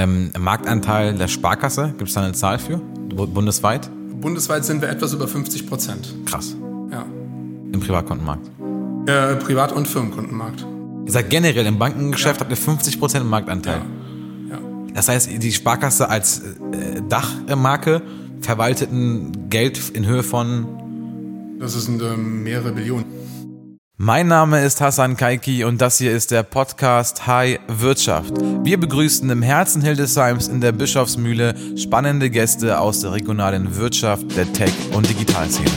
Ähm, 0.00 0.30
Marktanteil 0.38 1.14
der 1.14 1.28
Sparkasse, 1.28 1.92
gibt 1.98 2.08
es 2.08 2.14
da 2.14 2.22
eine 2.22 2.32
Zahl 2.32 2.58
für? 2.58 2.78
Bundesweit? 2.78 3.90
Bundesweit 4.18 4.64
sind 4.64 4.80
wir 4.80 4.88
etwas 4.88 5.12
über 5.12 5.28
50 5.28 5.68
Prozent. 5.68 6.14
Krass. 6.24 6.56
Ja. 6.90 7.04
Im 7.70 7.80
Privatkundenmarkt? 7.80 8.50
Äh, 9.06 9.36
Privat- 9.36 9.72
und 9.72 9.86
Firmenkundenmarkt. 9.86 10.64
Ihr 11.04 11.12
seid 11.12 11.28
generell 11.28 11.66
im 11.66 11.78
Bankengeschäft, 11.78 12.36
ja. 12.36 12.40
habt 12.40 12.50
ihr 12.50 12.56
50 12.56 12.98
Prozent 12.98 13.26
Marktanteil. 13.26 13.82
Ja. 14.48 14.54
ja. 14.54 14.60
Das 14.94 15.08
heißt, 15.10 15.30
die 15.36 15.52
Sparkasse 15.52 16.08
als 16.08 16.40
äh, 16.40 17.02
Dachmarke 17.06 18.00
verwaltet 18.40 18.90
ein 18.90 19.50
Geld 19.50 19.90
in 19.90 20.06
Höhe 20.06 20.22
von. 20.22 21.58
Das 21.58 21.74
sind 21.74 22.00
äh, 22.00 22.16
mehrere 22.16 22.72
Billionen. 22.72 23.04
Mein 24.02 24.28
Name 24.28 24.64
ist 24.64 24.80
Hassan 24.80 25.18
Kaiki 25.18 25.62
und 25.64 25.82
das 25.82 25.98
hier 25.98 26.10
ist 26.10 26.30
der 26.30 26.42
Podcast 26.42 27.26
High 27.26 27.60
Wirtschaft. 27.68 28.32
Wir 28.64 28.80
begrüßen 28.80 29.28
im 29.28 29.42
Herzen 29.42 29.82
Hildesheims 29.82 30.48
in 30.48 30.62
der 30.62 30.72
Bischofsmühle 30.72 31.54
spannende 31.76 32.30
Gäste 32.30 32.80
aus 32.80 33.00
der 33.00 33.12
regionalen 33.12 33.76
Wirtschaft, 33.76 34.34
der 34.38 34.50
Tech- 34.54 34.72
und 34.94 35.06
Digitalszene. 35.06 35.68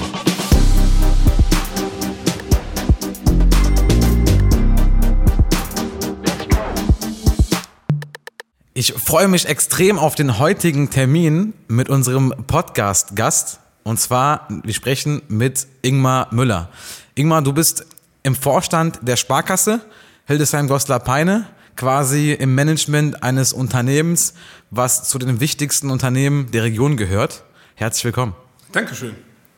Ich 8.74 8.94
freue 8.94 9.27
mich 9.27 9.49
extrem 9.49 9.99
auf 9.99 10.16
den 10.16 10.40
heutigen 10.40 10.90
Termin 10.90 11.54
mit 11.68 11.90
unserem 11.90 12.34
Podcast-Gast. 12.48 13.60
Und 13.84 13.99
zwar, 13.99 14.48
wir 14.63 14.74
sprechen 14.74 15.24
mit 15.27 15.68
Ingmar 15.82 16.30
Müller. 16.32 16.70
Ingmar, 17.16 17.41
du 17.41 17.52
bist 17.52 17.85
im 18.23 18.36
Vorstand 18.36 19.00
der 19.02 19.18
Sparkasse 19.18 19.82
Hildesheim-Goslar-Peine, 20.26 21.45
quasi 21.76 22.32
im 22.32 22.55
Management 22.55 23.23
eines 23.23 23.52
Unternehmens, 23.52 24.34
was 24.72 25.09
zu 25.09 25.20
den 25.20 25.40
wichtigsten 25.40 25.91
Unternehmen 25.91 26.49
der 26.52 26.63
Region 26.63 26.96
gehört. 26.96 27.44
Herzlich 27.76 28.05
willkommen. 28.05 28.34
Dankeschön. 28.71 29.16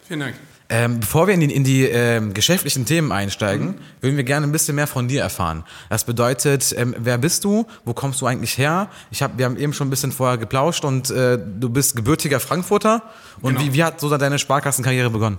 Vielen 0.08 0.22
Dank. 0.22 0.36
Ähm, 0.68 1.00
bevor 1.00 1.28
wir 1.28 1.36
in 1.36 1.42
die, 1.42 1.54
in 1.54 1.64
die 1.64 1.84
ähm, 1.84 2.34
geschäftlichen 2.34 2.86
Themen 2.86 3.12
einsteigen, 3.12 3.68
mhm. 3.68 3.76
würden 4.02 4.18
wir 4.18 4.24
gerne 4.24 4.48
ein 4.48 4.52
bisschen 4.52 4.76
mehr 4.76 4.88
von 4.88 5.08
dir 5.08 5.22
erfahren. 5.22 5.64
Das 5.90 6.06
bedeutet, 6.06 6.74
ähm, 6.76 6.96
wer 6.98 7.20
bist 7.20 7.44
du? 7.44 7.68
Wo 7.84 7.94
kommst 7.94 8.22
du 8.22 8.26
eigentlich 8.26 8.58
her? 8.58 8.90
Ich 9.12 9.22
hab, 9.22 9.38
wir 9.38 9.46
haben 9.46 9.58
eben 9.58 9.74
schon 9.74 9.88
ein 9.88 9.92
bisschen 9.92 10.12
vorher 10.12 10.40
geplauscht 10.40 10.84
und 10.84 11.12
äh, 11.12 11.38
du 11.38 11.70
bist 11.70 11.96
gebürtiger 11.96 12.40
Frankfurter. 12.40 13.04
Und 13.42 13.54
genau. 13.54 13.66
wie, 13.66 13.74
wie 13.74 13.84
hat 13.84 14.00
so 14.00 14.16
deine 14.18 14.40
Sparkassenkarriere 14.40 15.12
begonnen? 15.12 15.38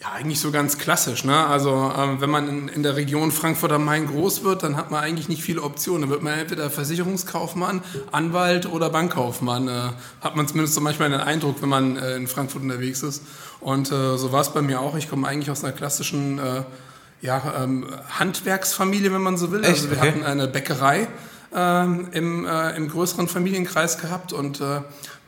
Ja, 0.00 0.10
eigentlich 0.12 0.40
so 0.40 0.50
ganz 0.50 0.76
klassisch. 0.78 1.22
Ne? 1.24 1.46
Also 1.46 1.92
ähm, 1.96 2.20
wenn 2.20 2.28
man 2.28 2.48
in, 2.48 2.68
in, 2.68 2.82
der 2.82 2.96
Region 2.96 3.30
Frankfurt 3.30 3.70
am 3.70 3.84
Main 3.84 4.08
groß 4.08 4.42
wird, 4.42 4.64
dann 4.64 4.76
hat 4.76 4.90
man 4.90 5.04
eigentlich 5.04 5.28
nicht 5.28 5.42
viele 5.42 5.62
Optionen. 5.62 6.02
Dann 6.02 6.10
wird 6.10 6.22
man 6.22 6.36
entweder 6.36 6.68
Versicherungskaufmann, 6.68 7.80
Anwalt 8.10 8.66
oder 8.66 8.90
Bankkaufmann. 8.90 9.68
Äh, 9.68 9.90
hat 10.20 10.34
man 10.34 10.48
zumindest 10.48 10.74
so 10.74 10.80
manchmal 10.80 11.10
den 11.10 11.20
Eindruck, 11.20 11.62
wenn 11.62 11.68
man 11.68 11.96
äh, 11.96 12.16
in 12.16 12.26
Frankfurt 12.26 12.62
unterwegs 12.62 13.04
ist. 13.04 13.22
Und 13.60 13.92
äh, 13.92 14.18
so 14.18 14.32
war 14.32 14.40
es 14.40 14.52
bei 14.52 14.62
mir 14.62 14.80
auch. 14.80 14.96
Ich 14.96 15.08
komme 15.08 15.28
eigentlich 15.28 15.50
aus 15.50 15.62
einer 15.62 15.72
klassischen 15.72 16.40
äh, 16.40 16.64
ja, 17.20 17.62
ähm, 17.62 17.86
Handwerksfamilie, 18.18 19.12
wenn 19.12 19.22
man 19.22 19.36
so 19.36 19.52
will. 19.52 19.60
Echt? 19.60 19.70
Also 19.74 19.90
wir 19.90 19.98
okay. 19.98 20.08
hatten 20.08 20.24
eine 20.24 20.48
Bäckerei 20.48 21.06
ähm, 21.54 22.08
im, 22.10 22.46
äh, 22.46 22.76
im 22.76 22.88
größeren 22.88 23.28
Familienkreis 23.28 23.98
gehabt 23.98 24.32
und 24.32 24.60
äh, 24.60 24.80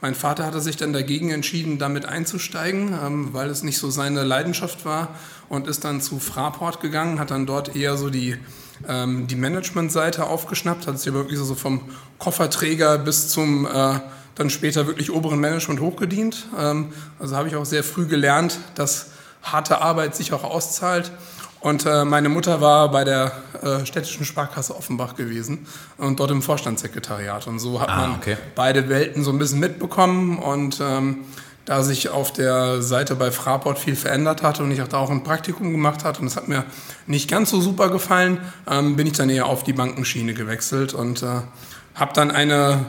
mein 0.07 0.15
Vater 0.15 0.47
hatte 0.47 0.61
sich 0.61 0.77
dann 0.77 0.93
dagegen 0.93 1.31
entschieden, 1.31 1.81
damit 1.81 2.07
einzusteigen, 2.07 2.97
ähm, 3.05 3.33
weil 3.33 3.51
es 3.51 3.65
nicht 3.65 3.77
so 3.77 3.91
seine 3.91 4.23
Leidenschaft 4.23 4.85
war 4.85 5.09
und 5.48 5.67
ist 5.67 5.83
dann 5.83 6.01
zu 6.01 6.21
Fraport 6.21 6.81
gegangen, 6.81 7.19
hat 7.19 7.33
dann 7.33 7.45
dort 7.45 7.75
eher 7.75 7.97
so 7.97 8.09
die, 8.09 8.37
ähm, 8.87 9.27
die 9.27 9.35
Managementseite 9.35 10.29
aufgeschnappt, 10.29 10.87
hat 10.87 11.01
sich 11.01 11.13
wirklich 11.13 11.41
so 11.41 11.57
vom 11.57 11.81
Kofferträger 12.19 12.98
bis 12.98 13.31
zum 13.31 13.67
äh, 13.67 13.98
dann 14.37 14.48
später 14.48 14.87
wirklich 14.87 15.11
oberen 15.11 15.41
Management 15.41 15.81
hochgedient. 15.81 16.51
Ähm, 16.57 16.93
also 17.19 17.35
habe 17.35 17.48
ich 17.48 17.57
auch 17.57 17.67
sehr 17.67 17.83
früh 17.83 18.07
gelernt, 18.07 18.61
dass 18.77 19.11
harte 19.43 19.81
Arbeit 19.81 20.15
sich 20.15 20.33
auch 20.33 20.45
auszahlt 20.45 21.11
und 21.61 21.86
äh, 21.86 22.05
meine 22.05 22.28
Mutter 22.28 22.61
war 22.61 22.90
bei 22.90 23.05
der 23.05 23.33
äh, 23.62 23.84
städtischen 23.86 24.24
Sparkasse 24.24 24.77
Offenbach 24.77 25.17
gewesen 25.17 25.67
und 25.98 26.20
dort 26.20 26.30
im 26.30 26.42
Vorstandssekretariat. 26.42 27.46
Und 27.46 27.58
so 27.58 27.80
hat 27.80 27.89
ah, 27.89 27.96
man 27.96 28.17
okay. 28.17 28.36
beide 28.55 28.89
Welten 28.89 29.24
so 29.24 29.30
ein 29.30 29.39
bisschen 29.39 29.61
mitbekommen. 29.61 30.39
Und 30.39 30.80
ähm, 30.80 31.24
da 31.67 31.83
sich 31.83 32.08
auf 32.08 32.33
der 32.33 32.80
Seite 32.80 33.17
bei 33.17 33.33
Fraport 33.33 33.78
viel 33.78 33.96
verändert 33.96 34.42
hatte 34.42 34.62
und 34.62 34.70
ich 34.70 34.80
auch 34.83 34.89
da 34.89 34.98
auch 34.98 35.11
ein 35.11 35.24
Praktikum 35.24 35.72
gemacht 35.72 36.05
hatte 36.05 36.20
und 36.20 36.28
es 36.28 36.36
hat 36.36 36.46
mir 36.46 36.64
nicht 37.08 37.28
ganz 37.28 37.50
so 37.50 37.61
super 37.61 37.90
gefallen, 37.90 38.38
ähm, 38.70 38.94
bin 38.94 39.08
ich 39.08 39.14
dann 39.14 39.28
eher 39.28 39.46
auf 39.46 39.64
die 39.64 39.73
Bankenschiene 39.73 40.33
gewechselt 40.33 40.94
und 40.94 41.24
äh, 41.24 41.40
habe 41.96 42.12
dann 42.14 42.30
eine 42.30 42.86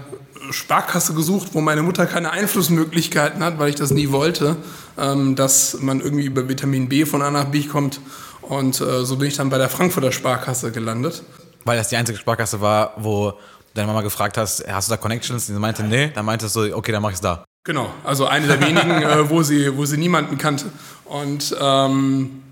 Sparkasse 0.51 1.13
gesucht, 1.13 1.49
wo 1.53 1.61
meine 1.61 1.83
Mutter 1.83 2.05
keine 2.05 2.31
Einflussmöglichkeiten 2.31 3.43
hat, 3.43 3.59
weil 3.59 3.69
ich 3.69 3.75
das 3.75 3.91
nie 3.91 4.11
wollte, 4.11 4.57
ähm, 4.97 5.35
dass 5.35 5.77
man 5.81 5.99
irgendwie 6.01 6.25
über 6.25 6.47
Vitamin 6.47 6.89
B 6.89 7.05
von 7.05 7.21
A 7.21 7.31
nach 7.31 7.45
B 7.45 7.63
kommt 7.63 7.99
und 8.41 8.79
äh, 8.79 9.03
so 9.05 9.17
bin 9.17 9.27
ich 9.27 9.35
dann 9.35 9.49
bei 9.49 9.57
der 9.57 9.69
Frankfurter 9.69 10.11
Sparkasse 10.11 10.71
gelandet. 10.71 11.23
Weil 11.65 11.77
das 11.77 11.89
die 11.89 11.97
einzige 11.97 12.17
Sparkasse 12.17 12.61
war, 12.61 12.93
wo 12.97 13.33
deine 13.73 13.87
Mama 13.87 14.01
gefragt 14.01 14.37
hast, 14.37 14.65
hast 14.67 14.89
du 14.89 14.93
da 14.93 14.97
Connections? 14.97 15.49
Und 15.49 15.55
sie 15.55 15.59
meinte, 15.59 15.83
nee. 15.83 16.11
Dann 16.13 16.25
meintest 16.25 16.55
du, 16.55 16.75
okay, 16.75 16.91
dann 16.91 17.01
mach 17.01 17.11
ich's 17.11 17.21
da. 17.21 17.43
Genau, 17.63 17.89
also 18.05 18.25
eine 18.25 18.47
der 18.47 18.61
wenigen, 18.61 19.03
äh, 19.03 19.29
wo, 19.29 19.43
sie, 19.43 19.75
wo 19.75 19.85
sie 19.85 19.97
niemanden 19.97 20.37
kannte. 20.37 20.67
Und 21.03 21.55
ähm, 21.59 22.43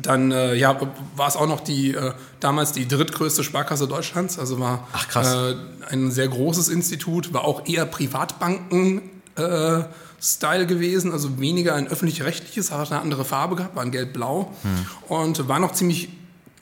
dann 0.00 0.32
äh, 0.32 0.54
ja, 0.54 0.78
war 1.16 1.28
es 1.28 1.36
auch 1.36 1.46
noch 1.46 1.60
die 1.60 1.94
äh, 1.94 2.12
damals 2.40 2.72
die 2.72 2.88
drittgrößte 2.88 3.44
Sparkasse 3.44 3.86
Deutschlands. 3.86 4.38
Also 4.38 4.58
war 4.58 4.88
äh, 5.14 5.54
ein 5.90 6.10
sehr 6.10 6.28
großes 6.28 6.68
Institut, 6.68 7.32
war 7.32 7.44
auch 7.44 7.66
eher 7.66 7.86
Privatbanken. 7.86 9.02
Äh, 9.36 9.82
Style 10.24 10.66
gewesen, 10.66 11.10
also 11.10 11.40
weniger 11.40 11.74
ein 11.74 11.88
öffentlich-rechtliches, 11.88 12.70
hat 12.70 12.92
eine 12.92 13.00
andere 13.00 13.24
Farbe 13.24 13.56
gehabt, 13.56 13.74
war 13.74 13.82
ein 13.82 13.90
gelb-blau 13.90 14.52
hm. 14.62 15.16
und 15.16 15.48
war 15.48 15.58
noch 15.58 15.72
ziemlich 15.72 16.10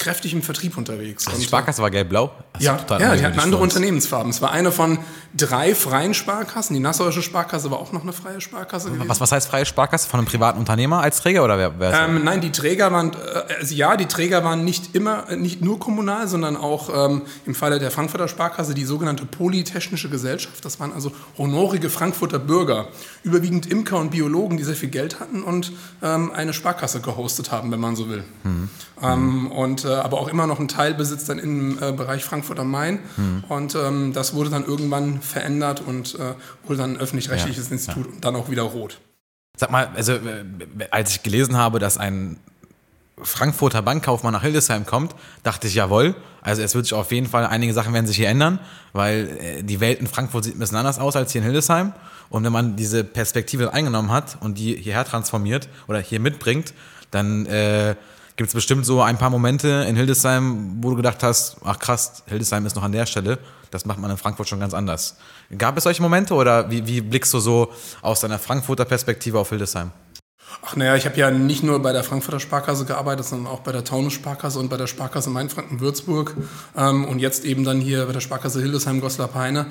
kräftig 0.00 0.32
im 0.32 0.42
Vertrieb 0.42 0.76
unterwegs. 0.76 1.26
Also 1.26 1.38
die 1.38 1.44
Sparkasse 1.46 1.82
war 1.82 1.90
gelb-blau? 1.90 2.32
Ja, 2.58 2.78
ja 2.98 3.14
die 3.14 3.24
hatten 3.24 3.38
andere 3.38 3.62
Unternehmensfarben. 3.62 4.30
Es 4.30 4.42
war 4.42 4.50
eine 4.50 4.72
von 4.72 4.98
drei 5.36 5.74
freien 5.74 6.14
Sparkassen. 6.14 6.74
Die 6.74 6.80
Nassauische 6.80 7.22
Sparkasse 7.22 7.70
war 7.70 7.78
auch 7.78 7.92
noch 7.92 8.02
eine 8.02 8.12
freie 8.12 8.40
Sparkasse 8.40 8.90
gewesen. 8.90 9.08
Was, 9.08 9.20
was 9.20 9.30
heißt 9.30 9.48
freie 9.48 9.66
Sparkasse? 9.66 10.08
Von 10.08 10.20
einem 10.20 10.26
privaten 10.26 10.58
Unternehmer 10.58 11.00
als 11.00 11.20
Träger 11.20 11.44
oder 11.44 11.58
wer, 11.58 11.78
wer 11.78 12.06
ähm, 12.06 12.24
Nein, 12.24 12.40
die 12.40 12.50
Träger 12.50 12.90
waren, 12.90 13.12
äh, 13.12 13.54
also 13.60 13.74
ja, 13.74 13.96
die 13.96 14.06
Träger 14.06 14.42
waren 14.42 14.64
nicht 14.64 14.94
immer, 14.94 15.36
nicht 15.36 15.62
nur 15.62 15.78
kommunal, 15.78 16.26
sondern 16.28 16.56
auch 16.56 16.88
ähm, 17.10 17.22
im 17.46 17.54
Falle 17.54 17.78
der 17.78 17.90
Frankfurter 17.90 18.28
Sparkasse 18.28 18.74
die 18.74 18.84
sogenannte 18.84 19.26
Polytechnische 19.26 20.08
Gesellschaft. 20.08 20.64
Das 20.64 20.80
waren 20.80 20.92
also 20.92 21.12
honorige 21.38 21.90
Frankfurter 21.90 22.38
Bürger, 22.38 22.88
überwiegend 23.22 23.66
Imker 23.66 23.98
und 23.98 24.10
Biologen, 24.10 24.56
die 24.56 24.64
sehr 24.64 24.76
viel 24.76 24.88
Geld 24.90 25.20
hatten 25.20 25.42
und 25.42 25.72
ähm, 26.02 26.32
eine 26.32 26.52
Sparkasse 26.52 27.00
gehostet 27.00 27.52
haben, 27.52 27.70
wenn 27.70 27.80
man 27.80 27.96
so 27.96 28.08
will. 28.08 28.24
Mhm. 28.44 28.68
Und, 29.02 29.84
äh, 29.86 29.88
aber 29.94 30.18
auch 30.18 30.28
immer 30.28 30.46
noch 30.46 30.58
einen 30.58 30.68
Teilbesitz 30.68 31.24
dann 31.24 31.38
im 31.38 31.78
äh, 31.82 31.92
Bereich 31.92 32.24
Frankfurt 32.24 32.58
am 32.58 32.70
Main. 32.70 33.00
Mhm. 33.16 33.44
Und 33.48 33.74
ähm, 33.74 34.12
das 34.12 34.34
wurde 34.34 34.50
dann 34.50 34.64
irgendwann 34.64 35.20
verändert 35.20 35.82
und 35.84 36.14
äh, 36.14 36.34
wurde 36.64 36.78
dann 36.78 36.94
ein 36.94 37.00
öffentlich-rechtliches 37.00 37.66
ja, 37.66 37.72
Institut 37.72 38.06
und 38.06 38.24
dann 38.24 38.36
auch 38.36 38.50
wieder 38.50 38.62
rot. 38.62 39.00
Sag 39.56 39.70
mal, 39.70 39.90
also 39.94 40.12
äh, 40.12 40.44
als 40.90 41.12
ich 41.12 41.22
gelesen 41.22 41.56
habe, 41.56 41.78
dass 41.78 41.98
ein 41.98 42.38
Frankfurter 43.22 43.82
Bankkaufmann 43.82 44.32
nach 44.32 44.42
Hildesheim 44.42 44.86
kommt, 44.86 45.14
dachte 45.42 45.66
ich, 45.66 45.74
jawohl. 45.74 46.14
Also 46.42 46.62
es 46.62 46.74
wird 46.74 46.86
sich 46.86 46.94
auf 46.94 47.12
jeden 47.12 47.26
Fall, 47.26 47.46
einige 47.46 47.74
Sachen 47.74 47.92
werden 47.92 48.06
sich 48.06 48.16
hier 48.16 48.28
ändern, 48.28 48.60
weil 48.92 49.28
äh, 49.40 49.62
die 49.62 49.80
Welt 49.80 50.00
in 50.00 50.06
Frankfurt 50.06 50.44
sieht 50.44 50.56
ein 50.56 50.58
bisschen 50.58 50.78
anders 50.78 50.98
aus 50.98 51.16
als 51.16 51.32
hier 51.32 51.40
in 51.40 51.44
Hildesheim. 51.44 51.92
Und 52.30 52.44
wenn 52.44 52.52
man 52.52 52.76
diese 52.76 53.04
Perspektive 53.04 53.72
eingenommen 53.74 54.10
hat 54.10 54.38
und 54.40 54.56
die 54.56 54.76
hierher 54.76 55.04
transformiert 55.04 55.68
oder 55.88 55.98
hier 55.98 56.20
mitbringt, 56.20 56.72
dann 57.10 57.46
äh, 57.46 57.96
gibt 58.36 58.48
es 58.48 58.54
bestimmt 58.54 58.86
so 58.86 59.02
ein 59.02 59.18
paar 59.18 59.30
Momente 59.30 59.84
in 59.88 59.96
Hildesheim, 59.96 60.78
wo 60.82 60.90
du 60.90 60.96
gedacht 60.96 61.22
hast, 61.22 61.56
ach 61.64 61.78
krass, 61.78 62.22
Hildesheim 62.26 62.66
ist 62.66 62.76
noch 62.76 62.82
an 62.82 62.92
der 62.92 63.06
Stelle. 63.06 63.38
Das 63.70 63.84
macht 63.84 63.98
man 63.98 64.10
in 64.10 64.16
Frankfurt 64.16 64.48
schon 64.48 64.60
ganz 64.60 64.74
anders. 64.74 65.16
Gab 65.56 65.76
es 65.76 65.84
solche 65.84 66.02
Momente 66.02 66.34
oder 66.34 66.70
wie, 66.70 66.86
wie 66.86 67.00
blickst 67.00 67.32
du 67.32 67.38
so 67.38 67.72
aus 68.02 68.20
deiner 68.20 68.38
Frankfurter 68.38 68.84
Perspektive 68.84 69.38
auf 69.38 69.50
Hildesheim? 69.50 69.92
Ach 70.62 70.76
naja, 70.76 70.96
ich 70.96 71.06
habe 71.06 71.16
ja 71.16 71.30
nicht 71.30 71.62
nur 71.62 71.80
bei 71.80 71.92
der 71.92 72.02
Frankfurter 72.02 72.40
Sparkasse 72.40 72.84
gearbeitet, 72.84 73.24
sondern 73.24 73.52
auch 73.52 73.60
bei 73.60 73.72
der 73.72 73.84
Taunus 73.84 74.12
Sparkasse 74.12 74.58
und 74.58 74.68
bei 74.68 74.76
der 74.76 74.88
Sparkasse 74.88 75.30
Mainfranken-Würzburg 75.30 76.36
ähm, 76.76 77.04
und 77.04 77.20
jetzt 77.20 77.44
eben 77.44 77.64
dann 77.64 77.80
hier 77.80 78.06
bei 78.06 78.12
der 78.12 78.20
Sparkasse 78.20 78.60
Hildesheim-Goslar-Peine. 78.60 79.66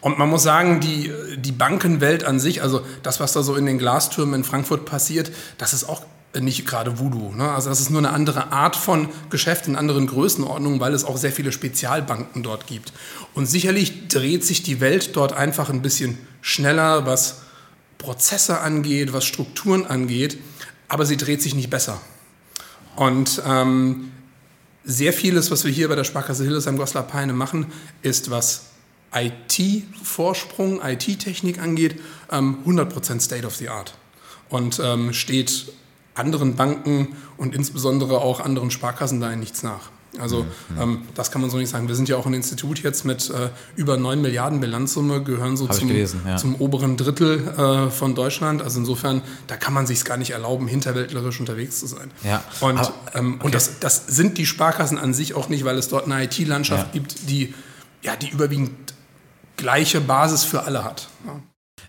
Und 0.00 0.18
man 0.18 0.28
muss 0.28 0.42
sagen, 0.42 0.80
die, 0.80 1.12
die 1.36 1.52
Bankenwelt 1.52 2.24
an 2.24 2.40
sich, 2.40 2.62
also 2.62 2.82
das, 3.02 3.20
was 3.20 3.32
da 3.32 3.42
so 3.42 3.54
in 3.54 3.66
den 3.66 3.78
Glastürmen 3.78 4.34
in 4.34 4.44
Frankfurt 4.44 4.84
passiert, 4.84 5.30
das 5.56 5.72
ist 5.72 5.88
auch 5.88 6.02
nicht 6.38 6.66
gerade 6.66 6.98
Voodoo. 6.98 7.32
Ne? 7.34 7.50
Also 7.50 7.70
das 7.70 7.80
ist 7.80 7.90
nur 7.90 8.00
eine 8.00 8.10
andere 8.10 8.52
Art 8.52 8.76
von 8.76 9.08
Geschäft 9.30 9.66
in 9.66 9.76
anderen 9.76 10.06
Größenordnungen, 10.06 10.80
weil 10.80 10.92
es 10.92 11.04
auch 11.04 11.16
sehr 11.16 11.32
viele 11.32 11.52
Spezialbanken 11.52 12.42
dort 12.42 12.66
gibt. 12.66 12.92
Und 13.34 13.46
sicherlich 13.46 14.08
dreht 14.08 14.44
sich 14.44 14.62
die 14.62 14.80
Welt 14.80 15.16
dort 15.16 15.32
einfach 15.32 15.70
ein 15.70 15.82
bisschen 15.82 16.18
schneller, 16.40 17.06
was 17.06 17.42
Prozesse 17.96 18.60
angeht, 18.60 19.12
was 19.12 19.24
Strukturen 19.24 19.86
angeht, 19.86 20.38
aber 20.86 21.04
sie 21.04 21.16
dreht 21.16 21.42
sich 21.42 21.54
nicht 21.54 21.70
besser. 21.70 22.00
Und 22.94 23.42
ähm, 23.46 24.12
sehr 24.84 25.12
vieles, 25.12 25.50
was 25.50 25.64
wir 25.64 25.72
hier 25.72 25.88
bei 25.88 25.94
der 25.94 26.04
Sparkasse 26.04 26.44
Hildesheim-Goslar-Peine 26.44 27.32
machen, 27.32 27.66
ist 28.02 28.30
was 28.30 28.66
IT-Vorsprung, 29.12 30.80
IT-Technik 30.82 31.60
angeht, 31.60 32.00
ähm, 32.30 32.58
100% 32.66 33.20
State 33.20 33.46
of 33.46 33.56
the 33.56 33.68
Art. 33.68 33.94
Und 34.48 34.80
ähm, 34.82 35.12
steht 35.12 35.72
anderen 36.18 36.56
Banken 36.56 37.16
und 37.36 37.54
insbesondere 37.54 38.20
auch 38.20 38.40
anderen 38.40 38.70
Sparkassen 38.70 39.20
da 39.20 39.30
in 39.30 39.40
nichts 39.40 39.62
nach. 39.62 39.90
Also 40.18 40.44
mhm. 40.44 40.80
ähm, 40.80 41.02
das 41.14 41.30
kann 41.30 41.40
man 41.40 41.50
so 41.50 41.58
nicht 41.58 41.68
sagen. 41.68 41.86
Wir 41.86 41.94
sind 41.94 42.08
ja 42.08 42.16
auch 42.16 42.26
ein 42.26 42.34
Institut 42.34 42.82
jetzt 42.82 43.04
mit 43.04 43.30
äh, 43.30 43.50
über 43.76 43.96
9 43.96 44.20
Milliarden 44.20 44.60
Bilanzsumme, 44.60 45.22
gehören 45.22 45.56
so 45.56 45.66
zum, 45.66 45.88
gelesen, 45.88 46.22
ja. 46.26 46.36
zum, 46.36 46.56
oberen 46.56 46.96
Drittel 46.96 47.46
äh, 47.48 47.90
von 47.90 48.14
Deutschland. 48.14 48.62
Also 48.62 48.80
insofern, 48.80 49.22
da 49.46 49.56
kann 49.56 49.74
man 49.74 49.86
sich 49.86 50.04
gar 50.04 50.16
nicht 50.16 50.30
erlauben, 50.30 50.66
hinterwäldlerisch 50.66 51.38
unterwegs 51.40 51.78
zu 51.78 51.86
sein. 51.86 52.10
Ja. 52.24 52.42
Und, 52.60 52.78
Aber, 52.78 52.92
ähm, 53.14 53.34
okay. 53.34 53.44
und 53.44 53.54
das, 53.54 53.78
das, 53.80 54.06
sind 54.06 54.38
die 54.38 54.46
Sparkassen 54.46 54.98
an 54.98 55.14
sich 55.14 55.34
auch 55.34 55.48
nicht, 55.48 55.64
weil 55.64 55.76
es 55.76 55.88
dort 55.88 56.06
eine 56.06 56.24
IT-Landschaft 56.24 56.86
ja. 56.86 56.92
gibt, 56.92 57.28
die, 57.28 57.54
ja, 58.02 58.16
die 58.16 58.30
überwiegend 58.30 58.72
gleiche 59.56 60.00
Basis 60.00 60.44
für 60.44 60.62
alle 60.62 60.84
hat. 60.84 61.08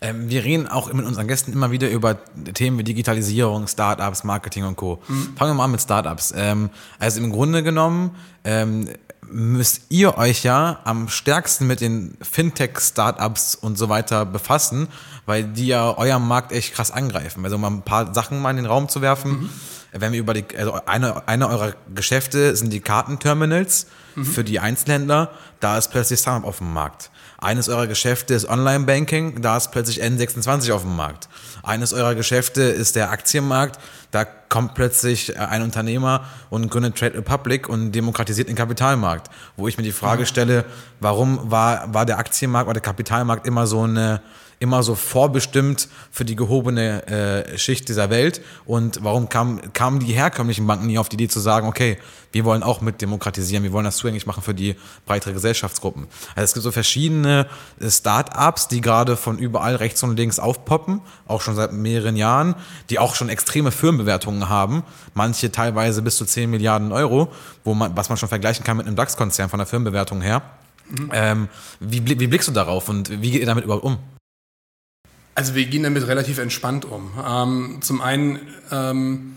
Ähm, 0.01 0.29
wir 0.29 0.43
reden 0.43 0.67
auch 0.67 0.91
mit 0.93 1.05
unseren 1.05 1.27
Gästen 1.27 1.51
immer 1.51 1.71
wieder 1.71 1.89
über 1.89 2.17
Themen 2.53 2.77
wie 2.77 2.83
Digitalisierung, 2.83 3.67
Startups, 3.67 4.23
Marketing 4.23 4.63
und 4.63 4.75
Co. 4.75 5.01
Mhm. 5.07 5.35
Fangen 5.35 5.51
wir 5.51 5.55
mal 5.55 5.65
an 5.65 5.71
mit 5.71 5.81
Startups. 5.81 6.33
Ähm, 6.35 6.69
also 6.99 7.19
im 7.19 7.31
Grunde 7.31 7.63
genommen 7.63 8.15
ähm, 8.43 8.87
müsst 9.31 9.83
ihr 9.89 10.17
euch 10.17 10.43
ja 10.43 10.79
am 10.85 11.09
stärksten 11.09 11.67
mit 11.67 11.81
den 11.81 12.17
Fintech-Startups 12.21 13.55
und 13.55 13.77
so 13.77 13.89
weiter 13.89 14.25
befassen, 14.25 14.87
weil 15.25 15.43
die 15.43 15.67
ja 15.67 15.97
euren 15.97 16.27
Markt 16.27 16.51
echt 16.51 16.73
krass 16.73 16.91
angreifen. 16.91 17.43
Also 17.43 17.55
um 17.55 17.61
mal 17.61 17.69
ein 17.69 17.81
paar 17.81 18.13
Sachen 18.13 18.41
mal 18.41 18.51
in 18.51 18.57
den 18.57 18.65
Raum 18.65 18.89
zu 18.89 19.01
werfen. 19.01 19.31
Mhm. 19.31 19.49
Wenn 19.91 20.11
wir 20.13 20.19
über 20.19 20.33
die, 20.35 20.45
also 20.55 20.73
eine, 20.85 21.27
eine 21.27 21.49
eurer 21.49 21.73
Geschäfte 21.93 22.55
sind 22.55 22.71
die 22.71 22.79
Kartenterminals 22.79 23.87
mhm. 24.15 24.25
für 24.25 24.43
die 24.43 24.59
Einzelhändler. 24.59 25.31
Da 25.59 25.77
ist 25.77 25.89
plötzlich 25.89 26.19
Startup 26.19 26.47
auf 26.47 26.59
dem 26.59 26.71
Markt. 26.73 27.09
Eines 27.41 27.69
eurer 27.69 27.87
Geschäfte 27.87 28.33
ist 28.33 28.49
Online-Banking, 28.49 29.41
da 29.41 29.55
ist 29.55 29.71
plötzlich 29.71 30.03
N26 30.03 30.73
auf 30.73 30.81
dem 30.81 30.97
Markt. 30.97 31.29
Eines 31.63 31.93
eurer 31.93 32.13
Geschäfte 32.13 32.63
ist 32.63 32.97
der 32.97 33.11
Aktienmarkt, 33.11 33.79
da 34.11 34.25
kommt 34.25 34.73
plötzlich 34.73 35.35
äh, 35.35 35.39
ein 35.39 35.61
Unternehmer 35.61 36.25
und 36.49 36.69
gründet 36.69 36.97
Trade 36.97 37.17
Republic 37.17 37.69
und 37.69 37.91
demokratisiert 37.91 38.49
den 38.49 38.55
Kapitalmarkt. 38.55 39.29
Wo 39.55 39.67
ich 39.67 39.77
mir 39.77 39.83
die 39.83 39.91
Frage 39.91 40.25
stelle, 40.25 40.65
warum 40.99 41.51
war, 41.51 41.93
war 41.93 42.05
der 42.05 42.17
Aktienmarkt 42.17 42.67
oder 42.67 42.79
der 42.79 42.83
Kapitalmarkt 42.83 43.45
immer 43.45 43.67
so 43.67 43.83
eine 43.83 44.21
immer 44.59 44.83
so 44.83 44.93
vorbestimmt 44.93 45.87
für 46.11 46.25
die 46.25 46.35
gehobene 46.35 47.07
äh, 47.07 47.57
Schicht 47.57 47.87
dieser 47.87 48.09
Welt? 48.09 48.41
Und 48.65 49.03
warum 49.03 49.29
kam, 49.29 49.73
kamen 49.73 49.99
die 49.99 50.13
herkömmlichen 50.13 50.67
Banken 50.67 50.87
nie 50.87 50.97
auf 50.97 51.09
die 51.09 51.15
Idee 51.15 51.29
zu 51.29 51.39
sagen, 51.39 51.67
okay, 51.67 51.97
wir 52.31 52.45
wollen 52.45 52.61
auch 52.61 52.81
mit 52.81 53.01
demokratisieren, 53.01 53.63
wir 53.63 53.71
wollen 53.71 53.85
das 53.85 53.97
zugänglich 53.97 54.27
machen 54.27 54.43
für 54.43 54.53
die 54.53 54.75
breitere 55.05 55.33
Gesellschaftsgruppen? 55.33 56.07
Also 56.35 56.43
es 56.43 56.53
gibt 56.53 56.63
so 56.63 56.71
verschiedene 56.71 57.47
äh, 57.79 57.89
Start-ups, 57.89 58.67
die 58.67 58.81
gerade 58.81 59.15
von 59.15 59.39
überall 59.39 59.75
rechts 59.75 60.03
und 60.03 60.17
links 60.17 60.39
aufpoppen, 60.39 61.01
auch 61.25 61.41
schon 61.41 61.55
seit 61.55 61.71
mehreren 61.71 62.17
Jahren, 62.17 62.55
die 62.89 62.99
auch 62.99 63.15
schon 63.15 63.29
extreme 63.29 63.71
Firmenbewertungen 63.99 64.49
haben, 64.49 64.83
manche 65.13 65.51
teilweise 65.51 66.01
bis 66.01 66.17
zu 66.17 66.25
10 66.25 66.49
Milliarden 66.49 66.91
Euro, 66.91 67.31
wo 67.63 67.73
man, 67.73 67.95
was 67.95 68.09
man 68.09 68.17
schon 68.17 68.29
vergleichen 68.29 68.63
kann 68.63 68.77
mit 68.77 68.87
einem 68.87 68.95
DAX-Konzern 68.95 69.49
von 69.49 69.59
der 69.59 69.67
Firmenbewertung 69.67 70.21
her. 70.21 70.41
Mhm. 70.89 71.09
Ähm, 71.13 71.49
wie, 71.79 72.19
wie 72.19 72.27
blickst 72.27 72.47
du 72.47 72.51
darauf 72.51 72.89
und 72.89 73.21
wie 73.21 73.31
geht 73.31 73.41
ihr 73.41 73.45
damit 73.45 73.65
überhaupt 73.65 73.83
um? 73.83 73.97
Also 75.35 75.55
wir 75.55 75.65
gehen 75.65 75.83
damit 75.83 76.07
relativ 76.07 76.37
entspannt 76.39 76.85
um. 76.85 77.11
Ähm, 77.25 77.77
zum 77.81 78.01
einen 78.01 78.39
ähm, 78.71 79.35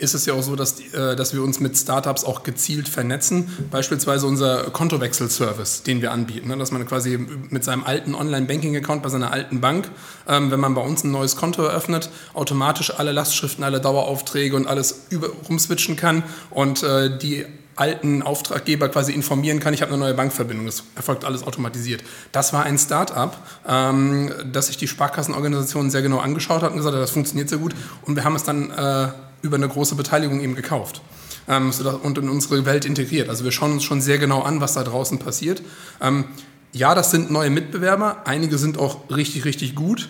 ist 0.00 0.14
es 0.14 0.26
ja 0.26 0.34
auch 0.34 0.42
so, 0.42 0.56
dass, 0.56 0.80
äh, 0.80 1.14
dass 1.14 1.34
wir 1.34 1.42
uns 1.42 1.60
mit 1.60 1.76
Startups 1.76 2.24
auch 2.24 2.42
gezielt 2.42 2.88
vernetzen. 2.88 3.48
Beispielsweise 3.70 4.26
unser 4.26 4.70
Kontowechselservice, 4.70 5.82
den 5.82 6.00
wir 6.00 6.10
anbieten. 6.10 6.48
Ne? 6.48 6.56
Dass 6.56 6.72
man 6.72 6.86
quasi 6.86 7.18
mit 7.50 7.64
seinem 7.64 7.84
alten 7.84 8.14
Online-Banking-Account 8.14 9.02
bei 9.02 9.10
seiner 9.10 9.30
alten 9.30 9.60
Bank, 9.60 9.90
ähm, 10.26 10.50
wenn 10.50 10.60
man 10.60 10.74
bei 10.74 10.80
uns 10.80 11.04
ein 11.04 11.10
neues 11.10 11.36
Konto 11.36 11.62
eröffnet, 11.62 12.10
automatisch 12.32 12.98
alle 12.98 13.12
Lastschriften, 13.12 13.62
alle 13.62 13.80
Daueraufträge 13.80 14.56
und 14.56 14.66
alles 14.66 15.06
über, 15.10 15.28
rumswitchen 15.48 15.96
kann 15.96 16.22
und 16.50 16.82
äh, 16.82 17.16
die 17.18 17.44
alten 17.76 18.22
Auftraggeber 18.22 18.88
quasi 18.88 19.12
informieren 19.12 19.58
kann, 19.58 19.72
ich 19.72 19.80
habe 19.80 19.92
eine 19.92 20.00
neue 20.00 20.14
Bankverbindung. 20.14 20.66
Das 20.66 20.82
erfolgt 20.96 21.24
alles 21.24 21.42
automatisiert. 21.42 22.04
Das 22.30 22.52
war 22.52 22.64
ein 22.64 22.78
Start-up, 22.78 23.38
ähm, 23.66 24.32
das 24.52 24.66
sich 24.66 24.76
die 24.76 24.88
Sparkassenorganisation 24.88 25.90
sehr 25.90 26.02
genau 26.02 26.18
angeschaut 26.18 26.62
hat 26.62 26.72
und 26.72 26.76
gesagt 26.76 26.94
hat, 26.94 27.02
das 27.02 27.10
funktioniert 27.10 27.48
sehr 27.48 27.58
gut. 27.58 27.74
Und 28.02 28.16
wir 28.16 28.24
haben 28.24 28.36
es 28.36 28.44
dann 28.44 28.70
äh, 28.70 29.08
über 29.42 29.56
eine 29.56 29.68
große 29.68 29.94
Beteiligung 29.94 30.40
eben 30.40 30.54
gekauft 30.54 31.02
ähm, 31.48 31.72
und 32.02 32.18
in 32.18 32.28
unsere 32.28 32.64
Welt 32.64 32.84
integriert. 32.84 33.28
Also 33.28 33.44
wir 33.44 33.52
schauen 33.52 33.72
uns 33.72 33.84
schon 33.84 34.00
sehr 34.00 34.18
genau 34.18 34.42
an, 34.42 34.60
was 34.60 34.74
da 34.74 34.84
draußen 34.84 35.18
passiert. 35.18 35.62
Ähm, 36.00 36.24
ja, 36.72 36.94
das 36.94 37.10
sind 37.10 37.30
neue 37.30 37.50
Mitbewerber. 37.50 38.22
Einige 38.26 38.56
sind 38.58 38.78
auch 38.78 39.10
richtig, 39.10 39.44
richtig 39.44 39.74
gut. 39.74 40.08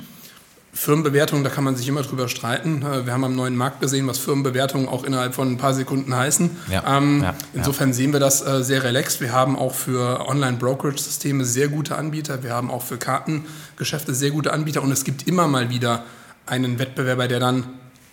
Firmenbewertungen, 0.73 1.43
da 1.43 1.51
kann 1.51 1.65
man 1.65 1.75
sich 1.75 1.89
immer 1.89 2.03
drüber 2.03 2.29
streiten. 2.29 2.83
Äh, 2.83 3.07
wir 3.07 3.13
haben 3.13 3.25
am 3.25 3.35
neuen 3.35 3.57
Markt 3.57 3.81
gesehen, 3.81 4.07
was 4.07 4.19
Firmenbewertungen 4.19 4.89
auch 4.89 5.03
innerhalb 5.03 5.35
von 5.35 5.51
ein 5.51 5.57
paar 5.57 5.75
Sekunden 5.75 6.15
heißen. 6.15 6.51
Ja, 6.71 6.99
ähm, 6.99 7.23
ja, 7.23 7.35
insofern 7.55 7.89
ja. 7.89 7.95
sehen 7.95 8.13
wir 8.13 8.21
das 8.21 8.47
äh, 8.47 8.63
sehr 8.63 8.85
relaxed. 8.85 9.21
Wir 9.21 9.33
haben 9.33 9.57
auch 9.57 9.75
für 9.75 10.29
Online-Brokerage-Systeme 10.29 11.45
sehr 11.45 11.69
gute 11.69 11.97
Anbieter. 11.97 12.43
Wir 12.45 12.55
haben 12.55 12.71
auch 12.71 12.83
für 12.83 12.99
Kartengeschäfte 12.99 14.15
sehr 14.15 14.31
gute 14.31 14.53
Anbieter. 14.53 14.83
Und 14.83 14.93
es 14.93 15.03
gibt 15.03 15.27
immer 15.27 15.49
mal 15.49 15.71
wieder 15.71 16.05
einen 16.47 16.79
Wettbewerber, 16.79 17.27
der 17.27 17.41
dann 17.41 17.65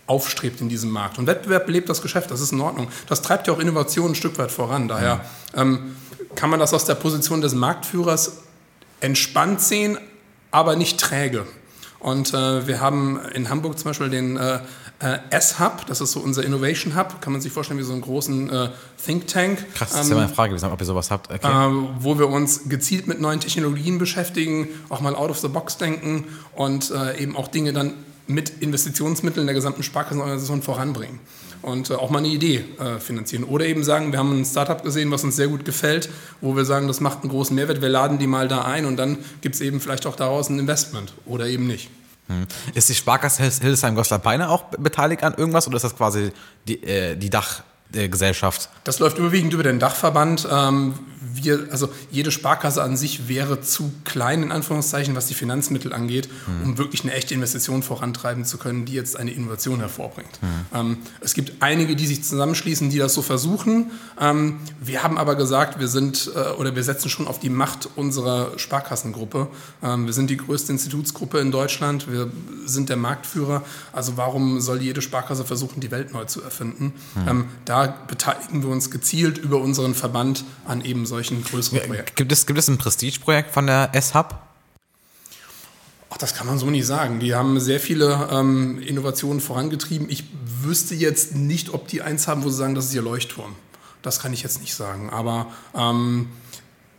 aufstrebt 0.08 0.62
in 0.62 0.70
diesem 0.70 0.90
Markt. 0.90 1.20
Und 1.20 1.28
Wettbewerb 1.28 1.66
belebt 1.66 1.90
das 1.90 2.02
Geschäft, 2.02 2.32
das 2.32 2.42
ist 2.42 2.52
in 2.52 2.62
Ordnung. 2.62 2.88
Das 3.08 3.22
treibt 3.22 3.48
ja 3.48 3.54
auch 3.54 3.60
Innovation 3.60 4.12
ein 4.12 4.16
Stück 4.16 4.38
weit 4.38 4.52
voran. 4.52 4.88
Daher 4.88 5.26
ähm, 5.54 5.96
kann 6.36 6.50
man 6.50 6.60
das 6.60 6.74
aus 6.74 6.86
der 6.86 6.96
Position 6.96 7.42
des 7.42 7.54
Marktführers 7.54 8.38
entspannt 9.02 9.62
sehen, 9.62 9.98
aber 10.50 10.76
nicht 10.76 11.00
träge. 11.00 11.46
Und 12.00 12.34
äh, 12.34 12.68
wir 12.68 12.80
haben 12.80 13.20
in 13.34 13.50
Hamburg 13.50 13.78
zum 13.78 13.90
Beispiel 13.90 14.10
den 14.10 14.38
äh, 14.38 14.60
äh, 15.00 15.18
S-Hub, 15.30 15.86
das 15.88 16.02
ist 16.02 16.12
so 16.12 16.20
unser 16.20 16.44
Innovation 16.44 16.96
Hub, 16.96 17.22
kann 17.22 17.34
man 17.34 17.42
sich 17.42 17.52
vorstellen 17.52 17.80
wie 17.80 17.84
so 17.84 17.94
einen 17.94 18.02
großen 18.02 18.50
äh, 18.50 18.70
Think 19.04 19.28
Tank. 19.28 19.74
Krass, 19.74 19.92
das 19.92 20.02
ist 20.02 20.10
ja 20.10 20.16
meine 20.16 20.30
Frage 20.30 20.56
ob 20.56 20.80
ihr 20.80 20.86
sowas 20.86 21.12
habt. 21.12 21.32
Okay. 21.32 21.46
Äh, 21.46 21.88
wo 22.00 22.18
wir 22.18 22.30
uns 22.30 22.70
gezielt 22.70 23.08
mit 23.08 23.22
neuen 23.22 23.40
Technologien 23.40 23.98
beschäftigen, 24.00 24.68
auch 24.90 25.02
mal 25.02 25.16
out 25.16 25.30
of 25.30 25.40
the 25.40 25.48
box 25.48 25.78
denken 25.78 26.26
und 26.56 26.92
äh, 26.92 27.22
eben 27.22 27.36
auch 27.36 27.48
Dinge 27.48 27.74
dann 27.74 27.94
mit 28.28 28.62
Investitionsmitteln 28.62 29.48
der 29.48 29.56
gesamten 29.56 29.84
Sparkassenorganisation 29.84 30.62
voranbringen 30.62 31.20
und 31.62 31.90
äh, 31.90 31.94
auch 31.94 32.10
mal 32.10 32.20
eine 32.20 32.28
Idee 32.28 32.64
äh, 32.80 33.00
finanzieren. 33.00 33.44
Oder 33.44 33.66
eben 33.66 33.84
sagen, 33.84 34.12
wir 34.12 34.20
haben 34.20 34.42
ein 34.42 34.46
Startup 34.46 34.84
gesehen, 34.84 35.12
was 35.12 35.24
uns 35.24 35.36
sehr 35.36 35.48
gut 35.48 35.66
gefällt, 35.66 36.10
wo 36.42 36.56
wir 36.56 36.66
sagen, 36.66 36.88
das 36.88 37.00
macht 37.00 37.22
einen 37.22 37.30
großen 37.30 37.56
Mehrwert, 37.56 37.82
wir 37.82 37.90
laden 37.90 38.18
die 38.18 38.28
mal 38.28 38.48
da 38.48 38.64
ein 38.64 38.86
und 38.86 38.98
dann 38.98 39.18
gibt 39.42 39.56
es 39.56 39.62
eben 39.62 39.80
vielleicht 39.80 40.06
auch 40.06 40.16
daraus 40.16 40.50
ein 40.50 40.60
Investment 40.60 41.14
oder 41.26 41.48
eben 41.48 41.68
nicht. 41.68 41.90
Hm. 42.28 42.46
Ist 42.74 42.90
die 42.90 42.96
Sparkasse 42.96 43.44
Hildesheim-Goslar-Peine 43.44 44.50
auch 44.50 44.64
beteiligt 44.64 45.24
an 45.24 45.34
irgendwas 45.36 45.68
oder 45.68 45.78
ist 45.78 45.84
das 45.84 45.96
quasi 45.96 46.32
die, 46.68 46.84
äh, 46.84 47.16
die 47.16 47.30
Dachgesellschaft? 47.92 48.70
Das 48.84 49.00
läuft 49.00 49.18
überwiegend 49.18 49.54
über 49.54 49.64
den 49.64 49.80
Dachverband. 49.80 50.48
Ähm, 50.52 50.94
wir, 51.34 51.68
also 51.72 51.90
jede 52.12 52.32
Sparkasse 52.32 52.84
an 52.84 52.98
sich 52.98 53.28
wäre 53.28 53.62
zu 53.62 53.92
klein, 54.04 54.44
in 54.44 54.52
Anführungszeichen, 54.52 55.16
was 55.16 55.28
die 55.28 55.34
Finanzmittel 55.34 55.94
angeht, 55.94 56.30
mhm. 56.48 56.64
um 56.64 56.78
wirklich 56.78 57.04
eine 57.04 57.14
echte 57.14 57.34
Investition 57.34 57.84
vorantreiben 57.84 58.46
zu 58.46 58.58
können, 58.58 58.86
die 58.86 58.94
jetzt 58.94 59.18
eine 59.18 59.32
Innovation 59.32 59.80
hervorbringt. 59.80 60.40
Mhm. 60.42 60.98
Es 61.22 61.34
gibt 61.34 61.62
einige, 61.62 61.96
die 61.96 62.06
sich 62.06 62.24
zusammenschließen, 62.24 62.90
die 62.90 62.98
das 62.98 63.14
so 63.14 63.22
versuchen. 63.22 63.92
Ähm, 64.20 64.60
wir 64.80 65.04
haben 65.04 65.18
aber 65.18 65.36
gesagt, 65.36 65.80
wir 65.80 65.88
sind 65.88 66.32
äh, 66.36 66.52
oder 66.52 66.76
wir 66.76 66.84
setzen 66.84 67.10
schon 67.10 67.28
auf 67.28 67.40
die 67.40 67.50
Macht 67.50 67.90
unserer 67.96 68.58
Sparkassengruppe. 68.58 69.48
Wir 69.82 70.14
sind 70.14 70.30
die 70.30 70.38
größte 70.38 70.72
Institutsgruppe 70.72 71.40
in 71.40 71.52
Deutschland. 71.52 72.12
Wir 72.12 72.30
sind 72.66 72.90
der 72.90 72.98
Marktführer. 72.98 73.64
Also 73.94 74.18
warum 74.18 74.60
soll 74.60 74.82
jede 74.82 75.02
Sparkasse 75.02 75.46
versuchen, 75.46 75.80
die 75.80 75.92
Welt 75.92 76.14
neu 76.14 76.26
zu 76.26 76.42
erfinden? 76.42 76.94
Mhm. 77.16 77.46
da 77.66 77.77
beteiligen 77.86 78.64
wir 78.64 78.70
uns 78.70 78.90
gezielt 78.90 79.38
über 79.38 79.60
unseren 79.60 79.94
Verband 79.94 80.44
an 80.66 80.84
eben 80.84 81.06
solchen 81.06 81.18
solchen 81.18 81.44
größeren 81.44 81.80
Projekten. 81.88 82.16
Gibt 82.16 82.32
es, 82.32 82.46
gibt 82.46 82.60
es 82.60 82.68
ein 82.68 82.78
Prestigeprojekt 82.78 83.52
von 83.54 83.68
der 83.68 83.90
S-Hub? 83.94 84.40
Ach, 86.10 86.18
das 86.18 86.34
kann 86.36 86.48
man 86.48 86.58
so 86.58 86.70
nicht 86.70 86.86
sagen. 86.86 87.20
Die 87.20 87.36
haben 87.36 87.60
sehr 87.60 87.80
viele 87.80 88.30
ähm, 88.32 88.82
Innovationen 88.82 89.42
vorangetrieben. 89.42 90.10
Ich 90.10 90.24
wüsste 90.62 90.96
jetzt 90.96 91.36
nicht, 91.36 91.74
ob 91.74 91.88
die 91.88 92.02
eins 92.02 92.28
haben, 92.28 92.44
wo 92.44 92.50
sie 92.50 92.58
sagen, 92.58 92.76
das 92.76 92.86
ist 92.86 92.94
ihr 92.94 93.02
Leuchtturm. 93.02 93.56
Das 94.02 94.20
kann 94.20 94.32
ich 94.32 94.42
jetzt 94.44 94.62
nicht 94.62 94.74
sagen. 94.74 95.10
Aber 95.10 95.48
ähm, 95.76 96.30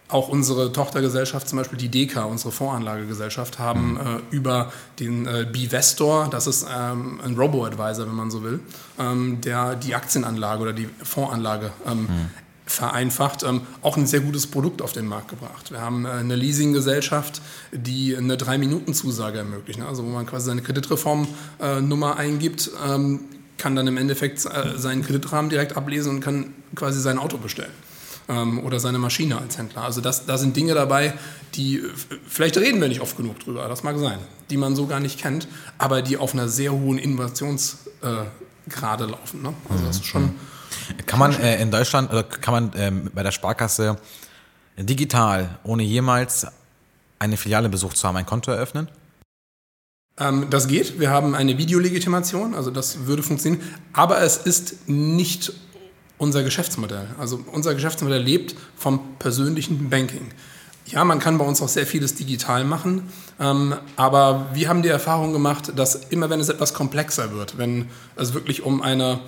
auch 0.09 0.29
unsere 0.29 0.73
Tochtergesellschaft, 0.73 1.49
zum 1.49 1.59
Beispiel 1.59 1.79
die 1.79 1.89
DECA, 1.89 2.25
unsere 2.25 2.51
Voranlagegesellschaft, 2.51 3.59
haben 3.59 3.93
mhm. 3.93 3.99
äh, 3.99 4.21
über 4.31 4.73
den 4.99 5.27
äh, 5.27 5.47
Bivestor, 5.51 6.29
das 6.31 6.47
ist 6.47 6.67
ähm, 6.75 7.21
ein 7.23 7.37
Robo-Advisor, 7.37 8.07
wenn 8.07 8.15
man 8.15 8.31
so 8.31 8.43
will, 8.43 8.61
ähm, 8.99 9.41
der 9.43 9.75
die 9.75 9.95
Aktienanlage 9.95 10.63
oder 10.63 10.73
die 10.73 10.89
Fondsanlage 11.03 11.71
ähm, 11.87 12.03
mhm 12.03 12.31
vereinfacht, 12.69 13.43
ähm, 13.43 13.63
auch 13.83 13.97
ein 13.97 14.07
sehr 14.07 14.21
gutes 14.21 14.47
Produkt 14.47 14.83
auf 14.83 14.93
den 14.93 15.07
Markt 15.07 15.29
gebracht. 15.29 15.71
Wir 15.71 15.81
haben 15.81 16.05
äh, 16.05 16.11
eine 16.11 16.37
Leasinggesellschaft, 16.37 17.41
die 17.73 18.17
eine 18.17 18.37
Drei-Minuten-Zusage 18.37 19.39
ermöglicht. 19.39 19.79
Ne? 19.79 19.87
Also 19.87 20.05
wo 20.05 20.09
man 20.09 20.27
quasi 20.27 20.47
seine 20.47 20.63
Kreditreformnummer 20.63 22.11
äh, 22.17 22.21
eingibt, 22.21 22.71
ähm, 22.87 23.21
kann 23.57 23.75
dann 23.75 23.87
im 23.87 23.97
Endeffekt 23.97 24.45
äh, 24.45 24.77
seinen 24.79 25.03
Kreditrahmen 25.03 25.51
direkt 25.51 25.77
ablesen 25.77 26.17
und 26.17 26.21
kann 26.21 26.53
quasi 26.75 27.01
sein 27.01 27.19
Auto 27.19 27.39
bestellen. 27.39 27.73
Ähm, 28.29 28.65
oder 28.65 28.79
seine 28.81 28.99
Maschine 28.99 29.39
als 29.39 29.59
Händler. 29.59 29.83
Also 29.83 30.01
das, 30.01 30.27
da 30.27 30.39
sind 30.39 30.57
Dinge 30.57 30.75
dabei, 30.75 31.15
die, 31.55 31.83
vielleicht 32.27 32.57
reden 32.57 32.81
wir 32.81 32.89
nicht 32.89 33.01
oft 33.01 33.17
genug 33.17 33.41
drüber, 33.41 33.69
das 33.69 33.83
mag 33.83 33.99
sein, 33.99 34.19
die 34.51 34.57
man 34.57 34.77
so 34.77 34.87
gar 34.87 35.01
nicht 35.01 35.19
kennt, 35.19 35.49
aber 35.79 36.03
die 36.03 36.17
auf 36.17 36.35
einer 36.35 36.49
sehr 36.49 36.73
hohen 36.73 36.99
Innovationsgrade 36.99 38.35
äh, 39.05 39.11
laufen. 39.11 39.43
Ne? 39.43 39.55
Also 39.69 39.85
das 39.85 39.97
ist 39.97 40.07
schon. 40.07 40.23
Mhm. 40.23 40.35
Kann 41.07 41.19
man 41.19 41.33
äh, 41.41 41.61
in 41.61 41.71
Deutschland, 41.71 42.11
also 42.11 42.25
kann 42.29 42.53
man 42.53 42.73
ähm, 42.77 43.11
bei 43.15 43.23
der 43.23 43.33
Sparkasse 43.33 43.99
digital, 44.77 45.59
ohne 45.65 45.83
jemals 45.83 46.47
eine 47.19 47.37
Filiale 47.37 47.69
besucht 47.69 47.97
zu 47.97 48.07
haben, 48.07 48.17
ein 48.17 48.27
Konto 48.27 48.51
eröffnen? 48.51 48.89
Ähm, 50.19 50.47
das 50.51 50.69
geht. 50.69 50.99
Wir 50.99 51.11
haben 51.11 51.35
eine 51.35 51.59
Videolegitimation, 51.59 52.55
also 52.55 52.71
das 52.71 53.07
würde 53.07 53.23
funktionieren. 53.23 53.63
Aber 53.93 54.21
es 54.21 54.37
ist 54.37 54.89
nicht 54.89 55.53
unser 56.19 56.43
Geschäftsmodell. 56.43 57.09
Also 57.19 57.41
unser 57.53 57.75
Geschäftsmodell 57.75 58.23
lebt 58.23 58.55
vom 58.77 59.01
persönlichen 59.19 59.89
Banking. 59.89 60.29
Ja, 60.87 61.05
man 61.05 61.19
kann 61.19 61.39
bei 61.39 61.45
uns 61.45 61.61
auch 61.61 61.69
sehr 61.69 61.87
vieles 61.87 62.15
digital 62.15 62.65
machen, 62.65 63.11
ähm, 63.39 63.75
aber 63.97 64.47
wir 64.55 64.69
haben 64.69 64.83
die 64.83 64.89
Erfahrung 64.89 65.33
gemacht, 65.33 65.73
dass 65.77 65.95
immer 65.95 66.31
wenn 66.31 66.41
es 66.41 66.49
etwas 66.49 66.73
komplexer 66.73 67.33
wird, 67.33 67.59
wenn 67.59 67.89
es 68.17 68.33
wirklich 68.33 68.63
um 68.63 68.81
eine 68.81 69.21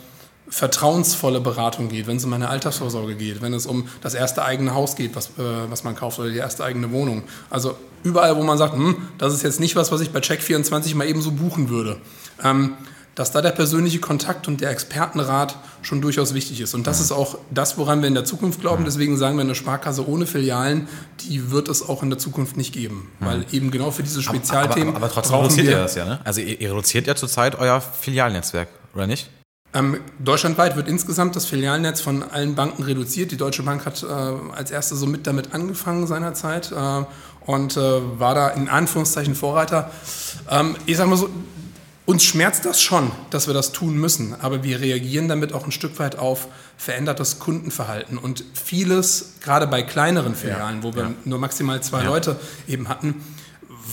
vertrauensvolle 0.49 1.41
Beratung 1.41 1.89
geht, 1.89 2.07
wenn 2.07 2.17
es 2.17 2.25
um 2.25 2.33
eine 2.33 2.49
Altersvorsorge 2.49 3.15
geht, 3.15 3.41
wenn 3.41 3.55
es 3.55 3.67
um 3.67 3.89
das 4.01 4.15
erste 4.15 4.45
eigene 4.45 4.75
Haus 4.75 4.97
geht, 4.97 5.15
was, 5.15 5.29
äh, 5.39 5.69
was 5.69 5.85
man 5.85 5.95
kauft 5.95 6.19
oder 6.19 6.31
die 6.31 6.39
erste 6.39 6.65
eigene 6.65 6.91
Wohnung. 6.91 7.23
Also 7.51 7.77
überall, 8.03 8.37
wo 8.37 8.43
man 8.43 8.59
sagt, 8.59 8.75
hm, 8.75 8.97
das 9.19 9.33
ist 9.33 9.43
jetzt 9.43 9.61
nicht 9.61 9.77
was, 9.77 9.93
was 9.93 10.01
ich 10.01 10.11
bei 10.11 10.19
Check24 10.21 10.97
mal 10.97 11.07
eben 11.07 11.23
so 11.23 11.31
buchen 11.31 11.69
würde. 11.69 11.99
Ähm, 12.43 12.75
dass 13.21 13.33
da 13.33 13.43
der 13.43 13.51
persönliche 13.51 14.01
Kontakt 14.01 14.49
und 14.49 14.63
der 14.63 14.71
Expertenrat 14.71 15.55
schon 15.83 16.01
durchaus 16.01 16.33
wichtig 16.33 16.59
ist. 16.63 16.73
Und 16.73 16.87
das 16.87 17.03
ist 17.03 17.13
auch 17.13 17.37
das, 17.51 17.77
woran 17.77 18.01
wir 18.01 18.09
in 18.09 18.15
der 18.15 18.25
Zukunft 18.25 18.63
glauben. 18.63 18.87
Deswegen 18.87 19.19
sagen 19.19 19.37
wir, 19.37 19.43
eine 19.43 19.55
Sparkasse 19.55 20.09
ohne 20.09 20.25
Filialen, 20.25 20.89
die 21.21 21.51
wird 21.51 21.69
es 21.69 21.87
auch 21.87 22.03
in 22.03 22.09
der 22.09 22.19
Zukunft 22.19 22.57
nicht 22.57 22.73
geben. 22.73 23.13
Weil 23.21 23.45
eben 23.53 23.71
genau 23.71 23.91
für 23.91 24.03
diese 24.03 24.23
Spezialthemen. 24.23 24.97
Aber, 24.97 25.05
aber, 25.05 25.13
aber 25.13 25.23
trotzdem 25.23 25.37
reduziert 25.37 25.67
ihr 25.67 25.77
das 25.77 25.95
ja, 25.97 26.07
ne? 26.07 26.21
Also 26.25 26.41
ihr, 26.41 26.59
ihr 26.63 26.71
reduziert 26.71 27.07
ja 27.07 27.15
zurzeit 27.15 27.59
euer 27.59 27.83
Filialnetzwerk, 27.83 28.69
oder 28.95 29.07
nicht? 29.07 29.29
Ähm, 29.75 30.01
deutschlandweit 30.19 30.77
wird 30.77 30.89
insgesamt 30.89 31.37
das 31.37 31.45
Filialnetz 31.45 32.01
von 32.01 32.23
allen 32.23 32.55
Banken 32.55 32.85
reduziert. 32.85 33.33
Die 33.33 33.37
Deutsche 33.37 33.63
Bank 33.63 33.85
hat 33.85 34.03
äh, 34.03 34.07
als 34.07 34.71
erste 34.71 34.97
so 34.97 35.07
mit 35.07 35.27
damit 35.27 35.53
angefangen 35.53 36.07
seinerzeit 36.07 36.73
äh, 36.73 37.05
und 37.45 37.77
äh, 37.77 37.81
war 38.19 38.35
da 38.35 38.49
in 38.49 38.71
Anführungszeichen 38.71 39.35
Vorreiter. 39.35 39.91
Ähm, 40.51 40.75
ich 40.87 40.97
sag 40.97 41.07
mal 41.07 41.17
so, 41.17 41.29
uns 42.11 42.25
schmerzt 42.25 42.65
das 42.65 42.83
schon, 42.83 43.13
dass 43.31 43.47
wir 43.47 43.55
das 43.55 43.71
tun 43.71 43.97
müssen, 43.97 44.35
aber 44.41 44.65
wir 44.65 44.81
reagieren 44.81 45.29
damit 45.29 45.53
auch 45.53 45.65
ein 45.65 45.71
Stück 45.71 46.01
weit 46.01 46.19
auf 46.19 46.49
verändertes 46.77 47.39
Kundenverhalten. 47.39 48.19
Und 48.19 48.45
vieles, 48.53 49.35
gerade 49.41 49.69
bei 49.69 49.83
kleineren 49.83 50.35
Filialen, 50.35 50.79
ja, 50.79 50.83
wo 50.83 50.95
wir 50.95 51.05
ja. 51.05 51.11
nur 51.25 51.39
maximal 51.39 51.81
zwei 51.85 52.03
ja. 52.03 52.09
Leute 52.09 52.37
eben 52.67 52.89
hatten, 52.89 53.25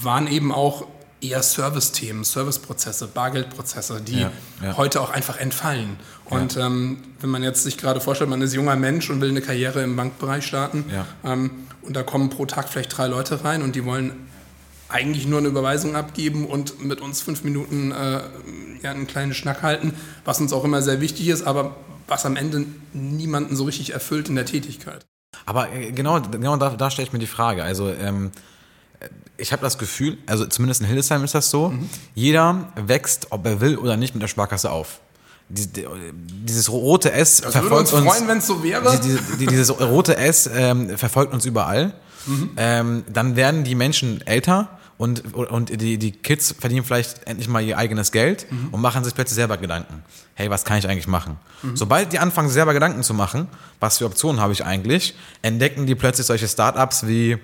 waren 0.02 0.26
eben 0.26 0.52
auch 0.52 0.88
eher 1.22 1.44
Service-Themen, 1.44 2.24
Serviceprozesse, 2.24 3.06
Bargeldprozesse, 3.08 4.02
die 4.02 4.22
ja, 4.22 4.32
ja. 4.64 4.78
heute 4.78 5.02
auch 5.02 5.12
einfach 5.12 5.38
entfallen. 5.40 5.98
Und 6.26 6.56
ja. 6.56 6.66
ähm, 6.66 7.04
wenn 7.20 7.30
man 7.30 7.44
jetzt 7.44 7.64
sich 7.64 7.78
gerade 7.78 8.02
vorstellt, 8.02 8.32
man 8.32 8.42
ist 8.42 8.54
junger 8.54 8.76
Mensch 8.76 9.12
und 9.12 9.22
will 9.22 9.30
eine 9.30 9.42
Karriere 9.42 9.84
im 9.84 9.96
Bankbereich 9.96 10.44
starten 10.44 10.86
ähm, 11.24 11.52
und 11.84 11.96
da 11.96 12.02
kommen 12.02 12.32
pro 12.32 12.48
Tag 12.48 12.68
vielleicht 12.68 12.98
drei 12.98 13.06
Leute 13.06 13.44
rein 13.44 13.62
und 13.62 13.76
die 13.76 13.86
wollen 13.86 14.28
eigentlich 14.90 15.28
nur 15.28 15.40
eine 15.40 15.48
Überweisung 15.50 15.96
abgeben 15.96 16.46
und 16.46 16.84
mit 16.84 17.02
uns 17.02 17.22
fünf 17.22 17.44
Minuten 17.44 17.92
äh, 17.92 18.22
ja, 18.82 18.92
einen 18.92 19.08
kleinen 19.08 19.34
Schnack 19.34 19.62
halten, 19.62 19.94
was 20.26 20.40
uns 20.40 20.54
auch 20.54 20.64
immer 20.64 20.82
sehr 20.82 21.02
wichtig 21.02 21.28
ist, 21.28 21.44
aber 21.44 21.76
was 22.08 22.26
am 22.26 22.36
Ende 22.36 22.66
niemanden 22.94 23.56
so 23.56 23.66
richtig 23.66 23.94
erfüllt 23.94 24.30
in 24.30 24.36
der 24.36 24.46
Tätigkeit. 24.46 25.06
Aber 25.46 25.72
äh, 25.74 25.92
genau, 25.92 26.22
genau 26.22 26.58
da, 26.58 26.70
da 26.70 26.90
stelle 26.90 27.08
ich 27.08 27.14
mir 27.14 27.20
die 27.20 27.28
Frage. 27.28 27.64
Also 27.64 27.90
ähm, 27.90 28.32
ich 29.38 29.52
habe 29.52 29.62
das 29.62 29.78
Gefühl, 29.78 30.18
also 30.26 30.46
zumindest 30.46 30.82
in 30.82 30.88
Hildesheim 30.88 31.24
ist 31.24 31.36
das 31.36 31.50
so, 31.50 31.70
mhm. 31.70 31.90
jeder 32.16 32.72
wächst, 32.76 33.28
ob 33.32 33.46
er 33.46 33.62
will 33.62 33.78
oder 33.78 33.98
nicht, 33.98 34.16
mit 34.16 34.22
der 34.22 34.28
Sparkasse 34.28 34.72
auf. 34.72 35.00
Dieses 35.50 36.70
rote 36.70 37.12
S 37.14 37.40
das 37.40 37.54
verfolgt 37.54 37.94
uns 37.94 38.06
freuen, 38.06 38.28
wenn 38.28 38.40
es 38.40 38.48
so 38.48 38.64
wäre. 38.64 39.00
Dieses 39.40 39.80
rote 39.80 40.18
S 40.18 40.50
ähm, 40.54 40.98
verfolgt 40.98 41.34
uns 41.34 41.46
überall. 41.46 41.94
Mhm. 42.26 42.50
Ähm, 42.58 43.04
dann 43.08 43.38
werden 43.38 43.64
die 43.64 43.76
Menschen 43.76 44.26
älter 44.28 44.77
und, 44.98 45.34
und 45.36 45.82
die, 45.82 45.98
die 45.98 46.12
Kids 46.12 46.56
verdienen 46.60 46.84
vielleicht 46.84 47.28
endlich 47.28 47.48
mal 47.48 47.64
ihr 47.64 47.78
eigenes 47.78 48.12
Geld 48.12 48.52
mhm. 48.52 48.70
und 48.72 48.82
machen 48.82 49.04
sich 49.04 49.14
plötzlich 49.14 49.36
selber 49.36 49.58
Gedanken. 49.58 50.04
Hey, 50.34 50.50
was 50.50 50.66
kann 50.66 50.78
ich 50.78 50.88
eigentlich 50.90 51.08
machen? 51.08 51.38
Mhm. 51.62 51.78
Sobald 51.78 52.14
die 52.14 52.20
anfangen, 52.20 52.50
selber 52.50 52.74
Gedanken 52.74 53.04
zu 53.04 53.14
machen, 53.14 53.48
was 53.80 54.00
für 54.00 54.06
Optionen 54.06 54.42
habe 54.42 54.54
ich 54.54 54.66
eigentlich, 54.66 55.16
entdecken 55.44 55.86
die 55.86 55.96
plötzlich 55.96 56.26
solche 56.26 56.48
Startups 56.48 57.06
wie 57.06 57.38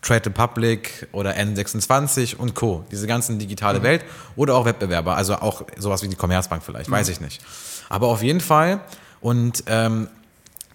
Trade 0.00 0.26
Republic 0.26 1.08
oder 1.12 1.36
N26 1.36 2.36
und 2.36 2.54
Co. 2.54 2.84
Diese 2.90 3.06
ganzen 3.06 3.38
digitale 3.38 3.80
mhm. 3.80 3.84
Welt 3.84 4.04
oder 4.36 4.54
auch 4.54 4.64
Wettbewerber, 4.64 5.16
also 5.16 5.34
auch 5.36 5.62
sowas 5.76 6.02
wie 6.02 6.08
die 6.08 6.16
Commerzbank 6.16 6.62
vielleicht, 6.62 6.88
mhm. 6.88 6.94
weiß 6.94 7.08
ich 7.08 7.20
nicht. 7.20 7.40
Aber 7.88 8.08
auf 8.08 8.22
jeden 8.22 8.40
Fall 8.40 8.80
und 9.20 9.64
ähm, 9.66 10.08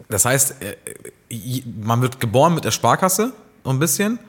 das 0.09 0.25
heißt, 0.25 0.55
äh, 0.61 0.75
man 1.81 2.01
wird 2.01 2.19
geboren 2.19 2.55
mit 2.55 2.63
der 2.63 2.71
Sparkasse 2.71 3.33
so 3.63 3.69
ein 3.69 3.79
bisschen, 3.79 4.19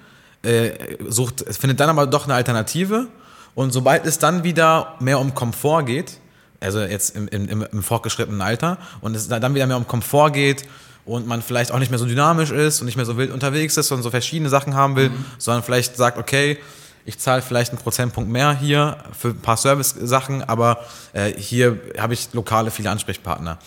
äh, 0.43 0.97
sucht, 1.09 1.45
findet 1.49 1.81
dann 1.81 1.91
aber 1.91 2.07
doch 2.07 2.25
eine 2.25 2.35
Alternative 2.35 3.07
und 3.55 3.73
sobald 3.73 4.07
es 4.07 4.19
dann 4.19 4.45
wieder 4.45 4.95
mehr 5.01 5.19
um 5.19 5.35
Komfort 5.35 5.85
geht, 5.85 6.19
also 6.61 6.81
jetzt 6.81 7.17
im, 7.17 7.29
im, 7.29 7.63
im 7.63 7.83
fortgeschrittenen 7.83 8.41
Alter 8.41 8.79
und 9.01 9.15
es 9.15 9.29
dann 9.29 9.55
wieder 9.55 9.67
mehr 9.67 9.77
um 9.77 9.87
Komfort 9.87 10.33
geht, 10.33 10.67
und 11.09 11.27
man 11.27 11.43
vielleicht 11.43 11.73
auch 11.73 11.79
nicht 11.79 11.91
mehr 11.91 11.99
so 11.99 12.05
dynamisch 12.05 12.51
ist 12.51 12.81
und 12.81 12.87
nicht 12.87 12.97
mehr 12.97 13.07
so 13.07 13.17
wild 13.17 13.33
unterwegs 13.33 13.77
ist 13.77 13.91
und 13.91 14.03
so 14.03 14.11
verschiedene 14.11 14.51
Sachen 14.51 14.75
haben 14.75 14.95
will, 14.95 15.09
mhm. 15.09 15.25
sondern 15.39 15.63
vielleicht 15.63 15.97
sagt, 15.97 16.19
okay, 16.19 16.59
ich 17.07 17.19
zahle 17.19 17.41
vielleicht 17.41 17.73
einen 17.73 17.81
Prozentpunkt 17.81 18.31
mehr 18.31 18.53
hier 18.53 18.99
für 19.19 19.29
ein 19.29 19.41
paar 19.41 19.57
Service-Sachen, 19.57 20.43
aber 20.43 20.85
äh, 21.15 21.33
hier 21.33 21.81
habe 21.99 22.13
ich 22.13 22.29
lokale 22.35 22.71
viele 22.71 22.91
Ansprechpartner. 22.91 23.59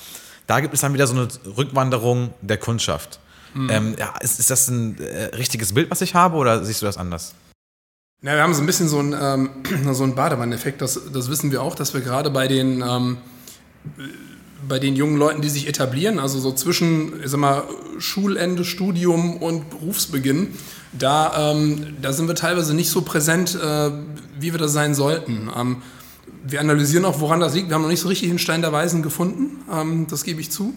Da 0.46 0.60
gibt 0.60 0.75
es 0.75 0.82
dann 0.82 0.94
wieder 0.94 1.08
so 1.08 1.16
eine 1.16 1.28
Rückwanderung 1.58 2.32
der 2.42 2.58
Kundschaft. 2.58 3.20
Mhm. 3.53 3.70
Ähm, 3.70 3.96
ja, 3.98 4.13
ist, 4.22 4.39
ist 4.39 4.50
das 4.50 4.67
ein 4.70 5.00
äh, 5.00 5.25
richtiges 5.36 5.74
Bild, 5.74 5.91
was 5.91 6.01
ich 6.01 6.15
habe, 6.15 6.38
oder 6.38 6.63
siehst 6.63 6.81
du 6.81 6.86
das 6.86 6.98
anders? 6.98 7.34
Ja, 8.22 8.36
wir 8.36 8.43
haben 8.43 8.53
so 8.53 8.62
ein 8.62 8.67
bisschen 8.67 8.88
so 8.88 9.00
einen, 9.00 9.15
ähm, 9.20 9.50
so 9.93 10.03
einen 10.03 10.15
Badewanne-Effekt. 10.15 10.81
Das, 10.81 11.00
das 11.12 11.29
wissen 11.29 11.51
wir 11.51 11.62
auch, 11.62 11.75
dass 11.75 11.93
wir 11.93 12.01
gerade 12.01 12.29
bei 12.29 12.48
den 12.48 12.81
ähm, 12.81 13.17
bei 14.67 14.79
den 14.79 14.96
jungen 14.96 15.17
Leuten, 15.17 15.41
die 15.41 15.50
sich 15.50 15.67
etablieren, 15.67 16.20
also 16.20 16.39
so 16.39 16.51
zwischen 16.51 17.22
ich 17.24 17.31
sag 17.31 17.39
mal, 17.39 17.63
Schulende, 17.98 18.63
Studium 18.63 19.38
und 19.38 19.70
Berufsbeginn, 19.70 20.50
da, 20.93 21.51
ähm, 21.51 21.98
da 22.01 22.13
sind 22.13 22.27
wir 22.27 22.36
teilweise 22.36 22.74
nicht 22.74 22.89
so 22.89 23.01
präsent, 23.01 23.55
äh, 23.55 23.91
wie 24.39 24.51
wir 24.51 24.60
das 24.60 24.74
sein 24.74 24.93
sollten. 24.93 25.50
Ähm, 25.55 25.81
wir 26.43 26.60
analysieren 26.60 27.05
auch, 27.05 27.20
woran 27.20 27.39
das 27.39 27.53
liegt. 27.53 27.70
Wir 27.70 27.75
haben 27.75 27.81
noch 27.81 27.89
nicht 27.89 28.01
so 28.01 28.08
richtig 28.08 28.29
den 28.29 28.39
Stein 28.39 28.62
der 28.62 28.72
Weisen 28.72 29.01
gefunden, 29.01 29.63
ähm, 29.72 30.08
das 30.10 30.24
gebe 30.24 30.41
ich 30.41 30.51
zu. 30.51 30.74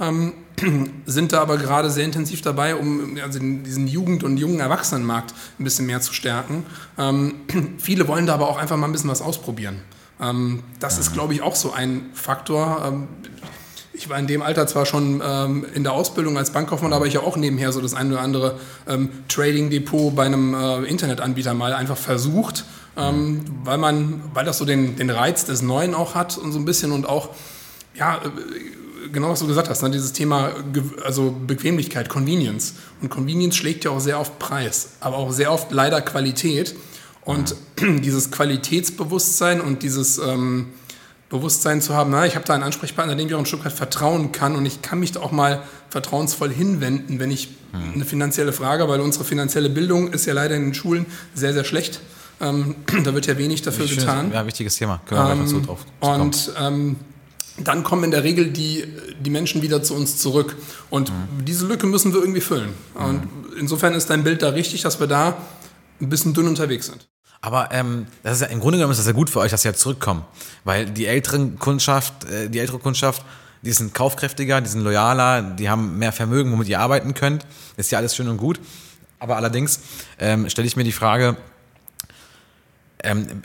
Ähm, 0.00 0.32
sind 1.06 1.32
da 1.32 1.40
aber 1.40 1.56
gerade 1.56 1.90
sehr 1.90 2.04
intensiv 2.04 2.42
dabei, 2.42 2.74
um 2.74 3.16
also 3.22 3.38
diesen 3.38 3.86
Jugend- 3.86 4.24
und 4.24 4.36
jungen 4.36 4.60
Erwachsenenmarkt 4.60 5.34
ein 5.58 5.64
bisschen 5.64 5.86
mehr 5.86 6.00
zu 6.00 6.12
stärken. 6.12 6.64
Ähm, 6.98 7.34
viele 7.78 8.08
wollen 8.08 8.26
da 8.26 8.34
aber 8.34 8.48
auch 8.48 8.58
einfach 8.58 8.76
mal 8.76 8.86
ein 8.86 8.92
bisschen 8.92 9.10
was 9.10 9.22
ausprobieren. 9.22 9.80
Ähm, 10.20 10.62
das 10.80 10.98
ist, 10.98 11.12
glaube 11.12 11.34
ich, 11.34 11.42
auch 11.42 11.54
so 11.54 11.72
ein 11.72 12.10
Faktor. 12.12 12.82
Ähm, 12.86 13.08
ich 13.92 14.08
war 14.08 14.18
in 14.18 14.28
dem 14.28 14.42
Alter 14.42 14.66
zwar 14.68 14.86
schon 14.86 15.20
ähm, 15.24 15.66
in 15.74 15.82
der 15.82 15.92
Ausbildung 15.92 16.38
als 16.38 16.52
Bankkaufmann, 16.52 16.92
aber 16.92 17.06
ich 17.06 17.16
habe 17.16 17.26
auch 17.26 17.36
nebenher 17.36 17.72
so 17.72 17.80
das 17.80 17.94
ein 17.94 18.12
oder 18.12 18.20
andere 18.20 18.58
ähm, 18.86 19.10
Trading-Depot 19.28 20.14
bei 20.14 20.24
einem 20.24 20.54
äh, 20.54 20.84
Internetanbieter 20.84 21.52
mal 21.52 21.72
einfach 21.72 21.96
versucht, 21.96 22.64
ähm, 22.96 23.44
weil 23.64 23.78
man, 23.78 24.22
weil 24.34 24.44
das 24.44 24.58
so 24.58 24.64
den, 24.64 24.94
den 24.94 25.10
Reiz 25.10 25.46
des 25.46 25.62
Neuen 25.62 25.94
auch 25.94 26.14
hat 26.14 26.38
und 26.38 26.52
so 26.52 26.60
ein 26.60 26.64
bisschen 26.64 26.92
und 26.92 27.08
auch, 27.08 27.30
ja, 27.96 28.18
äh, 28.18 28.28
genau 29.12 29.30
was 29.30 29.40
du 29.40 29.46
gesagt 29.46 29.68
hast, 29.68 29.82
ne, 29.82 29.90
dieses 29.90 30.12
Thema, 30.12 30.52
also 31.04 31.34
Bequemlichkeit, 31.46 32.08
Convenience. 32.08 32.74
Und 33.00 33.08
Convenience 33.08 33.56
schlägt 33.56 33.84
ja 33.84 33.90
auch 33.90 34.00
sehr 34.00 34.20
oft 34.20 34.38
Preis, 34.38 34.90
aber 35.00 35.16
auch 35.16 35.32
sehr 35.32 35.52
oft 35.52 35.72
leider 35.72 36.00
Qualität. 36.00 36.74
Und 37.24 37.54
dieses 37.80 38.30
Qualitätsbewusstsein 38.30 39.60
und 39.60 39.82
dieses 39.82 40.18
ähm, 40.18 40.68
Bewusstsein 41.28 41.82
zu 41.82 41.94
haben, 41.94 42.10
na, 42.10 42.26
ich 42.26 42.36
habe 42.36 42.46
da 42.46 42.54
einen 42.54 42.62
Ansprechpartner, 42.62 43.14
dem 43.14 43.28
ich 43.28 43.34
auch 43.34 43.38
ein 43.38 43.46
Stück 43.46 43.64
weit 43.64 43.72
vertrauen 43.72 44.32
kann 44.32 44.56
und 44.56 44.64
ich 44.64 44.80
kann 44.80 44.98
mich 44.98 45.12
da 45.12 45.20
auch 45.20 45.32
mal 45.32 45.62
vertrauensvoll 45.90 46.50
hinwenden, 46.50 47.20
wenn 47.20 47.30
ich 47.30 47.50
mhm. 47.72 47.94
eine 47.94 48.04
finanzielle 48.06 48.52
Frage, 48.52 48.88
weil 48.88 49.00
unsere 49.00 49.24
finanzielle 49.24 49.68
Bildung 49.68 50.12
ist 50.12 50.24
ja 50.24 50.32
leider 50.32 50.56
in 50.56 50.62
den 50.64 50.74
Schulen 50.74 51.06
sehr, 51.34 51.52
sehr 51.52 51.64
schlecht. 51.64 52.00
Ähm, 52.40 52.76
da 53.04 53.12
wird 53.12 53.26
ja 53.26 53.36
wenig 53.36 53.60
dafür 53.62 53.84
ich 53.84 53.98
getan. 53.98 54.32
Ja, 54.32 54.46
wichtiges 54.46 54.76
Thema. 54.76 55.00
Können 55.04 55.26
wir 55.26 55.32
ähm, 55.32 55.46
so 55.46 55.60
drauf 55.60 55.84
Und 56.00 56.52
ähm, 56.58 56.96
dann 57.64 57.82
kommen 57.84 58.04
in 58.04 58.10
der 58.10 58.24
Regel 58.24 58.50
die, 58.50 58.84
die 59.20 59.30
Menschen 59.30 59.62
wieder 59.62 59.82
zu 59.82 59.94
uns 59.94 60.18
zurück. 60.18 60.56
Und 60.90 61.10
mhm. 61.10 61.44
diese 61.44 61.66
Lücke 61.66 61.86
müssen 61.86 62.12
wir 62.12 62.20
irgendwie 62.20 62.40
füllen. 62.40 62.70
Mhm. 62.94 63.04
Und 63.04 63.28
insofern 63.58 63.94
ist 63.94 64.10
dein 64.10 64.24
Bild 64.24 64.42
da 64.42 64.50
richtig, 64.50 64.82
dass 64.82 65.00
wir 65.00 65.06
da 65.06 65.36
ein 66.00 66.08
bisschen 66.08 66.34
dünn 66.34 66.48
unterwegs 66.48 66.86
sind. 66.86 67.08
Aber 67.40 67.70
ähm, 67.72 68.06
das 68.22 68.34
ist 68.34 68.40
ja 68.42 68.46
im 68.48 68.60
Grunde 68.60 68.78
genommen 68.78 68.92
ist 68.92 68.98
das 68.98 69.06
ja 69.06 69.12
gut 69.12 69.30
für 69.30 69.40
euch, 69.40 69.52
dass 69.52 69.62
ja 69.62 69.72
zurückkommen, 69.72 70.24
weil 70.64 70.86
die 70.86 71.06
älteren 71.06 71.58
Kundschaft, 71.58 72.24
äh, 72.24 72.48
die 72.48 72.58
ältere 72.58 72.78
Kundschaft 72.78 73.24
die 73.62 73.72
sind 73.72 73.94
kaufkräftiger, 73.94 74.60
die 74.60 74.68
sind 74.68 74.82
loyaler, 74.82 75.42
die 75.42 75.68
haben 75.68 75.98
mehr 75.98 76.12
Vermögen, 76.12 76.52
womit 76.52 76.68
ihr 76.68 76.80
arbeiten 76.80 77.14
könnt. 77.14 77.44
Ist 77.76 77.90
ja 77.90 77.98
alles 77.98 78.14
schön 78.14 78.28
und 78.28 78.36
gut. 78.36 78.60
Aber 79.18 79.36
allerdings 79.36 79.80
ähm, 80.18 80.48
stelle 80.48 80.68
ich 80.68 80.76
mir 80.76 80.84
die 80.84 80.92
Frage, 80.92 81.36
ähm, 83.02 83.42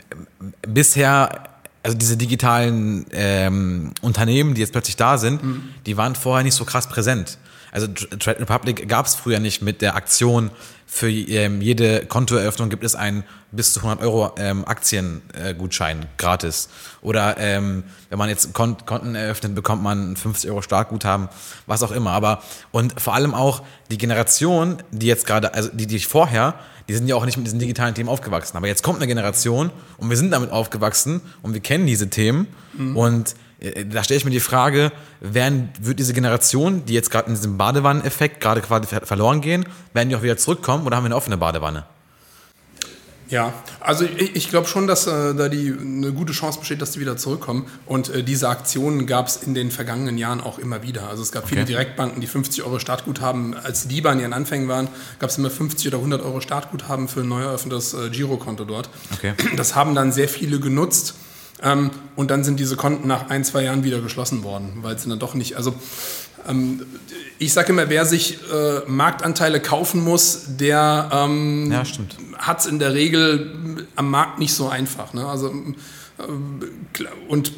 bisher, 0.62 1.48
also 1.84 1.96
diese 1.96 2.16
digitalen 2.16 3.06
ähm, 3.12 3.92
Unternehmen, 4.00 4.54
die 4.54 4.62
jetzt 4.62 4.72
plötzlich 4.72 4.96
da 4.96 5.18
sind, 5.18 5.44
mhm. 5.44 5.68
die 5.86 5.96
waren 5.96 6.14
vorher 6.14 6.42
nicht 6.42 6.54
so 6.54 6.64
krass 6.64 6.88
präsent. 6.88 7.38
Also 7.70 7.88
Trade 7.88 8.40
Republic 8.40 8.88
gab 8.88 9.06
es 9.06 9.14
früher 9.14 9.38
nicht 9.38 9.60
mit 9.60 9.82
der 9.82 9.94
Aktion, 9.94 10.50
für 10.86 11.10
ähm, 11.10 11.60
jede 11.60 12.06
Kontoeröffnung 12.06 12.68
gibt 12.68 12.84
es 12.84 12.94
einen 12.94 13.24
bis 13.50 13.72
zu 13.72 13.80
100 13.80 14.00
Euro 14.00 14.32
ähm, 14.36 14.64
Aktiengutschein 14.64 16.02
äh, 16.02 16.06
gratis. 16.18 16.68
Oder 17.02 17.36
ähm, 17.38 17.82
wenn 18.10 18.18
man 18.18 18.28
jetzt 18.28 18.52
Kont 18.52 18.86
Konten 18.86 19.16
eröffnet, 19.16 19.56
bekommt 19.56 19.82
man 19.82 20.14
50 20.14 20.50
Euro 20.50 20.62
Startguthaben, 20.62 21.28
was 21.66 21.82
auch 21.82 21.90
immer. 21.90 22.12
Aber 22.12 22.44
und 22.70 23.00
vor 23.00 23.14
allem 23.14 23.34
auch 23.34 23.62
die 23.90 23.98
Generation, 23.98 24.84
die 24.92 25.06
jetzt 25.06 25.26
gerade, 25.26 25.52
also 25.54 25.68
die, 25.72 25.88
die 25.88 25.98
vorher, 25.98 26.54
die 26.88 26.94
sind 26.94 27.08
ja 27.08 27.16
auch 27.16 27.24
nicht 27.24 27.36
mit 27.36 27.46
diesen 27.46 27.58
digitalen 27.58 27.94
Themen 27.94 28.08
aufgewachsen. 28.08 28.56
Aber 28.56 28.66
jetzt 28.66 28.82
kommt 28.82 28.98
eine 28.98 29.06
Generation 29.06 29.70
und 29.96 30.10
wir 30.10 30.16
sind 30.16 30.30
damit 30.30 30.50
aufgewachsen 30.50 31.20
und 31.42 31.54
wir 31.54 31.60
kennen 31.60 31.86
diese 31.86 32.10
Themen 32.10 32.46
mhm. 32.76 32.96
und 32.96 33.34
äh, 33.60 33.86
da 33.86 34.04
stelle 34.04 34.18
ich 34.18 34.24
mir 34.24 34.30
die 34.30 34.40
Frage, 34.40 34.92
werden, 35.20 35.70
wird 35.80 35.98
diese 35.98 36.12
Generation, 36.12 36.84
die 36.86 36.94
jetzt 36.94 37.10
gerade 37.10 37.28
in 37.28 37.34
diesem 37.34 37.56
Badewanneneffekt 37.56 38.40
gerade 38.40 38.60
quasi 38.60 38.86
verloren 38.86 39.40
gehen, 39.40 39.64
werden 39.92 40.08
die 40.08 40.16
auch 40.16 40.22
wieder 40.22 40.36
zurückkommen 40.36 40.86
oder 40.86 40.96
haben 40.96 41.04
wir 41.04 41.08
eine 41.08 41.16
offene 41.16 41.36
Badewanne? 41.36 41.84
Ja, 43.28 43.54
also 43.80 44.04
ich, 44.04 44.36
ich 44.36 44.50
glaube 44.50 44.66
schon, 44.66 44.86
dass 44.86 45.06
äh, 45.06 45.34
da 45.34 45.48
die, 45.48 45.72
eine 45.72 46.12
gute 46.12 46.32
Chance 46.32 46.58
besteht, 46.58 46.82
dass 46.82 46.92
die 46.92 47.00
wieder 47.00 47.16
zurückkommen. 47.16 47.66
Und 47.86 48.10
äh, 48.10 48.22
diese 48.22 48.48
Aktionen 48.48 49.06
gab 49.06 49.28
es 49.28 49.36
in 49.36 49.54
den 49.54 49.70
vergangenen 49.70 50.18
Jahren 50.18 50.40
auch 50.40 50.58
immer 50.58 50.82
wieder. 50.82 51.08
Also 51.08 51.22
es 51.22 51.32
gab 51.32 51.48
viele 51.48 51.62
okay. 51.62 51.72
Direktbanken, 51.72 52.20
die 52.20 52.26
50 52.26 52.64
Euro 52.64 52.78
Startguthaben, 52.78 53.54
als 53.54 53.88
die 53.88 54.04
an 54.04 54.20
ihren 54.20 54.32
Anfängen 54.32 54.68
waren, 54.68 54.88
gab 55.18 55.30
es 55.30 55.38
immer 55.38 55.50
50 55.50 55.88
oder 55.88 55.98
100 55.98 56.22
Euro 56.22 56.40
Startguthaben 56.40 57.08
für 57.08 57.20
ein 57.20 57.28
neu 57.28 57.42
eröffnetes 57.42 57.94
äh, 57.94 58.10
Girokonto 58.10 58.64
dort. 58.64 58.90
Okay. 59.14 59.32
Das 59.56 59.74
haben 59.74 59.94
dann 59.94 60.12
sehr 60.12 60.28
viele 60.28 60.60
genutzt 60.60 61.14
ähm, 61.62 61.90
und 62.16 62.30
dann 62.30 62.44
sind 62.44 62.60
diese 62.60 62.76
Konten 62.76 63.06
nach 63.08 63.30
ein, 63.30 63.44
zwei 63.44 63.64
Jahren 63.64 63.84
wieder 63.84 64.00
geschlossen 64.00 64.42
worden, 64.42 64.78
weil 64.82 64.98
sie 64.98 65.08
dann 65.08 65.18
doch 65.18 65.34
nicht, 65.34 65.56
also 65.56 65.74
ähm, 66.48 66.84
ich 67.38 67.52
sage 67.52 67.72
immer, 67.72 67.88
wer 67.88 68.06
sich 68.06 68.38
äh, 68.52 68.80
Marktanteile 68.86 69.60
kaufen 69.60 70.02
muss, 70.02 70.44
der 70.48 71.10
ähm, 71.12 71.70
ja, 71.72 71.82
hat 72.38 72.60
es 72.60 72.66
in 72.66 72.78
der 72.78 72.94
Regel 72.94 73.86
am 73.96 74.10
Markt 74.10 74.38
nicht 74.38 74.54
so 74.54 74.68
einfach. 74.68 75.14
Ne? 75.14 75.26
Also, 75.26 75.48
äh, 75.48 77.04
und 77.28 77.52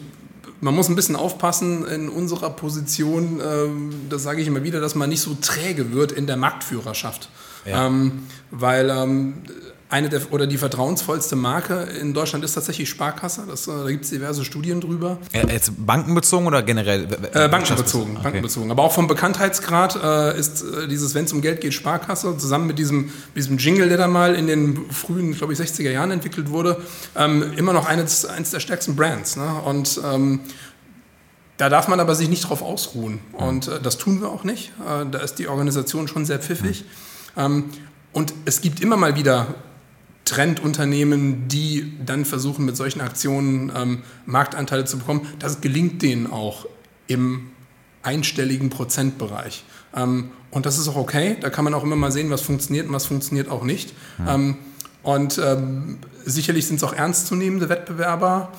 man 0.60 0.74
muss 0.74 0.88
ein 0.88 0.96
bisschen 0.96 1.16
aufpassen 1.16 1.86
in 1.86 2.08
unserer 2.08 2.50
Position, 2.50 3.40
äh, 3.40 3.68
das 4.08 4.22
sage 4.22 4.40
ich 4.40 4.48
immer 4.48 4.62
wieder, 4.62 4.80
dass 4.80 4.94
man 4.94 5.08
nicht 5.08 5.20
so 5.20 5.36
träge 5.40 5.92
wird 5.92 6.12
in 6.12 6.26
der 6.26 6.36
Marktführerschaft. 6.36 7.28
Ja. 7.64 7.86
Ähm, 7.86 8.26
weil 8.50 8.90
ähm, 8.90 9.42
eine 9.88 10.08
der, 10.08 10.32
oder 10.32 10.46
die 10.46 10.58
vertrauensvollste 10.58 11.36
Marke 11.36 11.74
in 12.00 12.12
Deutschland 12.12 12.44
ist 12.44 12.54
tatsächlich 12.54 12.88
Sparkasse. 12.88 13.44
Das, 13.48 13.68
äh, 13.68 13.70
da 13.70 13.90
gibt 13.90 14.04
es 14.04 14.10
diverse 14.10 14.44
Studien 14.44 14.80
drüber. 14.80 15.18
Jetzt 15.32 15.72
bankenbezogen 15.76 16.46
oder 16.46 16.62
generell? 16.62 17.06
Äh, 17.32 17.48
bankenbezogen, 17.48 18.14
okay. 18.14 18.22
bankenbezogen. 18.24 18.70
Aber 18.70 18.82
auch 18.82 18.92
vom 18.92 19.06
Bekanntheitsgrad 19.06 19.96
äh, 20.02 20.38
ist 20.38 20.62
äh, 20.62 20.88
dieses, 20.88 21.14
wenn 21.14 21.26
es 21.26 21.32
um 21.32 21.40
Geld 21.40 21.60
geht, 21.60 21.72
Sparkasse, 21.72 22.36
zusammen 22.36 22.66
mit 22.66 22.78
diesem, 22.78 23.12
diesem 23.36 23.58
Jingle, 23.58 23.88
der 23.88 23.98
da 23.98 24.08
mal 24.08 24.34
in 24.34 24.48
den 24.48 24.90
frühen, 24.90 25.34
glaube 25.34 25.52
ich, 25.52 25.58
60er 25.60 25.90
Jahren 25.90 26.10
entwickelt 26.10 26.50
wurde, 26.50 26.82
ähm, 27.14 27.52
immer 27.56 27.72
noch 27.72 27.86
eines, 27.86 28.24
eines 28.24 28.50
der 28.50 28.60
stärksten 28.60 28.96
Brands. 28.96 29.36
Ne? 29.36 29.62
Und 29.64 30.00
ähm, 30.04 30.40
da 31.58 31.68
darf 31.68 31.86
man 31.86 32.00
aber 32.00 32.16
sich 32.16 32.28
nicht 32.28 32.48
drauf 32.48 32.60
ausruhen. 32.60 33.20
Und 33.32 33.68
äh, 33.68 33.80
das 33.80 33.98
tun 33.98 34.20
wir 34.20 34.30
auch 34.30 34.42
nicht. 34.42 34.72
Äh, 34.80 35.06
da 35.08 35.18
ist 35.20 35.36
die 35.36 35.46
Organisation 35.46 36.08
schon 36.08 36.24
sehr 36.24 36.40
pfiffig. 36.40 36.84
Ähm, 37.36 37.70
und 38.12 38.34
es 38.46 38.60
gibt 38.62 38.80
immer 38.80 38.96
mal 38.96 39.14
wieder 39.14 39.54
Trendunternehmen, 40.26 41.48
die 41.48 41.94
dann 42.04 42.24
versuchen, 42.24 42.66
mit 42.66 42.76
solchen 42.76 43.00
Aktionen 43.00 43.72
ähm, 43.74 44.02
Marktanteile 44.26 44.84
zu 44.84 44.98
bekommen. 44.98 45.26
Das 45.38 45.62
gelingt 45.62 46.02
denen 46.02 46.30
auch 46.30 46.66
im 47.06 47.50
einstelligen 48.02 48.68
Prozentbereich. 48.68 49.64
Ähm, 49.94 50.30
und 50.50 50.66
das 50.66 50.78
ist 50.78 50.88
auch 50.88 50.96
okay. 50.96 51.36
Da 51.40 51.48
kann 51.48 51.64
man 51.64 51.74
auch 51.74 51.84
immer 51.84 51.96
mal 51.96 52.12
sehen, 52.12 52.30
was 52.30 52.42
funktioniert 52.42 52.88
und 52.88 52.92
was 52.92 53.06
funktioniert 53.06 53.48
auch 53.48 53.62
nicht. 53.62 53.94
Ja. 54.18 54.34
Ähm, 54.34 54.56
und 55.02 55.38
ähm, 55.38 55.98
sicherlich 56.24 56.66
sind 56.66 56.76
es 56.76 56.82
auch 56.82 56.92
ernstzunehmende 56.92 57.68
Wettbewerber, 57.68 58.50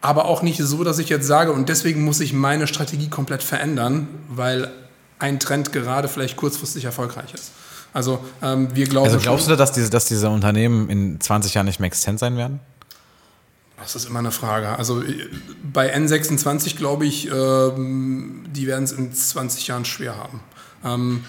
aber 0.00 0.26
auch 0.26 0.42
nicht 0.42 0.60
so, 0.62 0.84
dass 0.84 0.98
ich 1.00 1.08
jetzt 1.08 1.26
sage, 1.26 1.50
und 1.50 1.68
deswegen 1.68 2.04
muss 2.04 2.20
ich 2.20 2.32
meine 2.32 2.68
Strategie 2.68 3.08
komplett 3.08 3.42
verändern, 3.42 4.06
weil 4.28 4.70
ein 5.18 5.40
Trend 5.40 5.72
gerade 5.72 6.06
vielleicht 6.06 6.36
kurzfristig 6.36 6.84
erfolgreich 6.84 7.34
ist. 7.34 7.50
Also 7.94 8.18
ähm, 8.42 8.74
wir 8.74 8.86
glauben. 8.86 9.06
Also 9.06 9.18
glaubst 9.20 9.48
du, 9.48 9.56
dass 9.56 9.72
diese, 9.72 9.88
dass 9.88 10.04
diese 10.04 10.28
Unternehmen 10.28 10.90
in 10.90 11.20
20 11.20 11.54
Jahren 11.54 11.64
nicht 11.64 11.80
mehr 11.80 11.86
existent 11.86 12.18
sein 12.18 12.36
werden? 12.36 12.60
Das 13.78 13.94
ist 13.94 14.06
immer 14.06 14.18
eine 14.18 14.32
Frage. 14.32 14.76
Also 14.76 15.02
äh, 15.02 15.28
bei 15.62 15.94
N26 15.94 16.76
glaube 16.76 17.06
ich, 17.06 17.30
ähm, 17.30 18.44
die 18.48 18.66
werden 18.66 18.84
es 18.84 18.92
in 18.92 19.12
20 19.14 19.68
Jahren 19.68 19.84
schwer 19.84 20.16
haben. 20.16 20.40
Ähm, 20.84 21.24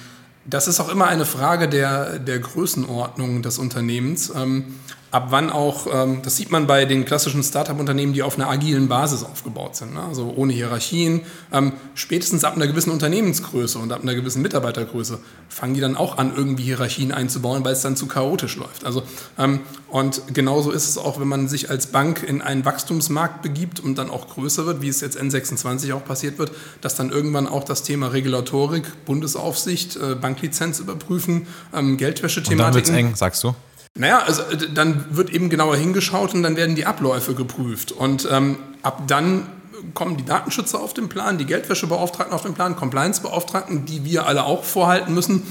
das 0.45 0.67
ist 0.67 0.79
auch 0.79 0.89
immer 0.89 1.07
eine 1.07 1.25
Frage 1.25 1.69
der, 1.69 2.19
der 2.19 2.39
Größenordnung 2.39 3.41
des 3.41 3.57
Unternehmens. 3.59 4.31
Ähm, 4.35 4.75
ab 5.11 5.27
wann 5.29 5.49
auch, 5.49 5.87
ähm, 5.91 6.21
das 6.23 6.35
sieht 6.35 6.51
man 6.51 6.67
bei 6.67 6.85
den 6.85 7.05
klassischen 7.05 7.43
Startup-Unternehmen, 7.43 8.13
die 8.13 8.23
auf 8.23 8.35
einer 8.35 8.49
agilen 8.49 8.87
Basis 8.87 9.23
aufgebaut 9.23 9.75
sind, 9.75 9.93
ne? 9.93 10.03
also 10.03 10.33
ohne 10.35 10.53
Hierarchien. 10.53 11.21
Ähm, 11.53 11.73
spätestens 11.93 12.43
ab 12.43 12.55
einer 12.55 12.67
gewissen 12.67 12.91
Unternehmensgröße 12.91 13.79
und 13.79 13.91
ab 13.91 14.01
einer 14.01 14.15
gewissen 14.15 14.41
Mitarbeitergröße 14.41 15.19
fangen 15.47 15.73
die 15.73 15.79
dann 15.79 15.95
auch 15.95 16.17
an, 16.17 16.33
irgendwie 16.35 16.63
Hierarchien 16.63 17.11
einzubauen, 17.11 17.63
weil 17.63 17.73
es 17.73 17.81
dann 17.81 17.95
zu 17.95 18.07
chaotisch 18.07 18.57
läuft. 18.57 18.85
Also, 18.85 19.03
ähm, 19.37 19.61
und 19.87 20.33
genauso 20.33 20.71
ist 20.71 20.89
es 20.89 20.97
auch, 20.97 21.19
wenn 21.19 21.27
man 21.27 21.47
sich 21.47 21.69
als 21.69 21.87
Bank 21.87 22.23
in 22.23 22.41
einen 22.41 22.65
Wachstumsmarkt 22.65 23.41
begibt 23.41 23.79
und 23.79 23.97
dann 23.97 24.09
auch 24.09 24.27
größer 24.27 24.65
wird, 24.65 24.81
wie 24.81 24.89
es 24.89 24.99
jetzt 24.99 25.17
N26 25.17 25.93
auch 25.93 26.03
passiert 26.03 26.39
wird, 26.39 26.51
dass 26.81 26.95
dann 26.95 27.09
irgendwann 27.11 27.47
auch 27.47 27.63
das 27.63 27.83
Thema 27.83 28.07
Regulatorik, 28.07 29.05
Bundesaufsicht, 29.05 29.95
äh, 29.95 30.15
Banklizenz 30.15 30.79
überprüfen, 30.79 31.47
Geldwäsche-Thematiken. 31.71 32.51
Und 32.51 32.59
dann 32.59 32.73
wird 32.73 32.85
es 32.85 32.93
eng, 32.93 33.15
sagst 33.15 33.43
du? 33.43 33.55
Naja, 33.97 34.19
also 34.19 34.41
äh, 34.43 34.57
dann 34.73 35.05
wird 35.15 35.29
eben 35.29 35.49
genauer 35.49 35.77
hingeschaut 35.77 36.33
und 36.33 36.43
dann 36.43 36.55
werden 36.55 36.75
die 36.75 36.85
Abläufe 36.85 37.33
geprüft. 37.33 37.91
Und 37.91 38.27
ähm, 38.29 38.57
ab 38.81 39.03
dann 39.07 39.47
kommen 39.93 40.17
die 40.17 40.25
Datenschützer 40.25 40.79
auf 40.79 40.93
den 40.93 41.09
Plan, 41.09 41.37
die 41.37 41.45
Geldwäschebeauftragten 41.45 42.33
auf 42.33 42.43
den 42.43 42.53
Plan, 42.53 42.75
Compliance-Beauftragten, 42.75 43.85
die 43.85 44.03
wir 44.03 44.25
alle 44.25 44.43
auch 44.43 44.63
vorhalten 44.63 45.13
müssen. 45.13 45.43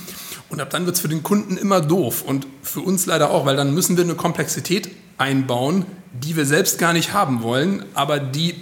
Und 0.51 0.61
ab 0.61 0.71
dann 0.71 0.85
wird 0.87 0.97
es 0.97 1.01
für 1.01 1.09
den 1.09 1.23
Kunden 1.23 1.57
immer 1.57 1.81
doof 1.81 2.23
und 2.23 2.47
für 2.63 2.81
uns 2.81 3.07
leider 3.07 3.31
auch, 3.31 3.47
weil 3.47 3.57
dann 3.57 3.73
müssen 3.73 3.97
wir 3.97 4.05
eine 4.05 4.15
Komplexität 4.15 4.91
einbauen, 5.17 5.87
die 6.13 6.37
wir 6.37 6.45
selbst 6.45 6.79
gar 6.79 6.93
nicht 6.93 7.13
haben 7.13 7.43
wollen, 7.43 7.85
aber 7.95 8.19
die 8.19 8.55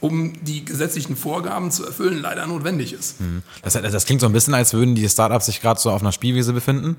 um 0.00 0.32
die 0.44 0.64
gesetzlichen 0.64 1.16
Vorgaben 1.16 1.72
zu 1.72 1.84
erfüllen, 1.84 2.22
leider 2.22 2.46
notwendig 2.46 2.92
ist. 2.92 3.18
Hm. 3.18 3.42
Das, 3.62 3.72
das 3.72 4.06
klingt 4.06 4.20
so 4.20 4.28
ein 4.28 4.32
bisschen, 4.32 4.54
als 4.54 4.72
würden 4.72 4.94
die 4.94 5.08
Startups 5.08 5.46
sich 5.46 5.60
gerade 5.60 5.80
so 5.80 5.90
auf 5.90 6.02
einer 6.02 6.12
Spielwiese 6.12 6.52
befinden 6.52 6.98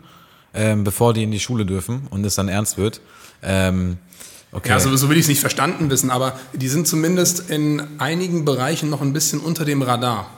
ähm, 0.53 0.83
bevor 0.83 1.13
die 1.13 1.23
in 1.23 1.31
die 1.31 1.39
Schule 1.39 1.65
dürfen 1.65 2.07
und 2.09 2.25
es 2.25 2.35
dann 2.35 2.47
ernst 2.47 2.77
wird. 2.77 3.01
Ähm, 3.41 3.97
okay. 4.51 4.69
Ja, 4.69 4.79
so, 4.79 4.95
so 4.95 5.09
will 5.09 5.17
ich 5.17 5.23
es 5.23 5.29
nicht 5.29 5.41
verstanden 5.41 5.89
wissen, 5.89 6.09
aber 6.09 6.37
die 6.53 6.67
sind 6.67 6.87
zumindest 6.87 7.49
in 7.49 7.81
einigen 7.99 8.45
Bereichen 8.45 8.89
noch 8.89 9.01
ein 9.01 9.13
bisschen 9.13 9.39
unter 9.39 9.65
dem 9.65 9.81
Radar. 9.81 10.29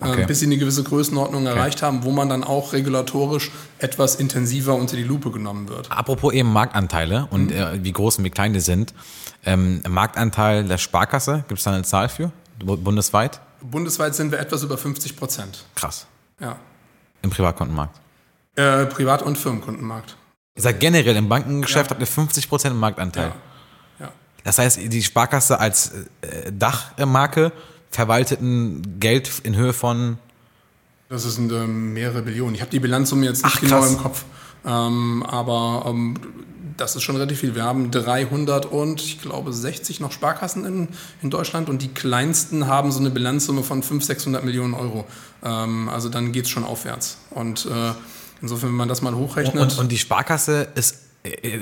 Äh, 0.00 0.10
okay. 0.10 0.26
bis 0.26 0.38
sie 0.40 0.46
eine 0.46 0.56
gewisse 0.58 0.84
Größenordnung 0.84 1.46
okay. 1.46 1.56
erreicht 1.56 1.82
haben, 1.82 2.04
wo 2.04 2.12
man 2.12 2.28
dann 2.28 2.44
auch 2.44 2.72
regulatorisch 2.72 3.50
etwas 3.78 4.14
intensiver 4.14 4.76
unter 4.76 4.96
die 4.96 5.02
Lupe 5.02 5.32
genommen 5.32 5.68
wird. 5.68 5.90
Apropos 5.90 6.32
eben 6.32 6.52
Marktanteile 6.52 7.26
und 7.30 7.46
mhm. 7.46 7.56
äh, 7.56 7.84
wie 7.84 7.92
groß 7.92 8.18
und 8.18 8.24
wie 8.24 8.30
klein 8.30 8.52
die 8.52 8.60
sind. 8.60 8.94
Ähm, 9.44 9.82
Marktanteil 9.88 10.64
der 10.64 10.78
Sparkasse, 10.78 11.44
gibt 11.48 11.58
es 11.58 11.64
da 11.64 11.72
eine 11.72 11.82
Zahl 11.82 12.08
für? 12.08 12.30
Bundesweit? 12.60 13.40
Bundesweit 13.60 14.14
sind 14.14 14.30
wir 14.30 14.38
etwas 14.38 14.62
über 14.62 14.78
50 14.78 15.16
Prozent. 15.16 15.64
Krass. 15.74 16.06
Ja. 16.40 16.56
Im 17.22 17.30
Privatkontenmarkt. 17.30 17.98
Äh, 18.58 18.86
Privat- 18.86 19.22
und 19.22 19.38
Firmenkundenmarkt. 19.38 20.16
Ihr 20.56 20.62
sagt 20.62 20.80
generell 20.80 21.14
im 21.14 21.28
Bankengeschäft 21.28 21.86
ja. 21.86 21.90
habt 21.90 22.00
ihr 22.00 22.08
50 22.08 22.48
Prozent 22.48 22.74
Marktanteil. 22.74 23.32
Ja. 24.00 24.06
ja. 24.06 24.12
Das 24.42 24.58
heißt, 24.58 24.80
die 24.82 25.02
Sparkasse 25.04 25.60
als 25.60 25.92
äh, 26.22 26.50
Dachmarke 26.50 27.52
verwaltet 27.92 28.40
ein 28.40 28.98
Geld 28.98 29.30
in 29.44 29.54
Höhe 29.54 29.72
von. 29.72 30.18
Das 31.08 31.22
sind 31.22 31.52
äh, 31.52 31.68
mehrere 31.68 32.22
Billionen. 32.22 32.56
Ich 32.56 32.60
habe 32.60 32.72
die 32.72 32.80
Bilanzsumme 32.80 33.26
jetzt 33.26 33.44
nicht 33.44 33.54
Ach, 33.58 33.60
genau 33.60 33.86
im 33.86 33.96
Kopf. 33.96 34.24
Ähm, 34.66 35.22
aber 35.22 35.84
ähm, 35.86 36.14
das 36.76 36.96
ist 36.96 37.04
schon 37.04 37.14
relativ 37.14 37.38
viel. 37.38 37.54
Wir 37.54 37.62
haben 37.62 37.92
300 37.92 38.66
und 38.66 39.00
ich 39.00 39.22
glaube 39.22 39.52
60 39.52 40.00
noch 40.00 40.10
Sparkassen 40.10 40.64
in, 40.64 40.88
in 41.22 41.30
Deutschland 41.30 41.68
und 41.68 41.80
die 41.80 41.94
kleinsten 41.94 42.66
haben 42.66 42.90
so 42.90 42.98
eine 42.98 43.10
Bilanzsumme 43.10 43.62
von 43.62 43.84
500, 43.84 44.04
600 44.04 44.44
Millionen 44.44 44.74
Euro. 44.74 45.04
Ähm, 45.44 45.88
also 45.88 46.08
dann 46.08 46.32
geht 46.32 46.46
es 46.46 46.50
schon 46.50 46.64
aufwärts. 46.64 47.18
Und 47.30 47.66
äh, 47.66 47.92
Insofern, 48.40 48.70
wenn 48.70 48.76
man 48.76 48.88
das 48.88 49.02
mal 49.02 49.14
hochrechnet. 49.14 49.60
Und, 49.60 49.78
und 49.78 49.92
die 49.92 49.98
Sparkasse 49.98 50.68
ist, 50.74 50.98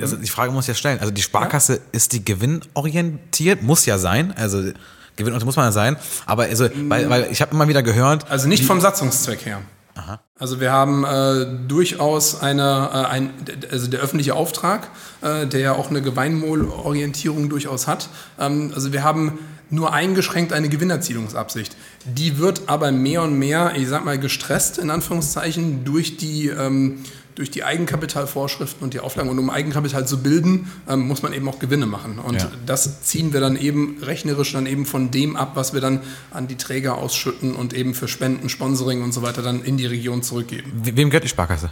also 0.01 0.17
die 0.17 0.27
Frage 0.27 0.51
muss 0.51 0.67
ja 0.67 0.73
stellen, 0.73 0.99
also 0.99 1.11
die 1.11 1.21
Sparkasse 1.21 1.73
ja. 1.73 1.79
ist 1.91 2.13
die 2.13 2.23
gewinnorientiert, 2.23 3.63
muss 3.63 3.85
ja 3.85 3.97
sein, 3.97 4.33
also 4.37 4.71
Gewinnorientiert 5.17 5.45
muss 5.45 5.55
man 5.55 5.65
ja 5.65 5.71
sein. 5.71 5.97
Aber 6.25 6.43
also, 6.43 6.69
weil, 6.87 7.09
weil 7.09 7.27
ich 7.31 7.41
habe 7.41 7.51
immer 7.53 7.67
wieder 7.67 7.83
gehört. 7.83 8.29
Also 8.29 8.47
nicht 8.47 8.63
vom 8.63 8.79
Satzungszweck 8.79 9.45
her. 9.45 9.61
Aha. 9.95 10.19
Also 10.37 10.59
wir 10.59 10.71
haben 10.71 11.03
äh, 11.03 11.67
durchaus 11.67 12.39
eine, 12.39 12.89
äh, 12.93 12.97
ein, 13.07 13.31
also 13.71 13.87
der 13.87 13.99
öffentliche 13.99 14.35
Auftrag, 14.35 14.89
äh, 15.21 15.47
der 15.47 15.59
ja 15.59 15.71
auch 15.73 15.89
eine 15.89 16.03
Gemeinwohlorientierung 16.03 17.49
durchaus 17.49 17.87
hat. 17.87 18.09
Ähm, 18.39 18.71
also 18.75 18.93
wir 18.93 19.03
haben 19.03 19.39
nur 19.69 19.93
eingeschränkt 19.93 20.53
eine 20.53 20.69
Gewinnerzielungsabsicht. 20.69 21.75
Die 22.05 22.37
wird 22.37 22.63
aber 22.67 22.91
mehr 22.91 23.23
und 23.23 23.37
mehr, 23.37 23.73
ich 23.75 23.87
sag 23.87 24.05
mal, 24.05 24.19
gestresst 24.19 24.77
in 24.77 24.89
Anführungszeichen 24.89 25.83
durch 25.83 26.17
die 26.17 26.47
ähm, 26.47 27.03
durch 27.37 27.51
die 27.51 27.63
Eigenkapitalvorschriften 27.63 28.83
und 28.83 28.95
die 28.95 28.99
Auflagen. 28.99 29.29
Und 29.29 29.37
um 29.37 29.51
Eigenkapital 29.51 30.07
zu 30.07 30.23
bilden, 30.23 30.71
ähm, 30.89 31.07
muss 31.07 31.21
man 31.21 31.33
eben 31.33 31.47
auch 31.47 31.59
Gewinne 31.59 31.85
machen. 31.85 32.17
Und 32.17 32.41
ja. 32.41 32.51
das 32.65 33.03
ziehen 33.03 33.31
wir 33.31 33.39
dann 33.39 33.55
eben 33.55 33.97
rechnerisch 34.01 34.53
dann 34.53 34.65
eben 34.65 34.87
von 34.87 35.11
dem 35.11 35.35
ab, 35.35 35.51
was 35.53 35.71
wir 35.71 35.79
dann 35.79 36.01
an 36.31 36.47
die 36.47 36.55
Träger 36.55 36.97
ausschütten 36.97 37.55
und 37.55 37.73
eben 37.73 37.93
für 37.93 38.07
Spenden, 38.07 38.49
Sponsoring 38.49 39.03
und 39.03 39.11
so 39.11 39.21
weiter 39.21 39.43
dann 39.43 39.63
in 39.63 39.77
die 39.77 39.85
Region 39.85 40.23
zurückgeben. 40.23 40.71
Wem 40.83 41.11
gehört 41.11 41.25
die 41.25 41.29
Sparkasse? 41.29 41.71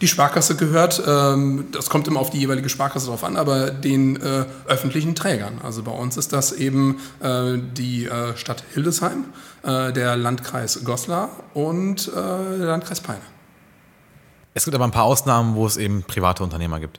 Die 0.00 0.08
Sparkasse 0.08 0.56
gehört, 0.56 1.02
ähm, 1.06 1.66
das 1.72 1.90
kommt 1.90 2.08
immer 2.08 2.20
auf 2.20 2.30
die 2.30 2.38
jeweilige 2.38 2.70
Sparkasse 2.70 3.06
drauf 3.08 3.22
an, 3.22 3.36
aber 3.36 3.70
den 3.70 4.16
äh, 4.16 4.46
öffentlichen 4.66 5.14
Trägern. 5.14 5.60
Also 5.62 5.82
bei 5.82 5.92
uns 5.92 6.16
ist 6.16 6.32
das 6.32 6.52
eben 6.52 7.00
äh, 7.20 7.58
die 7.58 8.06
äh, 8.06 8.34
Stadt 8.36 8.64
Hildesheim, 8.72 9.26
äh, 9.62 9.92
der 9.92 10.16
Landkreis 10.16 10.84
Goslar 10.84 11.28
und 11.52 12.08
äh, 12.08 12.12
der 12.12 12.66
Landkreis 12.66 13.00
Peine. 13.00 13.20
Es 14.54 14.64
gibt 14.64 14.74
aber 14.74 14.84
ein 14.84 14.90
paar 14.90 15.04
Ausnahmen, 15.04 15.54
wo 15.54 15.66
es 15.66 15.76
eben 15.76 16.02
private 16.02 16.42
Unternehmer 16.42 16.80
gibt. 16.80 16.98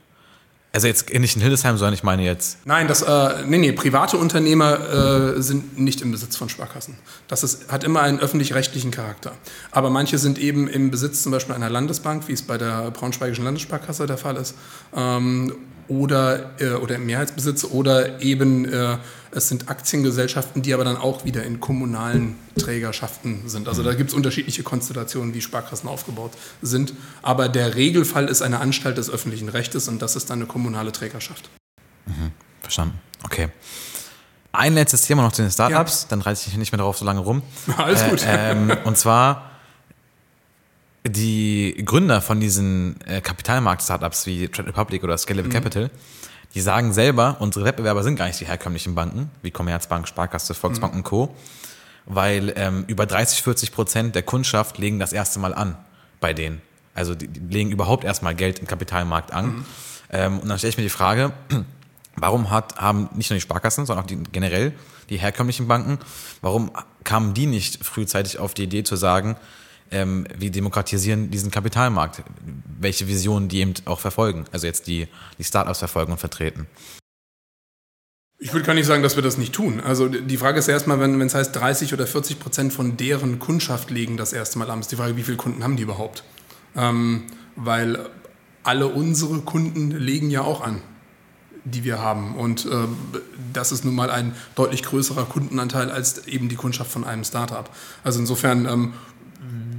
Also 0.74 0.88
jetzt 0.88 1.14
nicht 1.14 1.36
in 1.36 1.42
Hildesheim, 1.42 1.78
sondern 1.78 1.94
ich 1.94 2.04
meine 2.04 2.24
jetzt. 2.24 2.58
Nein, 2.64 2.88
das, 2.88 3.02
äh, 3.02 3.44
nee, 3.46 3.58
nee, 3.58 3.74
private 3.74 4.18
Unternehmer 4.18 5.36
äh, 5.36 5.42
sind 5.42 5.78
nicht 5.78 6.02
im 6.02 6.12
Besitz 6.12 6.38
von 6.38 6.48
Sparkassen. 6.48 6.96
Das 7.28 7.44
ist, 7.44 7.70
hat 7.70 7.84
immer 7.84 8.02
einen 8.02 8.20
öffentlich-rechtlichen 8.20 8.90
Charakter. 8.90 9.34
Aber 9.72 9.90
manche 9.90 10.18
sind 10.18 10.40
eben 10.40 10.70
im 10.70 10.90
Besitz 10.90 11.24
zum 11.24 11.34
Beispiel 11.34 11.56
einer 11.56 11.70
Landesbank, 11.70 12.30
wie 12.30 12.34
es 12.34 12.42
bei 12.42 12.58
der 12.58 12.90
Braunschweigischen 12.92 13.44
Landessparkasse 13.44 14.08
der 14.08 14.18
Fall 14.18 14.38
ist. 14.38 14.56
Ähm, 14.96 15.54
oder, 15.92 16.52
äh, 16.62 16.70
oder 16.72 16.96
im 16.96 17.06
Mehrheitsbesitz 17.06 17.66
oder 17.66 18.22
eben 18.22 18.66
äh, 18.66 18.98
es 19.32 19.50
sind 19.50 19.70
Aktiengesellschaften, 19.70 20.62
die 20.62 20.74
aber 20.74 20.86
dann 20.86 20.96
auch 20.96 21.26
wieder 21.26 21.44
in 21.44 21.60
kommunalen 21.60 22.38
Trägerschaften 22.58 23.50
sind. 23.50 23.68
Also 23.68 23.84
da 23.84 23.94
gibt 23.94 24.10
es 24.10 24.16
unterschiedliche 24.16 24.64
Konstellationen, 24.64 25.34
wie 25.34 25.42
Sparkassen 25.42 25.90
aufgebaut 25.90 26.32
sind. 26.62 26.94
Aber 27.22 27.50
der 27.50 27.76
Regelfall 27.76 28.28
ist 28.28 28.42
eine 28.42 28.60
Anstalt 28.60 28.98
des 28.98 29.10
öffentlichen 29.10 29.50
Rechtes 29.50 29.90
und 29.90 30.02
das 30.02 30.16
ist 30.16 30.30
dann 30.30 30.40
eine 30.40 30.48
kommunale 30.48 30.94
Trägerschaft. 30.94 31.50
Mhm, 32.06 32.32
verstanden. 32.62 33.00
Okay. 33.24 33.50
Ein 34.54 34.74
letztes 34.74 35.02
Thema 35.04 35.24
noch 35.24 35.32
zu 35.32 35.42
den 35.42 35.52
Startups, 35.52 36.04
ja. 36.04 36.08
dann 36.10 36.22
reiße 36.22 36.50
ich 36.50 36.58
nicht 36.58 36.72
mehr 36.72 36.78
darauf 36.78 36.98
so 36.98 37.06
lange 37.06 37.22
rum. 37.22 37.42
Alles 37.78 38.04
gut. 38.06 38.26
Äh, 38.26 38.52
ähm, 38.52 38.72
und 38.86 38.98
zwar 38.98 39.51
die 41.08 41.82
Gründer 41.84 42.22
von 42.22 42.40
diesen 42.40 43.00
äh, 43.08 43.22
Kapitalmarkt-Startups 43.22 44.26
wie 44.28 44.48
Trade 44.48 44.70
Republic 44.70 45.04
oder 45.04 45.18
Scalable 45.18 45.50
mhm. 45.50 45.54
Capital, 45.54 45.92
die 46.54 46.62
sagen 46.62 46.94
selber, 46.94 47.38
unsere 47.40 47.66
Wettbewerber 47.66 48.04
sind 48.04 48.18
gar 48.18 48.28
nicht 48.28 48.40
die 48.40 48.46
herkömmlichen 48.46 48.94
Banken, 48.94 49.32
wie 49.42 49.52
Commerzbank, 49.52 50.08
Sparkasse, 50.08 50.54
Volksbank 50.54 50.94
mhm. 50.94 51.00
und 51.00 51.04
Co., 51.04 51.36
weil 52.06 52.54
ähm, 52.56 52.84
über 52.88 53.06
30, 53.06 53.42
40 53.44 53.72
Prozent 53.72 54.16
der 54.16 54.24
Kundschaft 54.24 54.78
legen 54.78 55.00
das 55.00 55.14
erste 55.14 55.40
Mal 55.40 55.54
an 55.54 55.78
bei 56.20 56.34
denen. 56.34 56.62
Also 56.94 57.16
die, 57.16 57.28
die 57.28 57.40
legen 57.40 57.72
überhaupt 57.72 58.04
erstmal 58.04 58.36
Geld 58.36 58.60
im 58.60 58.68
Kapitalmarkt 58.68 59.32
an. 59.32 59.46
Mhm. 59.46 59.66
Ähm, 60.12 60.40
und 60.40 60.50
dann 60.50 60.58
stelle 60.58 60.72
ich 60.72 60.78
mir 60.78 60.84
die 60.84 60.90
Frage, 60.90 61.32
warum 62.16 62.50
hat, 62.50 62.78
haben 62.78 63.10
nicht 63.14 63.30
nur 63.30 63.36
die 63.36 63.42
Sparkassen, 63.42 63.86
sondern 63.86 64.04
auch 64.04 64.08
die, 64.08 64.18
generell 64.32 64.74
die 65.10 65.18
herkömmlichen 65.18 65.68
Banken, 65.68 66.00
warum 66.42 66.72
kamen 67.04 67.34
die 67.34 67.46
nicht 67.46 67.84
frühzeitig 67.86 68.40
auf 68.40 68.54
die 68.54 68.64
Idee 68.64 68.84
zu 68.84 68.96
sagen, 68.96 69.36
ähm, 69.92 70.26
wir 70.38 70.52
demokratisieren 70.52 71.30
diesen 71.30 71.52
Kapitalmarkt, 71.52 72.24
welche 72.80 73.08
Visionen 73.08 73.50
die 73.50 73.60
eben 73.60 73.74
auch 73.86 74.00
verfolgen, 74.00 74.46
also 74.52 74.68
jetzt 74.68 74.88
die, 74.88 75.08
die 75.38 75.44
Startups 75.44 75.80
verfolgen 75.80 76.12
und 76.12 76.18
vertreten. 76.18 76.68
Ich 78.44 78.54
würde 78.54 78.66
gar 78.66 78.74
nicht 78.74 78.88
sagen, 78.88 79.04
dass 79.04 79.16
wir 79.16 79.22
das 79.22 79.38
nicht 79.38 79.54
tun. 79.54 79.80
Also 79.82 80.08
die 80.08 80.38
Frage 80.38 80.58
ist 80.58 80.68
erstmal, 80.68 81.00
wenn 81.00 81.22
es 81.22 81.36
heißt 81.36 81.56
30 81.56 81.94
oder 81.94 82.08
40 82.08 82.40
Prozent 82.40 82.74
von 82.74 82.98
deren 82.98 83.38
Kundschaft 83.38 83.92
legen 83.92 84.18
das 84.18 84.34
erste 84.34 84.58
Mal 84.58 84.72
an, 84.72 84.80
ist 84.80 84.92
die 84.92 84.96
Frage, 84.96 85.16
wie 85.16 85.22
viele 85.22 85.38
Kunden 85.38 85.64
haben 85.64 85.78
die 85.78 85.84
überhaupt? 85.84 86.24
Ähm, 86.76 87.26
weil 87.56 88.10
alle 88.64 88.88
unsere 88.88 89.42
Kunden 89.42 89.92
legen 89.92 90.32
ja 90.32 90.42
auch 90.42 90.62
an, 90.62 90.82
die 91.66 91.84
wir 91.84 92.00
haben. 92.00 92.36
Und 92.36 92.66
äh, 92.66 92.70
das 93.54 93.72
ist 93.72 93.86
nun 93.86 93.94
mal 93.94 94.10
ein 94.10 94.34
deutlich 94.56 94.82
größerer 94.82 95.26
Kundenanteil 95.26 95.92
als 95.92 96.26
eben 96.28 96.50
die 96.50 96.56
Kundschaft 96.56 96.92
von 96.92 97.04
einem 97.04 97.24
Startup. 97.24 97.70
Also 98.04 98.20
insofern 98.20 98.66
ähm, 98.66 98.94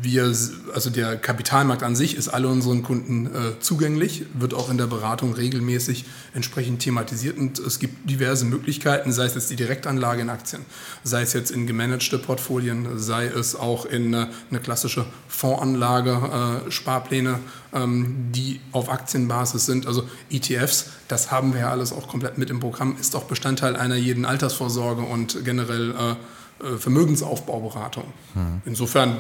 wir, 0.03 0.25
also 0.25 0.91
der 0.91 1.17
Kapitalmarkt 1.17 1.83
an 1.83 1.97
sich 1.97 2.17
ist 2.17 2.29
alle 2.29 2.49
unseren 2.49 2.83
Kunden 2.83 3.27
äh, 3.27 3.61
zugänglich, 3.61 4.25
wird 4.35 4.55
auch 4.55 4.71
in 4.71 4.79
der 4.79 4.87
Beratung 4.87 5.35
regelmäßig 5.35 6.05
entsprechend 6.35 6.83
thematisiert 6.83 7.38
und 7.38 7.59
es 7.59 7.79
gibt 7.79 8.09
diverse 8.11 8.45
Möglichkeiten, 8.45 9.12
sei 9.12 9.27
es 9.27 9.35
jetzt 9.35 9.51
die 9.51 9.57
Direktanlage 9.57 10.23
in 10.23 10.31
Aktien, 10.31 10.62
sei 11.05 11.23
es 11.23 11.33
jetzt 11.33 11.51
in 11.51 11.67
gemanagte 11.67 12.19
Portfolien, 12.19 12.99
sei 12.99 13.27
es 13.27 13.55
auch 13.55 13.87
in 13.87 14.15
äh, 14.15 14.27
eine 14.51 14.61
klassische 14.61 15.07
Fondsanlage, 15.29 16.65
äh, 16.67 16.71
Sparpläne, 16.71 17.38
ähm, 17.73 18.31
die 18.33 18.61
auf 18.73 18.88
Aktienbasis 18.88 19.67
sind, 19.67 19.87
also 19.87 20.09
ETFs, 20.31 20.87
das 21.09 21.31
haben 21.31 21.55
wir 21.55 21.61
ja 21.61 21.71
alles 21.71 21.93
auch 21.93 22.09
komplett 22.09 22.38
mit 22.38 22.51
im 22.51 22.61
Programm, 22.61 22.97
ist 23.01 23.15
auch 23.15 23.25
Bestandteil 23.25 23.77
einer 23.77 23.97
jeden 23.97 24.25
Altersvorsorge 24.25 25.03
und 25.03 25.45
generell 25.45 25.91
äh, 25.91 26.15
Vermögensaufbauberatung. 26.79 28.05
Hm. 28.35 28.62
Insofern 28.64 29.18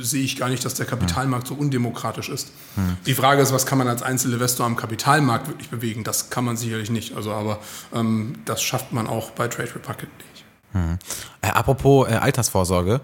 sehe 0.00 0.22
ich 0.22 0.36
gar 0.36 0.48
nicht, 0.48 0.64
dass 0.64 0.74
der 0.74 0.86
Kapitalmarkt 0.86 1.46
so 1.46 1.54
undemokratisch 1.54 2.28
ist. 2.28 2.52
Hm. 2.76 2.96
Die 3.06 3.14
Frage 3.14 3.42
ist, 3.42 3.52
was 3.52 3.66
kann 3.66 3.78
man 3.78 3.88
als 3.88 4.02
Einzelinvestor 4.02 4.64
am 4.64 4.76
Kapitalmarkt 4.76 5.48
wirklich 5.48 5.68
bewegen? 5.68 6.04
Das 6.04 6.30
kann 6.30 6.44
man 6.44 6.56
sicherlich 6.56 6.90
nicht. 6.90 7.14
Also, 7.14 7.32
aber 7.32 7.60
ähm, 7.94 8.36
das 8.44 8.62
schafft 8.62 8.92
man 8.92 9.06
auch 9.06 9.30
bei 9.30 9.48
Trade 9.48 9.74
Republic 9.74 10.08
nicht. 10.18 10.44
Hm. 10.72 10.98
Äh, 11.42 11.48
apropos 11.48 12.08
äh, 12.08 12.14
Altersvorsorge. 12.14 13.00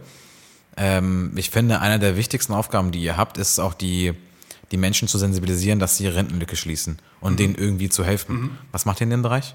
Ähm, 0.77 1.33
ich 1.37 1.51
finde, 1.51 1.81
eine 1.81 1.99
der 1.99 2.16
wichtigsten 2.16 2.53
Aufgaben, 2.53 2.90
die 2.90 3.03
ihr 3.03 3.16
habt, 3.16 3.38
ist 3.38 3.59
auch 3.59 3.75
die, 3.75 4.14
die 4.70 4.77
Menschen 4.77 5.09
zu 5.09 5.18
sensibilisieren, 5.18 5.79
dass 5.79 5.97
sie 5.97 6.05
ihre 6.05 6.16
Rentenlücke 6.16 6.57
schließen 6.57 6.99
und 7.20 7.35
mhm. 7.35 7.37
denen 7.37 7.55
irgendwie 7.55 7.88
zu 7.88 8.05
helfen. 8.05 8.35
Mhm. 8.35 8.51
Was 8.73 8.87
macht 8.87 9.01
ihr 9.01 9.05
in 9.05 9.11
dem 9.11 9.23
Bereich? 9.23 9.55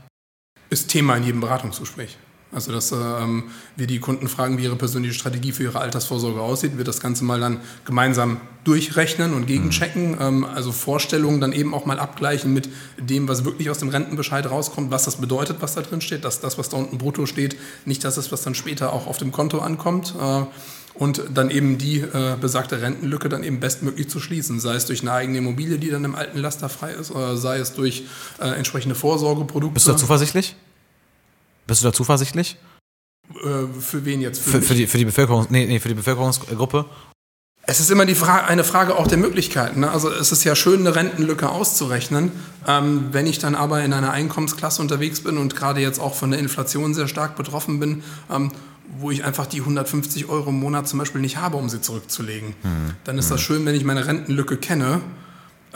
Ist 0.70 0.90
Thema 0.90 1.16
in 1.16 1.24
jedem 1.24 1.42
Beratungsgespräch. 1.42 2.18
Also, 2.52 2.72
dass 2.72 2.92
ähm, 2.92 3.44
wir 3.76 3.86
die 3.86 4.00
Kunden 4.00 4.28
fragen, 4.28 4.58
wie 4.58 4.64
ihre 4.64 4.76
persönliche 4.76 5.14
Strategie 5.14 5.52
für 5.52 5.64
ihre 5.64 5.80
Altersvorsorge 5.80 6.42
aussieht, 6.42 6.78
wir 6.78 6.84
das 6.84 7.00
Ganze 7.00 7.24
mal 7.24 7.40
dann 7.40 7.60
gemeinsam 7.86 8.42
durchrechnen 8.64 9.34
und 9.34 9.46
gegenchecken. 9.46 10.12
Mhm. 10.12 10.18
Ähm, 10.20 10.46
also 10.46 10.72
Vorstellungen 10.72 11.42
dann 11.42 11.54
eben 11.54 11.76
auch 11.76 11.86
mal 11.86 12.00
abgleichen 12.00 12.52
mit 12.52 12.70
dem, 12.98 13.28
was 13.28 13.46
wirklich 13.46 13.70
aus 13.70 13.78
dem 13.78 13.90
Rentenbescheid 13.90 14.50
rauskommt, 14.50 14.90
was 14.90 15.06
das 15.06 15.18
bedeutet, 15.18 15.58
was 15.60 15.76
da 15.76 15.82
drin 15.82 16.02
steht, 16.02 16.26
dass 16.26 16.42
das, 16.42 16.58
was 16.58 16.70
da 16.70 16.78
unten 16.78 16.98
brutto 16.98 17.28
steht, 17.28 17.56
nicht 17.86 18.04
das 18.04 18.18
ist, 18.18 18.32
was 18.32 18.42
dann 18.42 18.56
später 18.56 18.94
auch 18.94 19.06
auf 19.06 19.18
dem 19.18 19.32
Konto 19.32 19.60
ankommt. 19.60 20.16
Äh, 20.20 20.46
und 20.96 21.22
dann 21.34 21.50
eben 21.50 21.78
die 21.78 22.00
äh, 22.00 22.36
besagte 22.42 22.82
Rentenlücke 22.82 23.30
dann 23.30 23.44
eben 23.44 23.60
bestmöglich 23.60 24.10
zu 24.10 24.20
schließen, 24.20 24.60
sei 24.60 24.76
es 24.76 24.86
durch 24.86 25.02
eine 25.02 25.14
eigene 25.14 25.38
Immobilie, 25.38 25.78
die 25.78 25.90
dann 25.90 26.04
im 26.04 26.16
alten 26.16 26.40
Laster 26.40 26.68
frei 26.68 26.92
ist, 26.92 27.12
oder 27.12 27.38
sei 27.38 27.60
es 27.60 27.74
durch 27.74 28.04
äh, 28.40 28.50
entsprechende 28.50 28.96
Vorsorgeprodukte. 28.96 29.76
Bist 29.76 29.88
du 29.88 29.92
da 29.92 29.98
zuversichtlich? 29.98 30.56
Bist 31.70 31.84
du 31.84 31.88
da 31.88 31.94
zuversichtlich? 31.94 32.58
Äh, 33.30 33.80
für 33.80 34.04
wen 34.04 34.22
jetzt? 34.22 34.42
Für, 34.42 34.54
für, 34.54 34.62
für, 34.62 34.74
die, 34.74 34.88
für 34.88 34.98
die 34.98 35.06
Bevölkerung, 35.06 35.46
nee, 35.50 35.68
nee, 35.68 35.80
für 35.80 35.88
die 35.88 35.94
Bevölkerungsgruppe? 35.94 36.86
Es 37.62 37.80
ist 37.80 37.92
immer 37.92 38.08
die 38.08 38.16
Frage, 38.16 38.48
eine 38.48 38.64
Frage 38.64 38.98
auch 38.98 39.06
der 39.06 39.20
Möglichkeiten. 39.20 39.82
Ne? 39.82 39.92
Also 39.92 40.10
es 40.10 40.32
ist 40.32 40.44
ja 40.44 40.56
schön, 40.56 40.80
eine 40.80 40.96
Rentenlücke 40.96 41.50
auszurechnen. 41.50 42.32
Ähm, 42.68 43.10
wenn 43.12 43.28
ich 43.28 43.38
dann 43.38 43.54
aber 43.54 43.84
in 43.84 43.94
einer 43.94 44.12
Einkommensklasse 44.12 44.82
unterwegs 44.82 45.22
bin 45.22 45.38
und 45.38 45.56
gerade 45.56 45.80
jetzt 45.80 46.00
auch 46.00 46.16
von 46.16 46.32
der 46.32 46.40
Inflation 46.40 46.96
sehr 46.96 47.08
stark 47.08 47.36
betroffen 47.36 47.80
bin, 47.80 48.02
ähm, 48.32 48.52
wo 48.98 49.12
ich 49.12 49.24
einfach 49.24 49.46
die 49.46 49.60
150 49.60 50.28
Euro 50.28 50.50
im 50.50 50.60
Monat 50.60 50.88
zum 50.88 50.98
Beispiel 50.98 51.22
nicht 51.22 51.38
habe, 51.38 51.58
um 51.58 51.70
sie 51.70 51.80
zurückzulegen, 51.80 52.56
hm. 52.64 52.96
dann 53.04 53.20
ist 53.20 53.26
hm. 53.26 53.36
das 53.36 53.42
schön, 53.42 53.66
wenn 53.68 53.76
ich 53.76 53.84
meine 53.84 54.08
Rentenlücke 54.08 54.58
kenne. 54.58 55.02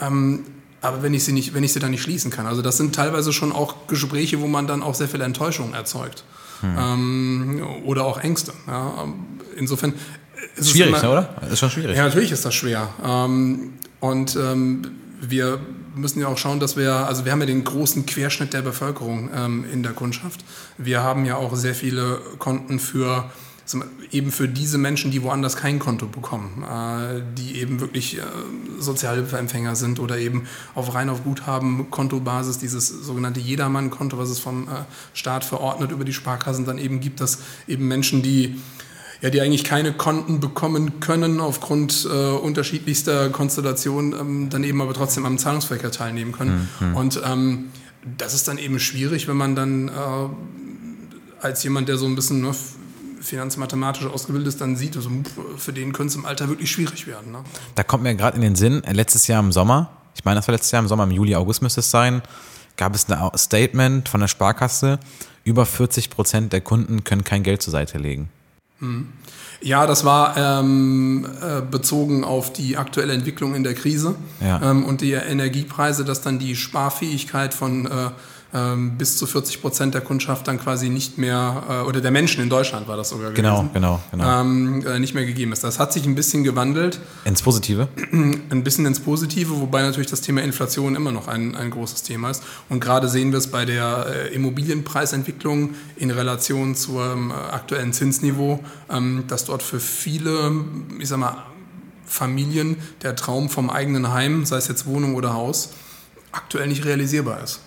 Ähm, 0.00 0.44
aber 0.84 1.02
wenn 1.02 1.14
ich 1.14 1.24
sie 1.24 1.32
nicht, 1.32 1.54
wenn 1.54 1.64
ich 1.64 1.72
sie 1.72 1.80
dann 1.80 1.90
nicht 1.90 2.02
schließen 2.02 2.30
kann. 2.30 2.46
Also 2.46 2.62
das 2.62 2.76
sind 2.76 2.94
teilweise 2.94 3.32
schon 3.32 3.52
auch 3.52 3.86
Gespräche, 3.86 4.40
wo 4.40 4.46
man 4.46 4.66
dann 4.66 4.82
auch 4.82 4.94
sehr 4.94 5.08
viel 5.08 5.20
Enttäuschung 5.20 5.74
erzeugt. 5.74 6.24
Hm. 6.60 6.76
Ähm, 6.78 7.66
oder 7.84 8.04
auch 8.04 8.18
Ängste. 8.18 8.52
Ja. 8.66 9.08
Insofern 9.56 9.94
ist 10.56 10.70
schwierig, 10.70 10.94
es 10.94 11.02
immer, 11.02 11.12
oder? 11.12 11.42
Ist 11.50 11.58
schon 11.58 11.70
schwierig. 11.70 11.96
Ja, 11.96 12.04
natürlich 12.04 12.32
ist 12.32 12.44
das 12.44 12.54
schwer. 12.54 12.88
Ähm, 13.04 13.74
und 14.00 14.36
ähm, 14.36 14.82
wir 15.20 15.58
müssen 15.94 16.20
ja 16.20 16.28
auch 16.28 16.38
schauen, 16.38 16.60
dass 16.60 16.76
wir, 16.76 16.92
also 16.92 17.24
wir 17.24 17.32
haben 17.32 17.40
ja 17.40 17.46
den 17.46 17.64
großen 17.64 18.04
Querschnitt 18.04 18.52
der 18.52 18.62
Bevölkerung 18.62 19.30
ähm, 19.34 19.64
in 19.72 19.82
der 19.82 19.92
Kundschaft. 19.92 20.44
Wir 20.76 21.02
haben 21.02 21.24
ja 21.24 21.36
auch 21.36 21.54
sehr 21.56 21.74
viele 21.74 22.20
Konten 22.38 22.78
für 22.78 23.30
eben 24.10 24.30
für 24.30 24.48
diese 24.48 24.78
Menschen, 24.78 25.10
die 25.10 25.22
woanders 25.22 25.56
kein 25.56 25.78
Konto 25.78 26.06
bekommen, 26.06 26.64
äh, 26.64 27.22
die 27.38 27.60
eben 27.60 27.80
wirklich 27.80 28.18
äh, 28.18 28.22
Sozialhilfeempfänger 28.78 29.74
sind 29.74 30.00
oder 30.00 30.18
eben 30.18 30.46
auf 30.74 30.94
rein 30.94 31.08
auf 31.08 31.24
Guthaben 31.24 31.90
Kontobasis, 31.90 32.58
dieses 32.58 32.88
sogenannte 32.88 33.40
Jedermann-Konto, 33.40 34.18
was 34.18 34.28
es 34.28 34.38
vom 34.38 34.64
äh, 34.64 34.70
Staat 35.14 35.44
verordnet 35.44 35.92
über 35.92 36.04
die 36.04 36.12
Sparkassen 36.12 36.66
dann 36.66 36.78
eben 36.78 37.00
gibt, 37.00 37.20
dass 37.20 37.38
eben 37.66 37.88
Menschen, 37.88 38.22
die 38.22 38.60
ja, 39.20 39.30
die 39.30 39.40
eigentlich 39.40 39.64
keine 39.64 39.94
Konten 39.94 40.38
bekommen 40.38 41.00
können 41.00 41.40
aufgrund 41.40 42.06
äh, 42.12 42.32
unterschiedlichster 42.32 43.30
Konstellationen, 43.30 44.12
ähm, 44.12 44.50
dann 44.50 44.64
eben 44.64 44.82
aber 44.82 44.92
trotzdem 44.92 45.24
am 45.24 45.38
Zahlungsverkehr 45.38 45.90
teilnehmen 45.90 46.32
können. 46.32 46.68
Mhm. 46.78 46.94
Und 46.94 47.22
ähm, 47.24 47.64
das 48.18 48.34
ist 48.34 48.48
dann 48.48 48.58
eben 48.58 48.78
schwierig, 48.78 49.26
wenn 49.26 49.38
man 49.38 49.56
dann 49.56 49.88
äh, 49.88 49.92
als 51.40 51.62
jemand, 51.62 51.88
der 51.88 51.96
so 51.96 52.04
ein 52.04 52.14
bisschen 52.14 52.42
ne, 52.42 52.54
finanzmathematisch 53.24 54.06
ausgebildet 54.06 54.48
ist, 54.48 54.60
dann 54.60 54.76
sieht, 54.76 54.96
also, 54.96 55.10
für 55.56 55.72
den 55.72 55.92
könnte 55.92 56.10
es 56.10 56.16
im 56.16 56.26
Alter 56.26 56.48
wirklich 56.48 56.70
schwierig 56.70 57.06
werden. 57.06 57.32
Ne? 57.32 57.38
Da 57.74 57.82
kommt 57.82 58.02
mir 58.02 58.14
gerade 58.14 58.36
in 58.36 58.42
den 58.42 58.54
Sinn, 58.54 58.82
letztes 58.90 59.26
Jahr 59.26 59.40
im 59.40 59.52
Sommer, 59.52 59.90
ich 60.14 60.24
meine, 60.24 60.36
das 60.36 60.48
war 60.48 60.52
letztes 60.52 60.70
Jahr 60.70 60.82
im 60.82 60.88
Sommer, 60.88 61.04
im 61.04 61.10
Juli, 61.10 61.34
August 61.34 61.62
müsste 61.62 61.80
es 61.80 61.90
sein, 61.90 62.22
gab 62.76 62.94
es 62.94 63.08
ein 63.08 63.30
Statement 63.36 64.08
von 64.08 64.20
der 64.20 64.28
Sparkasse, 64.28 64.98
über 65.44 65.66
40 65.66 66.10
Prozent 66.10 66.52
der 66.52 66.60
Kunden 66.60 67.04
können 67.04 67.24
kein 67.24 67.42
Geld 67.42 67.62
zur 67.62 67.72
Seite 67.72 67.98
legen. 67.98 68.28
Mhm. 68.80 69.08
Ja, 69.60 69.86
das 69.86 70.04
war 70.04 70.36
ähm, 70.36 71.26
äh, 71.40 71.62
bezogen 71.62 72.22
auf 72.22 72.52
die 72.52 72.76
aktuelle 72.76 73.14
Entwicklung 73.14 73.54
in 73.54 73.64
der 73.64 73.74
Krise 73.74 74.14
ja. 74.40 74.60
ähm, 74.70 74.84
und 74.84 75.00
die 75.00 75.12
Energiepreise, 75.12 76.04
dass 76.04 76.20
dann 76.20 76.38
die 76.38 76.54
Sparfähigkeit 76.54 77.54
von 77.54 77.86
äh, 77.86 78.10
ähm, 78.54 78.96
bis 78.96 79.18
zu 79.18 79.26
40 79.26 79.60
Prozent 79.60 79.94
der 79.94 80.00
Kundschaft 80.00 80.46
dann 80.46 80.60
quasi 80.60 80.88
nicht 80.88 81.18
mehr, 81.18 81.64
äh, 81.68 81.88
oder 81.88 82.00
der 82.00 82.12
Menschen 82.12 82.40
in 82.40 82.48
Deutschland 82.48 82.86
war 82.86 82.96
das 82.96 83.08
sogar 83.08 83.32
genau, 83.32 83.56
gewesen, 83.56 83.70
genau, 83.74 84.00
genau. 84.12 84.40
Ähm, 84.40 84.86
äh, 84.86 84.98
nicht 85.00 85.14
mehr 85.14 85.26
gegeben 85.26 85.52
ist. 85.52 85.64
Das 85.64 85.80
hat 85.80 85.92
sich 85.92 86.06
ein 86.06 86.14
bisschen 86.14 86.44
gewandelt. 86.44 87.00
Ins 87.24 87.42
Positive? 87.42 87.88
Ein 88.12 88.62
bisschen 88.62 88.86
ins 88.86 89.00
Positive, 89.00 89.60
wobei 89.60 89.82
natürlich 89.82 90.08
das 90.08 90.20
Thema 90.20 90.42
Inflation 90.42 90.94
immer 90.94 91.10
noch 91.10 91.26
ein, 91.26 91.56
ein 91.56 91.70
großes 91.70 92.04
Thema 92.04 92.30
ist. 92.30 92.44
Und 92.68 92.80
gerade 92.80 93.08
sehen 93.08 93.32
wir 93.32 93.38
es 93.38 93.48
bei 93.48 93.64
der 93.64 94.06
äh, 94.08 94.34
Immobilienpreisentwicklung 94.34 95.74
in 95.96 96.10
Relation 96.10 96.76
zum 96.76 97.30
äh, 97.30 97.34
aktuellen 97.34 97.92
Zinsniveau, 97.92 98.60
ähm, 98.90 99.24
dass 99.26 99.46
dort 99.46 99.62
für 99.62 99.80
viele, 99.80 100.52
ich 101.00 101.08
sag 101.08 101.18
mal, 101.18 101.36
Familien 102.06 102.76
der 103.02 103.16
Traum 103.16 103.48
vom 103.48 103.70
eigenen 103.70 104.12
Heim, 104.12 104.46
sei 104.46 104.58
es 104.58 104.68
jetzt 104.68 104.86
Wohnung 104.86 105.16
oder 105.16 105.32
Haus, 105.32 105.70
aktuell 106.30 106.68
nicht 106.68 106.84
realisierbar 106.84 107.42
ist. 107.42 107.60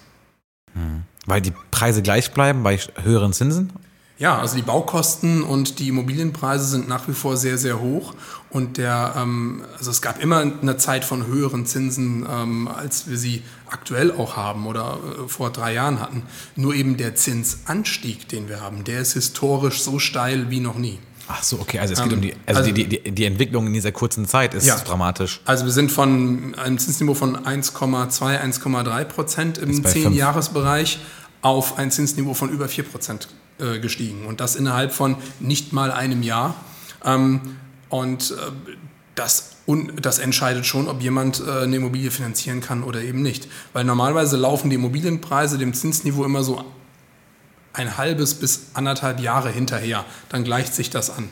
Weil 1.25 1.41
die 1.41 1.53
Preise 1.71 2.01
gleich 2.01 2.31
bleiben 2.31 2.63
bei 2.63 2.77
höheren 2.77 3.33
Zinsen? 3.33 3.71
Ja, 4.19 4.39
also 4.39 4.55
die 4.55 4.63
Baukosten 4.63 5.43
und 5.43 5.77
die 5.77 5.89
Immobilienpreise 5.89 6.65
sind 6.65 6.87
nach 6.87 7.07
wie 7.07 7.13
vor 7.13 7.37
sehr, 7.37 7.59
sehr 7.59 7.79
hoch. 7.79 8.15
Und 8.49 8.77
der, 8.77 9.13
ähm, 9.15 9.63
also 9.77 9.91
es 9.91 10.01
gab 10.01 10.19
immer 10.23 10.39
eine 10.39 10.77
Zeit 10.77 11.05
von 11.05 11.27
höheren 11.27 11.67
Zinsen, 11.67 12.25
ähm, 12.27 12.67
als 12.67 13.07
wir 13.07 13.17
sie 13.17 13.43
aktuell 13.69 14.11
auch 14.11 14.35
haben 14.35 14.65
oder 14.65 14.97
äh, 14.97 15.27
vor 15.27 15.51
drei 15.51 15.73
Jahren 15.73 15.99
hatten. 15.99 16.23
Nur 16.55 16.73
eben 16.73 16.97
der 16.97 17.13
Zinsanstieg, 17.13 18.27
den 18.29 18.49
wir 18.49 18.59
haben, 18.59 18.83
der 18.85 19.01
ist 19.01 19.13
historisch 19.13 19.83
so 19.83 19.99
steil 19.99 20.49
wie 20.49 20.61
noch 20.61 20.77
nie. 20.79 20.97
Ach 21.27 21.43
so, 21.43 21.59
okay, 21.59 21.79
also 21.79 21.93
es 21.93 22.01
geht 22.01 22.13
um 22.13 22.21
die, 22.21 22.33
also, 22.45 22.61
also 22.61 22.71
die, 22.71 22.85
die, 22.85 23.11
die, 23.11 23.25
Entwicklung 23.25 23.67
in 23.67 23.73
dieser 23.73 23.91
kurzen 23.91 24.25
Zeit 24.25 24.53
ist 24.53 24.65
ja. 24.65 24.77
dramatisch. 24.77 25.41
Also 25.45 25.65
wir 25.65 25.71
sind 25.71 25.91
von 25.91 26.55
einem 26.55 26.77
Zinsniveau 26.77 27.13
von 27.13 27.35
1,2, 27.35 28.41
1,3 28.41 29.03
Prozent 29.03 29.57
im 29.57 29.83
10-Jahres-Bereich 29.83 30.99
auf 31.41 31.77
ein 31.77 31.91
Zinsniveau 31.91 32.33
von 32.33 32.49
über 32.49 32.69
4 32.69 32.85
Prozent 32.85 33.27
äh, 33.59 33.79
gestiegen. 33.79 34.25
Und 34.25 34.39
das 34.39 34.55
innerhalb 34.55 34.93
von 34.93 35.17
nicht 35.39 35.73
mal 35.73 35.91
einem 35.91 36.23
Jahr. 36.23 36.55
Ähm, 37.03 37.41
und 37.89 38.31
äh, 38.31 38.35
das, 39.15 39.57
und 39.65 40.05
das 40.05 40.19
entscheidet 40.19 40.65
schon, 40.65 40.87
ob 40.87 41.01
jemand 41.01 41.41
äh, 41.45 41.63
eine 41.63 41.75
Immobilie 41.75 42.11
finanzieren 42.11 42.61
kann 42.61 42.83
oder 42.83 43.01
eben 43.01 43.21
nicht. 43.21 43.47
Weil 43.73 43.83
normalerweise 43.83 44.37
laufen 44.37 44.69
die 44.69 44.75
Immobilienpreise 44.75 45.57
dem 45.57 45.73
Zinsniveau 45.73 46.23
immer 46.23 46.43
so 46.43 46.63
ein 47.77 47.97
halbes 47.97 48.33
bis 48.35 48.67
anderthalb 48.73 49.19
Jahre 49.19 49.49
hinterher. 49.49 50.05
Dann 50.29 50.43
gleicht 50.43 50.73
sich 50.73 50.89
das 50.89 51.09
an. 51.09 51.29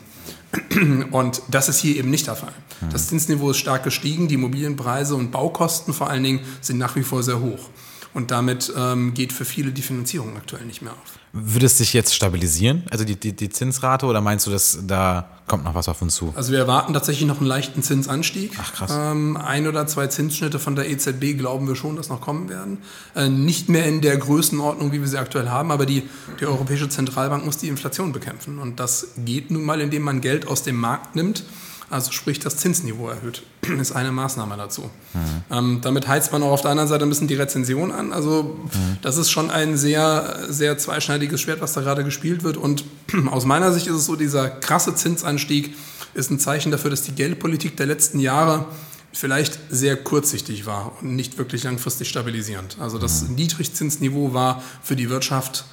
Und 1.11 1.41
das 1.49 1.69
ist 1.69 1.79
hier 1.79 1.97
eben 1.97 2.09
nicht 2.09 2.27
der 2.27 2.35
Fall. 2.35 2.53
Das 2.91 3.07
Zinsniveau 3.07 3.51
ist 3.51 3.57
stark 3.57 3.83
gestiegen, 3.83 4.27
die 4.27 4.35
Immobilienpreise 4.35 5.15
und 5.15 5.31
Baukosten 5.31 5.93
vor 5.93 6.09
allen 6.09 6.23
Dingen 6.23 6.41
sind 6.61 6.77
nach 6.77 6.95
wie 6.95 7.03
vor 7.03 7.23
sehr 7.23 7.39
hoch. 7.39 7.69
Und 8.15 8.31
damit 8.31 8.71
ähm, 8.77 9.13
geht 9.13 9.33
für 9.33 9.43
viele 9.43 9.73
die 9.73 9.81
Finanzierung 9.81 10.37
aktuell 10.37 10.63
nicht 10.65 10.81
mehr 10.81 10.93
auf. 10.93 11.19
Würde 11.33 11.65
es 11.65 11.77
sich 11.77 11.91
jetzt 11.91 12.15
stabilisieren, 12.15 12.83
also 12.89 13.03
die, 13.03 13.17
die, 13.17 13.33
die 13.33 13.49
Zinsrate, 13.49 14.05
oder 14.05 14.21
meinst 14.21 14.47
du, 14.47 14.51
dass 14.51 14.79
da 14.87 15.29
kommt 15.47 15.65
noch 15.65 15.75
was 15.75 15.89
auf 15.89 16.01
uns 16.01 16.15
zu? 16.15 16.31
Also 16.33 16.53
wir 16.53 16.59
erwarten 16.59 16.93
tatsächlich 16.93 17.27
noch 17.27 17.39
einen 17.39 17.47
leichten 17.47 17.83
Zinsanstieg. 17.83 18.53
Ach 18.57 18.71
krass. 18.71 18.91
Ähm, 18.95 19.35
ein 19.35 19.67
oder 19.67 19.85
zwei 19.85 20.07
Zinsschnitte 20.07 20.59
von 20.59 20.77
der 20.77 20.89
EZB 20.89 21.37
glauben 21.37 21.67
wir 21.67 21.75
schon, 21.75 21.97
dass 21.97 22.07
noch 22.07 22.21
kommen 22.21 22.47
werden. 22.47 22.77
Äh, 23.17 23.27
nicht 23.27 23.67
mehr 23.67 23.85
in 23.85 23.99
der 23.99 24.15
Größenordnung, 24.15 24.93
wie 24.93 25.01
wir 25.01 25.07
sie 25.09 25.19
aktuell 25.19 25.49
haben, 25.49 25.71
aber 25.71 25.85
die, 25.85 26.03
die 26.39 26.45
Europäische 26.45 26.87
Zentralbank 26.87 27.43
muss 27.43 27.57
die 27.57 27.67
Inflation 27.67 28.13
bekämpfen. 28.13 28.59
Und 28.59 28.79
das 28.79 29.07
geht 29.25 29.51
nun 29.51 29.65
mal, 29.65 29.81
indem 29.81 30.03
man 30.03 30.21
Geld 30.21 30.47
aus 30.47 30.63
dem 30.63 30.77
Markt 30.77 31.17
nimmt 31.17 31.43
also 31.89 32.11
sprich 32.11 32.39
das 32.39 32.57
Zinsniveau 32.57 33.09
erhöht, 33.09 33.43
ist 33.79 33.91
eine 33.91 34.11
Maßnahme 34.11 34.57
dazu. 34.57 34.89
Mhm. 35.13 35.19
Ähm, 35.51 35.79
damit 35.81 36.07
heizt 36.07 36.31
man 36.31 36.41
auch 36.43 36.51
auf 36.51 36.61
der 36.61 36.71
anderen 36.71 36.89
Seite 36.89 37.05
ein 37.05 37.09
bisschen 37.09 37.27
die 37.27 37.35
Rezension 37.35 37.91
an. 37.91 38.11
Also 38.11 38.43
mhm. 38.43 38.97
das 39.01 39.17
ist 39.17 39.29
schon 39.29 39.51
ein 39.51 39.77
sehr, 39.77 40.45
sehr 40.49 40.77
zweischneidiges 40.77 41.41
Schwert, 41.41 41.61
was 41.61 41.73
da 41.73 41.81
gerade 41.81 42.03
gespielt 42.03 42.43
wird. 42.43 42.57
Und 42.57 42.85
aus 43.31 43.45
meiner 43.45 43.71
Sicht 43.71 43.87
ist 43.87 43.95
es 43.95 44.05
so, 44.05 44.15
dieser 44.15 44.49
krasse 44.49 44.95
Zinsanstieg 44.95 45.75
ist 46.13 46.31
ein 46.31 46.39
Zeichen 46.39 46.71
dafür, 46.71 46.89
dass 46.89 47.03
die 47.03 47.11
Geldpolitik 47.11 47.77
der 47.77 47.85
letzten 47.85 48.19
Jahre 48.19 48.65
vielleicht 49.11 49.59
sehr 49.69 49.95
kurzsichtig 49.95 50.65
war 50.65 50.91
und 51.01 51.15
nicht 51.15 51.37
wirklich 51.37 51.63
langfristig 51.63 52.09
stabilisierend. 52.09 52.77
Also 52.79 52.97
das 52.97 53.23
mhm. 53.23 53.35
Niedrigzinsniveau 53.35 54.33
war 54.33 54.61
für 54.81 54.95
die 54.95 55.09
Wirtschaft 55.09 55.65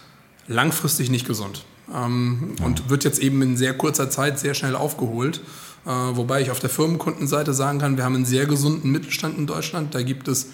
langfristig 0.47 1.11
nicht 1.11 1.27
gesund 1.27 1.65
ähm, 1.93 2.55
und 2.63 2.89
wird 2.89 3.05
jetzt 3.05 3.19
eben 3.19 3.43
in 3.43 3.57
sehr 3.57 3.75
kurzer 3.75 4.11
Zeit 4.11 4.39
sehr 4.39 4.55
schnell 4.55 4.77
aufgeholt. 4.77 5.41
Äh, 5.85 5.91
wobei 5.91 6.41
ich 6.41 6.51
auf 6.51 6.61
der 6.61 6.71
Firmenkundenseite 6.71 7.55
sagen 7.55 7.79
kann, 7.79 7.97
wir 7.97 8.05
haben 8.05 8.15
einen 8.15 8.25
sehr 8.25 8.47
gesunden 8.47 8.91
Mittelstand 8.91 9.37
in 9.37 9.47
Deutschland. 9.47 9.95
Da 9.95 10.03
gibt 10.03 10.29
es 10.29 10.49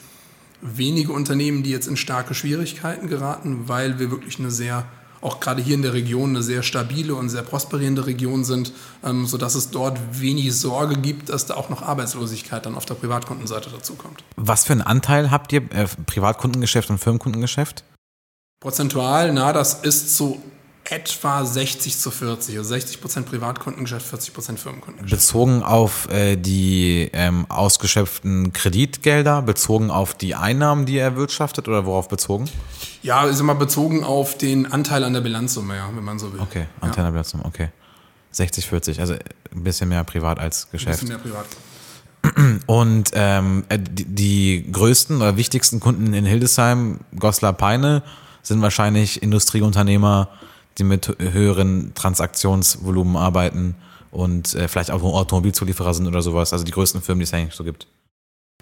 wenige 0.61 1.13
Unternehmen, 1.13 1.63
die 1.63 1.71
jetzt 1.71 1.87
in 1.87 1.97
starke 1.97 2.35
Schwierigkeiten 2.35 3.09
geraten, 3.09 3.69
weil 3.69 3.99
wir 3.99 4.11
wirklich 4.11 4.39
eine 4.39 4.51
sehr, 4.51 4.87
auch 5.21 5.39
gerade 5.39 5.63
hier 5.63 5.75
in 5.75 5.83
der 5.83 5.93
Region, 5.93 6.31
eine 6.31 6.43
sehr 6.43 6.63
stabile 6.63 7.15
und 7.15 7.29
sehr 7.29 7.43
prosperierende 7.43 8.07
Region 8.07 8.45
sind, 8.45 8.73
ähm, 9.05 9.27
sodass 9.27 9.55
es 9.55 9.71
dort 9.71 9.99
wenig 10.13 10.57
Sorge 10.57 10.97
gibt, 10.97 11.29
dass 11.29 11.47
da 11.47 11.55
auch 11.55 11.69
noch 11.69 11.83
Arbeitslosigkeit 11.83 12.67
dann 12.67 12.75
auf 12.75 12.87
der 12.87 12.95
Privatkundenseite 12.95 13.71
dazu 13.71 13.95
kommt. 13.95 14.25
Was 14.37 14.65
für 14.65 14.73
einen 14.73 14.83
Anteil 14.83 15.31
habt 15.31 15.53
ihr, 15.53 15.63
äh, 15.73 15.87
Privatkundengeschäft 16.07 16.91
und 16.91 16.99
Firmenkundengeschäft? 16.99 17.85
Prozentual, 18.61 19.33
na, 19.33 19.53
das 19.53 19.75
ist 19.85 20.17
so 20.17 20.43
etwa 20.91 21.45
60 21.45 21.99
zu 21.99 22.11
40, 22.11 22.57
also 22.57 22.69
60 22.69 23.01
Prozent 23.01 23.27
Privatkundengeschäft, 23.27 24.07
40 24.07 24.33
Prozent 24.33 24.61
Firmenkundengeschäft. 24.61 25.21
Bezogen 25.21 25.63
auf 25.63 26.09
äh, 26.11 26.37
die 26.37 27.11
ähm, 27.13 27.47
ausgeschöpften 27.51 28.53
Kreditgelder, 28.53 29.43
bezogen 29.43 29.91
auf 29.91 30.15
die 30.15 30.35
Einnahmen, 30.35 30.87
die 30.87 30.97
er 30.97 31.05
erwirtschaftet 31.05 31.69
oder 31.69 31.85
worauf 31.85 32.09
bezogen? 32.09 32.49
Ja, 33.03 33.25
ist 33.25 33.41
immer 33.41 33.55
bezogen 33.55 34.03
auf 34.03 34.39
den 34.39 34.71
Anteil 34.71 35.05
an 35.05 35.13
der 35.13 35.21
Bilanzsumme, 35.21 35.77
ja, 35.77 35.89
wenn 35.95 36.05
man 36.05 36.19
so 36.19 36.33
will. 36.33 36.41
Okay, 36.41 36.67
Anteil 36.81 37.05
ja. 37.05 37.09
an 37.09 37.13
der 37.13 37.13
Bilanzsumme, 37.13 37.45
okay. 37.45 37.69
60, 38.31 38.67
40, 38.67 39.01
also 39.01 39.15
ein 39.15 39.65
bisschen 39.65 39.89
mehr 39.89 40.05
privat 40.05 40.39
als 40.39 40.71
Geschäft. 40.71 41.03
Ein 41.03 41.09
bisschen 41.09 41.09
mehr 41.09 41.19
privat. 41.19 41.47
Und 42.67 43.11
ähm, 43.15 43.65
äh, 43.69 43.79
die, 43.79 44.05
die 44.05 44.73
größten 44.73 45.17
oder 45.17 45.37
wichtigsten 45.37 45.81
Kunden 45.81 46.15
in 46.15 46.25
Hildesheim, 46.25 47.01
Goslar 47.19 47.53
Peine, 47.53 48.03
sind 48.43 48.63
wahrscheinlich 48.63 49.23
Industrieunternehmer, 49.23 50.29
die 50.79 50.85
mit 50.85 51.17
höheren 51.19 51.93
Transaktionsvolumen 51.95 53.17
arbeiten 53.17 53.75
und 54.11 54.55
äh, 54.55 54.69
vielleicht 54.69 54.91
auch 54.91 55.03
Automobilzulieferer 55.03 55.95
sind 55.95 56.07
oder 56.07 56.23
sowas. 56.23 56.53
Also 56.53 56.65
die 56.65 56.73
größten 56.73 57.03
Firmen, 57.03 57.21
die 57.21 57.25
es 57.25 57.35
eigentlich 57.35 57.55
so 57.55 57.65
gibt. 57.65 57.87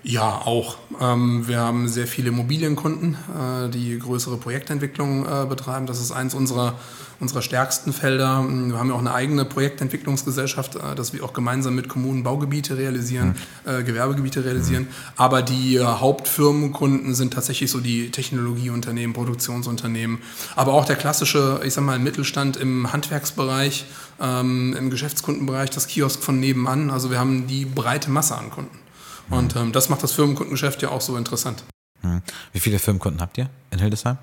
Ja, 0.08 0.42
auch. 0.44 0.76
Ähm, 1.00 1.48
wir 1.48 1.58
haben 1.58 1.88
sehr 1.88 2.06
viele 2.06 2.28
Immobilienkunden, 2.28 3.14
äh, 3.14 3.68
die 3.68 3.98
größere 3.98 4.36
Projektentwicklung 4.36 5.26
äh, 5.26 5.46
betreiben. 5.46 5.86
Das 5.86 6.00
ist 6.00 6.12
eins 6.12 6.32
unserer, 6.32 6.74
unserer 7.18 7.42
stärksten 7.42 7.92
Felder. 7.92 8.44
Wir 8.48 8.78
haben 8.78 8.90
ja 8.90 8.94
auch 8.94 9.00
eine 9.00 9.12
eigene 9.12 9.44
Projektentwicklungsgesellschaft, 9.44 10.76
äh, 10.76 10.94
dass 10.94 11.12
wir 11.12 11.24
auch 11.24 11.32
gemeinsam 11.32 11.74
mit 11.74 11.88
Kommunen 11.88 12.22
Baugebiete 12.22 12.76
realisieren, 12.78 13.34
mhm. 13.64 13.84
Gewerbegebiete 13.84 14.44
realisieren. 14.44 14.84
Mhm. 14.84 14.88
Aber 15.16 15.42
die 15.42 15.80
Hauptfirmenkunden 15.80 17.12
sind 17.16 17.32
tatsächlich 17.32 17.72
so 17.72 17.80
die 17.80 18.12
Technologieunternehmen, 18.12 19.12
Produktionsunternehmen, 19.12 20.18
aber 20.54 20.74
auch 20.74 20.84
der 20.84 20.94
klassische, 20.94 21.60
ich 21.64 21.74
sag 21.74 21.82
mal, 21.82 21.98
Mittelstand 21.98 22.56
im 22.56 22.92
Handwerksbereich, 22.92 23.86
ähm, 24.20 24.76
im 24.78 24.88
Geschäftskundenbereich, 24.88 25.70
das 25.70 25.88
Kiosk 25.88 26.22
von 26.22 26.38
nebenan. 26.38 26.90
Also 26.90 27.10
wir 27.10 27.18
haben 27.18 27.48
die 27.48 27.64
breite 27.64 28.08
Masse 28.08 28.36
an 28.36 28.50
Kunden. 28.50 28.85
Und 29.30 29.56
ähm, 29.56 29.72
das 29.72 29.88
macht 29.88 30.02
das 30.02 30.12
Firmenkundengeschäft 30.12 30.82
ja 30.82 30.90
auch 30.90 31.00
so 31.00 31.16
interessant. 31.16 31.64
Hm. 32.02 32.22
Wie 32.52 32.60
viele 32.60 32.78
Firmenkunden 32.78 33.20
habt 33.20 33.38
ihr 33.38 33.48
in 33.70 33.78
Hildesheim? 33.78 34.18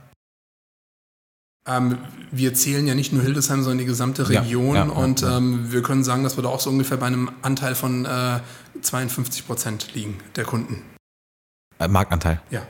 Ähm, 1.65 1.97
wir 2.31 2.53
zählen 2.53 2.85
ja 2.85 2.93
nicht 2.93 3.13
nur 3.13 3.23
Hildesheim, 3.23 3.63
sondern 3.63 3.77
die 3.77 3.85
gesamte 3.85 4.27
Region. 4.27 4.75
Ja, 4.75 4.85
ja, 4.85 4.91
und 4.91 5.21
ja, 5.21 5.37
ähm, 5.37 5.71
wir 5.71 5.81
können 5.81 6.03
sagen, 6.03 6.23
dass 6.23 6.37
wir 6.37 6.43
da 6.43 6.49
auch 6.49 6.59
so 6.59 6.69
ungefähr 6.69 6.97
bei 6.97 7.07
einem 7.07 7.31
Anteil 7.41 7.75
von 7.75 8.05
äh, 8.05 8.39
52 8.81 9.47
Prozent 9.47 9.93
liegen 9.93 10.19
der 10.35 10.43
Kunden. 10.43 10.81
Äh, 11.79 11.87
Marktanteil? 11.87 12.41
Ja. 12.49 12.63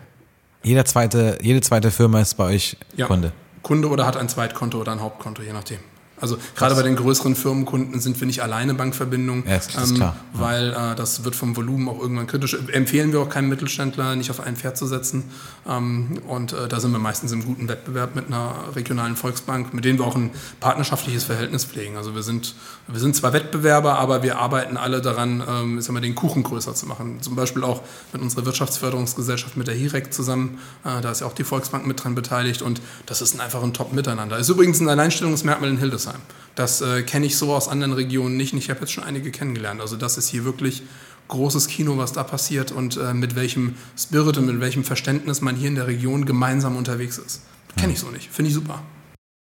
Jeder 0.61 0.85
zweite, 0.85 1.39
jede 1.41 1.61
zweite 1.61 1.91
Firma 1.91 2.21
ist 2.21 2.35
bei 2.35 2.45
euch 2.45 2.77
Kunde? 3.07 3.33
Kunde 3.63 3.89
oder 3.89 4.05
hat 4.05 4.15
ein 4.15 4.29
Zweitkonto 4.29 4.79
oder 4.79 4.91
ein 4.91 5.01
Hauptkonto, 5.01 5.41
je 5.41 5.53
nachdem. 5.53 5.79
Also 6.23 6.37
gerade 6.55 6.73
bei 6.73 6.83
den 6.83 6.95
größeren 6.95 7.35
Firmenkunden 7.35 7.99
sind 7.99 8.17
wir 8.21 8.25
nicht 8.25 8.41
alleine 8.41 8.73
Bankverbindung, 8.75 9.43
ja, 9.45 9.55
das 9.55 9.91
ähm, 9.91 9.97
klar. 9.97 10.15
weil 10.31 10.69
äh, 10.69 10.95
das 10.95 11.25
wird 11.25 11.35
vom 11.35 11.57
Volumen 11.57 11.89
auch 11.89 11.99
irgendwann 11.99 12.27
kritisch. 12.27 12.57
Empfehlen 12.71 13.11
wir 13.11 13.19
auch 13.19 13.27
keinem 13.27 13.49
Mittelständler, 13.49 14.15
nicht 14.15 14.31
auf 14.31 14.39
ein 14.39 14.55
Pferd 14.55 14.77
zu 14.77 14.87
setzen. 14.87 15.25
Ähm, 15.67 16.21
und 16.25 16.53
äh, 16.53 16.69
da 16.69 16.79
sind 16.79 16.93
wir 16.93 16.99
meistens 16.99 17.33
im 17.33 17.43
guten 17.43 17.67
Wettbewerb 17.67 18.15
mit 18.15 18.27
einer 18.27 18.55
regionalen 18.73 19.17
Volksbank, 19.17 19.73
mit 19.73 19.83
denen 19.83 19.99
wir 19.99 20.05
auch 20.05 20.15
ein 20.15 20.31
partnerschaftliches 20.61 21.25
Verhältnis 21.25 21.65
pflegen. 21.65 21.97
Also 21.97 22.15
wir 22.15 22.23
sind, 22.23 22.55
wir 22.87 23.01
sind 23.01 23.17
zwar 23.17 23.33
Wettbewerber, 23.33 23.99
aber 23.99 24.23
wir 24.23 24.39
arbeiten 24.39 24.77
alle 24.77 25.01
daran, 25.01 25.43
ähm, 25.45 25.81
sagen 25.81 25.95
wir, 25.97 25.99
den 25.99 26.15
Kuchen 26.15 26.43
größer 26.43 26.73
zu 26.73 26.85
machen. 26.85 27.17
Zum 27.19 27.35
Beispiel 27.35 27.65
auch 27.65 27.81
mit 28.13 28.21
unserer 28.21 28.45
Wirtschaftsförderungsgesellschaft, 28.45 29.57
mit 29.57 29.67
der 29.67 29.75
HIREC 29.75 30.13
zusammen. 30.13 30.59
Äh, 30.85 31.01
da 31.01 31.11
ist 31.11 31.19
ja 31.19 31.27
auch 31.27 31.33
die 31.33 31.43
Volksbank 31.43 31.85
mit 31.85 32.01
dran 32.01 32.15
beteiligt 32.15 32.61
und 32.61 32.79
das 33.07 33.21
ist 33.21 33.37
einfach 33.41 33.61
ein 33.61 33.73
Top-Miteinander. 33.73 34.37
Ist 34.37 34.47
übrigens 34.47 34.79
ein 34.79 34.87
Alleinstellungsmerkmal 34.87 35.69
in 35.69 35.79
Hildesheim. 35.79 36.12
Hildesheim. 36.13 36.21
Das 36.55 36.81
äh, 36.81 37.03
kenne 37.03 37.25
ich 37.25 37.37
so 37.37 37.53
aus 37.53 37.67
anderen 37.67 37.93
Regionen 37.93 38.37
nicht. 38.37 38.53
Ich 38.53 38.69
habe 38.69 38.81
jetzt 38.81 38.91
schon 38.91 39.03
einige 39.03 39.31
kennengelernt. 39.31 39.81
Also 39.81 39.97
das 39.97 40.17
ist 40.17 40.27
hier 40.27 40.45
wirklich 40.45 40.83
großes 41.27 41.67
Kino, 41.67 41.97
was 41.97 42.13
da 42.13 42.23
passiert 42.23 42.71
und 42.71 42.97
äh, 42.97 43.13
mit 43.13 43.35
welchem 43.35 43.75
Spirit 43.97 44.37
und 44.37 44.45
mit 44.45 44.59
welchem 44.59 44.83
Verständnis 44.83 45.41
man 45.41 45.55
hier 45.55 45.69
in 45.69 45.75
der 45.75 45.87
Region 45.87 46.25
gemeinsam 46.25 46.75
unterwegs 46.75 47.17
ist. 47.17 47.41
Kenne 47.77 47.93
ich 47.93 47.99
so 47.99 48.09
nicht. 48.09 48.29
Finde 48.29 48.49
ich 48.49 48.55
super. 48.55 48.83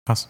Krass. 0.05 0.29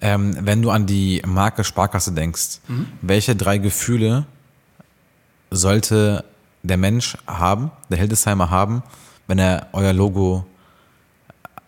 Ähm, 0.00 0.36
wenn 0.40 0.60
du 0.62 0.70
an 0.70 0.86
die 0.86 1.22
Marke 1.24 1.62
Sparkasse 1.62 2.12
denkst, 2.12 2.58
mhm. 2.68 2.86
welche 3.00 3.36
drei 3.36 3.58
Gefühle 3.58 4.26
sollte 5.50 6.24
der 6.62 6.76
Mensch 6.76 7.16
haben, 7.26 7.70
der 7.88 7.98
Hildesheimer 7.98 8.50
haben, 8.50 8.82
wenn 9.28 9.38
er 9.38 9.68
euer 9.72 9.92
Logo 9.92 10.44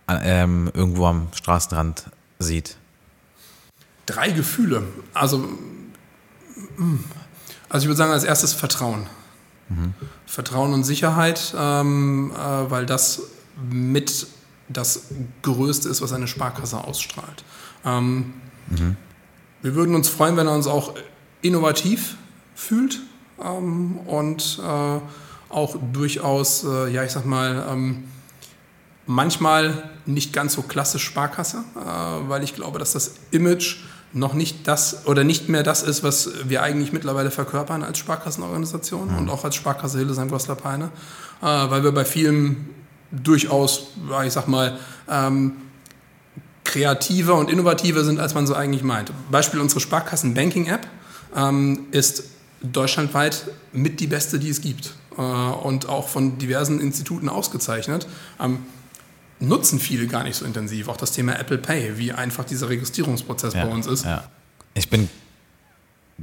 äh, 0.08 0.42
ähm, 0.42 0.70
irgendwo 0.74 1.06
am 1.06 1.28
Straßenrand 1.34 2.10
sieht? 2.38 2.76
Drei 4.08 4.30
Gefühle. 4.30 4.84
Also, 5.12 5.48
hm. 6.76 7.04
also 7.68 7.84
ich 7.84 7.88
würde 7.88 7.98
sagen, 7.98 8.12
als 8.12 8.24
erstes 8.24 8.54
Vertrauen. 8.54 9.06
Mhm. 9.68 9.92
Vertrauen 10.24 10.72
und 10.72 10.84
Sicherheit, 10.84 11.54
ähm, 11.54 12.32
äh, 12.34 12.70
weil 12.70 12.86
das 12.86 13.22
mit 13.70 14.26
das 14.70 15.08
Größte 15.42 15.90
ist, 15.90 16.00
was 16.00 16.12
eine 16.12 16.26
Sparkasse 16.26 16.78
ausstrahlt. 16.82 17.44
Ähm, 17.84 18.32
mhm. 18.68 18.96
Wir 19.60 19.74
würden 19.74 19.94
uns 19.94 20.08
freuen, 20.08 20.38
wenn 20.38 20.46
er 20.46 20.54
uns 20.54 20.66
auch 20.66 20.94
innovativ 21.42 22.16
fühlt 22.54 23.00
ähm, 23.42 23.98
und 24.06 24.60
äh, 24.62 25.00
auch 25.50 25.76
durchaus, 25.92 26.64
äh, 26.64 26.88
ja, 26.88 27.04
ich 27.04 27.10
sag 27.10 27.26
mal, 27.26 27.66
ähm, 27.70 28.04
manchmal 29.06 29.90
nicht 30.06 30.32
ganz 30.32 30.54
so 30.54 30.62
klassisch 30.62 31.04
Sparkasse, 31.04 31.64
äh, 31.76 32.28
weil 32.28 32.42
ich 32.44 32.54
glaube, 32.54 32.78
dass 32.78 32.92
das 32.92 33.14
Image 33.30 33.76
noch 34.12 34.34
nicht 34.34 34.66
das 34.66 35.06
oder 35.06 35.24
nicht 35.24 35.48
mehr 35.48 35.62
das 35.62 35.82
ist, 35.82 36.02
was 36.02 36.30
wir 36.44 36.62
eigentlich 36.62 36.92
mittlerweile 36.92 37.30
verkörpern 37.30 37.82
als 37.82 37.98
Sparkassenorganisation 37.98 39.12
mhm. 39.12 39.18
und 39.18 39.30
auch 39.30 39.44
als 39.44 39.54
Sparkasse 39.54 39.98
Hildesheim-Goslar-Peine, 39.98 40.90
äh, 41.42 41.44
weil 41.44 41.84
wir 41.84 41.92
bei 41.92 42.04
vielen 42.04 42.74
durchaus, 43.10 43.88
ich 44.24 44.32
sag 44.32 44.48
mal, 44.48 44.78
ähm, 45.08 45.52
kreativer 46.64 47.34
und 47.36 47.50
innovativer 47.50 48.04
sind, 48.04 48.20
als 48.20 48.34
man 48.34 48.46
so 48.46 48.54
eigentlich 48.54 48.82
meint. 48.82 49.12
Beispiel 49.30 49.60
unsere 49.60 49.80
Sparkassen-Banking-App 49.80 50.86
ähm, 51.34 51.86
ist 51.90 52.24
deutschlandweit 52.62 53.50
mit 53.72 54.00
die 54.00 54.06
beste, 54.06 54.38
die 54.38 54.50
es 54.50 54.60
gibt 54.60 54.94
äh, 55.16 55.22
und 55.22 55.88
auch 55.88 56.08
von 56.08 56.38
diversen 56.38 56.80
Instituten 56.80 57.28
ausgezeichnet. 57.28 58.06
Ähm, 58.40 58.58
nutzen 59.40 59.78
viele 59.78 60.06
gar 60.06 60.24
nicht 60.24 60.36
so 60.36 60.44
intensiv. 60.44 60.88
Auch 60.88 60.96
das 60.96 61.12
Thema 61.12 61.38
Apple 61.38 61.58
Pay, 61.58 61.98
wie 61.98 62.12
einfach 62.12 62.44
dieser 62.44 62.68
Registrierungsprozess 62.68 63.54
ja, 63.54 63.64
bei 63.64 63.70
uns 63.70 63.86
ist. 63.86 64.04
Ja. 64.04 64.24
Ich 64.74 64.88
bin 64.88 65.08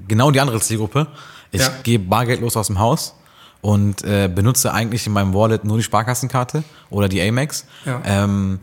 genau 0.08 0.32
die 0.32 0.40
andere 0.40 0.60
Zielgruppe. 0.60 1.08
Ich 1.52 1.62
ja. 1.62 1.70
gehe 1.84 2.00
bargeldlos 2.00 2.58
aus 2.58 2.68
dem 2.68 2.80
Haus 2.80 3.16
und 3.62 4.04
äh, 4.04 4.30
benutze 4.34 4.74
eigentlich 4.74 5.08
in 5.08 5.14
meinem 5.14 5.34
Wallet 5.34 5.64
nur 5.64 5.78
die 5.78 5.84
Sparkassenkarte 5.84 6.64
oder 6.90 7.08
die 7.08 7.22
Amex. 7.22 7.66
Ähm, 8.04 8.60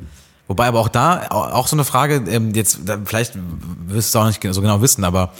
wobei 0.46 0.66
aber 0.66 0.80
auch 0.80 0.88
da, 0.88 1.28
auch 1.28 1.66
so 1.66 1.76
eine 1.76 1.84
Frage, 1.84 2.22
ähm, 2.28 2.52
jetzt 2.54 2.80
vielleicht 3.04 3.34
wirst 3.34 4.14
du 4.14 4.18
es 4.18 4.22
auch 4.22 4.26
nicht 4.26 4.54
so 4.54 4.60
genau 4.60 4.80
wissen, 4.80 5.04
aber 5.04 5.32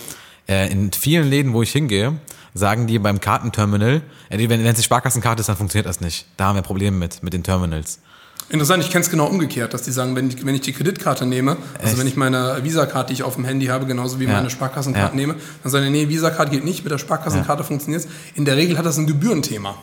äh, 0.49 0.71
in 0.73 0.91
vielen 0.93 1.29
Läden, 1.29 1.53
wo 1.53 1.63
ich 1.63 1.71
hingehe, 1.71 2.19
sagen 2.55 2.87
die 2.87 2.99
beim 2.99 3.21
Kartenterminal, 3.21 4.03
äh, 4.31 4.49
wenn 4.49 4.65
es 4.65 4.77
die 4.77 4.83
Sparkassenkarte 4.83 5.41
ist, 5.41 5.49
dann 5.49 5.57
funktioniert 5.57 5.87
das 5.87 6.01
nicht. 6.01 6.27
Da 6.37 6.47
haben 6.47 6.57
wir 6.57 6.63
Probleme 6.63 6.97
mit, 6.97 7.23
mit 7.23 7.33
den 7.33 7.43
Terminals. 7.43 8.01
Interessant, 8.49 8.85
ich 8.85 8.91
kenne 8.91 9.03
es 9.03 9.11
genau 9.11 9.27
umgekehrt, 9.27 9.73
dass 9.73 9.83
die 9.83 9.93
sagen, 9.93 10.15
wenn 10.15 10.29
ich, 10.29 10.45
wenn 10.45 10.55
ich 10.55 10.61
die 10.61 10.73
Kreditkarte 10.73 11.25
nehme, 11.25 11.57
also 11.79 11.89
Echt? 11.89 11.99
wenn 11.99 12.07
ich 12.07 12.17
meine 12.17 12.63
Visa-Karte, 12.63 13.09
die 13.09 13.15
ich 13.15 13.23
auf 13.23 13.37
dem 13.37 13.45
Handy 13.45 13.67
habe, 13.67 13.87
genauso 13.87 14.21
wie 14.21 14.25
ja. 14.25 14.33
meine 14.33 14.51
Sparkassenkarte 14.51 15.15
ja. 15.15 15.17
nehme, 15.17 15.37
dann 15.63 15.73
sagen 15.73 15.85
die, 15.87 15.91
nee, 15.91 16.09
Visa-Karte 16.09 16.51
geht 16.51 16.65
nicht, 16.65 16.85
mit 16.85 16.93
der 16.93 16.99
Sparkassenkarte 16.99 17.63
ja. 17.63 17.67
funktioniert 17.67 18.07
In 18.35 18.45
der 18.45 18.57
Regel 18.57 18.77
hat 18.77 18.85
das 18.85 18.99
ein 18.99 19.07
Gebührenthema. 19.07 19.77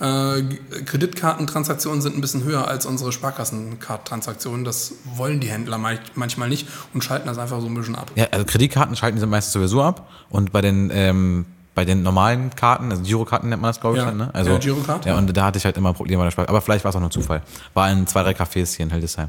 Äh, 0.00 0.42
Kreditkartentransaktionen 0.84 2.00
sind 2.00 2.16
ein 2.16 2.20
bisschen 2.20 2.44
höher 2.44 2.68
als 2.68 2.86
unsere 2.86 3.10
Sparkassenkartentransaktionen. 3.10 4.64
Das 4.64 4.94
wollen 5.16 5.40
die 5.40 5.48
Händler 5.48 5.78
manchmal 6.14 6.48
nicht 6.48 6.68
und 6.94 7.02
schalten 7.02 7.26
das 7.26 7.38
einfach 7.38 7.60
so 7.60 7.66
ein 7.66 7.74
bisschen 7.74 7.96
ab. 7.96 8.12
Ja, 8.14 8.26
also 8.30 8.44
Kreditkarten 8.44 8.94
schalten 8.94 9.18
sie 9.18 9.26
meistens 9.26 9.52
sowieso 9.52 9.82
ab 9.82 10.08
und 10.30 10.52
bei 10.52 10.60
den 10.60 10.90
ähm, 10.92 11.46
bei 11.78 11.84
den 11.84 12.02
normalen 12.02 12.50
Karten, 12.56 12.90
also 12.90 13.04
Girokarten 13.04 13.50
nennt 13.50 13.62
man 13.62 13.68
das, 13.68 13.80
glaube 13.80 13.98
ich, 13.98 14.02
ja. 14.02 14.08
dann, 14.08 14.16
ne? 14.16 14.30
Also, 14.32 14.50
ja, 14.50 14.58
Girocard. 14.58 15.06
Ja, 15.06 15.16
und 15.16 15.32
da 15.36 15.44
hatte 15.44 15.58
ich 15.58 15.64
halt 15.64 15.76
immer 15.76 15.92
Probleme 15.92 16.18
bei 16.18 16.24
der 16.24 16.32
Sprache. 16.32 16.48
Aber 16.48 16.60
vielleicht 16.60 16.84
war 16.84 16.88
es 16.88 16.96
auch 16.96 17.00
nur 17.00 17.12
Zufall. 17.12 17.40
War 17.72 17.88
in 17.88 18.04
zwei, 18.08 18.24
drei 18.24 18.32
Cafés 18.32 18.74
hier 18.74 18.84
in 18.84 18.90
Hildesheim. 18.90 19.28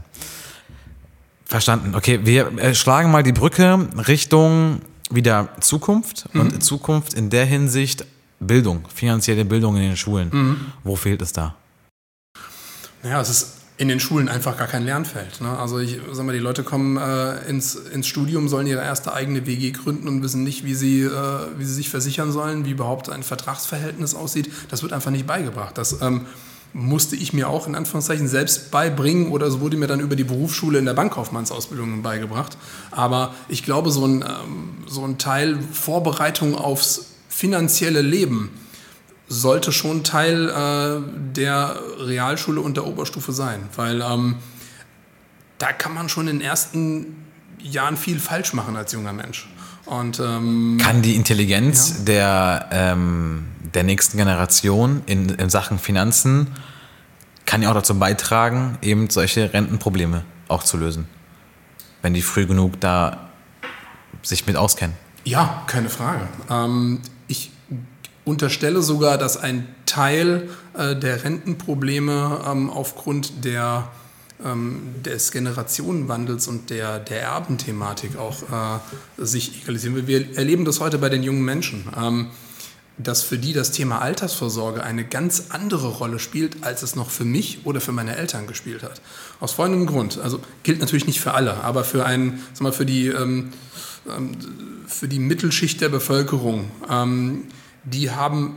Verstanden. 1.45 1.93
Okay, 1.93 2.21
wir 2.23 2.57
äh, 2.57 2.73
schlagen 2.73 3.11
mal 3.11 3.21
die 3.21 3.33
Brücke 3.33 3.87
Richtung 4.07 4.81
wieder 5.11 5.49
Zukunft 5.59 6.27
mhm. 6.33 6.41
und 6.41 6.63
Zukunft 6.63 7.13
in 7.13 7.29
der 7.29 7.45
Hinsicht 7.45 8.07
Bildung, 8.39 8.83
finanzielle 8.91 9.45
Bildung 9.45 9.75
in 9.75 9.83
den 9.83 9.95
Schulen. 9.95 10.29
Mhm. 10.31 10.57
Wo 10.83 10.95
fehlt 10.95 11.21
es 11.21 11.31
da? 11.31 11.53
Naja, 13.03 13.21
es 13.21 13.29
ist 13.29 13.57
in 13.79 13.87
den 13.87 14.01
Schulen 14.01 14.27
einfach 14.27 14.57
gar 14.57 14.67
kein 14.67 14.83
Lernfeld. 14.83 15.39
Ne? 15.39 15.57
Also 15.57 15.79
ich 15.79 16.01
sag 16.11 16.25
mal, 16.25 16.33
die 16.33 16.39
Leute 16.39 16.63
kommen 16.63 16.97
äh, 16.97 17.49
ins, 17.49 17.75
ins 17.75 18.07
Studium, 18.07 18.49
sollen 18.49 18.67
ihre 18.67 18.81
erste 18.81 19.13
eigene 19.13 19.47
WG 19.47 19.71
gründen 19.71 20.09
und 20.09 20.21
wissen 20.21 20.43
nicht, 20.43 20.65
wie 20.65 20.75
sie, 20.75 21.03
äh, 21.03 21.11
wie 21.57 21.63
sie 21.63 21.75
sich 21.75 21.89
versichern 21.89 22.33
sollen, 22.33 22.65
wie 22.65 22.71
überhaupt 22.71 23.09
ein 23.09 23.23
Vertragsverhältnis 23.23 24.15
aussieht. 24.15 24.51
Das 24.69 24.83
wird 24.83 24.91
einfach 24.91 25.11
nicht 25.11 25.25
beigebracht. 25.25 25.77
Das 25.77 26.01
ähm, 26.01 26.25
musste 26.73 27.15
ich 27.15 27.31
mir 27.31 27.47
auch 27.47 27.67
in 27.67 27.75
Anführungszeichen 27.75 28.27
selbst 28.27 28.69
beibringen 28.69 29.31
oder 29.31 29.47
es 29.47 29.61
wurde 29.61 29.77
mir 29.77 29.87
dann 29.87 30.01
über 30.01 30.17
die 30.17 30.25
Berufsschule 30.25 30.77
in 30.77 30.83
der 30.83 30.93
Bankkaufmannsausbildung 30.93 32.01
beigebracht. 32.01 32.57
Aber 32.91 33.33
ich 33.47 33.63
glaube, 33.63 33.91
so 33.91 34.05
ein, 34.05 34.23
ähm, 34.23 34.71
so 34.87 35.05
ein 35.05 35.17
Teil 35.17 35.57
Vorbereitung 35.71 36.53
aufs 36.53 37.05
finanzielle 37.29 38.01
Leben, 38.01 38.49
sollte 39.29 39.71
schon 39.71 40.03
Teil 40.03 40.49
äh, 40.49 41.33
der 41.35 41.79
Realschule 41.99 42.59
und 42.61 42.75
der 42.75 42.85
Oberstufe 42.85 43.31
sein, 43.31 43.61
weil 43.75 44.01
ähm, 44.01 44.35
da 45.59 45.71
kann 45.71 45.93
man 45.93 46.09
schon 46.09 46.27
in 46.27 46.39
den 46.39 46.45
ersten 46.45 47.27
Jahren 47.59 47.95
viel 47.95 48.19
falsch 48.19 48.53
machen 48.53 48.75
als 48.75 48.91
junger 48.91 49.13
Mensch. 49.13 49.47
Und, 49.85 50.19
ähm, 50.19 50.77
kann 50.81 51.01
die 51.01 51.15
Intelligenz 51.15 51.95
ja. 51.99 52.05
der, 52.05 52.69
ähm, 52.71 53.45
der 53.73 53.83
nächsten 53.83 54.17
Generation 54.17 55.03
in, 55.05 55.29
in 55.29 55.49
Sachen 55.49 55.79
Finanzen, 55.79 56.47
kann 57.45 57.61
ja 57.61 57.69
auch 57.69 57.73
dazu 57.73 57.97
beitragen, 57.97 58.77
eben 58.81 59.09
solche 59.09 59.53
Rentenprobleme 59.53 60.23
auch 60.47 60.63
zu 60.63 60.77
lösen, 60.77 61.07
wenn 62.01 62.13
die 62.13 62.21
früh 62.21 62.45
genug 62.45 62.79
da 62.79 63.29
sich 64.21 64.45
mit 64.45 64.55
auskennen. 64.55 64.95
Ja, 65.23 65.63
keine 65.67 65.89
Frage. 65.89 66.27
Ähm, 66.49 67.01
unterstelle 68.29 68.81
sogar, 68.81 69.17
dass 69.17 69.37
ein 69.37 69.67
Teil 69.85 70.49
äh, 70.77 70.95
der 70.95 71.23
Rentenprobleme 71.23 72.41
ähm, 72.47 72.69
aufgrund 72.69 73.43
der, 73.43 73.89
ähm, 74.45 74.81
des 75.03 75.31
Generationenwandels 75.31 76.47
und 76.47 76.69
der, 76.69 76.99
der 76.99 77.21
Erbenthematik 77.21 78.17
auch 78.17 78.43
äh, 78.43 79.25
sich 79.25 79.63
egalisieren 79.63 79.95
will. 79.95 80.07
Wir 80.07 80.37
erleben 80.37 80.65
das 80.65 80.79
heute 80.79 80.97
bei 80.97 81.09
den 81.09 81.23
jungen 81.23 81.43
Menschen. 81.43 81.85
Ähm, 81.97 82.27
dass 83.01 83.23
für 83.23 83.37
die 83.37 83.53
das 83.53 83.71
Thema 83.71 84.01
Altersvorsorge 84.01 84.83
eine 84.83 85.05
ganz 85.05 85.45
andere 85.49 85.87
Rolle 85.87 86.19
spielt, 86.19 86.63
als 86.65 86.83
es 86.83 86.97
noch 86.97 87.09
für 87.09 87.23
mich 87.23 87.65
oder 87.65 87.79
für 87.79 87.93
meine 87.93 88.17
Eltern 88.17 88.45
gespielt 88.45 88.83
hat. 88.83 89.01
Aus 89.39 89.53
folgendem 89.53 89.87
Grund. 89.87 90.19
Also 90.19 90.41
gilt 90.63 90.81
natürlich 90.81 91.07
nicht 91.07 91.21
für 91.21 91.33
alle, 91.33 91.63
aber 91.63 91.85
für, 91.85 92.05
einen, 92.05 92.43
sag 92.51 92.61
mal, 92.61 92.73
für, 92.73 92.85
die, 92.85 93.07
ähm, 93.07 93.53
ähm 94.13 94.31
für 94.85 95.07
die 95.07 95.19
Mittelschicht 95.19 95.79
der 95.79 95.87
Bevölkerung 95.87 96.69
ähm, 96.89 97.45
die 97.83 98.11
haben 98.11 98.55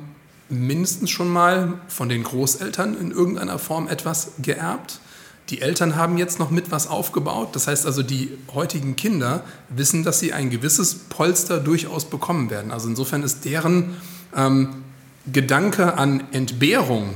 mindestens 0.48 1.10
schon 1.10 1.28
mal 1.28 1.80
von 1.88 2.08
den 2.08 2.22
Großeltern 2.22 2.96
in 2.98 3.10
irgendeiner 3.10 3.58
Form 3.58 3.88
etwas 3.88 4.32
geerbt. 4.40 5.00
die 5.50 5.60
Eltern 5.60 5.96
haben 5.96 6.18
jetzt 6.18 6.38
noch 6.38 6.50
mit 6.50 6.70
was 6.70 6.86
aufgebaut. 6.86 7.50
Das 7.54 7.66
heißt 7.66 7.84
also, 7.84 8.02
die 8.02 8.30
heutigen 8.54 8.96
Kinder 8.96 9.44
wissen, 9.68 10.02
dass 10.02 10.18
sie 10.18 10.32
ein 10.32 10.48
gewisses 10.50 10.94
Polster 10.94 11.58
durchaus 11.58 12.04
bekommen 12.06 12.48
werden. 12.48 12.70
Also 12.70 12.88
insofern 12.88 13.22
ist 13.22 13.44
deren 13.44 13.96
ähm, 14.34 14.84
Gedanke 15.30 15.98
an 15.98 16.24
Entbehrung, 16.32 17.14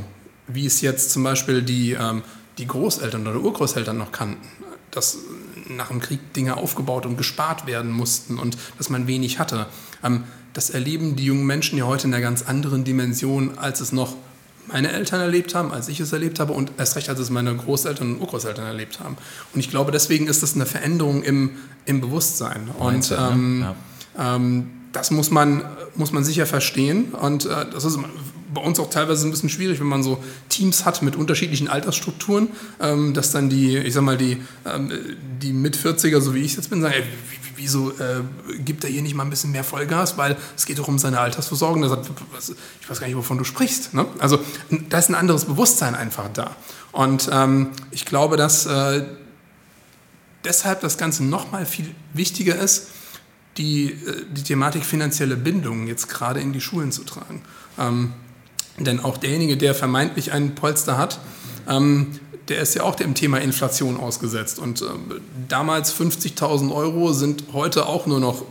wie 0.49 0.67
es 0.67 0.81
jetzt 0.81 1.13
zum 1.13 1.23
Beispiel 1.23 1.63
die, 1.63 1.93
ähm, 1.93 2.23
die 2.59 2.67
Großeltern 2.67 3.27
oder 3.27 3.41
Urgroßeltern 3.41 3.97
noch 3.97 4.13
kannten, 4.13 4.47
dass 4.91 5.19
nach 5.69 5.89
dem 5.89 6.01
Krieg 6.01 6.35
Dinge 6.35 6.57
aufgebaut 6.57 7.07
und 7.07 7.17
gespart 7.17 7.67
werden 7.67 7.91
mussten 7.91 8.39
und 8.39 8.59
dass 8.77 8.91
man 8.91 9.07
wenig 9.07 9.39
hatte. 9.39 9.67
Ähm, 10.03 10.25
das 10.57 10.71
erleben 10.71 11.17
die 11.17 11.27
jungen 11.27 11.45
Menschen 11.45 11.77
ja 11.77 11.85
heute 11.85 12.07
in 12.07 12.15
einer 12.15 12.23
ganz 12.23 12.41
anderen 12.41 12.83
Dimension, 12.83 13.59
als 13.59 13.81
es 13.81 13.93
noch 13.93 14.15
meine 14.69 14.91
Eltern 14.91 15.21
erlebt 15.21 15.55
haben, 15.55 15.71
als 15.71 15.89
ich 15.89 16.01
es 16.01 16.15
erlebt 16.15 16.41
habe 16.41 16.55
und 16.55 16.73
erst 16.79 16.97
recht, 16.97 17.11
als 17.11 17.21
es 17.21 17.29
meine 17.29 17.55
Großeltern 17.55 18.15
und 18.15 18.21
Urgroßeltern 18.23 18.65
erlebt 18.65 18.99
haben. 19.01 19.19
Und 19.53 19.61
ich 19.61 19.69
glaube, 19.69 19.93
deswegen 19.93 20.29
ist 20.29 20.43
das 20.43 20.55
eine 20.55 20.65
Veränderung 20.65 21.23
im, 21.23 21.51
im 21.85 22.01
Bewusstsein. 22.01 22.71
Und 22.79 23.11
ne? 23.11 23.31
ähm, 23.33 23.67
ja. 24.17 24.37
ähm, 24.37 24.71
das 24.93 25.11
muss 25.11 25.31
man, 25.31 25.63
muss 25.95 26.13
man 26.13 26.25
sicher 26.25 26.47
verstehen. 26.47 27.13
Und 27.13 27.45
äh, 27.45 27.67
das 27.71 27.85
ist 27.85 27.99
bei 28.57 28.63
uns 28.63 28.81
auch 28.81 28.89
teilweise 28.89 29.29
ein 29.29 29.31
bisschen 29.31 29.51
schwierig, 29.51 29.81
wenn 29.81 29.87
man 29.87 30.03
so 30.03 30.23
Teams 30.49 30.87
hat 30.87 31.03
mit 31.03 31.15
unterschiedlichen 31.15 31.69
Altersstrukturen, 31.69 32.49
ähm, 32.81 33.13
dass 33.13 33.31
dann 33.31 33.51
die, 33.51 33.77
ich 33.77 33.93
sag 33.93 34.03
mal, 34.03 34.17
die, 34.17 34.43
ähm, 34.65 34.91
die 35.43 35.53
Mit-40er, 35.53 36.21
so 36.21 36.35
wie 36.35 36.41
ich 36.41 36.57
jetzt 36.57 36.71
bin, 36.71 36.81
sagen, 36.81 36.95
ey, 36.95 37.05
wieso 37.57 37.91
äh, 37.91 38.23
gibt 38.65 38.85
er 38.85 38.91
hier 38.91 39.03
nicht 39.03 39.15
mal 39.15 39.25
ein 39.25 39.31
bisschen 39.31 39.53
mehr 39.53 39.63
Vollgas, 39.63 40.17
weil 40.17 40.37
es 40.57 40.65
geht 40.65 40.79
doch 40.79 40.89
um 40.89 40.99
seine 40.99 41.21
Altersversorgung. 41.21 41.83
Er 41.83 41.91
sagt, 41.91 42.11
ich 42.81 42.91
weiß 42.91 42.99
gar 42.99 43.07
nicht, 43.07 43.17
wovon 43.17 43.37
du 43.37 43.45
sprichst. 43.45 43.93
Ne? 43.93 44.07
Also 44.19 44.39
da 44.89 44.99
ist 44.99 45.11
ein 45.11 45.15
anderes 45.15 45.45
Bewusstsein 45.45 45.95
einfach 45.95 46.31
da. 46.33 46.57
Und 46.93 47.29
ähm, 47.31 47.73
ich 47.91 48.07
glaube, 48.07 48.39
dass 48.39 48.65
äh, 48.65 49.05
deshalb 50.45 50.81
das 50.81 50.97
Ganze 50.97 51.25
noch 51.25 51.53
mal 51.53 51.67
viel 51.67 51.95
wichtiger 52.15 52.57
ist, 52.57 52.89
die, 53.59 53.91
äh, 53.91 54.25
die 54.31 54.43
Thematik 54.43 54.85
finanzielle 54.85 55.37
Bindung 55.37 55.89
jetzt 55.89 56.09
gerade 56.09 56.41
in 56.41 56.55
die 56.55 56.63
Schulen 56.63 56.91
zu 56.91 57.05
tragen. 57.05 57.43
Ähm, 57.79 58.15
denn 58.79 59.01
auch 59.01 59.17
derjenige, 59.17 59.57
der 59.57 59.75
vermeintlich 59.75 60.33
einen 60.33 60.55
Polster 60.55 60.99
hat, 60.99 61.19
ähm, 61.69 62.19
der 62.49 62.61
ist 62.61 62.75
ja 62.75 62.85
auch 62.85 62.95
dem 62.95 63.15
Thema 63.15 63.39
Inflation 63.39 63.99
ausgesetzt. 63.99 64.59
Und 64.59 64.83
äh, 64.83 64.87
damals 65.49 65.95
50.000 65.95 66.73
Euro 66.75 67.13
sind 67.13 67.45
heute 67.53 67.87
auch 67.87 68.07
nur 68.07 68.21
noch 68.21 68.43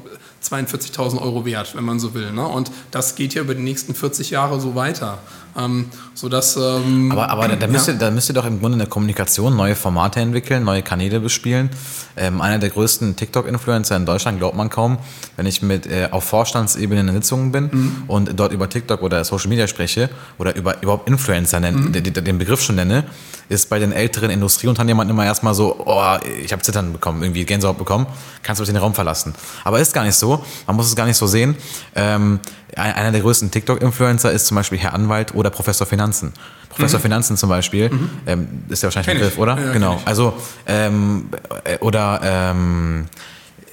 42.000 0.43 1.21
Euro 1.21 1.45
wert, 1.45 1.75
wenn 1.75 1.83
man 1.83 1.99
so 1.99 2.13
will. 2.13 2.31
Ne? 2.31 2.47
Und 2.47 2.71
das 2.91 3.15
geht 3.15 3.33
ja 3.33 3.41
über 3.41 3.55
die 3.55 3.63
nächsten 3.63 3.95
40 3.95 4.31
Jahre 4.31 4.59
so 4.59 4.75
weiter. 4.75 5.19
Ähm, 5.57 5.85
sodass, 6.13 6.57
ähm, 6.57 7.11
aber 7.11 7.29
aber 7.29 7.47
da, 7.47 7.55
da, 7.55 7.67
müsst 7.67 7.87
ja. 7.87 7.93
ihr, 7.93 7.99
da 7.99 8.11
müsst 8.11 8.29
ihr 8.29 8.33
doch 8.33 8.45
im 8.45 8.59
Grunde 8.59 8.75
in 8.75 8.79
der 8.79 8.89
Kommunikation 8.89 9.55
neue 9.55 9.75
Formate 9.75 10.19
entwickeln, 10.19 10.63
neue 10.63 10.81
Kanäle 10.81 11.19
bespielen. 11.19 11.69
Ähm, 12.17 12.41
einer 12.41 12.59
der 12.59 12.69
größten 12.69 13.15
TikTok-Influencer 13.15 13.95
in 13.95 14.05
Deutschland 14.05 14.39
glaubt 14.39 14.57
man 14.57 14.69
kaum, 14.69 14.97
wenn 15.37 15.45
ich 15.45 15.61
mit 15.61 15.87
äh, 15.87 16.09
auf 16.11 16.25
Vorstandsebene 16.25 17.01
in 17.01 17.11
Sitzungen 17.13 17.51
bin 17.51 17.69
mhm. 17.71 18.03
und 18.07 18.39
dort 18.39 18.51
über 18.51 18.69
TikTok 18.69 19.01
oder 19.01 19.23
Social 19.23 19.49
Media 19.49 19.67
spreche 19.67 20.09
oder 20.37 20.55
über 20.55 20.81
überhaupt 20.81 21.07
Influencer 21.07 21.59
mhm. 21.59 21.91
den, 21.93 22.13
den 22.13 22.37
Begriff 22.37 22.61
schon 22.61 22.75
nenne, 22.75 23.05
ist 23.47 23.69
bei 23.69 23.79
den 23.79 23.91
älteren 23.91 24.31
Industrieunternehmern 24.31 25.09
immer 25.09 25.25
erstmal 25.25 25.53
so, 25.53 25.83
oh, 25.85 26.17
ich 26.43 26.51
habe 26.51 26.61
Zittern 26.63 26.93
bekommen, 26.93 27.21
irgendwie 27.21 27.45
Gänsehaut 27.45 27.77
bekommen, 27.77 28.07
kannst 28.43 28.59
du 28.59 28.65
den 28.65 28.77
Raum 28.77 28.93
verlassen. 28.93 29.33
Aber 29.63 29.79
ist 29.79 29.93
gar 29.93 30.03
nicht 30.03 30.15
so, 30.15 30.43
man 30.67 30.75
muss 30.75 30.87
es 30.87 30.95
gar 30.95 31.05
nicht 31.05 31.17
so 31.17 31.27
sehen. 31.27 31.55
Ähm, 31.95 32.39
einer 32.75 33.11
der 33.11 33.21
größten 33.21 33.51
TikTok-Influencer 33.51 34.31
ist 34.31 34.47
zum 34.47 34.55
Beispiel 34.55 34.77
Herr 34.77 34.93
Anwalt 34.93 35.33
oder 35.33 35.44
Professor 35.49 35.87
Finanzen. 35.87 36.33
Professor 36.69 36.99
mhm. 36.99 37.03
Finanzen 37.03 37.37
zum 37.37 37.49
Beispiel, 37.49 37.89
mhm. 37.89 38.09
ähm, 38.25 38.47
ist 38.69 38.83
ja 38.83 38.87
wahrscheinlich 38.87 39.09
ein 39.09 39.17
Begriff, 39.19 39.37
oder? 39.37 39.57
Ja, 39.59 39.73
genau. 39.73 40.01
Also, 40.05 40.33
ähm, 40.67 41.29
äh, 41.63 41.77
oder 41.79 42.19
ähm, 42.23 43.05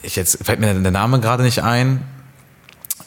ich 0.02 0.16
jetzt 0.16 0.44
fällt 0.44 0.60
mir 0.60 0.74
der 0.74 0.90
Name 0.90 1.20
gerade 1.20 1.42
nicht 1.42 1.62
ein. 1.62 2.02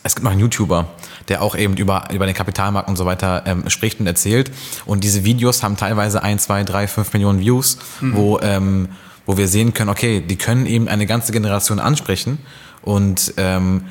Es 0.03 0.15
gibt 0.15 0.23
noch 0.23 0.31
einen 0.31 0.41
YouTuber, 0.41 0.87
der 1.29 1.41
auch 1.41 1.55
eben 1.55 1.75
über, 1.77 2.09
über 2.13 2.25
den 2.25 2.35
Kapitalmarkt 2.35 2.87
und 2.87 2.95
so 2.95 3.05
weiter 3.05 3.43
ähm, 3.45 3.69
spricht 3.69 3.99
und 3.99 4.07
erzählt. 4.07 4.51
Und 4.85 5.03
diese 5.03 5.23
Videos 5.23 5.63
haben 5.63 5.77
teilweise 5.77 6.21
ein, 6.21 6.37
zwei, 6.39 6.63
drei, 6.63 6.87
fünf 6.87 7.11
Millionen 7.13 7.39
Views, 7.39 7.79
mhm. 8.01 8.15
wo, 8.15 8.39
ähm, 8.39 8.89
wo 9.25 9.37
wir 9.37 9.47
sehen 9.47 9.73
können, 9.73 9.89
okay, 9.89 10.21
die 10.21 10.35
können 10.35 10.67
eben 10.67 10.87
eine 10.87 11.07
ganze 11.07 11.31
Generation 11.31 11.79
ansprechen 11.79 12.37
und 12.83 13.33
ähm, 13.37 13.85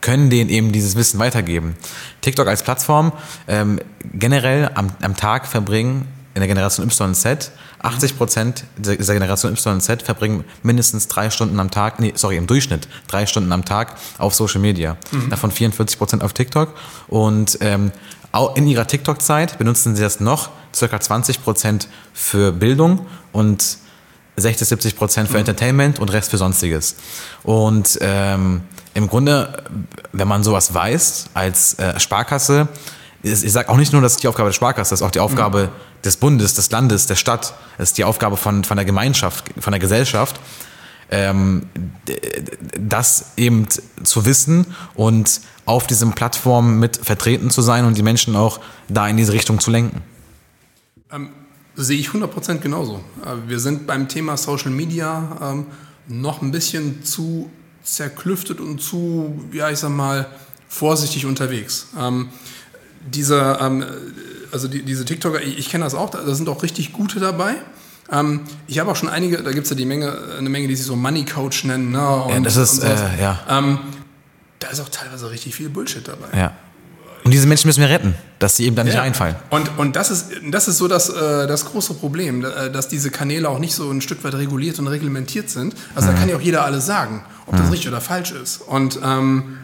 können 0.00 0.30
denen 0.30 0.50
eben 0.50 0.72
dieses 0.72 0.96
Wissen 0.96 1.18
weitergeben. 1.18 1.76
TikTok 2.20 2.48
als 2.48 2.62
Plattform 2.62 3.12
ähm, 3.48 3.80
generell 4.12 4.70
am, 4.74 4.92
am 5.02 5.16
Tag 5.16 5.46
verbringen 5.46 6.06
in 6.34 6.40
der 6.40 6.48
Generation 6.48 6.88
YZ 6.88 7.50
80 7.82 8.18
Prozent 8.18 8.64
dieser 8.76 9.14
Generation 9.14 9.54
YZ 9.54 10.02
verbringen 10.02 10.44
mindestens 10.62 11.08
drei 11.08 11.30
Stunden 11.30 11.58
am 11.58 11.70
Tag, 11.70 11.98
nee, 11.98 12.12
sorry, 12.14 12.36
im 12.36 12.46
Durchschnitt 12.46 12.88
drei 13.08 13.26
Stunden 13.26 13.52
am 13.52 13.64
Tag 13.64 13.94
auf 14.18 14.34
Social 14.34 14.60
Media. 14.60 14.96
Mhm. 15.10 15.30
Davon 15.30 15.50
44 15.50 15.98
Prozent 15.98 16.22
auf 16.22 16.32
TikTok. 16.32 16.74
Und 17.08 17.58
ähm, 17.60 17.90
auch 18.32 18.54
in 18.56 18.66
ihrer 18.66 18.86
TikTok-Zeit 18.86 19.58
benutzen 19.58 19.96
sie 19.96 20.02
das 20.02 20.20
noch 20.20 20.50
circa 20.74 21.00
20 21.00 21.42
Prozent 21.42 21.88
für 22.12 22.52
Bildung 22.52 23.06
und 23.32 23.78
60, 24.36 24.68
70 24.68 24.96
Prozent 24.96 25.28
für 25.28 25.34
mhm. 25.34 25.40
Entertainment 25.40 25.98
und 25.98 26.12
Rest 26.12 26.30
für 26.30 26.38
Sonstiges. 26.38 26.96
Und 27.42 27.98
ähm, 28.02 28.62
im 28.94 29.08
Grunde, 29.08 29.64
wenn 30.12 30.28
man 30.28 30.42
sowas 30.42 30.74
weiß 30.74 31.30
als 31.34 31.78
äh, 31.78 31.98
Sparkasse, 32.00 32.68
ich 33.22 33.52
sage 33.52 33.68
auch 33.68 33.76
nicht 33.76 33.92
nur, 33.92 34.00
dass 34.00 34.12
es 34.12 34.18
die 34.18 34.28
Aufgabe 34.28 34.48
der 34.48 34.54
Sparkasse 34.54 34.94
ist, 34.94 35.02
auch 35.02 35.10
die 35.10 35.20
Aufgabe 35.20 35.64
mhm. 35.64 36.02
des 36.02 36.16
Bundes, 36.16 36.54
des 36.54 36.70
Landes, 36.70 37.06
der 37.06 37.16
Stadt, 37.16 37.54
es 37.76 37.90
ist 37.90 37.98
die 37.98 38.04
Aufgabe 38.04 38.36
von, 38.36 38.64
von 38.64 38.76
der 38.76 38.86
Gemeinschaft, 38.86 39.50
von 39.58 39.72
der 39.72 39.80
Gesellschaft, 39.80 40.40
ähm, 41.10 41.66
das 42.78 43.32
eben 43.36 43.66
zu 44.02 44.24
wissen 44.24 44.66
und 44.94 45.40
auf 45.66 45.86
diesen 45.86 46.12
Plattformen 46.12 46.78
mit 46.78 46.96
vertreten 46.96 47.50
zu 47.50 47.62
sein 47.62 47.84
und 47.84 47.96
die 47.96 48.02
Menschen 48.02 48.36
auch 48.36 48.60
da 48.88 49.06
in 49.06 49.16
diese 49.16 49.32
Richtung 49.32 49.60
zu 49.60 49.70
lenken. 49.70 50.02
Ähm, 51.12 51.30
sehe 51.76 51.98
ich 51.98 52.08
100% 52.08 52.58
genauso. 52.58 53.00
Äh, 53.24 53.48
wir 53.48 53.60
sind 53.60 53.86
beim 53.86 54.08
Thema 54.08 54.36
Social 54.36 54.70
Media 54.70 55.36
ähm, 55.42 55.66
noch 56.08 56.42
ein 56.42 56.50
bisschen 56.50 57.04
zu 57.04 57.50
zerklüftet 57.82 58.60
und 58.60 58.80
zu, 58.80 59.48
ja, 59.52 59.70
ich 59.70 59.78
sag 59.78 59.90
mal, 59.90 60.26
vorsichtig 60.68 61.26
unterwegs. 61.26 61.88
Ähm, 61.98 62.28
diese, 63.12 63.58
ähm, 63.60 63.84
also 64.52 64.68
die, 64.68 64.82
diese 64.82 65.04
TikToker, 65.04 65.42
ich, 65.42 65.58
ich 65.58 65.70
kenne 65.70 65.84
das 65.84 65.94
auch, 65.94 66.10
da 66.10 66.34
sind 66.34 66.48
auch 66.48 66.62
richtig 66.62 66.92
gute 66.92 67.20
dabei. 67.20 67.54
Ähm, 68.10 68.40
ich 68.66 68.78
habe 68.78 68.90
auch 68.90 68.96
schon 68.96 69.08
einige, 69.08 69.42
da 69.42 69.52
gibt 69.52 69.64
es 69.64 69.70
ja 69.70 69.76
die 69.76 69.84
Menge, 69.84 70.16
eine 70.38 70.48
Menge, 70.48 70.68
die 70.68 70.76
sich 70.76 70.86
so 70.86 70.96
Money 70.96 71.24
Coach 71.24 71.64
nennen. 71.64 71.92
Ne, 71.92 72.22
und, 72.24 72.32
ja, 72.32 72.40
das 72.40 72.56
ist, 72.56 72.82
äh, 72.82 73.20
ja. 73.20 73.40
Ähm, 73.48 73.78
da 74.58 74.68
ist 74.68 74.80
auch 74.80 74.88
teilweise 74.88 75.30
richtig 75.30 75.54
viel 75.54 75.68
Bullshit 75.68 76.06
dabei. 76.06 76.36
Ja. 76.36 76.52
Und 77.24 77.32
diese 77.32 77.46
Menschen 77.46 77.68
müssen 77.68 77.80
wir 77.80 77.88
retten, 77.88 78.14
dass 78.38 78.56
sie 78.56 78.66
eben 78.66 78.76
da 78.76 78.84
nicht 78.84 78.94
ja. 78.94 79.02
einfallen. 79.02 79.36
Und, 79.50 79.78
und 79.78 79.96
das, 79.96 80.10
ist, 80.10 80.30
das 80.50 80.68
ist 80.68 80.78
so 80.78 80.88
das, 80.88 81.10
äh, 81.10 81.46
das 81.46 81.66
große 81.66 81.94
Problem, 81.94 82.44
äh, 82.44 82.70
dass 82.70 82.88
diese 82.88 83.10
Kanäle 83.10 83.48
auch 83.48 83.58
nicht 83.58 83.74
so 83.74 83.90
ein 83.90 84.00
Stück 84.00 84.24
weit 84.24 84.34
reguliert 84.34 84.78
und 84.78 84.88
reglementiert 84.88 85.50
sind. 85.50 85.74
Also 85.94 86.08
mhm. 86.08 86.14
da 86.14 86.18
kann 86.18 86.28
ja 86.28 86.36
auch 86.36 86.40
jeder 86.40 86.64
alles 86.64 86.86
sagen, 86.86 87.24
ob 87.46 87.54
mhm. 87.54 87.58
das 87.58 87.72
richtig 87.72 87.88
oder 87.88 88.00
falsch 88.00 88.32
ist. 88.32 88.62
Und 88.62 88.98
ähm, 89.04 89.58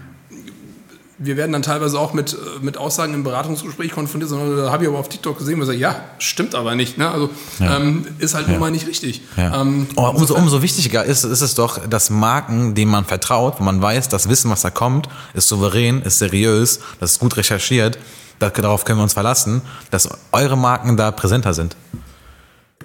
wir 1.18 1.36
werden 1.36 1.52
dann 1.52 1.62
teilweise 1.62 1.98
auch 1.98 2.12
mit, 2.12 2.36
mit 2.60 2.76
Aussagen 2.76 3.14
im 3.14 3.24
Beratungsgespräch 3.24 3.92
konfrontiert, 3.92 4.28
sondern 4.28 4.56
da 4.56 4.70
habe 4.70 4.84
ich 4.84 4.88
aber 4.88 4.98
auf 4.98 5.08
TikTok 5.08 5.38
gesehen, 5.38 5.58
wo 5.58 5.62
ich 5.62 5.66
sage, 5.66 5.78
ja, 5.78 5.96
stimmt 6.18 6.54
aber 6.54 6.74
nicht. 6.74 6.98
Ne? 6.98 7.10
Also 7.10 7.30
ja. 7.58 7.76
ähm, 7.76 8.06
ist 8.18 8.34
halt 8.34 8.46
ja. 8.46 8.52
nun 8.52 8.60
mal 8.60 8.70
nicht 8.70 8.86
richtig. 8.86 9.22
Ja. 9.36 9.62
Ähm, 9.62 9.86
oh, 9.96 10.08
umso, 10.14 10.34
umso 10.36 10.60
wichtiger 10.60 11.04
ist, 11.04 11.24
ist 11.24 11.40
es 11.40 11.54
doch, 11.54 11.86
dass 11.86 12.10
Marken, 12.10 12.74
denen 12.74 12.90
man 12.90 13.06
vertraut, 13.06 13.54
wo 13.58 13.64
man 13.64 13.80
weiß, 13.80 14.08
das 14.08 14.28
Wissen, 14.28 14.50
was 14.50 14.60
da 14.60 14.70
kommt, 14.70 15.08
ist 15.32 15.48
souverän, 15.48 16.02
ist 16.02 16.18
seriös, 16.18 16.80
das 17.00 17.12
ist 17.12 17.18
gut 17.18 17.36
recherchiert, 17.38 17.98
darauf 18.38 18.84
können 18.84 18.98
wir 18.98 19.04
uns 19.04 19.14
verlassen, 19.14 19.62
dass 19.90 20.10
eure 20.32 20.58
Marken 20.58 20.98
da 20.98 21.10
präsenter 21.10 21.54
sind. 21.54 21.76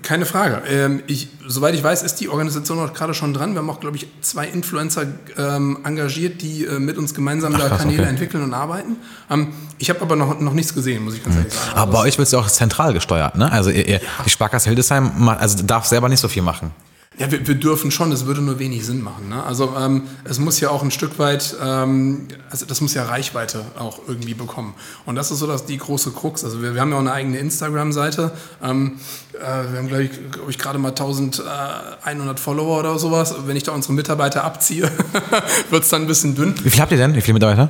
Keine 0.02 0.26
Frage. 0.26 0.64
Ähm, 0.68 1.04
ich, 1.08 1.28
soweit 1.48 1.76
ich 1.76 1.84
weiß, 1.84 2.04
ist 2.04 2.16
die 2.16 2.30
Organisation 2.30 2.80
auch 2.80 2.94
gerade 2.94 3.14
schon 3.14 3.34
dran. 3.34 3.54
Wir 3.54 3.60
haben 3.60 3.70
auch, 3.70 3.80
glaube 3.80 3.98
ich, 3.98 4.08
zwei 4.22 4.48
Influencer 4.48 5.06
ähm, 5.38 5.80
engagiert, 5.84 6.42
die 6.42 6.66
äh, 6.66 6.80
mit 6.80 6.98
uns 6.98 7.14
gemeinsam 7.14 7.56
Ach, 7.56 7.60
da 7.60 7.78
Kanäle 7.78 8.04
okay. 8.04 8.10
entwickeln 8.10 8.44
und 8.44 8.54
arbeiten. 8.54 8.98
Ähm, 9.30 9.54
ich 9.78 9.90
habe 9.90 10.02
aber 10.02 10.16
noch, 10.16 10.40
noch 10.40 10.54
nichts 10.54 10.74
gesehen, 10.74 11.04
muss 11.04 11.16
ich 11.16 11.24
ganz 11.24 11.36
ehrlich 11.36 11.54
sagen. 11.54 11.78
Aber 11.78 11.92
bei 11.92 12.00
euch 12.00 12.18
wird 12.18 12.26
es 12.26 12.32
ja 12.32 12.40
auch 12.40 12.48
zentral 12.48 12.94
gesteuert, 12.94 13.36
ne? 13.36 13.52
Also 13.52 13.70
ihr, 13.70 13.88
ihr, 13.88 13.96
ja. 13.96 14.24
die 14.26 14.30
Sparkasse 14.30 14.70
Hildesheim 14.70 15.30
also 15.30 15.64
darf 15.64 15.86
selber 15.86 16.10
nicht 16.10 16.20
so 16.20 16.28
viel 16.28 16.42
machen. 16.42 16.72
Ja, 17.20 17.30
wir, 17.30 17.46
wir, 17.46 17.56
dürfen 17.56 17.92
schon, 17.92 18.12
es 18.14 18.26
würde 18.26 18.42
nur 18.42 18.58
wenig 18.58 18.86
Sinn 18.86 19.02
machen. 19.02 19.28
Ne? 19.28 19.44
Also 19.44 19.76
ähm, 19.78 20.04
es 20.24 20.40
muss 20.40 20.62
ja 20.62 20.70
auch 20.70 20.82
ein 20.82 20.92
Stück 20.92 21.20
weit, 21.20 21.56
ähm, 21.62 22.30
also 22.50 22.66
das 22.66 22.80
muss 22.80 22.94
ja 22.94 23.04
Reichweite 23.04 23.66
auch 23.78 24.00
irgendwie 24.08 24.34
bekommen. 24.34 24.74
Und 25.06 25.16
das 25.16 25.30
ist 25.30 25.40
so 25.40 25.48
dass 25.48 25.66
die 25.66 25.78
große 25.78 26.12
Krux. 26.12 26.46
Also 26.46 26.62
wir, 26.62 26.74
wir 26.74 26.80
haben 26.80 26.92
ja 26.92 26.96
auch 26.96 27.02
eine 27.02 27.12
eigene 27.12 27.38
Instagram-Seite. 27.38 28.32
Ähm, 28.64 28.98
äh, 29.34 29.40
wir 29.40 29.80
haben, 29.80 29.88
glaube 29.90 30.04
ich, 30.04 30.32
glaub 30.32 30.50
ich 30.50 30.58
gerade 30.58 30.80
mal 30.80 30.90
1100 30.90 32.40
Follower 32.40 32.80
oder 32.80 32.98
sowas. 32.98 33.36
Wenn 33.46 33.58
ich 33.58 33.64
da 33.64 33.74
unsere 33.74 33.94
Mitarbeiter 33.94 34.46
abziehe, 34.46 34.90
wird 35.70 35.84
es 35.84 35.90
dann 35.90 36.04
ein 36.04 36.08
bisschen 36.08 36.34
dünn. 36.34 36.56
Wie 36.64 36.70
viel 36.70 36.80
habt 36.80 36.94
ihr 36.94 36.98
denn? 36.98 37.14
Wie 37.14 37.22
viele 37.22 37.34
Mitarbeiter? 37.34 37.70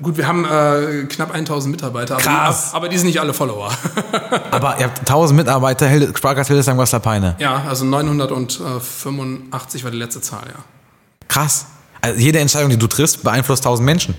Gut, 0.00 0.16
wir 0.16 0.28
haben 0.28 0.44
äh, 0.44 1.04
knapp 1.06 1.34
1000 1.34 1.72
Mitarbeiter, 1.74 2.14
aber, 2.14 2.22
Krass. 2.22 2.70
Die, 2.70 2.76
aber 2.76 2.88
die 2.88 2.96
sind 2.98 3.08
nicht 3.08 3.20
alle 3.20 3.34
Follower. 3.34 3.72
Aber 4.52 4.78
ihr 4.78 4.84
habt 4.86 5.00
1000 5.00 5.36
Mitarbeiter, 5.36 5.88
Hild- 5.88 6.16
Sparkasse 6.16 6.48
Hildesheim 6.48 6.78
Wasserpeine. 6.78 7.34
ja, 7.38 7.62
also 7.68 7.84
985 7.84 9.84
war 9.84 9.90
die 9.90 9.96
letzte 9.98 10.20
Zahl, 10.20 10.44
ja. 10.46 10.64
Krass. 11.28 11.66
Also 12.00 12.18
jede 12.20 12.38
Entscheidung, 12.38 12.70
die 12.70 12.78
du 12.78 12.86
triffst, 12.86 13.22
beeinflusst 13.22 13.64
1000 13.66 13.84
Menschen. 13.84 14.14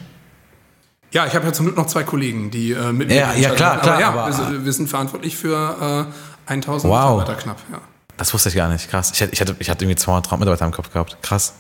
Ja, 1.12 1.26
ich 1.26 1.34
habe 1.34 1.46
ja 1.48 1.54
zum 1.54 1.66
Glück 1.66 1.78
noch 1.78 1.88
zwei 1.88 2.04
Kollegen, 2.04 2.52
die 2.52 2.74
äh, 2.74 2.92
mit 2.92 3.10
Ja, 3.10 3.34
ja, 3.34 3.50
entscheiden. 3.50 3.56
klar, 3.56 3.72
Aber 3.74 3.82
klar, 3.82 4.00
ja, 4.00 4.10
aber- 4.10 4.26
wir, 4.28 4.34
sind- 4.34 4.66
wir 4.66 4.74
sind 4.74 4.90
verantwortlich 4.90 5.38
für 5.38 6.08
äh, 6.48 6.52
1000 6.52 6.92
Wow. 6.92 7.20
Mitarbeiter 7.20 7.36
knapp. 7.42 7.58
Ja. 7.72 7.80
Das 8.18 8.34
wusste 8.34 8.50
ich 8.50 8.56
gar 8.56 8.70
nicht. 8.70 8.90
Krass. 8.92 9.12
Ich 9.14 9.22
hatte, 9.22 9.32
ich 9.34 9.42
hatte, 9.42 9.56
ich 9.60 9.70
hatte 9.70 9.86
irgendwie 9.86 9.96
200 9.96 10.32
Mitarbeiter 10.40 10.66
im 10.66 10.72
Kopf 10.72 10.92
gehabt. 10.92 11.18
Krass. 11.22 11.54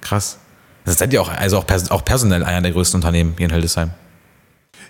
Krass. 0.00 0.38
Das 0.90 0.98
seid 0.98 1.12
ihr 1.12 1.22
auch, 1.22 1.30
also 1.30 1.58
auch, 1.58 1.66
pers 1.66 1.90
auch 1.90 2.04
personell 2.04 2.44
einer 2.44 2.62
der 2.62 2.72
größten 2.72 2.98
Unternehmen 2.98 3.34
hier 3.36 3.46
in 3.46 3.52
Hildesheim. 3.52 3.90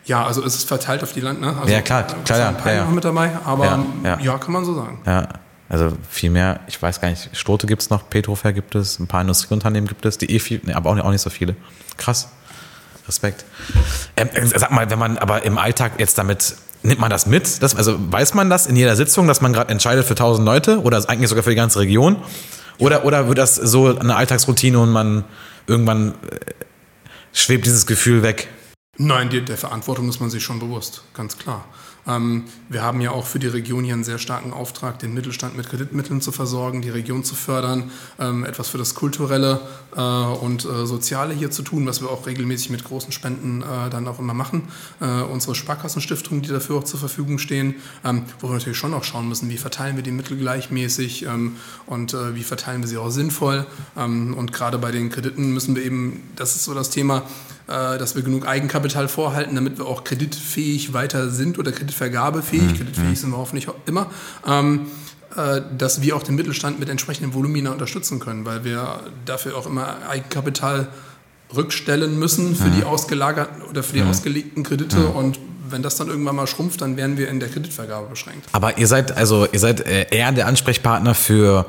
ja, 0.05 0.25
also 0.25 0.45
es 0.45 0.55
ist 0.57 0.69
verteilt 0.69 1.03
auf 1.03 1.13
die 1.13 1.21
Land. 1.21 1.41
Ne? 1.41 1.55
Also, 1.61 1.73
Ja, 1.73 1.83
klar, 1.83 2.05
klar, 2.25 2.39
ja, 2.39 2.49
ein 2.49 2.57
paar 2.57 2.73
ja, 2.73 2.79
ja. 2.79 2.85
noch 2.85 2.93
mit 2.93 3.05
dabei, 3.05 3.31
aber 3.45 3.65
Ja, 3.65 3.85
ja, 4.05 4.21
ja. 4.21 4.39
kann 4.39 4.53
man 4.53 4.65
so 4.65 4.75
sagen. 4.75 5.01
Ja. 5.07 5.29
Also 5.69 5.93
viel 6.09 6.31
mehr, 6.31 6.59
ich 6.67 6.83
weiß 6.83 7.01
gar 7.01 7.11
nicht, 7.11 7.31
Stote 7.33 7.69
gibt 7.69 7.81
es 7.83 7.91
noch, 7.91 8.11
Petrofer 8.11 8.53
gibt 8.53 8.75
es, 8.75 8.99
ein 8.99 9.07
paar 9.07 9.21
Industrieunternehmen 9.21 9.87
gibt 9.89 10.05
es, 10.05 10.19
die 10.19 10.29
eh 10.35 10.41
viel, 10.41 10.61
nee, 10.65 10.73
aber 10.73 10.91
auch 10.91 10.95
nicht, 10.95 11.05
auch 11.05 11.13
nicht 11.13 11.21
so 11.23 11.31
viele. 11.31 11.55
Krass. 11.97 12.29
Respekt. 13.07 13.45
Ähm, 14.17 14.29
äh, 14.35 14.47
sag 14.47 14.73
mal, 14.73 14.91
wenn 14.91 14.99
man 14.99 15.17
aber 15.17 15.45
im 15.45 15.59
Alltag 15.59 15.93
jetzt 15.99 16.19
damit, 16.19 16.57
nimmt 16.83 17.01
man 17.01 17.09
das 17.11 17.27
mit? 17.27 17.63
Das, 17.63 17.77
also 17.77 17.97
weiß 17.99 18.35
man 18.35 18.51
das 18.51 18.67
in 18.67 18.75
jeder 18.75 18.97
Sitzung, 18.97 19.29
dass 19.29 19.43
man 19.43 19.53
gerade 19.53 19.71
entscheidet 19.71 20.07
für 20.07 20.13
1000 20.15 20.45
Leute 20.45 20.81
oder 20.83 21.09
eigentlich 21.09 21.29
sogar 21.29 21.45
für 21.45 21.51
die 21.51 21.57
ganze 21.57 21.79
Region? 21.79 22.17
Oder, 22.79 23.05
oder 23.05 23.29
wird 23.29 23.39
das 23.39 23.55
so 23.55 23.97
eine 23.97 24.17
Alltagsroutine 24.17 24.79
und 24.79 24.91
man 24.91 25.25
irgendwann 25.71 26.15
äh, 26.31 26.39
schwebt 27.33 27.65
dieses 27.65 27.87
Gefühl 27.87 28.23
weg? 28.23 28.49
Nein, 28.99 29.31
die, 29.31 29.43
der 29.43 29.57
Verantwortung 29.57 30.09
ist 30.09 30.21
man 30.21 30.29
sich 30.29 30.43
schon 30.43 30.59
bewusst, 30.59 31.05
ganz 31.15 31.39
klar. 31.39 31.65
Ähm, 32.11 32.45
wir 32.69 32.83
haben 32.83 33.01
ja 33.01 33.11
auch 33.11 33.27
für 33.27 33.39
die 33.39 33.47
Region 33.47 33.85
hier 33.85 33.95
einen 33.95 34.05
sehr 34.05 34.19
starken 34.19 34.53
Auftrag, 34.53 34.99
den 34.99 35.15
Mittelstand 35.15 35.57
mit 35.57 35.69
Kreditmitteln 35.69 36.21
zu 36.21 36.33
versorgen, 36.33 36.83
die 36.83 36.91
Region 36.91 37.25
zu 37.25 37.35
fördern, 37.35 37.91
ähm, 38.19 38.45
etwas 38.45 38.69
für 38.69 38.79
das 38.79 38.95
Kulturelle 38.95 39.61
äh, 39.97 40.01
und 40.01 40.65
äh, 40.65 40.87
Soziale 40.87 41.35
hier 41.35 41.51
zu 41.51 41.63
tun, 41.63 41.87
was 41.87 42.01
wir 42.01 42.11
auch 42.11 42.27
regelmäßig 42.27 42.71
mit 42.71 42.85
großen 42.85 43.13
Spenden 43.13 43.63
äh, 43.63 43.91
dann 43.91 44.07
auch 44.09 44.19
immer 44.19 44.35
machen. 44.35 44.69
Unsere 45.01 45.55
Sparkassenstiftungen, 45.55 46.43
die 46.43 46.49
dafür 46.49 46.77
auch 46.77 46.85
zur 46.85 46.99
Verfügung 46.99 47.39
stehen, 47.39 47.77
ähm, 48.05 48.25
wo 48.41 48.49
wir 48.49 48.55
natürlich 48.55 48.79
schon 48.79 48.95
auch 48.95 49.05
schauen 49.05 49.29
müssen, 49.29 49.49
wie 49.49 49.57
verteilen 49.57 49.97
wir 49.97 50.03
die 50.03 50.11
Mittel 50.11 50.37
gleichmäßig 50.37 51.27
und 51.87 52.17
wie 52.35 52.43
verteilen 52.43 52.83
wir 52.83 52.89
sie 52.89 52.99
auch 52.99 53.11
sinnvoll. 53.11 53.67
Und 53.95 54.53
gerade 54.53 54.79
bei 54.79 54.91
den 54.91 55.11
Krediten 55.11 55.53
müssen 55.53 55.77
wir 55.77 55.85
eben, 55.85 56.23
das 56.37 56.57
ist 56.57 56.65
so 56.65 56.75
das 56.75 56.91
Thema, 56.91 57.23
dass 57.67 58.15
wir 58.17 58.23
genug 58.23 58.47
Eigenkapital 58.47 59.09
vorhalten, 59.09 59.55
damit 59.55 59.79
wir 59.79 59.87
auch 59.87 60.05
kreditfähig 60.05 60.93
weiter 60.93 61.31
sind 61.31 61.59
oder 61.59 61.73
kreditvergabefähig, 62.01 62.79
kreditfähig 62.79 63.21
sind 63.21 63.31
wir 63.31 63.39
hoffentlich 63.39 63.69
immer, 63.87 64.07
ähm, 64.47 64.87
äh, 65.37 65.61
dass 65.77 66.03
wir 66.03 66.17
auch 66.17 66.23
den 66.23 66.35
Mittelstand 66.35 66.81
mit 66.81 66.89
entsprechenden 66.89 67.35
Volumina 67.35 67.71
unterstützen 67.71 68.19
können, 68.19 68.45
weil 68.45 68.65
wir 68.65 69.01
dafür 69.27 69.57
auch 69.57 69.67
immer 69.67 69.97
Eigenkapital 70.09 70.89
rückstellen 71.55 72.19
müssen 72.19 72.55
für 72.55 72.71
die 72.71 72.85
ausgelagerten 72.85 73.63
oder 73.63 73.83
für 73.83 73.95
die 73.95 74.03
ausgelegten 74.03 74.63
Kredite. 74.63 75.07
Und 75.07 75.41
wenn 75.69 75.83
das 75.83 75.97
dann 75.97 76.09
irgendwann 76.09 76.37
mal 76.37 76.47
schrumpft, 76.47 76.81
dann 76.81 76.97
wären 76.97 77.19
wir 77.19 77.29
in 77.29 77.41
der 77.41 77.49
Kreditvergabe 77.49 78.07
beschränkt. 78.09 78.49
Aber 78.53 78.79
ihr 78.79 78.87
seid 78.87 79.17
also 79.17 79.47
ihr 79.51 79.59
seid 79.59 79.81
äh, 79.87 80.07
eher 80.11 80.31
der 80.31 80.47
Ansprechpartner 80.47 81.15
für 81.15 81.67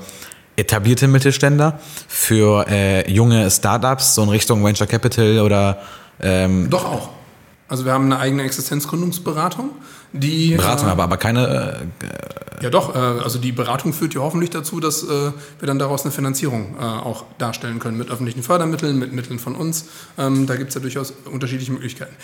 etablierte 0.55 1.07
Mittelständler, 1.07 1.79
für 2.07 2.67
äh, 2.69 3.11
junge 3.11 3.49
Startups, 3.49 4.13
so 4.13 4.21
in 4.21 4.29
Richtung 4.29 4.63
Venture 4.63 4.85
Capital 4.85 5.39
oder 5.39 5.81
ähm, 6.19 6.69
Doch 6.69 6.85
auch. 6.85 7.09
Also 7.71 7.85
wir 7.85 7.93
haben 7.93 8.05
eine 8.05 8.19
eigene 8.19 8.43
Existenzgründungsberatung, 8.43 9.69
die 10.13 10.55
Beratung, 10.55 10.87
äh, 10.87 10.91
aber, 10.91 11.03
aber 11.03 11.17
keine. 11.17 11.79
Äh, 12.01 12.63
Ja, 12.63 12.69
doch. 12.69 12.95
Äh, 12.95 12.97
also 12.97 13.39
die 13.39 13.51
Beratung 13.51 13.93
führt 13.93 14.13
ja 14.13 14.21
hoffentlich 14.21 14.49
dazu, 14.49 14.79
dass 14.79 15.03
äh, 15.03 15.07
wir 15.07 15.33
dann 15.67 15.79
daraus 15.79 16.03
eine 16.03 16.11
Finanzierung 16.11 16.75
äh, 16.79 16.83
auch 16.83 17.25
darstellen 17.37 17.79
können 17.79 17.97
mit 17.97 18.09
öffentlichen 18.09 18.43
Fördermitteln, 18.43 18.99
mit 18.99 19.13
Mitteln 19.13 19.39
von 19.39 19.55
uns. 19.55 19.85
Ähm, 20.17 20.47
da 20.47 20.55
gibt 20.55 20.69
es 20.69 20.75
ja 20.75 20.81
durchaus 20.81 21.13
unterschiedliche 21.31 21.71
Möglichkeiten. 21.71 22.15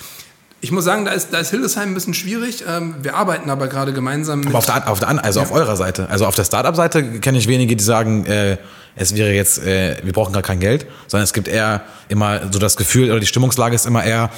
Ich 0.59 0.71
muss 0.71 0.85
sagen, 0.85 1.05
da 1.05 1.11
ist, 1.11 1.33
da 1.33 1.37
ist 1.37 1.51
Hildesheim 1.51 1.89
ein 1.89 1.93
bisschen 1.93 2.15
schwierig. 2.15 2.63
Ähm, 2.67 2.95
wir 3.03 3.15
arbeiten 3.15 3.49
aber 3.49 3.67
gerade 3.67 3.93
gemeinsam 3.93 4.39
mit. 4.39 4.49
aber 4.49 4.57
auf 4.57 4.65
der, 4.65 4.89
auf 4.89 4.99
der, 4.99 5.23
also 5.23 5.41
auf 5.41 5.51
eurer 5.51 5.75
Seite, 5.75 6.09
also 6.09 6.25
auf 6.25 6.35
der 6.35 6.45
Startup-Seite 6.45 7.19
kenne 7.19 7.37
ich 7.37 7.47
wenige, 7.47 7.75
die 7.75 7.83
sagen, 7.83 8.25
äh, 8.25 8.57
es 8.97 9.15
wäre 9.15 9.31
jetzt, 9.31 9.59
äh, 9.63 9.97
wir 10.03 10.13
brauchen 10.13 10.33
gar 10.33 10.41
kein 10.41 10.59
Geld, 10.59 10.85
sondern 11.07 11.23
es 11.23 11.33
gibt 11.33 11.47
eher 11.47 11.81
immer 12.09 12.51
so 12.51 12.59
das 12.59 12.75
Gefühl 12.77 13.09
oder 13.11 13.19
die 13.19 13.25
Stimmungslage 13.27 13.75
ist 13.75 13.85
immer 13.85 14.03
eher, 14.03 14.29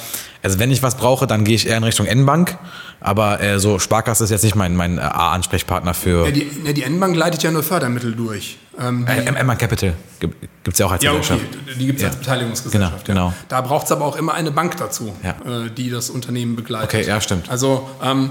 also 0.42 0.58
wenn 0.58 0.70
ich 0.70 0.82
was 0.82 0.96
brauche, 0.96 1.26
dann 1.26 1.44
gehe 1.44 1.54
ich 1.54 1.66
eher 1.66 1.76
in 1.76 1.84
Richtung 1.84 2.06
N-Bank, 2.06 2.56
aber 3.00 3.40
äh, 3.40 3.58
so 3.58 3.78
Sparkasse 3.78 4.24
ist 4.24 4.30
jetzt 4.30 4.44
nicht 4.44 4.54
mein, 4.56 4.76
mein 4.76 4.98
äh, 4.98 5.02
A-Ansprechpartner 5.02 5.94
für 5.94 6.26
ja, 6.26 6.30
die, 6.30 6.46
ja, 6.64 6.72
die 6.72 6.82
N-Bank 6.82 7.16
leitet 7.16 7.42
ja 7.42 7.50
nur 7.50 7.62
Fördermittel 7.62 8.14
durch. 8.14 8.58
Ähm, 8.78 9.06
die, 9.06 9.12
äh, 9.26 9.56
Capital. 9.56 9.94
Gibt 10.20 10.34
es 10.74 10.78
ja 10.78 10.86
auch 10.86 10.92
als 10.92 11.02
Ja, 11.02 11.10
okay, 11.12 11.20
Gesellschaft. 11.20 11.58
die 11.78 11.86
gibt 11.86 11.98
es 11.98 12.02
Ja. 12.02 12.08
als 12.08 12.16
Beteiligungsgesellschaft. 12.18 13.04
Genau, 13.04 13.28
genau. 13.28 13.34
Da 13.48 13.60
braucht 13.60 13.86
es 13.86 13.92
aber 13.92 14.04
auch 14.04 14.16
immer 14.16 14.34
eine 14.34 14.50
Bank 14.50 14.76
dazu, 14.76 15.14
äh, 15.22 15.70
die 15.76 15.90
das 15.90 16.10
Unternehmen 16.10 16.56
begleitet. 16.56 16.88
Okay, 16.88 17.06
ja, 17.06 17.20
stimmt. 17.20 17.50
Also 17.50 17.88
ähm, 18.02 18.30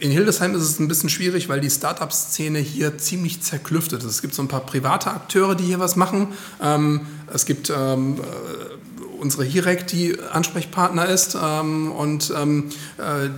in 0.00 0.10
Hildesheim 0.10 0.54
ist 0.54 0.62
es 0.62 0.78
ein 0.78 0.88
bisschen 0.88 1.08
schwierig, 1.08 1.48
weil 1.48 1.60
die 1.60 1.70
Startup-Szene 1.70 2.58
hier 2.58 2.98
ziemlich 2.98 3.42
zerklüftet 3.42 4.02
ist. 4.02 4.10
Es 4.10 4.22
gibt 4.22 4.34
so 4.34 4.42
ein 4.42 4.48
paar 4.48 4.60
private 4.60 5.10
Akteure, 5.10 5.54
die 5.54 5.64
hier 5.64 5.80
was 5.80 5.96
machen. 5.96 6.28
Ähm, 6.62 7.06
es 7.32 7.46
gibt 7.46 7.70
ähm, 7.70 8.16
äh, 8.18 9.20
unsere 9.20 9.44
Hirek, 9.44 9.86
die 9.86 10.16
Ansprechpartner 10.32 11.06
ist 11.06 11.36
ähm, 11.40 11.92
und 11.92 12.32
ähm, 12.36 12.70
äh, 12.98 13.28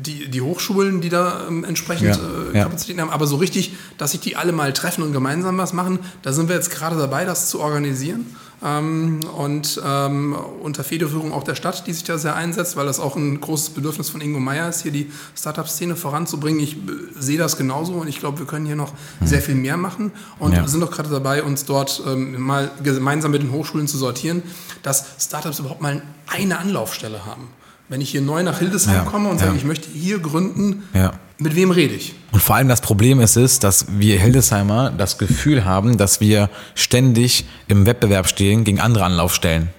die, 0.00 0.30
die 0.30 0.40
Hochschulen, 0.40 1.00
die 1.00 1.08
da 1.08 1.46
ähm, 1.48 1.64
entsprechend 1.64 2.08
Ja, 2.08 2.14
äh, 2.14 2.56
ja. 2.56 2.64
Kapazitäten 2.64 3.00
haben. 3.00 3.10
Aber 3.10 3.26
so 3.26 3.36
richtig, 3.36 3.74
dass 3.98 4.12
sich 4.12 4.20
die 4.20 4.36
alle 4.36 4.52
mal 4.52 4.72
treffen 4.72 5.02
und 5.02 5.12
gemeinsam 5.12 5.58
was 5.58 5.72
machen, 5.72 5.98
da 6.22 6.32
sind 6.32 6.48
wir 6.48 6.56
jetzt 6.56 6.70
gerade 6.70 6.96
dabei, 6.96 7.24
das 7.24 7.50
zu 7.50 7.60
organisieren. 7.60 8.26
Ähm, 8.64 9.20
und 9.36 9.80
ähm, 9.86 10.36
unter 10.62 10.82
Federführung 10.82 11.32
auch 11.32 11.44
der 11.44 11.54
Stadt, 11.54 11.86
die 11.86 11.92
sich 11.92 12.02
da 12.04 12.18
sehr 12.18 12.34
einsetzt, 12.34 12.76
weil 12.76 12.86
das 12.86 12.98
auch 12.98 13.14
ein 13.14 13.40
großes 13.40 13.70
Bedürfnis 13.70 14.10
von 14.10 14.20
Ingo 14.20 14.40
Meyer 14.40 14.68
ist, 14.68 14.82
hier 14.82 14.90
die 14.92 15.12
Startup-Szene 15.36 15.94
voranzubringen. 15.94 16.60
Ich 16.60 16.74
äh, 16.76 16.78
sehe 17.18 17.38
das 17.38 17.56
genauso 17.56 17.92
und 17.94 18.08
ich 18.08 18.18
glaube, 18.18 18.40
wir 18.40 18.46
können 18.46 18.66
hier 18.66 18.76
noch 18.76 18.92
sehr 19.24 19.40
viel 19.42 19.54
mehr 19.54 19.76
machen 19.76 20.10
und 20.40 20.52
Ja. 20.54 20.66
sind 20.66 20.82
auch 20.82 20.90
gerade 20.90 21.08
dabei, 21.08 21.42
uns 21.44 21.64
dort 21.66 22.02
ähm, 22.06 22.40
mal 22.40 22.70
gemeinsam 22.82 23.30
mit 23.30 23.42
den 23.42 23.52
Hochschulen 23.52 23.86
zu 23.86 23.96
sortieren, 23.98 24.42
dass 24.82 25.04
Startups 25.20 25.60
überhaupt 25.60 25.80
mal 25.80 26.02
eine 26.26 26.58
Anlaufstelle 26.58 27.24
haben. 27.26 27.48
Wenn 27.88 28.00
ich 28.02 28.10
hier 28.10 28.20
neu 28.20 28.42
nach 28.42 28.58
Hildesheim 28.58 28.94
Ja, 28.96 29.02
komme 29.04 29.28
und 29.30 29.40
ja. 29.40 29.46
sage, 29.46 29.56
ich 29.56 29.64
möchte 29.64 29.88
hier 29.90 30.18
gründen, 30.18 30.82
Ja. 30.92 31.12
mit 31.38 31.54
wem 31.56 31.70
rede 31.70 31.94
ich? 31.94 32.14
Und 32.32 32.42
vor 32.42 32.56
allem 32.56 32.68
das 32.68 32.82
Problem 32.82 33.18
ist 33.20 33.36
es, 33.36 33.58
dass 33.60 33.86
wir 33.98 34.18
Hildesheimer 34.20 34.90
das 34.90 35.16
Gefühl 35.16 35.64
haben, 35.64 35.96
dass 35.96 36.20
wir 36.20 36.50
ständig 36.74 37.46
im 37.66 37.86
Wettbewerb 37.86 38.28
stehen 38.28 38.64
gegen 38.64 38.78
andere 38.80 39.04
Anlaufstellen. 39.04 39.70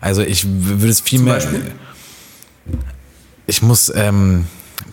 Also 0.00 0.22
ich 0.22 0.46
würde 0.46 0.88
es 0.90 1.00
viel 1.00 1.18
mehr. 1.20 1.34
Beispiel? 1.34 1.72
Ich 3.48 3.62
muss 3.62 3.92
ähm, 3.94 4.46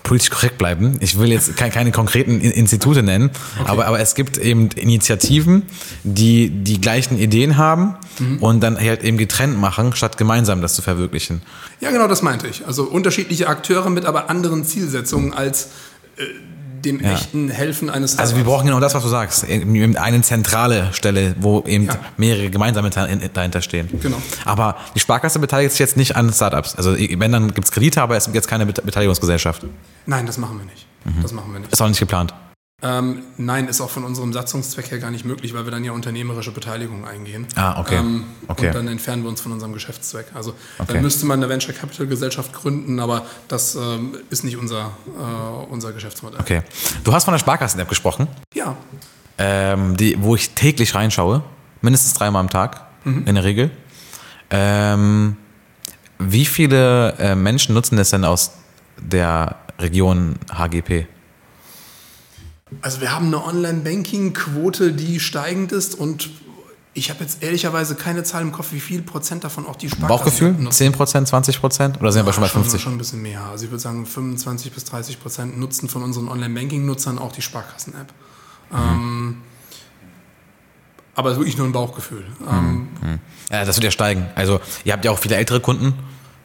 politisch 0.04 0.30
korrekt 0.30 0.58
bleiben. 0.58 0.98
Ich 1.00 1.18
will 1.18 1.32
jetzt 1.32 1.56
keine, 1.56 1.72
keine 1.72 1.92
konkreten 1.92 2.42
In- 2.42 2.52
Institute 2.52 3.02
nennen, 3.02 3.32
aber, 3.66 3.88
aber 3.88 4.00
es 4.00 4.16
gibt 4.16 4.38
eben 4.38 4.70
Initiativen, 4.72 5.64
die 6.04 6.50
die 6.50 6.80
gleichen 6.80 7.18
Ideen 7.18 7.58
haben 7.58 7.96
und 8.42 8.62
dann 8.62 8.78
halt 8.80 9.04
eben 9.04 9.18
getrennt 9.18 9.58
machen, 9.60 9.96
statt 9.96 10.18
gemeinsam 10.18 10.62
das 10.62 10.76
zu 10.76 10.82
verwirklichen. 10.82 11.42
Ja, 11.80 11.92
genau, 11.92 12.08
das 12.08 12.22
meinte 12.22 12.48
ich. 12.48 12.68
Also 12.68 12.84
unterschiedliche 12.84 13.48
Akteure 13.48 13.90
mit 13.90 14.06
aber 14.06 14.30
anderen 14.30 14.66
Zielsetzungen 14.66 15.34
als 15.34 15.70
dem 16.86 17.00
echten 17.02 17.50
Helfen 17.50 17.90
eines 17.90 18.18
Also 18.20 18.36
wir 18.36 18.44
brauchen 18.44 18.66
genau 18.68 18.80
das, 18.80 18.94
was 18.94 19.04
du 19.04 19.10
sagst. 19.10 19.46
Eine 19.48 20.22
zentrale 20.22 20.90
Stelle, 20.94 21.36
wo 21.40 21.62
eben 21.66 21.86
Ja. 21.86 21.96
mehrere 22.18 22.50
gemeinsam 22.50 22.90
dahin- 22.90 23.22
dahinter 23.34 23.62
stehen. 23.62 23.90
Genau. 24.02 24.18
Aber 24.46 24.76
die 24.96 25.00
Sparkasse 25.00 25.40
beteiligt 25.40 25.72
sich 25.72 25.80
jetzt 25.80 25.98
nicht 25.98 26.16
an 26.16 26.32
Startups. 26.34 26.76
Also 26.76 26.96
wenn, 26.98 27.32
dann 27.32 27.54
gibt 27.54 27.66
es 27.66 27.72
Kredite, 27.72 28.02
aber 28.02 28.18
es 28.18 28.26
gibt 28.26 28.36
jetzt 28.36 28.48
keine 28.48 28.66
Bet- 28.66 28.86
Beteiligungsgesellschaft. 28.86 29.66
Nein, 30.06 30.26
das 30.26 30.38
machen 30.38 30.58
wir 30.60 30.66
nicht. 30.66 30.86
Das 31.22 31.32
machen 31.34 31.52
wir 31.54 31.60
nicht. 31.60 31.72
Ist 31.72 31.82
auch 31.82 31.88
nicht 31.88 32.00
geplant. 32.00 32.34
Ähm, 32.86 33.24
nein, 33.38 33.68
ist 33.70 33.80
auch 33.80 33.90
von 33.90 34.04
unserem 34.04 34.34
Satzungszweck 34.34 34.92
her 34.92 35.00
gar 35.00 35.10
nicht 35.10 35.24
möglich, 35.24 35.54
weil 35.54 35.64
wir 35.66 35.72
dann 35.72 35.84
ja 35.86 35.94
unternehmerische 35.94 36.52
Beteiligung 36.52 37.08
eingehen. 37.08 37.48
Ah, 37.56 37.80
okay. 37.80 37.96
Ähm, 37.96 38.26
Okay. 38.50 38.68
Und 38.68 38.76
dann 38.76 38.88
entfernen 38.90 39.24
wir 39.24 39.30
uns 39.30 39.40
von 39.40 39.54
unserem 39.54 39.72
Geschäftszweck. 39.72 40.28
Also 40.34 40.54
Okay. 40.78 40.94
dann 40.94 41.02
müsste 41.02 41.26
man 41.26 41.40
eine 41.40 41.48
Venture 41.50 41.74
Capital 41.74 42.08
Gesellschaft 42.08 42.52
gründen, 42.52 43.00
aber 43.00 43.26
das 43.48 43.76
ähm, 43.76 44.18
ist 44.30 44.44
nicht 44.44 44.58
unser, 44.58 44.92
äh, 45.08 45.72
unser 45.72 45.94
Geschäftsmodell. 45.94 46.42
Okay. 46.42 46.62
Du 47.06 47.14
hast 47.14 47.24
von 47.24 47.32
der 47.34 47.40
Sparkassen-App 47.40 47.88
gesprochen, 47.88 48.28
Ja, 48.54 48.76
ähm, 49.38 49.96
die, 49.98 50.18
wo 50.22 50.36
ich 50.36 50.50
täglich 50.52 50.94
reinschaue. 50.94 51.42
Mindestens 51.82 52.14
dreimal 52.16 52.42
am 52.42 52.50
Tag, 52.50 52.82
in 53.06 53.26
der 53.36 53.44
Regel. 53.44 53.72
Ähm, 54.50 55.36
wie 56.20 56.46
viele 56.46 57.14
äh, 57.18 57.36
Menschen 57.36 57.74
nutzen 57.74 57.98
das 57.98 58.12
denn 58.12 58.24
aus 58.24 58.52
der 58.98 59.56
Region 59.80 60.36
HGP? 60.54 61.08
Also 62.82 63.02
wir 63.02 63.14
haben 63.14 63.28
eine 63.28 63.44
Online-Banking-Quote, 63.44 64.94
die 64.94 65.20
steigend 65.20 65.72
ist 65.72 65.96
und 65.96 66.30
Ich 66.96 67.10
habe 67.10 67.22
jetzt 67.22 67.42
ehrlicherweise 67.42 67.96
keine 67.96 68.24
Zahl 68.24 68.44
im 68.44 68.52
Kopf, 68.52 68.68
wie 68.72 68.80
viel 68.80 69.02
Prozent 69.02 69.44
davon 69.44 69.66
auch 69.66 69.76
die 69.78 69.90
Sparkassen 69.90 70.08
Bauchgefühl? 70.10 70.52
nutzen. 70.52 70.72
10 70.78 70.92
Prozent, 70.92 71.28
20 71.28 71.60
Prozent? 71.60 72.00
Oder 72.00 72.12
sind 72.12 72.24
wir 72.24 72.28
Ja, 72.30 72.34
schon 72.34 72.44
bei 72.44 72.48
schon, 72.50 72.62
50? 72.62 72.82
schon 72.84 72.92
ein 72.94 72.98
bisschen 73.00 73.22
mehr. 73.24 73.42
Also 73.46 73.66
ich 73.66 73.72
würde 73.72 73.82
sagen, 73.82 74.06
25 74.06 74.72
bis 74.72 74.84
30 74.86 75.20
Prozent 75.20 75.58
nutzen 75.58 75.90
von 75.90 76.04
unseren 76.04 76.28
Online-Banking-Nutzern 76.28 77.18
auch 77.18 77.32
die 77.32 77.42
Sparkassen-App. 77.42 78.14
Ähm, 78.72 79.38
aber 81.16 81.30
es 81.30 81.34
ist 81.34 81.40
wirklich 81.40 81.58
nur 81.58 81.66
ein 81.68 81.72
Bauchgefühl. 81.72 82.26
Ähm, 82.48 82.88
Ja, 83.52 83.66
das 83.66 83.76
wird 83.78 83.86
ja 83.86 83.92
steigen. 83.92 84.28
Also, 84.36 84.60
ihr 84.84 84.94
habt 84.94 85.04
ja 85.04 85.10
auch 85.12 85.20
viele 85.20 85.36
ältere 85.36 85.60
Kunden. 85.62 85.94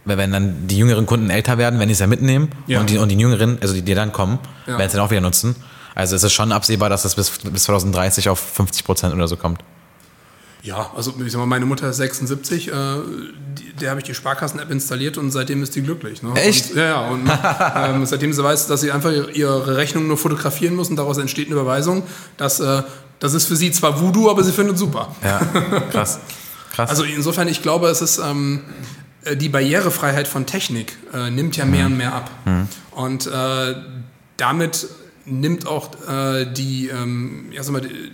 Wenn 0.07 0.16
wenn 0.18 0.33
dann 0.33 0.66
die 0.66 0.79
jüngeren 0.79 1.05
Kunden 1.05 1.29
älter 1.29 1.59
werden, 1.59 1.79
wenn 1.79 1.89
die 1.89 1.93
es 1.93 1.99
ja 1.99 2.07
mitnehmen 2.07 2.49
Ja. 2.66 2.81
und, 2.81 2.89
die, 2.89 2.97
und 2.97 3.11
die 3.11 3.16
jüngeren, 3.18 3.59
also 3.61 3.74
die, 3.74 3.83
die 3.83 3.95
dann 3.95 4.12
kommen, 4.12 4.39
Ja. 4.66 4.79
werden 4.79 4.87
es 4.87 4.93
dann 4.93 5.03
auch 5.03 5.11
wieder 5.11 5.20
nutzen. 5.20 5.57
Also 5.99 6.15
es 6.15 6.23
ist 6.23 6.33
schon 6.33 6.53
absehbar, 6.53 6.89
dass 6.89 7.05
es 7.05 7.17
bis, 7.17 7.29
bis 7.31 7.65
2030 7.65 8.29
auf 8.29 8.39
50 8.39 8.85
Prozent 8.85 9.13
oder 9.15 9.27
so 9.27 9.37
kommt. 9.37 9.61
Ja, 10.63 10.91
also 10.95 11.13
ich 11.25 11.33
sag 11.33 11.39
mal, 11.41 11.47
meine 11.47 11.67
Mutter 11.67 11.89
ist 11.91 11.97
76, 11.97 12.69
äh, 12.69 12.73
die, 13.59 13.73
der 13.81 13.91
habe 13.91 14.01
ich 14.01 14.07
die 14.07 14.15
Sparkassen-App 14.15 14.71
installiert 14.71 15.19
und 15.19 15.33
seitdem 15.33 15.61
ist 15.63 15.75
die 15.75 15.83
glücklich. 15.83 16.23
Ne? 16.23 16.33
Echt? 16.37 16.71
Und, 16.71 16.77
ja, 16.77 16.85
ja. 16.85 17.09
Und 17.09 17.29
ähm, 17.97 18.07
seitdem 18.07 18.33
sie 18.33 18.45
weiß, 18.45 18.69
dass 18.69 18.81
sie 18.81 18.93
einfach 18.93 19.11
ihre- 19.11 19.77
Rechnung 19.77 20.07
nur 20.07 20.17
fotografieren 20.17 20.77
muss 20.77 20.89
und 20.89 20.97
daraus 20.97 21.19
entsteht 21.19 21.47
eine 21.49 21.57
Überweisung, 21.57 22.05
das, 22.37 22.61
äh, 22.61 22.83
das 23.19 23.35
ist 23.35 23.47
für 23.47 23.57
sie 23.57 23.73
zwar 23.73 24.01
Voodoo, 24.01 24.31
aber 24.31 24.45
sie 24.45 24.53
findet 24.53 24.75
es 24.75 24.81
super. 24.81 25.15
Ja, 25.25 25.41
krass. 25.91 26.21
Krass. 26.75 26.91
Also 26.91 27.03
insofern, 27.03 27.49
ich 27.49 27.61
glaube, 27.63 27.89
es 27.89 28.03
ist 28.03 28.19
ähm, 28.19 28.63
äh, 29.25 29.37
die 29.37 29.49
Barrierefreiheit 29.49 30.29
von 30.29 30.47
Technik 30.47 30.97
äh, 31.13 31.29
nimmt 31.31 31.57
ja 31.57 31.65
mehr 31.65 31.87
und 31.87 31.97
mehr 31.97 32.15
ab. 32.15 32.31
Und 32.93 33.27
äh, 33.27 33.75
damit 34.37 34.87
nimmt 35.31 35.66
auch 35.66 35.91
äh, 36.09 36.47
die, 36.53 36.89
ähm, 36.89 37.47
ja, 37.53 37.62
sag 37.62 37.72
mal, 37.72 37.81
die, 37.81 38.11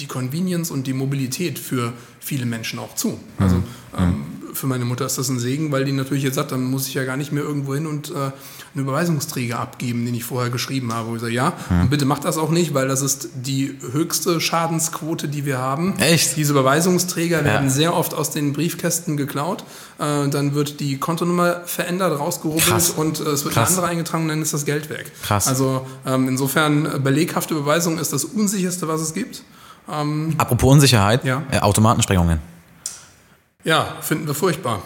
die 0.00 0.06
Convenience 0.06 0.70
und 0.70 0.86
die 0.86 0.92
Mobilität 0.92 1.58
für 1.58 1.92
viele 2.20 2.46
Menschen 2.46 2.78
auch 2.78 2.94
zu. 2.94 3.18
Also 3.38 3.62
ähm, 3.96 4.24
für 4.56 4.66
meine 4.66 4.84
Mutter 4.84 5.06
ist 5.06 5.18
das 5.18 5.28
ein 5.28 5.38
Segen, 5.38 5.70
weil 5.72 5.84
die 5.84 5.92
natürlich 5.92 6.24
jetzt 6.24 6.34
sagt, 6.36 6.50
dann 6.52 6.64
muss 6.64 6.88
ich 6.88 6.94
ja 6.94 7.04
gar 7.04 7.16
nicht 7.16 7.30
mehr 7.32 7.42
irgendwo 7.44 7.74
hin 7.74 7.86
und 7.86 8.10
äh, 8.10 8.14
einen 8.14 8.32
Überweisungsträger 8.74 9.58
abgeben, 9.58 10.04
den 10.04 10.14
ich 10.14 10.24
vorher 10.24 10.50
geschrieben 10.50 10.92
habe. 10.92 11.08
Wo 11.10 11.14
ich 11.16 11.20
sage, 11.20 11.32
ja, 11.32 11.52
und 11.70 11.90
bitte 11.90 12.04
macht 12.06 12.24
das 12.24 12.38
auch 12.38 12.50
nicht, 12.50 12.74
weil 12.74 12.88
das 12.88 13.02
ist 13.02 13.28
die 13.34 13.76
höchste 13.92 14.40
Schadensquote, 14.40 15.28
die 15.28 15.44
wir 15.44 15.58
haben. 15.58 15.98
Echt? 15.98 16.36
Diese 16.36 16.52
Überweisungsträger 16.52 17.44
werden 17.44 17.66
Ja. 17.66 17.70
sehr 17.70 17.94
oft 17.94 18.14
aus 18.14 18.30
den 18.30 18.52
Briefkästen 18.52 19.16
geklaut. 19.16 19.64
Äh, 19.98 20.28
dann 20.28 20.54
wird 20.54 20.80
die 20.80 20.98
Kontonummer 20.98 21.60
verändert, 21.66 22.18
rausgerubbelt 22.18 22.66
Krass. 22.66 22.90
und 22.90 23.20
äh, 23.20 23.24
es 23.24 23.44
wird 23.44 23.54
Krass. 23.54 23.68
eine 23.68 23.76
andere 23.78 23.86
eingetragen 23.92 24.22
und 24.24 24.28
dann 24.30 24.42
ist 24.42 24.52
das 24.54 24.64
Geld 24.64 24.90
weg. 24.90 25.12
Krass. 25.22 25.46
Also 25.46 25.86
ähm, 26.06 26.28
insofern 26.28 26.86
äh, 26.86 26.98
beleghafte 26.98 27.54
Überweisung 27.54 27.98
ist 27.98 28.12
das 28.12 28.24
unsicherste, 28.24 28.88
was 28.88 29.00
es 29.00 29.14
gibt. 29.14 29.42
Apropos 30.38 30.72
Unsicherheit, 30.72 31.24
Ja. 31.24 31.44
äh, 31.52 31.60
Automatensprengungen. 31.60 32.40
Ja, 33.66 33.96
finden 34.00 34.26
wir 34.28 34.34
furchtbar. 34.34 34.82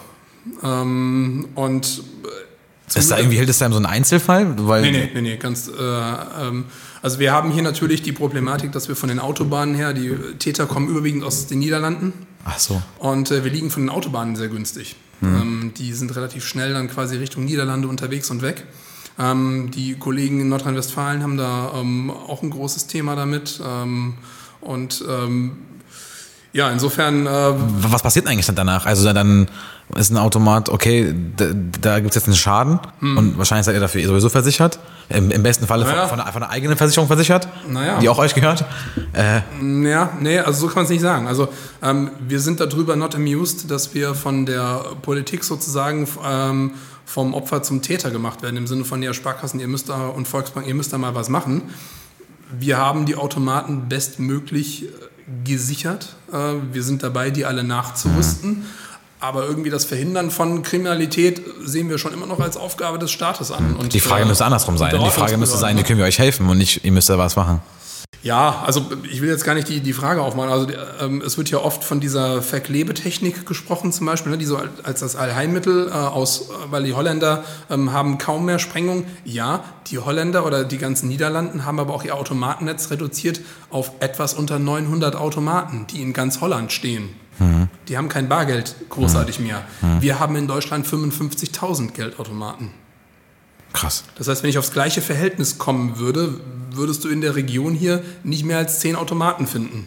Ähm, 0.63 1.49
und 1.55 2.03
äh, 2.95 2.99
Ist 2.99 3.11
da 3.11 3.19
irgendwie 3.19 3.37
Hildesheim 3.37 3.73
so 3.73 3.79
ein 3.79 3.85
Einzelfall? 3.85 4.55
Weil, 4.67 4.83
Nee, 4.83 4.91
nee, 4.91 5.11
nee, 5.15 5.21
nee, 5.21 5.37
ganz. 5.37 5.69
Äh, 5.69 5.73
ähm, 5.83 6.65
also 7.03 7.19
wir 7.19 7.31
haben 7.31 7.51
hier 7.53 7.63
natürlich 7.63 8.03
die 8.03 8.13
Problematik, 8.13 8.73
dass 8.73 8.89
wir 8.89 8.97
von 8.97 9.11
den 9.11 9.21
Autobahnen 9.21 9.75
her, 9.75 9.93
die 9.93 10.17
Täter 10.39 10.65
kommen 10.67 10.89
überwiegend 10.89 11.25
aus 11.25 11.47
den 11.47 11.59
Niederlanden 11.59 12.15
Ach 12.45 12.59
so. 12.59 12.83
und 12.99 13.31
äh, 13.31 13.45
wir 13.45 13.51
liegen 13.53 13.71
von 13.71 13.83
den 13.83 13.91
Autobahnen 13.91 14.35
sehr 14.35 14.49
günstig. 14.49 14.97
Ähm, 15.23 15.73
die 15.77 15.93
sind 15.93 16.17
relativ 16.17 16.47
schnell 16.47 16.73
dann 16.73 16.89
quasi 16.89 17.17
Richtung 17.17 17.45
Niederlande 17.45 17.87
unterwegs 17.89 18.31
und 18.31 18.41
weg. 18.41 18.65
Ähm, 19.19 19.71
die 19.71 19.95
Kollegen 19.99 20.41
in 20.41 20.49
Nordrhein-Westfalen 20.49 21.23
haben 21.23 21.37
da 21.37 21.73
ähm, 21.75 22.11
auch 22.11 22.43
ein 22.43 22.49
großes 22.49 22.87
Thema 22.87 23.17
damit. 23.17 23.61
Ähm, 23.63 24.15
und 24.63 25.05
ähm, 25.07 25.59
ja, 26.53 26.71
insofern 26.71 27.27
äh, 27.27 27.31
Was 27.91 28.03
passiert 28.03 28.27
eigentlich 28.27 28.47
dann 28.47 28.57
danach? 28.57 28.87
Also 28.87 29.13
dann- 29.13 29.49
ist 29.97 30.13
ein 30.13 30.19
Automat, 30.19 30.69
okay, 30.69 31.13
da, 31.37 31.47
da 31.81 31.99
gibt 31.99 32.11
es 32.11 32.15
jetzt 32.15 32.29
einen 32.29 32.37
Schaden 32.37 32.79
und 33.01 33.37
wahrscheinlich 33.39 33.67
seid 33.67 33.75
ihr 33.75 33.81
dafür 33.81 34.07
sowieso 34.07 34.29
versichert. 34.29 34.79
Im, 35.09 35.33
im 35.33 35.43
besten 35.43 35.67
Falle 35.67 35.85
Naja. 35.85 36.03
von, 36.03 36.11
von, 36.11 36.21
einer, 36.21 36.33
von 36.33 36.43
einer 36.45 36.53
eigenen 36.53 36.77
Versicherung 36.77 37.09
versichert, 37.09 37.49
Naja. 37.69 37.99
die 37.99 38.09
auch 38.09 38.19
euch 38.19 38.33
gehört. 38.37 38.65
Äh, 39.13 39.41
Ja, 39.91 40.11
nee, 40.21 40.39
also 40.39 40.61
so 40.61 40.67
kann 40.69 40.77
man 40.77 40.85
es 40.85 40.91
nicht 40.91 41.01
sagen. 41.01 41.27
Also 41.27 41.49
ähm, 41.83 42.13
wir 42.21 42.39
sind 42.39 42.61
darüber 42.61 42.95
not 42.95 43.17
amused, 43.17 43.69
dass 43.69 43.93
wir 43.93 44.15
von 44.15 44.47
der 44.47 44.81
Politik 45.03 45.43
sozusagen 45.43 46.07
ähm, 46.25 46.75
vom 47.05 47.35
Opfer 47.35 47.65
zum 47.65 47.83
Täter 47.83 48.13
gemacht 48.13 48.43
werden, 48.43 48.57
im 48.59 48.69
Sinne 48.69 48.85
von, 48.85 49.03
ja, 49.03 49.13
Sparkassen, 49.13 49.59
ihr 49.59 49.67
müsst 49.67 49.89
da 49.89 50.07
und 50.07 50.29
Volksbank, 50.29 50.69
ihr 50.69 50.77
müsst 50.77 50.93
da 50.93 50.99
mal 50.99 51.17
was 51.17 51.29
machen. 51.29 51.63
Wir 52.57 52.79
haben 52.79 53.07
die 53.07 53.17
Automaten 53.17 53.89
bestmöglich 53.89 54.85
äh, 54.85 54.89
gesichert. 55.45 56.15
Äh, 56.33 56.55
wir 56.73 56.83
sind 56.83 57.03
dabei, 57.03 57.31
die 57.31 57.45
alle 57.45 57.65
nachzurüsten. 57.65 58.65
Aber 59.23 59.45
irgendwie 59.45 59.69
das 59.69 59.85
Verhindern 59.85 60.31
von 60.31 60.63
Kriminalität 60.63 61.43
sehen 61.63 61.91
wir 61.91 61.99
schon 61.99 62.15
immer 62.15 62.27
noch 62.27 62.41
als 62.41 62.57
Aufgabe 62.57 62.99
des 62.99 63.11
Staates 63.11 63.51
an. 63.51 63.77
Und, 63.77 63.93
die 63.93 64.01
Frage 64.01 64.25
äh, 64.25 64.27
müsste 64.27 64.47
andersrum 64.47 64.79
sein. 64.79 64.99
Die 64.99 65.11
Frage 65.11 65.37
müsste 65.37 65.59
sein, 65.59 65.77
wie 65.77 65.83
Beratungsbehörden, 65.83 65.87
können 65.87 65.99
wir 65.99 66.07
euch 66.07 66.19
helfen 66.19 66.49
und 66.49 66.57
nicht, 66.57 66.85
ihr 66.85 66.93
müsst 66.93 67.11
da 67.11 67.19
was 67.19 67.37
machen. 67.37 67.61
Ja, 68.23 68.63
also 68.67 68.87
ich 69.11 69.23
will 69.23 69.31
jetzt 69.31 69.45
gar 69.45 69.55
nicht 69.55 69.69
die, 69.69 69.81
die 69.81 69.95
Frage 69.95 70.21
aufmachen. 70.21 70.51
Also 70.51 70.69
ähm, 71.01 71.23
es 71.25 71.39
wird 71.39 71.51
ja 71.51 71.59
oft 71.59 71.83
von 71.83 72.01
dieser 72.01 72.43
Verklebetechnik 72.43 73.47
gesprochen 73.47 73.93
zum 73.93 74.07
Beispiel, 74.07 74.33
ne, 74.33 74.37
die 74.39 74.45
so 74.45 74.61
als 74.83 75.01
das 75.01 75.17
Allheilmittel 75.17 75.89
äh, 75.89 75.93
aus, 75.93 76.51
weil 76.71 76.85
die 76.85 76.93
Holländer 76.93 77.45
ähm, 77.71 77.93
haben 77.93 78.19
kaum 78.19 78.45
mehr 78.45 78.59
Sprengung. 78.59 79.07
Ja, 79.25 79.65
die 79.87 79.99
Holländer 79.99 80.45
oder 80.45 80.65
die 80.65 80.77
ganzen 80.77 81.09
Niederlanden 81.09 81.65
haben 81.65 81.81
aber 81.81 81.95
auch 81.95 82.05
ihr 82.05 82.15
Automatennetz 82.15 82.91
reduziert 82.91 83.41
auf 83.71 83.93
etwas 84.01 84.35
unter 84.35 84.59
900 84.59 85.17
Automaten, 85.17 85.87
die 85.91 86.03
in 86.03 86.13
ganz 86.13 86.43
Holland 86.43 86.73
stehen. 86.73 87.09
Die 87.89 87.97
haben 87.97 88.11
kein 88.11 88.29
Bargeld 88.29 88.75
großartig 88.91 89.41
mehr. 89.41 89.63
Wir 90.01 90.21
haben 90.21 90.37
in 90.37 90.47
Deutschland 90.47 90.87
55.000 90.87 91.93
Geldautomaten. 91.93 92.71
Krass. 93.73 94.05
Das 94.17 94.29
heißt, 94.29 94.43
wenn 94.43 94.51
ich 94.51 94.59
aufs 94.59 94.73
gleiche 94.73 95.01
Verhältnis 95.01 95.57
kommen 95.57 95.99
würde, 95.99 96.39
würdest 96.77 97.05
du 97.05 97.09
in 97.09 97.21
der 97.21 97.37
Region 97.37 97.75
hier 97.75 98.03
nicht 98.25 98.45
mehr 98.45 98.59
als 98.59 98.81
zehn 98.81 98.97
Automaten 98.97 99.47
finden. 99.47 99.87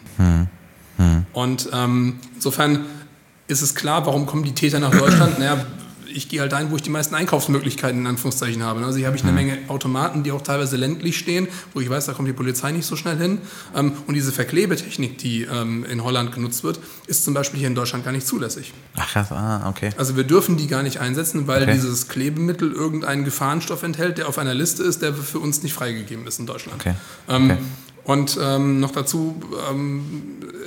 Und 1.32 1.68
ähm, 1.72 2.16
insofern 2.34 2.86
ist 3.46 3.62
es 3.62 3.74
klar, 3.74 4.06
warum 4.06 4.26
kommen 4.26 4.44
die 4.44 4.54
Täter 4.54 4.78
nach 4.78 4.92
Deutschland? 4.92 5.38
naja, 5.38 5.66
ich 6.14 6.28
gehe 6.28 6.40
halt 6.40 6.52
dahin, 6.52 6.70
wo 6.70 6.76
ich 6.76 6.82
die 6.82 6.90
meisten 6.90 7.14
Einkaufsmöglichkeiten 7.14 8.00
in 8.00 8.06
Anführungszeichen 8.06 8.62
habe. 8.62 8.84
Also 8.84 8.98
hier 8.98 9.06
habe 9.06 9.16
ich 9.16 9.22
eine 9.24 9.32
Menge 9.32 9.58
Automaten, 9.68 10.22
die 10.22 10.32
auch 10.32 10.42
teilweise 10.42 10.76
ländlich 10.76 11.18
stehen, 11.18 11.48
wo 11.74 11.80
ich 11.80 11.90
weiß, 11.90 12.06
da 12.06 12.12
kommt 12.12 12.28
die 12.28 12.32
Polizei 12.32 12.72
nicht 12.72 12.86
so 12.86 12.96
schnell 12.96 13.16
hin. 13.16 13.38
Ähm, 13.74 13.92
und 14.06 14.14
diese 14.14 14.32
Verklebetechnik, 14.32 15.18
die 15.18 15.42
ähm, 15.42 15.84
in 15.84 16.02
Holland 16.04 16.32
genutzt 16.32 16.64
wird, 16.64 16.78
ist 17.06 17.24
zum 17.24 17.34
Beispiel 17.34 17.58
hier 17.58 17.68
in 17.68 17.74
Deutschland 17.74 18.04
gar 18.04 18.12
nicht 18.12 18.26
zulässig. 18.26 18.72
Ach 18.96 19.10
krass, 19.10 19.32
ah, 19.32 19.68
okay. 19.68 19.90
Also 19.96 20.16
wir 20.16 20.24
dürfen 20.24 20.56
die 20.56 20.66
gar 20.68 20.82
nicht 20.82 20.98
einsetzen, 21.00 21.46
weil 21.46 21.62
Okay. 21.62 21.72
dieses 21.74 22.08
Klebemittel 22.08 22.72
irgendeinen 22.72 23.24
Gefahrenstoff 23.24 23.82
enthält, 23.82 24.18
der 24.18 24.28
auf 24.28 24.38
einer 24.38 24.54
Liste 24.54 24.82
ist, 24.82 25.02
der 25.02 25.14
für 25.14 25.38
uns 25.38 25.62
nicht 25.62 25.72
freigegeben 25.74 26.26
ist 26.26 26.38
in 26.38 26.46
Deutschland. 26.46 26.80
Okay. 26.80 26.94
Ähm, 27.28 27.50
Okay. 27.50 27.58
Und 28.04 28.38
ähm, 28.40 28.80
noch 28.80 28.90
dazu 28.90 29.40
ähm, 29.70 30.02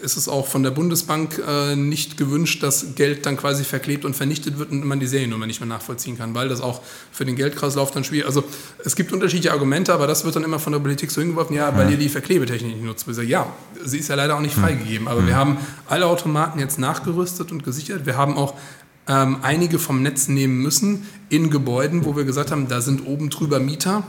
ist 0.01 0.17
es 0.17 0.27
auch 0.27 0.47
von 0.47 0.63
der 0.63 0.71
Bundesbank 0.71 1.41
äh, 1.47 1.75
nicht 1.75 2.17
gewünscht, 2.17 2.63
dass 2.63 2.95
Geld 2.95 3.27
dann 3.27 3.37
quasi 3.37 3.63
verklebt 3.63 4.05
und 4.05 4.15
vernichtet 4.15 4.57
wird 4.57 4.71
und 4.71 4.83
man 4.85 4.99
die 4.99 5.05
Seriennummer 5.05 5.45
nicht 5.45 5.59
mehr 5.59 5.67
nachvollziehen 5.67 6.17
kann, 6.17 6.33
weil 6.33 6.49
das 6.49 6.61
auch 6.61 6.81
für 7.11 7.25
den 7.25 7.35
Geldkreislauf 7.35 7.91
dann 7.91 8.03
schwierig 8.03 8.25
Also 8.25 8.43
es 8.83 8.95
gibt 8.95 9.13
unterschiedliche 9.13 9.51
Argumente, 9.51 9.93
aber 9.93 10.07
das 10.07 10.25
wird 10.25 10.35
dann 10.35 10.43
immer 10.43 10.57
von 10.57 10.73
der 10.73 10.79
Politik 10.79 11.11
so 11.11 11.21
hingeworfen, 11.21 11.55
ja, 11.55 11.75
weil 11.77 11.91
ihr 11.91 11.97
die 11.97 12.09
Verklebetechnik 12.09 12.75
nicht 12.75 12.85
nutzt. 12.85 13.05
Ja, 13.27 13.53
sie 13.83 13.99
ist 13.99 14.07
ja 14.07 14.15
leider 14.15 14.35
auch 14.35 14.41
nicht 14.41 14.55
freigegeben, 14.55 15.07
aber 15.07 15.25
wir 15.27 15.35
haben 15.35 15.57
alle 15.87 16.07
Automaten 16.07 16.59
jetzt 16.59 16.79
nachgerüstet 16.79 17.51
und 17.51 17.63
gesichert. 17.63 18.07
Wir 18.07 18.17
haben 18.17 18.35
auch 18.35 18.55
ähm, 19.07 19.37
einige 19.43 19.77
vom 19.77 20.01
Netz 20.01 20.27
nehmen 20.27 20.61
müssen 20.61 21.07
in 21.29 21.49
Gebäuden, 21.51 22.03
wo 22.05 22.15
wir 22.15 22.23
gesagt 22.23 22.51
haben, 22.51 22.67
da 22.67 22.81
sind 22.81 23.05
oben 23.05 23.29
drüber 23.29 23.59
Mieter. 23.59 24.03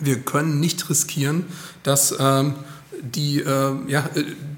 Wir 0.00 0.18
können 0.18 0.58
nicht 0.58 0.90
riskieren, 0.90 1.44
dass 1.84 2.14
ähm, 2.18 2.54
die, 3.00 3.40
äh, 3.40 3.72
ja, 3.86 4.08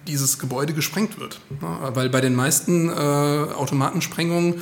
dieses 0.06 0.38
Gebäude 0.38 0.72
gesprengt 0.72 1.20
wird. 1.20 1.40
Ja, 1.60 1.94
weil 1.94 2.08
bei 2.08 2.20
den 2.20 2.34
meisten 2.34 2.88
äh, 2.88 2.92
Automatensprengungen, 2.92 4.54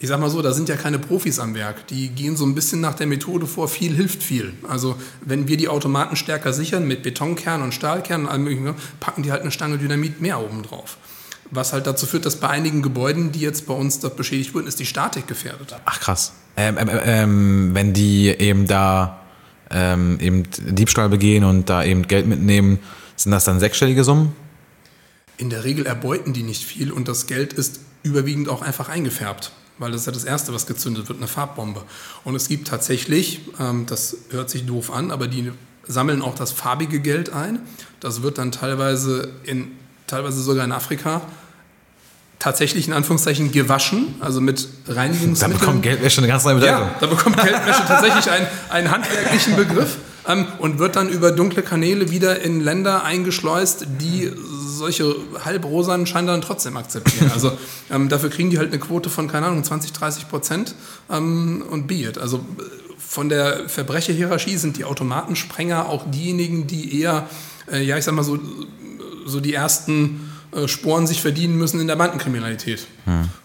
ich 0.00 0.08
sag 0.08 0.20
mal 0.20 0.30
so, 0.30 0.42
da 0.42 0.52
sind 0.52 0.68
ja 0.68 0.76
keine 0.76 0.98
Profis 0.98 1.38
am 1.38 1.54
Werk. 1.54 1.86
Die 1.88 2.08
gehen 2.08 2.36
so 2.36 2.46
ein 2.46 2.54
bisschen 2.54 2.80
nach 2.80 2.94
der 2.94 3.06
Methode 3.06 3.46
vor, 3.46 3.68
viel 3.68 3.94
hilft 3.94 4.22
viel. 4.22 4.54
Also 4.68 4.96
wenn 5.20 5.48
wir 5.48 5.56
die 5.56 5.68
Automaten 5.68 6.16
stärker 6.16 6.52
sichern 6.52 6.86
mit 6.86 7.02
Betonkern 7.02 7.62
und 7.62 7.74
Stahlkern 7.74 8.22
und 8.22 8.28
allem 8.28 8.44
möglichen, 8.44 8.64
ne, 8.64 8.74
packen 9.00 9.22
die 9.22 9.32
halt 9.32 9.42
eine 9.42 9.50
Stange 9.50 9.78
Dynamit 9.78 10.20
mehr 10.20 10.40
oben 10.40 10.62
drauf. 10.62 10.96
Was 11.50 11.72
halt 11.72 11.86
dazu 11.86 12.06
führt, 12.06 12.26
dass 12.26 12.36
bei 12.36 12.48
einigen 12.48 12.82
Gebäuden, 12.82 13.32
die 13.32 13.40
jetzt 13.40 13.66
bei 13.66 13.74
uns 13.74 14.00
dort 14.00 14.16
beschädigt 14.16 14.54
wurden, 14.54 14.66
ist 14.66 14.80
die 14.80 14.86
Statik 14.86 15.26
gefährdet. 15.26 15.74
Ach 15.84 15.98
krass. 15.98 16.32
Ähm, 16.56 16.76
ähm, 16.78 16.90
ähm, 17.04 17.70
wenn 17.74 17.94
die 17.94 18.28
eben 18.28 18.66
da 18.66 19.20
ähm, 19.70 20.18
eben 20.20 20.44
Diebstahl 20.58 21.08
begehen 21.08 21.44
und 21.44 21.68
da 21.68 21.84
eben 21.84 22.06
Geld 22.06 22.26
mitnehmen, 22.26 22.78
sind 23.16 23.32
das 23.32 23.44
dann 23.44 23.60
sechsstellige 23.60 24.04
Summen? 24.04 24.34
In 25.36 25.50
der 25.50 25.64
Regel 25.64 25.86
erbeuten 25.86 26.32
die 26.32 26.42
nicht 26.42 26.64
viel 26.64 26.90
und 26.92 27.08
das 27.08 27.26
Geld 27.26 27.52
ist 27.52 27.80
überwiegend 28.02 28.48
auch 28.48 28.62
einfach 28.62 28.88
eingefärbt, 28.88 29.52
weil 29.78 29.92
das 29.92 30.02
ist 30.02 30.06
ja 30.06 30.12
das 30.12 30.24
Erste, 30.24 30.52
was 30.52 30.66
gezündet 30.66 31.08
wird, 31.08 31.18
eine 31.18 31.28
Farbbombe. 31.28 31.82
Und 32.24 32.34
es 32.34 32.48
gibt 32.48 32.68
tatsächlich, 32.68 33.42
ähm, 33.60 33.86
das 33.86 34.16
hört 34.30 34.50
sich 34.50 34.66
doof 34.66 34.92
an, 34.92 35.10
aber 35.10 35.28
die 35.28 35.52
sammeln 35.86 36.22
auch 36.22 36.34
das 36.34 36.52
farbige 36.52 37.00
Geld 37.00 37.32
ein. 37.32 37.60
Das 38.00 38.22
wird 38.22 38.38
dann 38.38 38.52
teilweise 38.52 39.30
in 39.44 39.72
teilweise 40.08 40.42
sogar 40.42 40.64
in 40.64 40.72
Afrika 40.72 41.22
tatsächlich 42.38 42.86
in 42.86 42.92
Anführungszeichen 42.92 43.50
gewaschen, 43.50 44.14
also 44.20 44.40
mit 44.40 44.68
Da 44.86 44.94
Reinigungsmitteln. 44.94 45.58
bekommt 45.58 45.82
Geldwäsche 45.82 46.18
eine 46.18 46.28
ganz 46.28 46.44
neue 46.44 46.56
Bedeutung. 46.56 46.78
Ja, 46.78 46.94
da 47.00 47.06
bekommt 47.06 47.36
Geldwäsche 47.36 47.82
tatsächlich 47.86 48.30
einen, 48.30 48.46
einen 48.70 48.90
handwerklichen 48.90 49.56
Begriff 49.56 49.96
ähm, 50.26 50.46
und 50.58 50.78
wird 50.78 50.96
dann 50.96 51.08
über 51.08 51.32
dunkle 51.32 51.62
Kanäle 51.62 52.10
wieder 52.10 52.40
in 52.40 52.60
Länder 52.60 53.02
eingeschleust, 53.02 53.86
die 54.00 54.30
solche 54.36 55.16
halbrosanen 55.44 56.06
Scheine 56.06 56.28
dann 56.28 56.42
trotzdem 56.42 56.76
akzeptieren. 56.76 57.32
Also 57.34 57.52
ähm, 57.90 58.08
dafür 58.08 58.30
kriegen 58.30 58.50
die 58.50 58.58
halt 58.58 58.68
eine 58.68 58.78
Quote 58.78 59.10
von, 59.10 59.26
keine 59.26 59.46
Ahnung, 59.46 59.64
20, 59.64 59.92
30 59.92 60.28
Prozent 60.28 60.74
ähm, 61.10 61.64
und 61.68 61.88
be 61.88 61.94
it. 61.94 62.18
Also 62.18 62.44
von 62.98 63.28
der 63.28 63.68
Verbrecherhierarchie 63.68 64.56
sind 64.56 64.76
die 64.76 64.84
Automatensprenger 64.84 65.88
auch 65.88 66.08
diejenigen, 66.08 66.66
die 66.66 67.00
eher, 67.00 67.26
äh, 67.72 67.82
ja, 67.82 67.96
ich 67.96 68.04
sag 68.04 68.14
mal 68.14 68.22
so, 68.22 68.38
so 69.26 69.40
die 69.40 69.54
ersten 69.54 70.27
Sporen 70.66 71.06
sich 71.06 71.20
verdienen 71.20 71.56
müssen 71.58 71.78
in 71.80 71.86
der 71.88 71.96
Bandenkriminalität. 71.96 72.86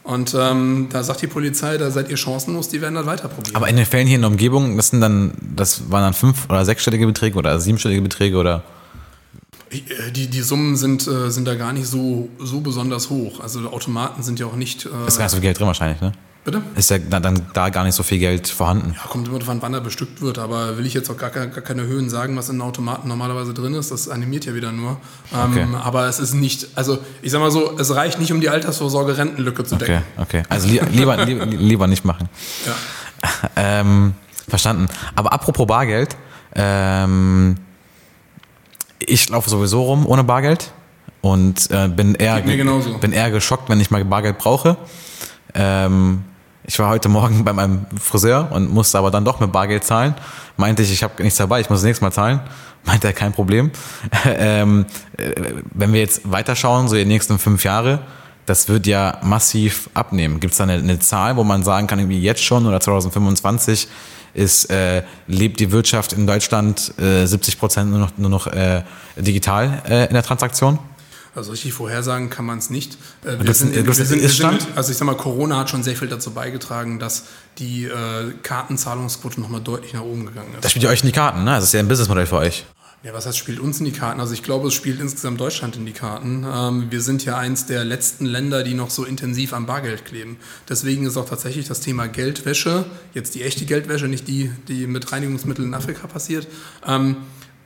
Und 0.04 0.36
ähm, 0.40 0.88
da 0.90 1.04
sagt 1.04 1.22
die 1.22 1.28
Polizei, 1.28 1.78
da 1.78 1.92
seid 1.92 2.10
ihr 2.10 2.18
chancenlos, 2.18 2.70
die 2.70 2.82
werden 2.82 2.96
dann 2.96 3.06
weiter 3.06 3.28
probieren. 3.28 3.56
Aber 3.56 3.68
in 3.68 3.76
den 3.76 3.86
Fällen 3.86 4.08
hier 4.08 4.16
in 4.16 4.22
der 4.22 4.32
Umgebung, 4.32 4.78
das 4.78 4.90
sind 4.90 5.02
dann, 5.02 5.34
das 5.56 5.92
waren 5.92 6.02
dann 6.04 6.14
fünf- 6.14 6.46
oder 6.50 6.64
sechsstellige 6.66 7.06
Beträge 7.06 7.38
oder 7.38 7.60
siebenstellige 7.60 8.02
Beträge 8.02 8.38
oder. 8.38 8.64
Äh, 9.70 10.12
Die, 10.12 10.28
die 10.28 10.42
Summen 10.42 10.76
sind, 10.78 11.08
äh, 11.08 11.30
sind 11.30 11.46
da 11.46 11.56
gar 11.56 11.74
nicht 11.74 11.88
so, 11.88 12.30
so 12.40 12.62
besonders 12.62 13.10
hoch. 13.10 13.40
Also 13.42 13.60
Automaten 13.70 14.24
sind 14.24 14.40
ja 14.40 14.46
auch 14.46 14.56
nicht. 14.56 14.86
Äh, 14.86 15.08
Ist 15.08 15.18
gar 15.18 15.26
nicht 15.26 15.32
so 15.32 15.38
viel 15.38 15.42
Geld 15.44 15.60
drin 15.60 15.68
wahrscheinlich, 15.68 16.00
ne? 16.02 16.14
Bitte? 16.44 16.62
Ist 16.76 16.90
ja 16.90 16.98
da- 16.98 17.20
dann 17.20 17.42
da 17.54 17.70
gar 17.70 17.84
nicht 17.84 17.96
so 17.96 18.04
viel 18.04 18.20
Geld 18.20 18.48
vorhanden. 18.48 18.94
Ja, 18.96 19.08
kommt 19.08 19.28
immer 19.28 19.40
davon, 19.40 19.62
wann 19.62 19.74
er 19.74 19.82
bestückt 19.82 20.22
wird, 20.22 20.38
aber 20.40 20.78
will 20.78 20.86
ich 20.86 20.94
jetzt 20.94 21.10
auch 21.10 21.18
gar, 21.18 21.30
gar, 21.30 21.48
keine 21.48 21.84
Höhen 21.84 22.10
sagen, 22.10 22.36
was 22.36 22.50
in 22.50 22.60
Automaten 22.62 23.08
normalerweise 23.08 23.54
drin 23.54 23.74
ist. 23.74 23.92
Das 23.92 24.10
animiert 24.10 24.46
ja 24.46 24.54
wieder 24.54 24.72
nur. 24.72 24.98
Ähm, 25.34 25.52
Okay. 25.54 25.66
Aber 25.84 26.08
es 26.08 26.20
ist 26.20 26.34
nicht, 26.34 26.68
also 26.76 26.98
ich 27.22 27.32
sag 27.32 27.40
mal 27.40 27.52
so, 27.52 27.78
es 27.80 27.94
reicht 27.96 28.20
nicht, 28.20 28.32
um 28.32 28.42
die 28.42 28.50
Altersvorsorge 28.50 29.18
Rentenlücke 29.18 29.64
zu 29.64 29.76
decken. 29.76 30.02
Okay, 30.18 30.40
okay. 30.40 30.44
Also 30.50 30.68
li 30.68 30.80
lieber, 30.92 31.26
lieber, 31.26 31.46
lieber 31.46 31.88
nicht 31.88 32.06
machen. 32.06 32.28
Ja. 32.66 32.74
Ähm, 33.56 34.14
verstanden. 34.50 34.88
Aber 35.16 35.32
apropos 35.32 35.66
Bargeld, 35.66 36.18
ähm, 36.56 37.56
ich 39.00 39.30
laufe 39.30 39.50
sowieso 39.50 39.82
rum 39.84 40.06
ohne 40.06 40.24
Bargeld 40.26 40.72
und 41.22 41.72
äh, 41.72 41.88
bin, 41.88 42.16
eher, 42.16 42.42
bin 42.42 43.14
eher 43.14 43.32
geschockt, 43.32 43.70
wenn 43.70 43.80
ich 43.80 43.92
mal 43.92 44.04
Bargeld 44.04 44.38
brauche. 44.40 44.76
Ähm, 45.54 46.24
ich 46.66 46.80
war 46.80 46.90
heute 46.90 47.10
Morgen 47.10 47.44
bei 47.44 47.54
meinem 47.54 47.86
Friseur 48.00 48.50
und 48.52 48.72
musste 48.72 48.98
aber 48.98 49.12
dann 49.12 49.26
doch 49.26 49.40
mit 49.40 49.52
Bargeld 49.52 49.84
zahlen. 49.84 50.16
Meinte 50.58 50.84
ich, 50.84 50.92
ich 50.92 51.04
habe 51.04 51.22
nichts 51.22 51.38
dabei, 51.38 51.60
ich 51.60 51.70
muss 51.70 51.80
das 51.80 51.86
nächste 51.86 52.06
Mal 52.06 52.12
zahlen. 52.12 52.40
Meinte 52.86 53.08
er, 53.08 53.14
kein 53.14 53.34
Problem. 53.34 53.72
ähm, 54.26 54.86
äh, 55.18 55.32
wenn 55.74 55.94
wir 55.94 56.00
jetzt 56.00 56.30
weiterschauen, 56.30 56.88
so 56.88 56.96
die 56.96 57.06
nächsten 57.06 57.40
fünf 57.40 57.64
Jahre, 57.64 58.00
das 58.46 58.68
wird 58.68 58.88
ja 58.88 59.20
massiv 59.24 59.90
abnehmen. 59.94 60.40
Gibt 60.40 60.52
es 60.52 60.58
da 60.58 60.66
eine, 60.66 60.74
eine 60.74 61.00
Zahl, 61.00 61.38
wo 61.38 61.44
man 61.44 61.64
sagen 61.64 61.88
kann, 61.88 62.00
irgendwie 62.00 62.20
jetzt 62.20 62.44
schon 62.44 62.66
oder 62.66 62.80
2025 62.80 63.88
ist, 64.34 64.70
äh, 64.70 65.04
lebt 65.28 65.60
die 65.60 65.72
Wirtschaft 65.72 66.14
in 66.14 66.26
Deutschland 66.28 66.94
äh, 67.00 67.26
70 67.26 67.60
Prozent 67.60 67.92
nur 67.92 68.00
noch, 68.00 68.18
nur 68.18 68.30
noch 68.30 68.48
äh, 68.48 68.84
digital 69.16 69.82
äh, 69.88 70.08
in 70.08 70.14
der 70.14 70.24
Transaktion? 70.24 70.80
Also 71.36 71.52
richtig 71.52 71.74
vorhersagen 71.74 72.30
kann 72.30 72.46
man 72.46 72.60
es 72.60 72.70
nicht. 72.70 72.98
Äh, 73.24 73.38
Wir 73.40 73.46
das 73.46 73.60
sind, 73.60 73.70
ein- 73.70 73.76
wir 73.76 73.84
das 73.84 73.98
sind, 73.98 74.22
Ist-Stand? 74.22 74.62
sind, 74.62 74.78
also 74.78 74.92
ich 74.92 74.98
sag 74.98 75.06
mal, 75.06 75.16
Corona 75.18 75.58
hat 75.60 75.70
schon 75.70 75.82
sehr 75.84 75.96
viel 75.96 76.08
dazu 76.08 76.32
beigetragen, 76.32 77.00
dass 77.00 77.24
die 77.58 77.86
äh, 77.86 78.34
Kartenzahlungsquote 78.44 79.42
nochmal 79.42 79.62
deutlich 79.62 79.94
nach 79.94 80.02
oben 80.02 80.26
gegangen 80.26 80.54
ist. 80.54 80.64
Das 80.64 80.72
spielt 80.72 80.84
ja 80.84 80.90
euch 80.92 81.02
in 81.02 81.08
die 81.08 81.12
Karten, 81.14 81.44
ne? 81.44 81.52
Das 81.52 81.64
ist 81.66 81.74
ja 81.74 81.80
ein 81.80 81.88
Businessmodell 81.88 82.28
für 82.28 82.38
euch. 82.38 82.66
Ja, 83.04 83.14
was 83.14 83.26
heißt, 83.26 83.38
spielt 83.38 83.60
uns 83.60 83.80
in 83.80 83.86
die 83.86 83.92
Karten? 83.92 84.22
Also 84.22 84.34
ich 84.34 84.44
glaube, 84.44 84.70
es 84.70 84.74
spielt 84.74 85.02
insgesamt 85.02 85.38
Deutschland 85.42 85.76
in 85.76 85.86
die 85.86 85.92
Karten. 85.92 86.46
Ähm, 86.50 86.86
wir 86.90 87.02
sind 87.02 87.26
ja 87.26 87.38
eins 87.38 87.66
der 87.66 87.84
letzten 87.84 88.26
Länder, 88.26 88.64
die 88.64 88.76
noch 88.76 88.90
so 88.92 89.04
intensiv 89.04 89.52
am 89.54 89.66
Bargeld 89.66 90.06
kleben. 90.06 90.38
Deswegen 90.70 91.06
ist 91.06 91.18
auch 91.18 91.28
tatsächlich 91.28 91.68
das 91.68 91.82
Thema 91.82 92.08
Geldwäsche, 92.08 92.86
jetzt 93.14 93.36
die 93.36 93.44
echte 93.44 93.66
Geldwäsche, 93.66 94.08
nicht 94.08 94.30
die, 94.30 94.52
die 94.70 94.88
mit 94.88 95.12
Reinigungsmitteln 95.12 95.68
in 95.68 95.74
Afrika 95.74 96.08
passiert, 96.08 96.48
ähm, 96.88 97.18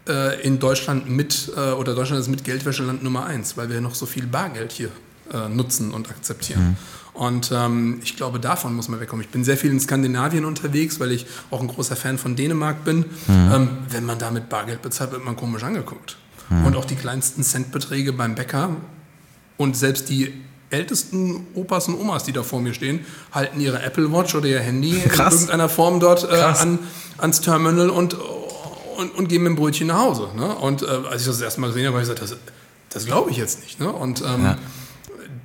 äh, 0.07 0.41
in 0.41 0.59
Deutschland 0.59 1.09
mit, 1.09 1.51
äh, 1.55 1.71
oder 1.71 1.95
Deutschland 1.95 2.21
ist 2.21 2.27
mit 2.27 2.43
Geldwäscheland 2.43 3.03
Nummer 3.03 3.25
eins, 3.25 3.57
weil 3.57 3.69
wir 3.69 3.81
noch 3.81 3.95
so 3.95 4.05
viel 4.05 4.27
Bargeld 4.27 4.71
hier 4.71 4.89
äh, 5.33 5.49
nutzen 5.49 5.91
und 5.91 6.09
akzeptieren. 6.09 6.77
Und 7.13 7.51
ähm, 7.51 7.99
ich 8.03 8.15
glaube, 8.15 8.39
davon 8.39 8.75
muss 8.75 8.89
man 8.89 8.99
wegkommen. 8.99 9.25
Ich 9.25 9.31
bin 9.31 9.43
sehr 9.43 9.57
viel 9.57 9.71
in 9.71 9.79
Skandinavien 9.79 10.45
unterwegs, 10.45 10.99
weil 10.99 11.11
ich 11.11 11.25
auch 11.49 11.61
ein 11.61 11.67
großer 11.67 11.95
Fan 11.95 12.19
von 12.19 12.35
Dänemark 12.35 12.85
bin. 12.85 13.05
Ähm, 13.27 13.69
wenn 13.89 14.05
man 14.05 14.19
da 14.19 14.29
mit 14.29 14.49
Bargeld 14.49 14.83
bezahlt, 14.83 15.11
wird 15.11 15.25
man 15.25 15.35
komisch 15.35 15.63
angeguckt. 15.63 16.17
Und 16.49 16.77
auch 16.77 16.85
die 16.85 16.95
kleinsten 16.95 17.43
Centbeträge 17.43 18.13
beim 18.13 18.35
Bäcker 18.35 18.69
und 19.57 19.75
selbst 19.75 20.07
die 20.07 20.33
ältesten 20.69 21.47
Opas 21.55 21.87
und 21.87 21.99
Omas, 21.99 22.23
die 22.23 22.31
da 22.31 22.43
vor 22.43 22.61
mir 22.61 22.73
stehen, 22.73 23.05
halten 23.31 23.59
ihre 23.59 23.81
Apple 23.81 24.11
Watch 24.11 24.35
oder 24.35 24.47
ihr 24.47 24.59
Handy 24.59 25.01
Krass. 25.09 25.33
in 25.33 25.39
irgendeiner 25.39 25.69
Form 25.69 25.99
dort 25.99 26.29
äh, 26.29 26.35
an, 26.35 26.79
ans 27.17 27.41
Terminal 27.41 27.89
und, 27.89 28.15
und, 28.97 29.15
und 29.15 29.27
geben 29.29 29.43
mit 29.45 29.51
dem 29.51 29.55
Brötchen 29.57 29.87
nach 29.87 29.99
Hause. 29.99 30.29
Ne? 30.35 30.55
Und 30.55 30.81
äh, 30.81 30.85
als 30.85 31.21
ich 31.21 31.27
das 31.27 31.37
das 31.37 31.41
erste 31.41 31.61
Mal 31.61 31.67
gesehen 31.67 31.85
habe, 31.87 31.97
habe 31.97 32.03
ich 32.03 32.09
gesagt, 32.09 32.21
das, 32.31 32.37
das 32.89 33.05
glaube 33.05 33.31
ich 33.31 33.37
jetzt 33.37 33.61
nicht. 33.63 33.79
Ne? 33.79 33.91
Und 33.91 34.21
ähm, 34.21 34.43
Ja. 34.43 34.57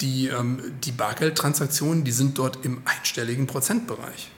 die, 0.00 0.28
ähm, 0.28 0.58
die 0.84 0.92
Bargeldtransaktionen, 0.92 2.04
die 2.04 2.12
sind 2.12 2.38
dort 2.38 2.64
im 2.64 2.82
einstelligen 2.84 3.46
Prozentbereich. 3.46 4.30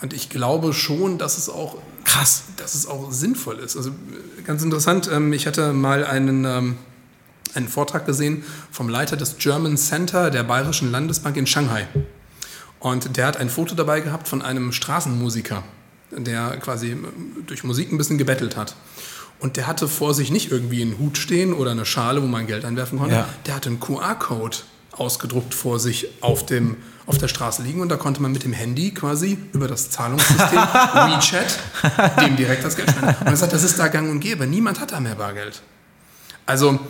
Und 0.00 0.12
ich 0.12 0.28
glaube 0.30 0.72
schon, 0.72 1.18
dass 1.18 1.38
es 1.38 1.48
auch 1.48 1.78
Krass. 2.04 2.44
dass 2.56 2.74
es 2.74 2.86
auch 2.86 3.10
sinnvoll 3.10 3.58
ist. 3.58 3.76
Also 3.76 3.90
äh, 3.90 4.42
ganz 4.42 4.62
interessant, 4.62 5.08
ähm, 5.12 5.32
ich 5.32 5.46
hatte 5.46 5.72
mal 5.72 6.04
einen, 6.04 6.44
ähm, 6.44 6.76
einen 7.54 7.68
Vortrag 7.68 8.06
gesehen 8.06 8.44
vom 8.70 8.88
Leiter 8.88 9.16
des 9.16 9.38
German 9.38 9.76
Center 9.76 10.30
der 10.30 10.42
Bayerischen 10.44 10.90
Landesbank 10.92 11.36
in 11.36 11.46
Shanghai. 11.46 11.88
Und 12.80 13.16
der 13.16 13.26
hat 13.26 13.36
ein 13.38 13.50
Foto 13.50 13.74
dabei 13.74 14.00
gehabt 14.00 14.28
von 14.28 14.40
einem 14.40 14.70
Straßenmusiker, 14.70 15.64
der 16.10 16.56
quasi 16.58 16.92
ähm, 16.92 17.44
durch 17.46 17.64
Musik 17.64 17.92
ein 17.92 17.98
bisschen 17.98 18.18
gebettelt 18.18 18.56
hat. 18.56 18.74
Und 19.40 19.56
der 19.56 19.66
hatte 19.66 19.86
vor 19.86 20.14
sich 20.14 20.30
nicht 20.30 20.50
irgendwie 20.50 20.82
einen 20.82 20.98
Hut 20.98 21.16
stehen 21.16 21.52
oder 21.52 21.70
eine 21.70 21.86
Schale, 21.86 22.22
wo 22.22 22.26
man 22.26 22.46
Geld 22.46 22.64
einwerfen 22.64 22.98
konnte. 22.98 23.14
Ja. 23.14 23.28
Der 23.46 23.54
hatte 23.54 23.68
einen 23.68 23.78
QR-Code 23.78 24.58
ausgedruckt 24.92 25.54
vor 25.54 25.78
sich 25.78 26.08
auf, 26.22 26.44
dem, 26.44 26.76
auf 27.06 27.18
der 27.18 27.28
Straße 27.28 27.62
liegen 27.62 27.80
und 27.80 27.88
da 27.88 27.96
konnte 27.96 28.20
man 28.20 28.32
mit 28.32 28.42
dem 28.42 28.52
Handy 28.52 28.90
quasi 28.92 29.38
über 29.52 29.68
das 29.68 29.90
Zahlungssystem 29.90 30.58
WeChat 30.58 31.58
dem 32.20 32.36
direkt 32.36 32.64
das 32.64 32.74
Geld 32.74 32.90
spenden. 32.90 33.14
Und 33.20 33.26
er 33.28 33.36
sagt, 33.36 33.52
das 33.52 33.62
ist 33.62 33.78
da 33.78 33.86
gang 33.86 34.10
und 34.10 34.18
gäbe. 34.18 34.46
Niemand 34.46 34.80
hat 34.80 34.90
da 34.90 34.98
mehr 34.98 35.14
Bargeld. 35.14 35.62
Also 36.46 36.80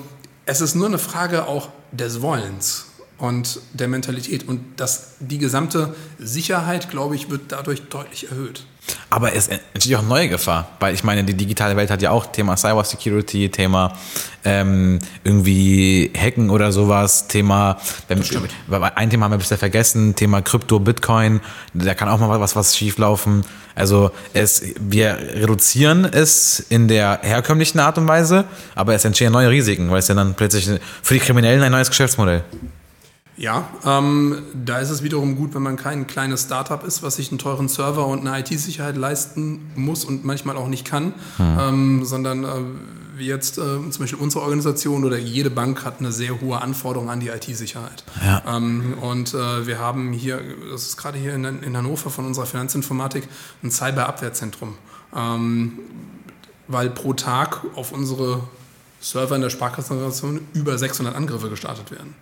es 0.46 0.62
ist 0.62 0.74
nur 0.74 0.86
eine 0.86 0.98
Frage 0.98 1.46
auch 1.46 1.68
des 1.92 2.22
Wollens 2.22 2.87
und 3.18 3.60
der 3.72 3.88
Mentalität. 3.88 4.48
Und 4.48 4.60
das, 4.76 5.16
die 5.20 5.38
gesamte 5.38 5.94
Sicherheit, 6.18 6.90
glaube 6.90 7.16
ich, 7.16 7.30
wird 7.30 7.42
dadurch 7.48 7.82
deutlich 7.88 8.30
erhöht. 8.30 8.64
Aber 9.10 9.34
es 9.34 9.48
entsteht 9.48 9.96
auch 9.96 10.02
neue 10.02 10.28
Gefahr, 10.28 10.68
weil 10.80 10.94
ich 10.94 11.04
meine, 11.04 11.24
die 11.24 11.34
digitale 11.34 11.76
Welt 11.76 11.90
hat 11.90 12.00
ja 12.00 12.10
auch 12.10 12.26
Thema 12.26 12.56
Cybersecurity, 12.56 13.50
Thema 13.50 13.92
ähm, 14.44 14.98
irgendwie 15.24 16.10
Hacken 16.16 16.48
oder 16.48 16.72
sowas, 16.72 17.28
Thema, 17.28 17.78
wenn, 18.06 18.22
ein 18.94 19.10
Thema 19.10 19.24
haben 19.24 19.32
wir 19.32 19.38
bisher 19.38 19.58
vergessen, 19.58 20.14
Thema 20.14 20.40
Krypto, 20.40 20.78
Bitcoin, 20.78 21.40
da 21.74 21.94
kann 21.94 22.08
auch 22.08 22.18
mal 22.18 22.40
was, 22.40 22.56
was 22.56 22.76
schief 22.76 22.96
laufen. 22.96 23.44
Also 23.74 24.10
es, 24.32 24.62
wir 24.80 25.18
reduzieren 25.34 26.04
es 26.04 26.60
in 26.60 26.88
der 26.88 27.20
herkömmlichen 27.22 27.80
Art 27.80 27.98
und 27.98 28.08
Weise, 28.08 28.44
aber 28.74 28.94
es 28.94 29.04
entstehen 29.04 29.32
neue 29.32 29.50
Risiken, 29.50 29.90
weil 29.90 29.98
es 29.98 30.08
ja 30.08 30.14
dann 30.14 30.34
plötzlich 30.34 30.68
für 31.02 31.14
die 31.14 31.20
Kriminellen 31.20 31.62
ein 31.62 31.72
neues 31.72 31.88
Geschäftsmodell. 31.88 32.42
Ja, 33.38 33.68
ähm, 33.84 34.42
da 34.52 34.80
ist 34.80 34.90
es 34.90 35.04
wiederum 35.04 35.36
gut, 35.36 35.54
wenn 35.54 35.62
man 35.62 35.76
kein 35.76 36.08
kleines 36.08 36.42
Startup 36.42 36.82
ist, 36.82 37.04
was 37.04 37.16
sich 37.16 37.30
einen 37.30 37.38
teuren 37.38 37.68
Server 37.68 38.04
und 38.06 38.26
eine 38.26 38.40
IT-Sicherheit 38.40 38.96
leisten 38.96 39.70
muss 39.76 40.04
und 40.04 40.24
manchmal 40.24 40.56
auch 40.56 40.66
nicht 40.66 40.84
kann, 40.84 41.14
ähm, 41.38 42.04
sondern 42.04 42.44
äh, 42.44 42.48
wie 43.16 43.26
jetzt 43.26 43.58
äh, 43.58 43.62
zum 43.62 43.92
Beispiel 43.98 44.18
unsere 44.18 44.42
Organisation 44.42 45.04
oder 45.04 45.18
jede 45.18 45.50
Bank 45.50 45.84
hat 45.84 46.00
eine 46.00 46.10
sehr 46.10 46.40
hohe 46.40 46.60
Anforderung 46.60 47.10
an 47.10 47.20
die 47.20 47.28
IT-Sicherheit. 47.28 48.02
Ja. 48.24 48.42
Ähm, 48.56 48.94
und 49.00 49.34
äh, 49.34 49.66
wir 49.68 49.78
haben 49.78 50.12
hier, 50.12 50.40
das 50.72 50.86
ist 50.86 50.96
gerade 50.96 51.16
hier 51.16 51.34
in, 51.34 51.44
in 51.44 51.76
Hannover 51.76 52.10
von 52.10 52.26
unserer 52.26 52.46
Finanzinformatik, 52.46 53.28
ein 53.62 53.70
Cyberabwehrzentrum. 53.70 54.74
Ähm, 55.14 55.78
weil 56.66 56.90
pro 56.90 57.12
Tag 57.12 57.62
auf 57.76 57.92
unsere 57.92 58.42
Server 59.00 59.36
in 59.36 59.42
der 59.42 59.50
Sparkassenorganisation 59.50 60.40
über 60.54 60.76
600 60.76 61.14
Angriffe 61.14 61.48
gestartet 61.48 61.92
werden 61.92 62.14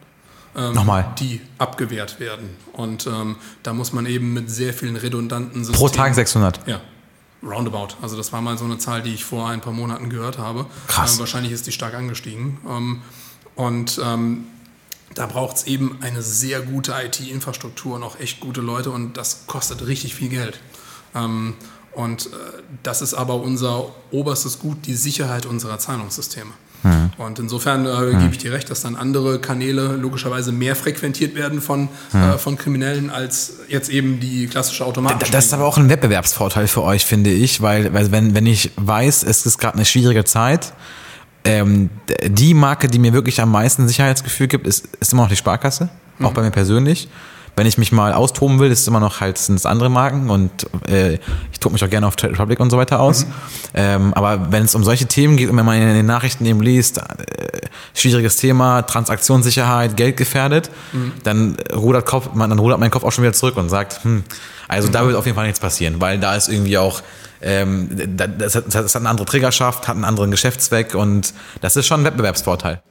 ähm, 0.56 0.74
Nochmal. 0.74 1.14
die 1.18 1.40
abgewehrt 1.58 2.18
werden. 2.18 2.56
Und 2.72 3.06
ähm, 3.06 3.36
da 3.62 3.72
muss 3.72 3.92
man 3.92 4.06
eben 4.06 4.32
mit 4.32 4.50
sehr 4.50 4.72
vielen 4.72 4.96
redundanten 4.96 5.64
Systemen... 5.64 5.78
Pro 5.78 5.94
Tag 5.94 6.14
600. 6.14 6.66
Ja, 6.66 6.80
roundabout. 7.42 7.96
Also 8.02 8.16
das 8.16 8.32
war 8.32 8.40
mal 8.40 8.56
so 8.56 8.64
eine 8.64 8.78
Zahl, 8.78 9.02
die 9.02 9.14
ich 9.14 9.24
vor 9.24 9.48
ein 9.48 9.60
paar 9.60 9.72
Monaten 9.72 10.08
gehört 10.08 10.38
habe. 10.38 10.66
Krass. 10.86 11.14
Ähm, 11.14 11.18
wahrscheinlich 11.20 11.52
ist 11.52 11.66
die 11.66 11.72
stark 11.72 11.94
angestiegen. 11.94 12.58
Ähm, 12.66 13.02
und 13.54 14.00
ähm, 14.02 14.46
da 15.14 15.26
braucht 15.26 15.56
es 15.56 15.64
eben 15.64 15.98
eine 16.02 16.22
sehr 16.22 16.60
gute 16.60 16.92
IT-Infrastruktur 16.92 17.96
und 17.96 18.02
auch 18.02 18.18
echt 18.20 18.40
gute 18.40 18.60
Leute 18.60 18.90
und 18.90 19.16
das 19.16 19.46
kostet 19.46 19.86
richtig 19.86 20.14
viel 20.14 20.28
Geld. 20.28 20.60
Ähm, 21.14 21.54
und 21.92 22.26
äh, 22.26 22.28
das 22.82 23.00
ist 23.00 23.14
aber 23.14 23.36
unser 23.36 23.94
oberstes 24.10 24.58
Gut, 24.58 24.86
die 24.86 24.94
Sicherheit 24.94 25.46
unserer 25.46 25.78
Zahlungssysteme. 25.78 26.50
Hm. 26.82 27.10
Und 27.18 27.38
insofern 27.38 27.86
äh, 27.86 27.90
hm. 27.90 28.20
gebe 28.20 28.32
ich 28.32 28.38
dir 28.38 28.52
recht, 28.52 28.70
dass 28.70 28.82
dann 28.82 28.96
andere 28.96 29.40
Kanäle 29.40 29.96
logischerweise 29.96 30.52
mehr 30.52 30.76
frequentiert 30.76 31.34
werden 31.34 31.60
von, 31.60 31.88
hm. 32.12 32.22
äh, 32.22 32.38
von 32.38 32.56
Kriminellen 32.56 33.10
als 33.10 33.54
jetzt 33.68 33.88
eben 33.88 34.20
die 34.20 34.46
klassische 34.46 34.84
Automatik. 34.84 35.30
Das 35.30 35.46
ist 35.46 35.54
aber 35.54 35.64
auch 35.64 35.78
ein 35.78 35.88
Wettbewerbsvorteil 35.88 36.68
für 36.68 36.82
euch, 36.82 37.04
finde 37.04 37.30
ich, 37.30 37.60
weil, 37.60 37.92
weil 37.92 38.12
wenn, 38.12 38.34
wenn 38.34 38.46
ich 38.46 38.72
weiß, 38.76 39.22
es 39.22 39.46
ist 39.46 39.58
gerade 39.58 39.76
eine 39.76 39.84
schwierige 39.84 40.24
Zeit, 40.24 40.72
ähm, 41.44 41.90
die 42.24 42.54
Marke, 42.54 42.88
die 42.88 42.98
mir 42.98 43.12
wirklich 43.12 43.40
am 43.40 43.50
meisten 43.50 43.86
Sicherheitsgefühl 43.86 44.48
gibt, 44.48 44.66
ist, 44.66 44.88
ist 45.00 45.12
immer 45.12 45.22
noch 45.22 45.28
die 45.30 45.36
Sparkasse, 45.36 45.88
auch 46.20 46.30
mhm. 46.30 46.34
bei 46.34 46.42
mir 46.42 46.50
persönlich 46.50 47.08
wenn 47.56 47.66
ich 47.66 47.78
mich 47.78 47.90
mal 47.90 48.12
austoben 48.12 48.58
will, 48.58 48.70
ist 48.70 48.80
es 48.80 48.86
immer 48.86 49.00
noch 49.00 49.20
halt 49.20 49.38
sind 49.38 49.56
es 49.56 49.64
andere 49.64 49.88
Marken 49.88 50.28
und 50.28 50.50
äh, 50.88 51.14
ich 51.52 51.58
tobe 51.58 51.72
mich 51.72 51.82
auch 51.82 51.88
gerne 51.88 52.06
auf 52.06 52.14
Trade 52.14 52.34
Republic 52.34 52.60
und 52.60 52.70
so 52.70 52.76
weiter 52.76 53.00
aus. 53.00 53.24
Mhm. 53.24 53.32
Ähm, 53.74 54.14
aber 54.14 54.52
wenn 54.52 54.64
es 54.64 54.74
um 54.74 54.84
solche 54.84 55.06
Themen 55.06 55.38
geht 55.38 55.48
und 55.48 55.56
wenn 55.56 55.64
man 55.64 55.80
in 55.80 55.88
den 55.88 56.06
Nachrichten 56.06 56.44
eben 56.44 56.60
liest, 56.60 56.98
äh, 56.98 57.02
schwieriges 57.94 58.36
Thema, 58.36 58.82
Transaktionssicherheit, 58.82 59.96
Geld 59.96 60.18
gefährdet, 60.18 60.70
mhm. 60.92 61.12
dann 61.24 61.56
rudert 61.74 62.04
Kopf, 62.04 62.34
man, 62.34 62.50
dann 62.50 62.58
rudert 62.58 62.78
mein 62.78 62.90
Kopf 62.90 63.04
auch 63.04 63.12
schon 63.12 63.24
wieder 63.24 63.32
zurück 63.32 63.56
und 63.56 63.70
sagt, 63.70 64.04
hm, 64.04 64.22
also 64.68 64.88
mhm. 64.88 64.92
da 64.92 65.06
wird 65.06 65.16
auf 65.16 65.24
jeden 65.24 65.36
Fall 65.36 65.46
nichts 65.46 65.60
passieren, 65.60 66.00
weil 66.00 66.20
da 66.20 66.36
ist 66.36 66.48
irgendwie 66.48 66.76
auch 66.76 67.02
ähm, 67.40 67.88
das, 68.16 68.54
hat, 68.54 68.64
das 68.66 68.94
hat 68.94 68.96
eine 68.96 69.08
andere 69.08 69.26
Trägerschaft, 69.26 69.88
hat 69.88 69.94
einen 69.94 70.04
anderen 70.04 70.30
Geschäftszweck 70.30 70.94
und 70.94 71.32
das 71.62 71.76
ist 71.76 71.86
schon 71.86 72.00
ein 72.00 72.04
Wettbewerbsvorteil. 72.04 72.82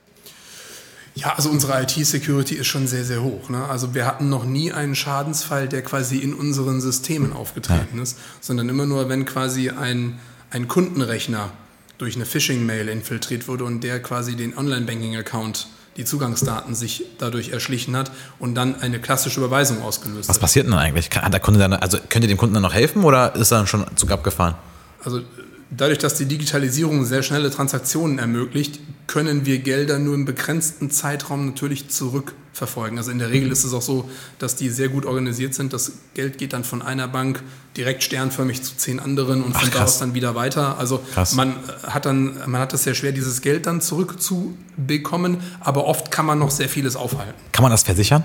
Ja, 1.15 1.33
also 1.35 1.49
unsere 1.49 1.81
IT-Security 1.81 2.55
ist 2.55 2.67
schon 2.67 2.87
sehr, 2.87 3.05
sehr 3.05 3.23
hoch. 3.23 3.49
Ne? 3.49 3.63
Also 3.65 3.95
wir 3.95 4.05
hatten 4.05 4.29
noch 4.29 4.43
nie 4.43 4.73
einen 4.73 4.95
Schadensfall, 4.95 5.69
der 5.69 5.81
quasi 5.81 6.17
in 6.17 6.33
unseren 6.33 6.81
Systemen 6.81 7.31
aufgetreten 7.31 7.97
ja. 7.97 8.03
ist, 8.03 8.17
sondern 8.41 8.67
immer 8.67 8.85
nur, 8.85 9.07
wenn 9.07 9.23
quasi 9.23 9.69
ein, 9.69 10.19
ein 10.51 10.67
Kundenrechner 10.67 11.51
durch 11.97 12.15
eine 12.15 12.25
Phishing-Mail 12.25 12.89
infiltriert 12.89 13.47
wurde 13.47 13.63
und 13.63 13.81
der 13.81 14.01
quasi 14.01 14.35
den 14.35 14.57
Online-Banking-Account 14.57 15.67
die 15.95 16.03
Zugangsdaten 16.03 16.75
sich 16.75 17.05
dadurch 17.19 17.49
erschlichen 17.49 17.95
hat 17.95 18.11
und 18.37 18.55
dann 18.55 18.81
eine 18.81 18.99
klassische 18.99 19.39
Überweisung 19.39 19.81
ausgelöst 19.81 20.27
Was 20.27 20.35
hat. 20.35 20.35
Was 20.35 20.41
passiert 20.41 20.67
denn 20.67 20.73
eigentlich? 20.73 21.09
Kann, 21.09 21.31
der 21.31 21.39
Kunde 21.39 21.59
dann, 21.59 21.71
also 21.71 21.97
könnt 22.09 22.25
ihr 22.25 22.27
dem 22.27 22.37
Kunden 22.37 22.53
dann 22.53 22.63
noch 22.63 22.73
helfen 22.73 23.05
oder 23.05 23.33
ist 23.35 23.51
er 23.51 23.59
dann 23.59 23.67
schon 23.67 23.85
Zug 23.95 24.11
abgefahren? 24.11 24.55
Also 25.03 25.21
dadurch, 25.69 25.99
dass 25.99 26.15
die 26.15 26.25
Digitalisierung 26.25 27.05
sehr 27.05 27.23
schnelle 27.23 27.49
Transaktionen 27.49 28.19
ermöglicht, 28.19 28.81
können 29.07 29.45
wir 29.45 29.59
Gelder 29.59 29.99
nur 29.99 30.15
im 30.15 30.25
begrenzten 30.25 30.89
Zeitraum 30.89 31.45
natürlich 31.45 31.89
zurückverfolgen. 31.89 32.97
Also 32.97 33.11
in 33.11 33.19
der 33.19 33.29
Regel 33.29 33.51
ist 33.51 33.63
es 33.63 33.73
auch 33.73 33.81
so, 33.81 34.09
dass 34.39 34.55
die 34.55 34.69
sehr 34.69 34.89
gut 34.89 35.05
organisiert 35.05 35.53
sind. 35.53 35.73
Das 35.73 35.91
Geld 36.13 36.37
geht 36.37 36.53
dann 36.53 36.63
von 36.63 36.81
einer 36.81 37.07
Bank 37.07 37.43
direkt 37.77 38.03
sternförmig 38.03 38.63
zu 38.63 38.75
zehn 38.77 38.99
anderen 38.99 39.43
und 39.43 39.53
von 39.53 39.69
Ach, 39.69 39.77
da 39.77 39.83
aus 39.83 39.99
dann 39.99 40.13
wieder 40.13 40.33
weiter. 40.33 40.77
Also 40.79 41.01
man 41.35 41.55
hat 41.83 42.05
dann, 42.05 42.37
man 42.47 42.61
hat 42.61 42.73
es 42.73 42.83
sehr 42.83 42.95
schwer, 42.95 43.11
dieses 43.11 43.41
Geld 43.41 43.67
dann 43.67 43.81
zurückzubekommen, 43.81 45.37
aber 45.59 45.85
oft 45.85 46.09
kann 46.11 46.25
man 46.25 46.39
noch 46.39 46.51
sehr 46.51 46.69
vieles 46.69 46.95
aufhalten. 46.95 47.35
Kann 47.51 47.63
man 47.63 47.71
das 47.71 47.83
versichern? 47.83 48.23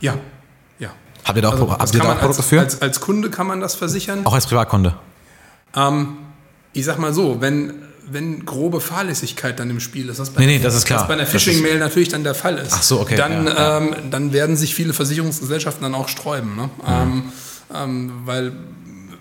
Ja. 0.00 0.16
Ja. 0.78 0.90
Habt 1.24 1.36
ihr 1.36 1.42
da 1.42 1.48
auch, 1.48 1.52
also, 1.52 1.70
habt 1.70 1.94
ihr 1.94 2.00
da 2.00 2.12
auch 2.12 2.18
Produkte 2.18 2.42
für? 2.42 2.60
Als, 2.60 2.82
als 2.82 3.00
Kunde 3.00 3.30
kann 3.30 3.46
man 3.46 3.60
das 3.60 3.74
versichern. 3.74 4.26
Auch 4.26 4.34
als 4.34 4.46
Privatkunde? 4.46 4.96
Ähm, 5.74 6.18
ich 6.72 6.84
sag 6.84 6.98
mal 6.98 7.12
so, 7.12 7.40
wenn, 7.40 7.74
wenn 8.12 8.44
grobe 8.44 8.80
Fahrlässigkeit 8.80 9.58
dann 9.58 9.70
im 9.70 9.80
Spiel 9.80 10.08
ist, 10.08 10.18
was 10.18 10.30
bei, 10.30 10.40
nee, 10.40 10.58
nee, 10.58 10.58
das 10.58 10.74
ist 10.74 10.84
klar. 10.84 11.00
was 11.00 11.08
bei 11.08 11.14
einer 11.14 11.26
Phishing-Mail 11.26 11.78
natürlich 11.78 12.08
dann 12.08 12.24
der 12.24 12.34
Fall 12.34 12.58
ist, 12.58 12.72
Ach 12.72 12.82
so, 12.82 13.00
okay, 13.00 13.16
dann, 13.16 13.46
ja, 13.46 13.78
ähm, 13.78 13.94
dann 14.10 14.32
werden 14.32 14.56
sich 14.56 14.74
viele 14.74 14.92
Versicherungsgesellschaften 14.92 15.82
dann 15.82 15.94
auch 15.94 16.08
sträuben. 16.08 16.56
Ne? 16.56 16.64
Mhm. 16.64 16.86
Ähm, 16.86 17.22
ähm, 17.74 18.12
weil 18.24 18.52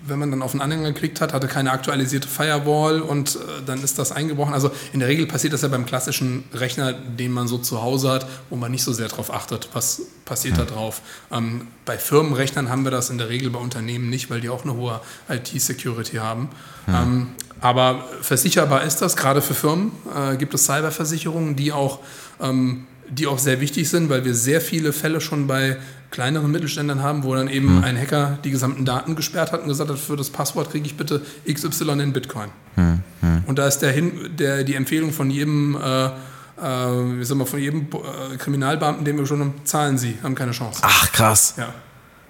wenn 0.10 0.20
man 0.20 0.32
dann 0.32 0.42
auf 0.42 0.52
einen 0.52 0.62
Anhänger 0.62 0.92
geklickt 0.92 1.22
hat, 1.22 1.34
hatte 1.34 1.48
keine 1.48 1.72
aktualisierte 1.72 2.28
Firewall 2.28 3.02
und 3.02 3.36
äh, 3.36 3.40
dann 3.66 3.84
ist 3.84 4.00
das 4.00 4.12
eingebrochen. 4.12 4.54
Also 4.54 4.72
in 4.94 5.00
der 5.00 5.10
Regel 5.10 5.28
passiert 5.28 5.54
das 5.54 5.62
ja 5.62 5.68
beim 5.68 5.86
klassischen 5.86 6.44
Rechner, 6.54 6.94
den 6.94 7.32
man 7.32 7.48
so 7.48 7.58
zu 7.58 7.82
Hause 7.82 8.10
hat, 8.12 8.28
wo 8.50 8.56
man 8.56 8.72
nicht 8.72 8.84
so 8.84 8.94
sehr 8.94 9.08
darauf 9.08 9.34
achtet, 9.34 9.70
was 9.74 10.02
passiert 10.26 10.56
mhm. 10.56 10.60
da 10.60 10.66
drauf. 10.66 11.02
Ähm, 11.32 11.68
bei 11.86 11.98
Firmenrechnern 11.98 12.70
haben 12.70 12.84
wir 12.84 12.92
das 12.92 13.10
in 13.10 13.18
der 13.18 13.30
Regel 13.30 13.50
bei 13.50 13.60
Unternehmen 13.60 14.10
nicht, 14.10 14.30
weil 14.30 14.42
die 14.42 14.50
auch 14.50 14.64
eine 14.64 14.76
hohe 14.76 15.02
IT-Security 15.30 16.18
haben. 16.18 16.50
Mhm. 16.88 16.94
Ähm, 16.96 17.28
aber 17.62 18.06
versicherbar 18.22 18.84
ist 18.84 19.02
das, 19.02 19.18
gerade 19.18 19.42
für 19.42 19.54
Firmen 19.54 19.92
äh, 20.16 20.38
gibt 20.38 20.54
es 20.54 20.66
Cyberversicherungen, 20.66 21.56
die 21.56 21.72
auch 21.72 22.00
ähm, 22.42 22.88
die 23.10 23.28
auch 23.28 23.40
sehr 23.40 23.62
wichtig 23.62 23.90
sind, 23.90 24.10
weil 24.10 24.26
wir 24.26 24.34
sehr 24.34 24.62
viele 24.62 24.94
Fälle 24.94 25.22
schon 25.22 25.48
bei 25.48 25.78
kleineren 26.12 26.52
Mittelständern 26.52 27.04
haben, 27.04 27.24
wo 27.24 27.36
dann 27.36 27.48
eben 27.48 27.78
hm. 27.78 27.84
ein 27.84 27.98
Hacker 27.98 28.40
die 28.44 28.52
gesamten 28.52 28.86
Daten 28.86 29.16
gesperrt 29.16 29.52
hat 29.52 29.62
und 29.62 29.68
gesagt 29.68 29.90
hat, 29.90 30.00
für 30.00 30.16
das 30.16 30.30
Passwort 30.30 30.72
kriege 30.72 30.86
ich 30.86 30.98
bitte 30.98 31.22
XY 31.52 32.02
in 32.02 32.14
Bitcoin. 32.14 32.50
Hm. 32.76 33.00
Hm. 33.22 33.44
Und 33.46 33.60
da 33.60 33.68
ist 33.68 33.80
der, 33.80 33.92
Hin 33.92 34.32
der 34.38 34.64
die 34.64 34.76
Empfehlung 34.76 35.12
von 35.12 35.30
jedem, 35.30 35.76
äh, 35.76 36.06
äh, 36.06 36.10
wie 36.58 37.24
sagen 37.24 37.40
wir, 37.40 37.46
von 37.46 37.60
jedem 37.60 37.82
äh, 37.82 38.38
Kriminalbeamten, 38.38 39.06
den 39.06 39.18
wir 39.18 39.26
schon 39.26 39.40
haben, 39.40 39.54
zahlen 39.66 39.98
sie, 39.98 40.18
haben 40.24 40.36
keine 40.36 40.52
Chance. 40.52 40.82
Ach 40.84 41.12
krass. 41.12 41.56
Ja. 41.58 41.74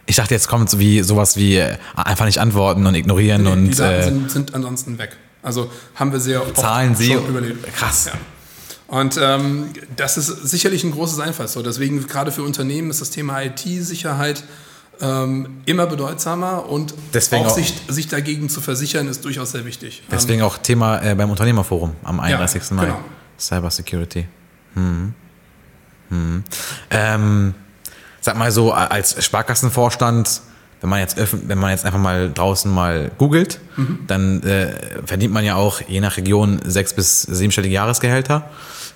Ich 0.05 0.15
dachte, 0.15 0.33
jetzt 0.33 0.47
kommt 0.47 0.69
so 0.69 0.79
wie, 0.79 1.01
sowas 1.03 1.37
wie 1.37 1.57
äh, 1.57 1.77
einfach 1.95 2.25
nicht 2.25 2.39
antworten 2.39 2.85
und 2.85 2.95
ignorieren 2.95 3.43
nee, 3.43 3.51
und. 3.51 3.65
Die 3.69 3.75
Daten 3.75 3.99
äh, 3.99 4.03
sind, 4.03 4.31
sind, 4.31 4.55
ansonsten 4.55 4.97
weg. 4.97 5.15
Also 5.41 5.71
haben 5.95 6.11
wir 6.11 6.19
sehr 6.19 6.41
oft 6.41 6.57
Zahlen 6.57 6.95
sie 6.95 7.13
überlebt. 7.13 7.65
Krass. 7.75 8.07
Ja. 8.07 8.13
Und 8.89 9.19
ähm, 9.21 9.69
das 9.95 10.17
ist 10.17 10.27
sicherlich 10.49 10.83
ein 10.83 10.91
großes 10.91 11.19
Einfallstor. 11.19 11.61
Deswegen 11.61 12.07
gerade 12.07 12.31
für 12.31 12.43
Unternehmen 12.43 12.89
ist 12.89 13.01
das 13.01 13.11
Thema 13.11 13.41
IT-Sicherheit 13.41 14.43
ähm, 14.99 15.61
immer 15.65 15.85
bedeutsamer 15.85 16.67
und 16.67 16.93
deswegen 17.13 17.45
auch, 17.45 17.55
sich, 17.55 17.73
sich, 17.87 18.07
dagegen 18.07 18.49
zu 18.49 18.61
versichern, 18.61 19.07
ist 19.07 19.23
durchaus 19.23 19.51
sehr 19.51 19.65
wichtig. 19.65 20.03
Deswegen 20.11 20.41
ähm, 20.41 20.45
auch 20.45 20.57
Thema 20.57 21.01
äh, 21.01 21.15
beim 21.15 21.29
Unternehmerforum 21.29 21.93
am 22.03 22.19
31. 22.19 22.63
Ja, 22.69 22.75
Mai. 22.75 22.85
Genau. 22.85 22.99
Cyber 23.37 23.71
Security. 23.71 24.27
Hm. 24.73 25.13
Hm. 26.09 26.43
Ähm, 26.89 27.53
sag 28.19 28.37
mal 28.37 28.51
so, 28.51 28.73
als 28.73 29.23
Sparkassenvorstand, 29.23 30.41
wenn 30.81 30.89
man 30.89 30.99
jetzt 30.99 31.17
wenn 31.17 31.57
man 31.57 31.71
jetzt 31.71 31.85
einfach 31.85 31.99
mal 31.99 32.31
draußen 32.31 32.71
mal 32.71 33.11
googelt, 33.17 33.59
mhm. 33.75 33.99
dann 34.07 34.43
äh, 34.43 34.73
verdient 35.05 35.33
man 35.33 35.43
ja 35.43 35.55
auch 35.55 35.81
je 35.87 35.99
nach 35.99 36.17
Region 36.17 36.59
sechs 36.63 36.93
bis 36.93 37.23
siebenstellige 37.23 37.73
Jahresgehälter. 37.73 38.49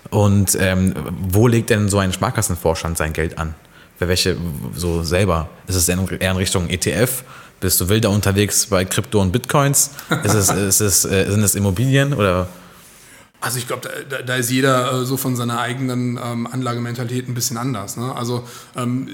Und 0.09 0.57
ähm, 0.59 0.93
wo 1.29 1.47
legt 1.47 1.69
denn 1.69 1.89
so 1.89 1.97
ein 1.99 2.13
Sparkassenvorstand 2.13 2.97
sein 2.97 3.13
Geld 3.13 3.38
an? 3.38 3.55
Für 3.97 4.07
welche 4.07 4.38
so 4.75 5.03
selber? 5.03 5.49
Ist 5.67 5.75
es 5.75 5.88
eher 5.89 6.31
in 6.31 6.38
Richtung 6.38 6.69
ETF? 6.69 7.23
Bist 7.59 7.79
du 7.79 7.88
wilder 7.88 8.09
unterwegs 8.09 8.65
bei 8.65 8.84
Krypto 8.84 9.21
und 9.21 9.31
Bitcoins? 9.31 9.91
Ist 10.23 10.34
es, 10.34 10.49
ist 10.49 10.81
es, 10.81 11.05
äh, 11.05 11.29
sind 11.29 11.43
es 11.43 11.55
Immobilien 11.55 12.13
oder? 12.13 12.47
Also 13.39 13.57
ich 13.57 13.67
glaube, 13.67 13.89
da, 14.09 14.21
da, 14.21 14.36
ist 14.36 14.51
jeder 14.51 15.01
äh, 15.01 15.05
so 15.05 15.17
von 15.17 15.36
seiner 15.36 15.59
eigenen 15.59 16.17
ähm, 16.21 16.47
Anlagementalität 16.47 17.27
ein 17.27 17.34
bisschen 17.34 17.57
anders. 17.57 17.97
Ne? 17.97 18.13
Also 18.15 18.47
ähm, 18.75 19.09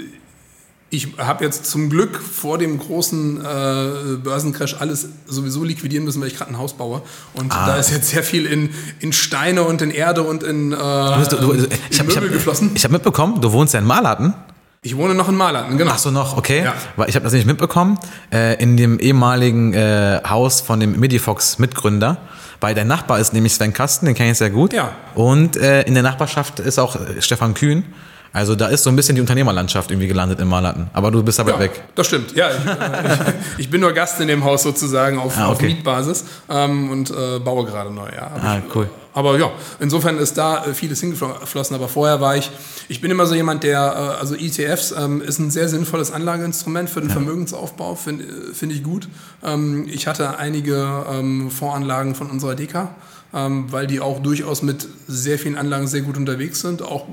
ich 0.92 1.08
habe 1.18 1.44
jetzt 1.46 1.66
zum 1.66 1.90
Glück 1.90 2.20
vor 2.20 2.58
dem 2.58 2.80
großen 2.80 3.38
äh, 3.38 4.18
Börsencrash 4.24 4.78
alles 4.80 5.10
sowieso 5.28 5.64
liquidieren 5.64 6.06
müssen, 6.06 6.22
weil 6.22 6.30
ich 6.30 6.36
gerade 6.36 6.52
ein 6.52 6.58
Haus 6.58 6.74
baue. 6.74 7.02
Und 7.34 7.52
ah. 7.52 7.68
da 7.68 7.78
ist 7.78 7.92
jetzt 7.92 8.10
sehr 8.10 8.24
viel 8.24 8.46
in, 8.46 8.70
in 9.00 9.14
Steine 9.14 9.64
und 9.64 9.82
in 9.82 9.92
Erde 9.92 10.24
und 10.24 10.44
in, 10.44 10.72
äh, 10.72 10.76
du, 10.76 11.26
du, 11.30 11.54
du, 11.54 11.68
ich 11.90 12.00
hab, 12.00 12.08
Möbel 12.08 12.24
ich 12.24 12.30
hab, 12.30 12.34
geflossen. 12.34 12.72
Ich 12.74 12.84
habe 12.84 12.94
mitbekommen, 12.94 13.40
du 13.40 13.52
wohnst 13.52 13.74
ja 13.74 13.80
in 13.80 13.86
Mahlatten. 13.86 14.34
Ich 14.82 14.96
wohne 14.96 15.14
noch 15.14 15.28
in 15.28 15.36
Mahlatten, 15.36 15.78
genau. 15.78 15.92
Ach 15.94 16.00
so, 16.00 16.10
noch, 16.10 16.38
okay. 16.38 16.64
Ja. 16.64 16.74
Weil 16.96 17.10
ich 17.10 17.16
habe 17.16 17.24
das 17.24 17.34
nicht 17.34 17.46
mitbekommen. 17.46 18.00
Äh, 18.32 18.62
in 18.64 18.78
dem 18.78 18.98
ehemaligen 18.98 19.74
äh, 19.74 20.22
Haus 20.28 20.62
von 20.62 20.80
dem 20.80 21.00
Midifox-Mitgründer. 21.00 22.18
Weil 22.62 22.76
dein 22.76 22.88
Nachbar 22.88 23.20
ist 23.20 23.34
nämlich 23.34 23.54
Sven 23.54 23.74
Kasten, 23.74 24.06
den 24.06 24.16
kenne 24.16 24.32
ich 24.32 24.38
sehr 24.38 24.50
gut. 24.50 24.74
Ja. 24.74 24.92
Und 25.16 25.56
äh, 25.58 25.84
in 25.84 25.94
der 25.94 26.04
Nachbarschaft 26.04 26.60
ist 26.60 26.80
auch 26.80 26.96
äh, 26.96 27.22
Stefan 27.22 27.54
Kühn. 27.54 27.84
Also 28.32 28.56
da 28.56 28.68
ist 28.68 28.84
so 28.84 28.90
ein 28.90 28.96
bisschen 28.96 29.16
die 29.16 29.22
Unternehmerlandschaft 29.22 29.90
irgendwie 29.90 30.08
gelandet 30.08 30.40
in 30.40 30.48
Malatten. 30.48 30.88
Aber 30.94 31.10
du 31.10 31.24
bist 31.24 31.40
da 31.40 31.46
weit 31.46 31.56
ja, 31.56 31.60
weg. 31.62 31.84
Das 31.96 32.08
stimmt. 32.08 32.36
Ja, 32.36 32.50
ich, 32.52 32.66
äh, 32.66 33.34
ich, 33.58 33.70
bin 33.70 33.82
nur 33.82 33.92
Gast 33.92 34.20
in 34.22 34.28
dem 34.28 34.44
Haus 34.44 34.64
sozusagen 34.64 35.18
auf, 35.18 35.38
ah, 35.38 35.46
okay. 35.46 35.52
auf 35.52 35.62
Mietbasis 35.62 36.26
ähm, 36.50 36.92
und 36.92 37.10
äh, 37.10 37.40
baue 37.40 37.66
gerade 37.66 37.92
neu. 37.92 38.08
Ja, 38.16 38.32
ah, 38.42 38.58
ich, 38.58 38.76
cool. 38.76 38.90
Aber 39.14 39.40
ja, 39.40 39.52
insofern 39.80 40.18
ist 40.20 40.38
da 40.38 40.66
äh, 40.66 40.74
vieles 40.74 41.00
hingeflossen. 41.00 41.76
Aber 41.76 41.88
vorher 41.88 42.22
war 42.22 42.38
ich, 42.38 42.52
ich 42.88 43.02
bin 43.02 43.10
immer 43.10 43.26
so 43.26 43.34
jemand, 43.34 43.64
der, 43.64 43.80
äh, 43.80 44.20
also 44.20 44.36
ETFs 44.36 44.92
ähm, 44.92 45.22
ist 45.22 45.40
ein 45.40 45.50
sehr 45.50 45.68
sinnvolles 45.68 46.12
Anlageinstrument 46.12 46.90
für 46.90 47.02
den 47.02 47.10
ja. 47.10 47.14
Vermögensaufbau, 47.14 47.96
finde 47.96 48.26
find 48.54 48.72
ich 48.72 48.84
gut. 48.84 49.10
Ähm, 49.44 49.88
ich 49.90 50.06
hatte 50.06 50.38
einige 50.38 51.06
ähm, 51.12 51.50
Voranlagen 51.50 52.14
von 52.14 52.30
unserer 52.30 52.54
DK, 52.54 52.90
ähm, 53.34 53.72
weil 53.72 53.88
die 53.88 54.00
auch 54.00 54.20
durchaus 54.20 54.62
mit 54.62 54.88
sehr 55.08 55.40
vielen 55.40 55.58
Anlagen 55.58 55.88
sehr 55.88 56.02
gut 56.02 56.16
unterwegs 56.16 56.62
sind, 56.62 56.84
auch 56.84 57.08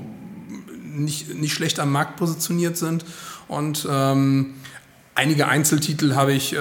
nicht, 1.03 1.35
nicht 1.35 1.53
schlecht 1.53 1.79
am 1.79 1.91
Markt 1.91 2.17
positioniert 2.17 2.77
sind. 2.77 3.05
Und 3.47 3.87
ähm, 3.89 4.55
einige 5.17 5.47
Einzeltitel 5.47 6.15
habe 6.15 6.33
ich, 6.33 6.53
äh, 6.53 6.57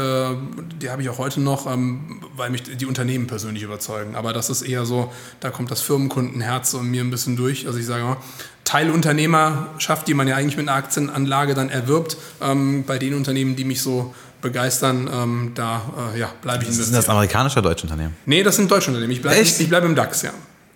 die 0.80 0.90
habe 0.90 1.02
ich 1.02 1.08
auch 1.10 1.18
heute 1.18 1.40
noch, 1.40 1.70
ähm, 1.70 2.22
weil 2.34 2.50
mich 2.50 2.62
die 2.62 2.86
Unternehmen 2.86 3.26
persönlich 3.26 3.62
überzeugen. 3.62 4.16
Aber 4.16 4.32
das 4.32 4.50
ist 4.50 4.62
eher 4.62 4.86
so, 4.86 5.12
da 5.40 5.50
kommt 5.50 5.70
das 5.70 5.82
Firmenkundenherz 5.82 6.74
und 6.74 6.90
mir 6.90 7.02
ein 7.02 7.10
bisschen 7.10 7.36
durch. 7.36 7.66
Also 7.66 7.78
ich 7.78 7.86
sage 7.86 8.04
mal, 8.04 8.16
Teilunternehmerschaft, 8.64 10.08
die 10.08 10.14
man 10.14 10.26
ja 10.26 10.36
eigentlich 10.36 10.56
mit 10.56 10.68
einer 10.68 10.76
Aktienanlage 10.76 11.54
dann 11.54 11.68
erwirbt, 11.68 12.16
ähm, 12.40 12.84
bei 12.84 12.98
den 12.98 13.14
Unternehmen, 13.14 13.56
die 13.56 13.64
mich 13.64 13.82
so 13.82 14.14
begeistern, 14.42 15.08
ähm, 15.12 15.52
da 15.54 16.12
äh, 16.14 16.18
ja, 16.18 16.30
bleibe 16.42 16.62
ich 16.62 16.68
investiert. 16.68 16.86
Sind 16.86 16.96
das 16.96 17.08
amerikanische 17.08 17.58
oder 17.58 17.70
deutsche 17.70 17.84
Unternehmen? 17.84 18.16
Nee, 18.26 18.42
das 18.42 18.56
sind 18.56 18.70
deutsche 18.70 18.88
Unternehmen. 18.88 19.12
Ich 19.12 19.22
bleibe 19.22 19.44
bleib 19.68 19.84
im 19.84 19.94
DAX, 19.94 20.22
ja. 20.22 20.30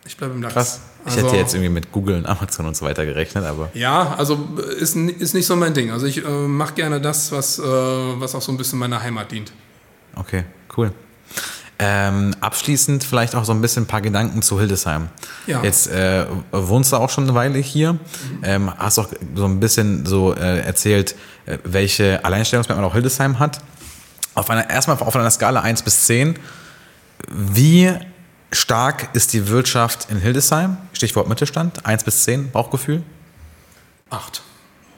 Ich 0.05 0.17
bleibe 0.17 0.35
im 0.35 0.43
DAX. 0.43 0.55
Krass. 0.55 0.81
Ich 1.07 1.13
Also- 1.15 1.27
hätte 1.27 1.37
jetzt 1.37 1.55
irgendwie 1.55 1.71
mit 1.71 1.93
Google 1.93 2.17
und 2.17 2.27
Amazon 2.27 2.67
und 2.67 2.77
so 2.77 2.85
weiter 2.85 3.05
gerechnet, 3.07 3.45
aber 3.45 3.71
Ja, 3.75 4.15
also 4.19 4.49
äh, 4.59 4.75
ist, 4.81 4.97
ist 4.97 5.35
nicht 5.35 5.47
so 5.47 5.57
mein 5.57 5.73
Ding. 5.75 5.91
Also 5.91 6.07
ich 6.07 6.25
äh, 6.25 6.29
mache 6.29 6.75
gerne 6.75 7.01
das, 7.01 7.33
was, 7.33 7.59
äh, 7.59 7.63
was 7.63 8.35
auch 8.35 8.43
so 8.43 8.53
ein 8.53 8.59
bisschen 8.59 8.79
meiner 8.79 9.03
Heimat 9.03 9.31
dient. 9.33 9.53
okay, 10.17 10.45
cool. 10.77 10.93
Ähm, 11.83 12.35
abschließend 12.43 13.05
vielleicht 13.05 13.35
auch 13.35 13.47
so 13.47 13.53
ein 13.53 13.63
bisschen 13.63 13.85
ein 13.85 13.87
paar 13.87 14.03
Gedanken 14.03 14.43
zu 14.43 14.59
Hildesheim. 14.59 15.09
Ja. 15.47 15.63
Jetzt 15.63 15.87
äh, 15.87 16.27
wohnst 16.53 16.93
du 16.93 16.97
auch 16.97 17.09
schon 17.09 17.25
eine 17.25 17.35
Weile 17.35 17.59
hier, 17.59 17.99
ähm, 18.43 18.71
hast 18.77 18.99
auch 18.99 19.09
so 19.35 19.47
ein 19.47 19.61
bisschen 19.61 20.05
so 20.05 20.35
äh, 20.35 20.61
erzählt, 20.61 21.15
äh, 21.47 21.57
welche 21.65 22.23
Alleinstellungsmerkmale 22.23 22.87
auch 22.87 22.93
Hildesheim 22.93 23.39
hat. 23.39 23.61
Auf 24.35 24.51
einer, 24.51 24.69
erstmal 24.69 24.99
auf 24.99 25.17
einer 25.17 25.31
Skala 25.31 25.61
1 25.63 25.81
bis 25.83 26.05
10, 26.05 26.39
wie 27.29 27.91
stark 28.53 29.15
ist 29.15 29.33
die 29.33 29.49
Wirtschaft 29.49 30.11
in 30.11 30.19
Hildesheim? 30.19 30.77
Stichwort 30.93 31.29
Mittelstand, 31.29 31.87
1 31.87 32.05
bis 32.05 32.25
10, 32.25 32.51
Bauchgefühl? 32.51 33.03
Acht. 34.11 34.43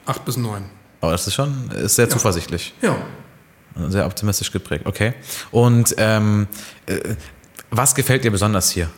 Acht 0.05 0.25
bis 0.25 0.37
neun. 0.37 0.65
Aber 1.01 1.11
das 1.11 1.27
ist 1.27 1.33
schon 1.33 1.69
ist 1.71 1.95
sehr 1.95 2.09
zuversichtlich. 2.09 2.73
Ja. 2.81 2.95
Sehr 3.89 4.05
optimistisch 4.05 4.51
geprägt, 4.51 4.85
okay. 4.85 5.13
Und 5.51 5.95
ähm, 5.97 6.47
äh, 6.85 7.15
was 7.69 7.95
gefällt 7.95 8.23
dir 8.23 8.31
besonders 8.31 8.69
hier? 8.69 8.89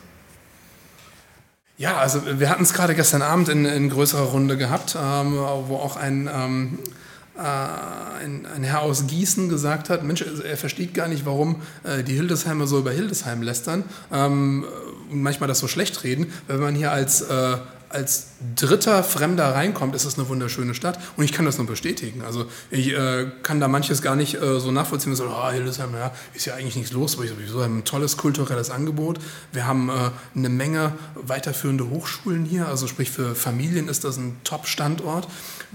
Ja, 1.77 1.97
also 1.97 2.21
wir 2.39 2.49
hatten 2.49 2.63
es 2.63 2.73
gerade 2.73 2.95
gestern 2.95 3.21
Abend 3.21 3.49
in, 3.49 3.65
in 3.65 3.89
größerer 3.89 4.23
Runde 4.23 4.57
gehabt, 4.57 4.95
ähm, 5.01 5.33
wo 5.67 5.77
auch 5.77 5.97
ein, 5.97 6.29
ähm, 6.33 6.79
äh, 6.79 6.87
ein, 7.37 8.45
ein 8.45 8.63
Herr 8.63 8.81
aus 8.81 9.07
Gießen 9.07 9.49
gesagt 9.49 9.89
hat, 9.89 10.03
Mensch, 10.03 10.21
er 10.21 10.57
versteht 10.57 10.93
gar 10.93 11.07
nicht, 11.07 11.25
warum 11.25 11.61
äh, 11.83 12.03
die 12.03 12.13
Hildesheimer 12.13 12.65
so 12.65 12.79
über 12.79 12.91
Hildesheim 12.91 13.41
lästern 13.41 13.83
ähm, 14.11 14.65
und 15.11 15.21
manchmal 15.21 15.47
das 15.47 15.59
so 15.59 15.67
schlecht 15.67 16.03
reden. 16.03 16.31
Wenn 16.47 16.59
man 16.61 16.75
hier 16.75 16.91
als, 16.91 17.21
äh, 17.21 17.57
als 17.89 18.27
dritter 18.55 19.03
Fremder 19.03 19.53
reinkommt, 19.53 19.95
ist 19.95 20.05
es 20.05 20.17
eine 20.17 20.29
wunderschöne 20.29 20.73
Stadt 20.73 20.97
und 21.17 21.25
ich 21.25 21.33
kann 21.33 21.45
das 21.45 21.57
nur 21.57 21.67
bestätigen. 21.67 22.21
Also 22.21 22.45
ich 22.71 22.93
äh, 22.93 23.27
kann 23.43 23.59
da 23.59 23.67
manches 23.67 24.01
gar 24.01 24.15
nicht 24.15 24.41
äh, 24.41 24.59
so 24.61 24.71
nachvollziehen, 24.71 25.13
so, 25.15 25.25
ah, 25.25 25.51
Hildesheim, 25.51 25.93
ja, 25.93 26.11
ist 26.33 26.45
ja 26.45 26.55
eigentlich 26.55 26.77
nichts 26.77 26.93
los, 26.93 27.17
aber 27.17 27.27
sowieso 27.27 27.63
haben 27.63 27.79
ein 27.79 27.85
tolles 27.85 28.15
kulturelles 28.15 28.69
Angebot. 28.69 29.19
Wir 29.51 29.67
haben 29.67 29.89
äh, 29.89 30.11
eine 30.35 30.49
Menge 30.49 30.93
weiterführende 31.15 31.89
Hochschulen 31.89 32.45
hier, 32.45 32.67
also 32.67 32.87
sprich 32.87 33.11
für 33.11 33.35
Familien 33.35 33.89
ist 33.89 34.05
das 34.05 34.17
ein 34.17 34.37
Top-Standort. 34.45 35.27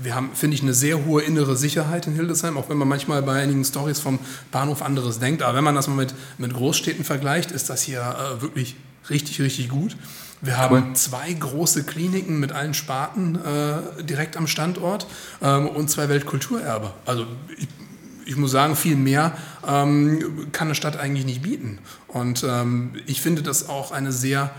Wir 0.03 0.14
haben, 0.14 0.30
finde 0.34 0.57
ich, 0.57 0.62
eine 0.62 0.74
sehr 0.74 1.05
hohe 1.05 1.22
innere 1.22 1.57
Sicherheit 1.57 2.07
in 2.07 2.14
Hildesheim, 2.14 2.57
auch 2.57 2.68
wenn 2.68 2.78
man 2.78 2.88
manchmal 2.88 3.22
bei 3.22 3.42
einigen 3.42 3.64
Stories 3.64 4.01
vom 4.01 4.18
Bahnhof 4.51 4.82
anderes 4.82 5.18
denkt. 5.18 5.42
Aber 5.42 5.57
wenn 5.57 5.64
man 5.64 5.74
das 5.74 5.88
mal 5.88 5.94
mit, 5.94 6.14
mit 6.38 6.55
Großstädten 6.55 7.05
vergleicht, 7.05 7.51
ist 7.51 7.70
das 7.70 7.82
hier 7.82 8.01
äh, 8.01 8.42
wirklich 8.42 8.76
richtig, 9.09 9.40
richtig 9.40 9.68
gut. 9.68 9.96
Wir 10.42 10.57
haben 10.57 10.94
zwei 10.94 11.32
große 11.32 11.84
Kliniken 11.84 12.40
mit 12.40 12.53
allen 12.53 12.72
Sparten 12.72 13.36
äh, 13.36 14.03
direkt 14.03 14.38
am 14.38 14.46
Standort 14.46 15.07
ähm, 15.42 15.68
und 15.68 15.90
zwei 15.90 16.09
Weltkulturerbe. 16.09 16.92
Also 17.05 17.26
ich, 17.59 17.68
ich 18.24 18.36
muss 18.36 18.51
sagen, 18.51 18.74
viel 18.74 18.96
mehr 18.96 19.36
ähm, 19.66 20.48
kann 20.53 20.68
eine 20.68 20.74
Stadt 20.74 20.96
eigentlich 20.96 21.26
nicht 21.26 21.42
bieten. 21.42 21.78
Und 22.09 22.44
ähm, 22.48 22.92
ich 23.07 23.20
finde 23.20 23.42
das 23.42 23.68
auch 23.68 23.92
eine 23.92 24.12
sehr 24.12 24.51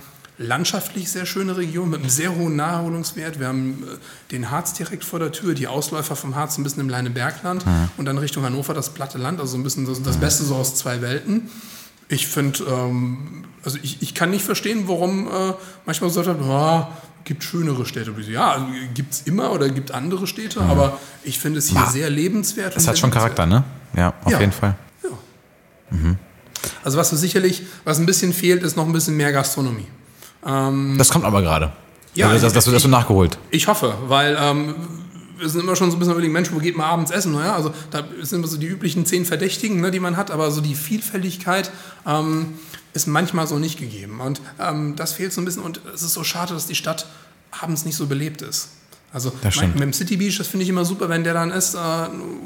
landschaftlich 0.41 1.09
sehr 1.11 1.25
schöne 1.25 1.55
Region 1.57 1.89
mit 1.89 2.01
einem 2.01 2.09
sehr 2.09 2.35
hohen 2.35 2.55
Naherholungswert. 2.55 3.39
Wir 3.39 3.47
haben 3.47 3.83
äh, 3.83 4.31
den 4.31 4.51
Harz 4.51 4.73
direkt 4.73 5.03
vor 5.03 5.19
der 5.19 5.31
Tür, 5.31 5.53
die 5.53 5.67
Ausläufer 5.67 6.15
vom 6.15 6.35
Harz 6.35 6.57
ein 6.57 6.63
bisschen 6.63 6.81
im 6.81 6.89
Leinebergland 6.89 7.63
und 7.97 8.05
dann 8.05 8.17
Richtung 8.17 8.43
Hannover 8.43 8.73
das 8.73 8.89
platte 8.93 9.17
Land, 9.17 9.39
also 9.39 9.53
so 9.53 9.57
ein 9.57 9.63
bisschen 9.63 9.85
das, 9.85 10.01
das 10.03 10.17
Beste 10.17 10.43
so 10.43 10.55
aus 10.55 10.75
zwei 10.75 11.01
Welten. 11.01 11.49
Ich 12.09 12.27
finde, 12.27 12.63
ähm, 12.69 13.45
also 13.63 13.77
ich, 13.81 14.01
ich 14.01 14.13
kann 14.13 14.31
nicht 14.31 14.43
verstehen, 14.43 14.83
warum 14.87 15.27
äh, 15.27 15.53
manchmal 15.85 16.09
so 16.09 16.21
sagt, 16.21 16.39
oh, 16.41 16.85
gibt 17.23 17.43
schönere 17.43 17.85
Städte. 17.85 18.13
Ja, 18.29 18.67
gibt 18.93 19.13
es 19.13 19.21
immer 19.21 19.51
oder 19.53 19.69
gibt 19.69 19.91
andere 19.91 20.27
Städte, 20.27 20.59
aber 20.61 20.99
ich 21.23 21.39
finde 21.39 21.59
es 21.59 21.67
hier 21.69 21.79
Ja. 21.79 21.89
sehr 21.89 22.09
lebenswert. 22.09 22.75
Und 22.75 22.87
hat 22.87 22.97
schon. 22.99 23.11
Charakter, 23.11 23.45
ne? 23.45 23.63
Ja, 23.95 24.13
auf 24.23 24.31
Ja. 24.33 24.39
jeden 24.39 24.51
Fall. 24.51 24.75
Also 26.83 26.97
was 26.97 27.09
so 27.09 27.15
sicherlich, 27.15 27.63
was 27.83 27.99
ein 27.99 28.05
bisschen 28.05 28.33
fehlt, 28.33 28.63
ist 28.63 28.75
noch 28.77 28.85
ein 28.85 28.93
bisschen 28.93 29.17
mehr 29.17 29.31
Gastronomie. 29.31 29.87
Das 30.43 31.09
kommt 31.09 31.25
aber 31.25 31.41
gerade. 31.41 31.71
Ja, 32.13 32.29
also, 32.29 32.45
das, 32.45 32.53
das, 32.53 32.65
wird- 32.65 32.75
das 32.75 32.83
wird 32.83 32.91
nachgeholt. 32.91 33.37
Ich 33.51 33.67
hoffe, 33.67 33.93
weil 34.07 34.37
ähm, 34.39 34.75
wir 35.37 35.47
sind 35.49 35.61
immer 35.61 35.75
schon 35.75 35.89
so 35.91 35.95
ein 35.97 35.99
bisschen 35.99 36.13
überlegen, 36.13 36.33
Mensch, 36.33 36.51
wo 36.51 36.57
geht 36.59 36.75
man 36.75 36.87
abends 36.87 37.11
essen? 37.11 37.31
Naja, 37.33 37.55
also 37.55 37.73
da 37.89 38.03
sind 38.21 38.39
immer 38.39 38.47
so 38.47 38.57
die 38.57 38.67
üblichen 38.67 39.05
zehn 39.05 39.25
Verdächtigen, 39.25 39.79
ne, 39.81 39.91
die 39.91 39.99
man 39.99 40.17
hat, 40.17 40.29
aber 40.31 40.51
so 40.51 40.61
die 40.61 40.75
Vielfältigkeit 40.75 41.71
ähm, 42.07 42.53
ist 42.93 43.07
manchmal 43.07 43.47
so 43.47 43.57
nicht 43.59 43.79
gegeben. 43.79 44.19
Und 44.19 44.41
ähm, 44.59 44.95
das 44.95 45.13
fehlt 45.13 45.31
so 45.31 45.41
ein 45.41 45.45
bisschen 45.45 45.63
und 45.63 45.79
es 45.93 46.01
ist 46.01 46.13
so 46.13 46.23
schade, 46.23 46.53
dass 46.53 46.67
die 46.67 46.75
Stadt 46.75 47.05
abends 47.61 47.85
nicht 47.85 47.95
so 47.95 48.07
belebt 48.07 48.41
ist. 48.41 48.69
Also 49.13 49.31
mit 49.73 49.79
dem 49.81 49.91
City 49.91 50.15
Beach, 50.15 50.37
das 50.37 50.47
finde 50.47 50.63
ich 50.63 50.69
immer 50.69 50.85
super, 50.85 51.09
wenn 51.09 51.25
der 51.25 51.33
dann 51.33 51.51
ist 51.51 51.75
äh, 51.75 51.77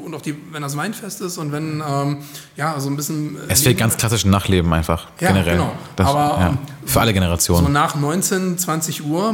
und 0.04 0.12
auch 0.14 0.20
die, 0.22 0.34
wenn 0.50 0.62
das 0.62 0.76
Weinfest 0.76 1.20
ist 1.20 1.38
und 1.38 1.52
wenn 1.52 1.80
ähm, 1.88 2.18
ja 2.56 2.80
so 2.80 2.88
ein 2.90 2.96
bisschen. 2.96 3.36
äh, 3.36 3.52
Es 3.52 3.62
fehlt 3.62 3.78
ganz 3.78 3.96
klassisch 3.96 4.24
Nachleben 4.24 4.72
einfach, 4.72 5.06
Ja, 5.20 5.28
generell. 5.28 5.58
genau. 5.58 5.72
Das, 5.94 6.08
Aber, 6.08 6.40
ja, 6.40 6.48
ähm, 6.48 6.58
für 6.84 7.00
alle 7.00 7.10
so 7.10 7.14
Generationen. 7.14 7.72
nach 7.72 7.94
19, 7.94 8.58
20 8.58 9.04
Uhr 9.04 9.32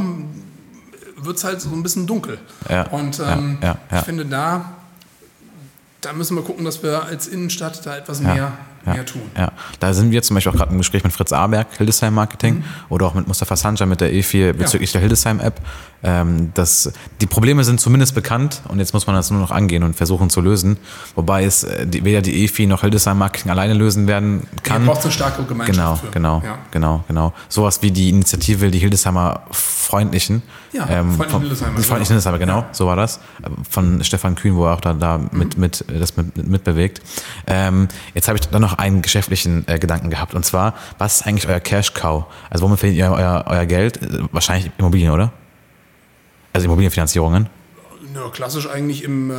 wird 1.22 1.36
es 1.38 1.44
halt 1.44 1.60
so 1.62 1.70
ein 1.70 1.82
bisschen 1.82 2.06
dunkel. 2.06 2.38
Ja, 2.68 2.82
Und 2.88 3.16
ja, 3.18 3.32
ähm, 3.32 3.58
ja, 3.62 3.76
ja. 3.90 3.98
ich 3.98 4.04
finde, 4.04 4.26
da, 4.26 4.72
da 6.02 6.12
müssen 6.12 6.36
wir 6.36 6.42
gucken, 6.42 6.64
dass 6.64 6.82
wir 6.82 7.04
als 7.04 7.28
Innenstadt 7.28 7.86
da 7.86 7.96
etwas 7.96 8.20
Ja, 8.20 8.34
mehr, 8.34 8.52
ja, 8.86 8.92
mehr 8.94 9.06
tun. 9.06 9.22
Ja, 9.38 9.52
da 9.80 9.94
sind 9.94 10.10
wir 10.10 10.22
zum 10.22 10.34
Beispiel 10.34 10.52
auch 10.52 10.56
gerade 10.56 10.72
im 10.72 10.78
Gespräch 10.78 11.04
mit 11.04 11.12
Fritz 11.12 11.32
Aberg, 11.32 11.68
Hildesheim 11.78 12.12
Marketing, 12.12 12.56
Mhm. 12.56 12.64
oder 12.88 13.06
auch 13.06 13.14
mit 13.14 13.26
Mustafa 13.28 13.56
Sanja 13.56 13.86
mit 13.86 14.00
der 14.02 14.12
E4 14.12 14.52
bezüglich 14.52 14.92
der 14.92 15.00
Hildesheim-App. 15.00 15.60
Ähm, 16.04 16.50
das, 16.54 16.92
die 17.20 17.26
Probleme 17.26 17.62
sind 17.64 17.80
zumindest 17.80 18.14
bekannt 18.14 18.62
und 18.68 18.78
jetzt 18.80 18.92
muss 18.92 19.06
man 19.06 19.14
das 19.14 19.30
nur 19.30 19.40
noch 19.40 19.50
angehen 19.52 19.82
und 19.84 19.94
versuchen 19.94 20.30
zu 20.30 20.40
lösen. 20.40 20.76
Wobei 21.14 21.44
es 21.44 21.62
äh, 21.64 21.86
die, 21.86 22.04
weder 22.04 22.22
die 22.22 22.48
E4 22.48 22.66
noch 22.66 22.80
Hildesheim 22.80 23.18
Marketing 23.18 23.50
alleine 23.52 23.74
lösen 23.74 24.06
werden 24.08 24.42
kann. 24.64 24.82
Hier 24.82 24.92
braucht 24.92 25.02
eine 25.04 25.12
starke 25.12 25.44
Gemeinschaft 25.44 25.76
Genau, 25.76 25.96
für. 25.96 26.10
genau, 26.10 26.42
Ja. 26.44 26.58
genau, 26.72 27.04
genau. 27.06 27.32
Sowas 27.48 27.82
wie 27.82 27.90
die 27.92 28.08
Initiative, 28.08 28.70
die 28.70 28.78
Hildesheimer 28.80 29.42
Freundlichen. 29.52 30.42
Ja, 30.72 30.88
ähm, 30.88 31.12
Freundlichen 31.14 31.40
Hildesheimer, 31.42 31.76
Die 31.78 31.82
Freundlichen 31.82 32.16
genau. 32.18 32.30
Hildesheimer, 32.30 32.38
genau, 32.38 32.64
so 32.72 32.86
war 32.86 32.96
das. 32.96 33.20
Von 33.70 34.02
Stefan 34.02 34.34
Kühn, 34.34 34.56
wo 34.56 34.64
er 34.66 34.74
auch 34.74 34.80
da, 34.80 34.94
da 34.94 35.18
Mhm. 35.18 35.28
mit, 35.32 35.58
mit, 35.58 35.84
das 36.00 36.16
mit, 36.16 36.36
mit, 36.36 36.48
mitbewegt. 36.48 37.00
Ähm, 37.46 37.88
jetzt 38.14 38.26
habe 38.28 38.38
ich 38.38 38.48
dann 38.48 38.62
noch 38.62 38.78
einen 38.78 39.02
geschäftlichen 39.02 39.64
äh, 39.68 39.78
Gedanken 39.78 40.10
gehabt. 40.10 40.34
Und 40.34 40.44
zwar, 40.44 40.74
was 40.98 41.20
ist 41.20 41.26
eigentlich 41.26 41.48
euer 41.48 41.60
Cash 41.60 41.92
Cow? 41.94 42.24
Also 42.50 42.64
womit 42.64 42.80
verdient 42.80 42.98
ihr 42.98 43.10
euer, 43.12 43.44
euer 43.46 43.66
Geld? 43.66 44.02
Äh, 44.02 44.20
Wahrscheinlich 44.32 44.70
Immobilien, 44.78 45.12
oder? 45.12 45.32
Also 46.52 46.66
Immobilienfinanzierungen. 46.66 47.48
Ja, 48.14 48.28
klassisch 48.30 48.68
eigentlich 48.68 49.04
im, 49.04 49.30
äh, 49.30 49.34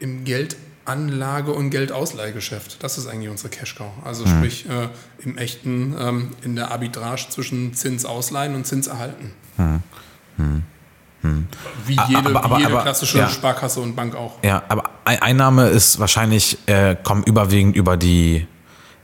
im 0.00 0.24
Geldanlage- 0.24 1.52
und 1.52 1.70
Geldausleihgeschäft. 1.70 2.82
Das 2.82 2.98
ist 2.98 3.06
eigentlich 3.06 3.30
unsere 3.30 3.48
Cash-Cow. 3.48 3.90
Also 4.04 4.24
Mhm. 4.26 4.28
sprich 4.38 4.66
äh, 4.68 4.88
im 5.24 5.38
echten, 5.38 5.94
ähm, 5.98 6.30
in 6.42 6.56
der 6.56 6.70
Arbitrage 6.72 7.26
zwischen 7.30 7.72
Zins 7.74 8.04
ausleihen 8.04 8.54
und 8.54 8.66
Zins 8.66 8.86
erhalten. 8.88 9.32
Wie 11.86 11.92
jede, 12.08 12.20
Mhm. 12.20 12.26
aber- 12.36 12.44
aber- 12.44 12.56
wie 12.56 12.60
jede 12.62 12.72
aber- 12.72 12.82
klassische 12.82 13.18
ja. 13.18 13.28
Sparkasse 13.28 13.80
und 13.80 13.94
Bank 13.94 14.14
auch. 14.16 14.42
Ja, 14.42 14.62
aber 14.68 14.90
Ein- 15.04 15.22
Einnahme 15.22 15.68
ist 15.68 15.98
wahrscheinlich, 15.98 16.58
äh, 16.66 16.96
kommen 17.02 17.22
überwiegend 17.24 17.74
über 17.76 17.96
die 17.96 18.46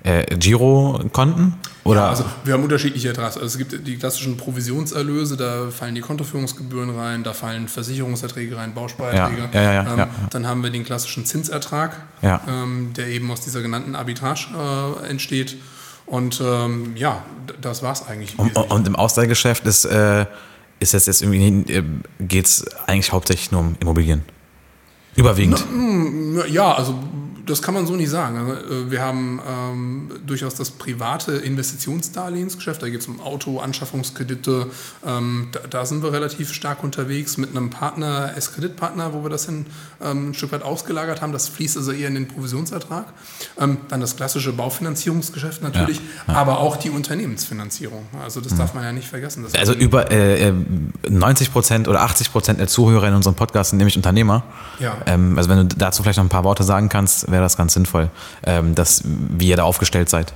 äh, 0.02 0.36
Girokonten? 0.36 1.54
Oder? 1.84 2.10
Also 2.10 2.24
wir 2.44 2.52
haben 2.52 2.62
unterschiedliche 2.64 3.10
Adressen. 3.10 3.40
Also 3.40 3.46
es 3.46 3.58
gibt 3.58 3.86
die 3.86 3.96
klassischen 3.96 4.36
Provisionserlöse, 4.36 5.36
da 5.36 5.70
fallen 5.70 5.94
die 5.94 6.02
Kontoführungsgebühren 6.02 6.90
rein, 6.90 7.24
da 7.24 7.32
fallen 7.32 7.66
Versicherungserträge 7.66 8.56
rein, 8.56 8.74
Bausparerträge. 8.74 9.48
Ja, 9.52 9.62
ja, 9.62 9.72
ja, 9.72 9.84
ja, 9.84 9.92
ähm, 9.92 9.98
ja. 9.98 10.08
Dann 10.30 10.46
haben 10.46 10.62
wir 10.62 10.70
den 10.70 10.84
klassischen 10.84 11.24
Zinsertrag, 11.24 11.96
Ja. 12.20 12.42
ähm, 12.46 12.92
der 12.94 13.08
eben 13.08 13.30
aus 13.30 13.40
dieser 13.40 13.62
genannten 13.62 13.94
Arbitrage 13.94 14.48
äh, 14.54 15.08
entsteht. 15.08 15.56
Und 16.04 16.42
ähm, 16.44 16.92
ja, 16.96 17.22
das 17.60 17.82
war 17.82 17.92
es 17.92 18.06
eigentlich. 18.06 18.38
Und, 18.38 18.56
und 18.56 18.86
im 18.86 18.96
Ausleihgeschäft 18.96 19.66
ist, 19.66 19.84
äh, 19.86 20.26
ist 20.80 20.92
jetzt, 20.92 21.06
jetzt 21.06 21.22
irgendwie, 21.22 21.72
äh, 21.72 21.82
geht 22.20 22.46
es 22.46 22.66
eigentlich 22.86 23.12
hauptsächlich 23.12 23.50
nur 23.50 23.60
um 23.62 23.76
Immobilien. 23.80 24.22
Überwiegend. 25.16 25.64
Ja, 26.48 26.72
also 26.74 26.94
das 27.48 27.62
kann 27.62 27.74
man 27.74 27.86
so 27.86 27.96
nicht 27.96 28.10
sagen. 28.10 28.36
Also, 28.38 28.52
äh, 28.52 28.90
Wir 28.90 29.02
haben 29.02 29.40
ähm, 29.46 30.10
durchaus 30.26 30.54
das 30.54 30.70
private 30.70 31.32
Investitionsdarlehensgeschäft. 31.32 32.82
Da 32.82 32.88
geht 32.88 33.00
es 33.00 33.06
um 33.06 33.20
Auto, 33.20 33.58
Anschaffungskredite. 33.58 34.66
Ähm, 35.06 35.48
da, 35.52 35.60
da 35.68 35.86
sind 35.86 36.02
wir 36.02 36.12
relativ 36.12 36.52
stark 36.52 36.82
unterwegs 36.82 37.36
mit 37.36 37.50
einem 37.50 37.70
Partner, 37.70 38.32
S-Kreditpartner, 38.36 39.12
wo 39.14 39.22
wir 39.22 39.30
das 39.30 39.46
hin, 39.46 39.66
ähm, 40.00 40.30
ein 40.30 40.34
Stück 40.34 40.52
weit 40.52 40.62
ausgelagert 40.62 41.22
haben. 41.22 41.32
Das 41.32 41.48
fließt 41.48 41.76
also 41.76 41.92
eher 41.92 42.08
in 42.08 42.14
den 42.14 42.28
Provisionsertrag. 42.28 43.06
Ähm, 43.58 43.78
dann 43.88 44.00
das 44.00 44.16
klassische 44.16 44.52
Baufinanzierungsgeschäft 44.52 45.62
natürlich, 45.62 46.00
aber 46.26 46.60
auch 46.60 46.76
die 46.76 46.90
Unternehmensfinanzierung. 46.90 48.06
Also 48.22 48.40
das 48.40 48.56
darf 48.56 48.74
man 48.74 48.84
ja 48.84 48.92
nicht 48.92 49.08
vergessen. 49.08 49.46
Also 49.56 49.72
über 49.72 50.10
äh, 50.10 50.48
äh, 50.48 50.54
90 51.08 51.52
Prozent 51.52 51.88
oder 51.88 52.02
80 52.02 52.32
Prozent 52.32 52.60
der 52.60 52.68
Zuhörer 52.68 53.08
in 53.08 53.14
unserem 53.14 53.34
Podcast 53.34 53.70
sind 53.70 53.78
nämlich 53.78 53.96
Unternehmer. 53.96 54.42
Ja. 54.78 54.96
Ähm, 55.06 55.36
also 55.36 55.48
wenn 55.50 55.68
du 55.68 55.76
dazu 55.76 56.02
vielleicht 56.02 56.18
noch 56.18 56.24
ein 56.24 56.30
paar 56.30 56.44
Worte 56.44 56.64
sagen 56.64 56.88
kannst, 56.88 57.30
wäre 57.38 57.44
das 57.44 57.56
ganz 57.56 57.72
sinnvoll, 57.72 58.10
ähm, 58.44 58.74
dass, 58.74 59.02
wie 59.04 59.48
ihr 59.48 59.56
da 59.56 59.62
aufgestellt 59.62 60.08
seid. 60.08 60.34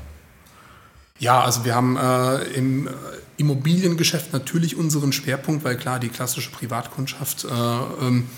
Ja, 1.19 1.43
also 1.43 1.65
wir 1.65 1.75
haben 1.75 1.97
äh, 1.97 2.43
im 2.55 2.87
äh, 2.87 2.91
Immobiliengeschäft 3.37 4.33
natürlich 4.33 4.77
unseren 4.77 5.13
Schwerpunkt, 5.13 5.65
weil 5.65 5.77
klar 5.77 5.99
die 5.99 6.09
klassische 6.09 6.51
Privatkundschaft, 6.51 7.45
äh, 7.45 7.49
ähm, 7.49 8.29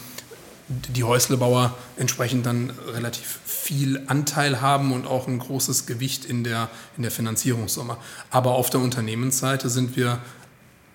die 0.69 1.05
Häuslebauer 1.05 1.75
entsprechend 1.99 2.47
dann 2.47 2.73
relativ 2.95 3.39
viel 3.45 4.03
Anteil 4.07 4.63
haben 4.63 4.93
und 4.93 5.07
auch 5.07 5.29
ein 5.29 5.39
großes 5.39 5.85
Gewicht 5.85 6.25
in 6.25 6.43
der, 6.43 6.71
in 6.97 7.03
der 7.03 7.13
Finanzierungssumme. 7.13 7.99
Aber 8.31 8.53
auf 8.53 8.71
der 8.71 8.81
Unternehmensseite 8.81 9.69
sind 9.69 9.95
wir 9.95 10.21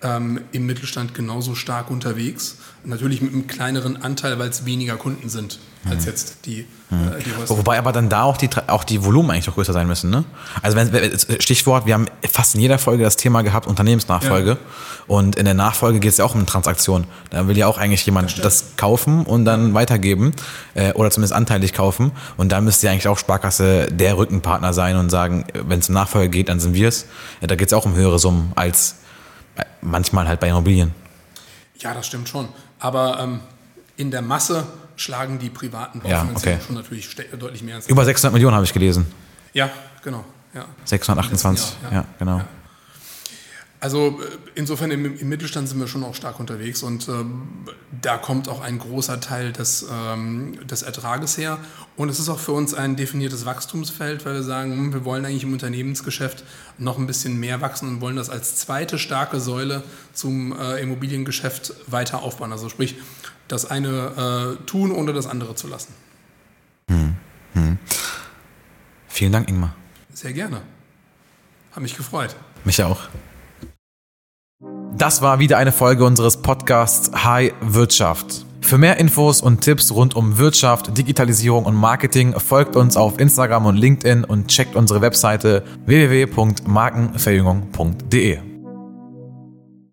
ähm, 0.02 0.40
im 0.52 0.66
Mittelstand 0.66 1.14
genauso 1.14 1.54
stark 1.54 1.90
unterwegs. 1.90 2.56
Natürlich 2.84 3.20
mit 3.20 3.32
einem 3.32 3.46
kleineren 3.46 4.00
Anteil, 4.02 4.38
weil 4.38 4.48
es 4.48 4.64
weniger 4.64 4.96
Kunden 4.96 5.28
sind 5.28 5.58
als 5.88 6.04
jetzt 6.04 6.44
die, 6.44 6.66
mhm. 6.90 7.08
äh, 7.08 7.22
die 7.22 7.34
Häuser. 7.34 7.56
Wobei 7.56 7.78
aber 7.78 7.92
dann 7.92 8.08
da 8.08 8.22
auch 8.22 8.36
die, 8.36 8.48
auch 8.66 8.84
die 8.84 9.02
Volumen 9.04 9.30
eigentlich 9.30 9.48
auch 9.48 9.54
größer 9.54 9.72
sein 9.72 9.86
müssen. 9.86 10.10
Ne? 10.10 10.24
Also 10.62 10.76
wenn, 10.76 11.18
Stichwort, 11.40 11.86
wir 11.86 11.94
haben 11.94 12.06
fast 12.30 12.54
in 12.54 12.60
jeder 12.60 12.78
Folge 12.78 13.02
das 13.02 13.16
Thema 13.16 13.42
gehabt, 13.42 13.66
Unternehmensnachfolge. 13.66 14.50
Ja. 14.50 14.58
Und 15.06 15.36
in 15.36 15.44
der 15.44 15.54
Nachfolge 15.54 16.00
geht 16.00 16.12
es 16.12 16.18
ja 16.18 16.24
auch 16.24 16.34
um 16.34 16.44
Transaktion. 16.46 17.04
Da 17.30 17.48
will 17.48 17.56
ja 17.56 17.66
auch 17.66 17.78
eigentlich 17.78 18.04
jemand 18.04 18.32
das, 18.38 18.42
das 18.42 18.76
kaufen 18.76 19.24
und 19.24 19.44
dann 19.44 19.74
weitergeben 19.74 20.32
äh, 20.74 20.92
oder 20.92 21.10
zumindest 21.10 21.34
anteilig 21.34 21.72
kaufen. 21.72 22.12
Und 22.36 22.52
da 22.52 22.60
müsste 22.60 22.86
ja 22.86 22.92
eigentlich 22.92 23.08
auch 23.08 23.18
Sparkasse 23.18 23.88
der 23.90 24.16
Rückenpartner 24.16 24.72
sein 24.72 24.96
und 24.96 25.10
sagen, 25.10 25.46
wenn 25.52 25.80
es 25.80 25.88
um 25.88 25.94
Nachfolge 25.94 26.28
geht, 26.28 26.48
dann 26.48 26.60
sind 26.60 26.74
wir 26.74 26.88
es. 26.88 27.06
Ja, 27.40 27.46
da 27.46 27.56
geht 27.56 27.68
es 27.68 27.72
auch 27.72 27.86
um 27.86 27.94
höhere 27.94 28.18
Summen 28.18 28.52
als 28.54 28.96
manchmal 29.80 30.28
halt 30.28 30.40
bei 30.40 30.48
Immobilien. 30.48 30.94
Ja, 31.78 31.94
das 31.94 32.06
stimmt 32.06 32.28
schon. 32.28 32.48
Aber 32.78 33.20
ähm, 33.20 33.40
in 33.96 34.10
der 34.10 34.22
Masse 34.22 34.66
schlagen 34.96 35.38
die 35.38 35.50
privaten 35.50 36.02
ja, 36.06 36.26
okay. 36.34 36.58
schon 36.64 36.76
natürlich 36.76 37.08
deutlich 37.38 37.62
mehr. 37.62 37.76
Als 37.76 37.88
Über 37.88 38.04
600 38.04 38.32
Millionen 38.32 38.54
habe 38.54 38.64
ich 38.64 38.72
gelesen. 38.72 39.06
Ja, 39.52 39.70
genau. 40.02 40.24
Ja. 40.54 40.66
628, 40.84 41.76
ja, 41.84 41.92
ja, 41.92 42.04
genau. 42.18 42.42
Also 43.80 44.20
äh, 44.20 44.26
insofern 44.54 44.90
im, 44.90 45.18
im, 45.18 45.28
Mittelstand 45.28 45.68
sind 45.68 45.80
wir 45.80 45.88
schon 45.88 46.04
auch 46.04 46.14
stark 46.14 46.38
unterwegs 46.38 46.82
und 46.82 47.08
ähm, 47.08 47.48
da 48.02 48.18
kommt 48.18 48.46
auch 48.48 48.60
ein 48.60 48.78
großer 48.78 49.20
Teil 49.20 49.52
des, 49.52 49.86
ähm, 49.90 50.66
des 50.66 50.82
Ertrages 50.82 51.38
her. 51.38 51.58
Und 51.96 52.10
es 52.10 52.20
ist 52.20 52.28
auch 52.28 52.38
für 52.38 52.52
uns 52.52 52.74
ein 52.74 52.96
definiertes 52.96 53.46
Wachstumsfeld, 53.46 54.26
weil 54.26 54.34
wir 54.34 54.42
sagen, 54.42 54.72
hm, 54.72 54.92
wir 54.92 55.06
wollen 55.06 55.24
eigentlich 55.24 55.44
im 55.44 55.54
Unternehmensgeschäft 55.54 56.44
noch 56.76 56.98
ein 56.98 57.06
bisschen 57.06 57.40
mehr 57.40 57.62
wachsen 57.62 57.88
und 57.88 58.00
wollen 58.02 58.16
das 58.16 58.28
als 58.28 58.56
zweite 58.56 58.98
starke 58.98 59.40
Säule 59.40 59.82
zum 60.12 60.58
äh, 60.58 60.80
Immobiliengeschäft 60.80 61.72
weiter 61.86 62.22
aufbauen. 62.22 62.52
Also 62.52 62.68
sprich, 62.68 62.96
das 63.48 63.64
eine 63.64 64.58
äh, 64.60 64.64
tun, 64.66 64.92
ohne 64.92 65.14
das 65.14 65.26
andere 65.26 65.54
zu 65.54 65.68
lassen. 65.68 65.94
Hm, 66.88 67.16
hm. 67.54 67.78
Vielen 69.08 69.32
Dank, 69.32 69.48
Ingmar. 69.48 69.74
Sehr 70.12 70.34
gerne. 70.34 70.60
Hat 71.72 71.82
mich 71.82 71.96
gefreut. 71.96 72.36
Mich 72.64 72.82
auch. 72.82 73.08
Das 74.96 75.22
war 75.22 75.38
wieder 75.38 75.58
eine 75.58 75.70
Folge 75.72 76.04
unseres 76.04 76.38
Podcasts 76.38 77.10
High 77.24 77.52
Wirtschaft. 77.60 78.46
Für 78.60 78.78
mehr 78.78 78.98
Infos 78.98 79.40
und 79.40 79.62
Tipps 79.62 79.92
rund 79.92 80.14
um 80.14 80.38
Wirtschaft, 80.38 80.96
Digitalisierung 80.96 81.64
und 81.64 81.74
Marketing 81.74 82.38
folgt 82.38 82.76
uns 82.76 82.96
auf 82.96 83.18
Instagram 83.18 83.66
und 83.66 83.76
LinkedIn 83.76 84.22
und 84.24 84.46
checkt 84.48 84.76
unsere 84.76 85.00
Webseite 85.00 85.64
www.markenverjüngung.de. 85.86 88.49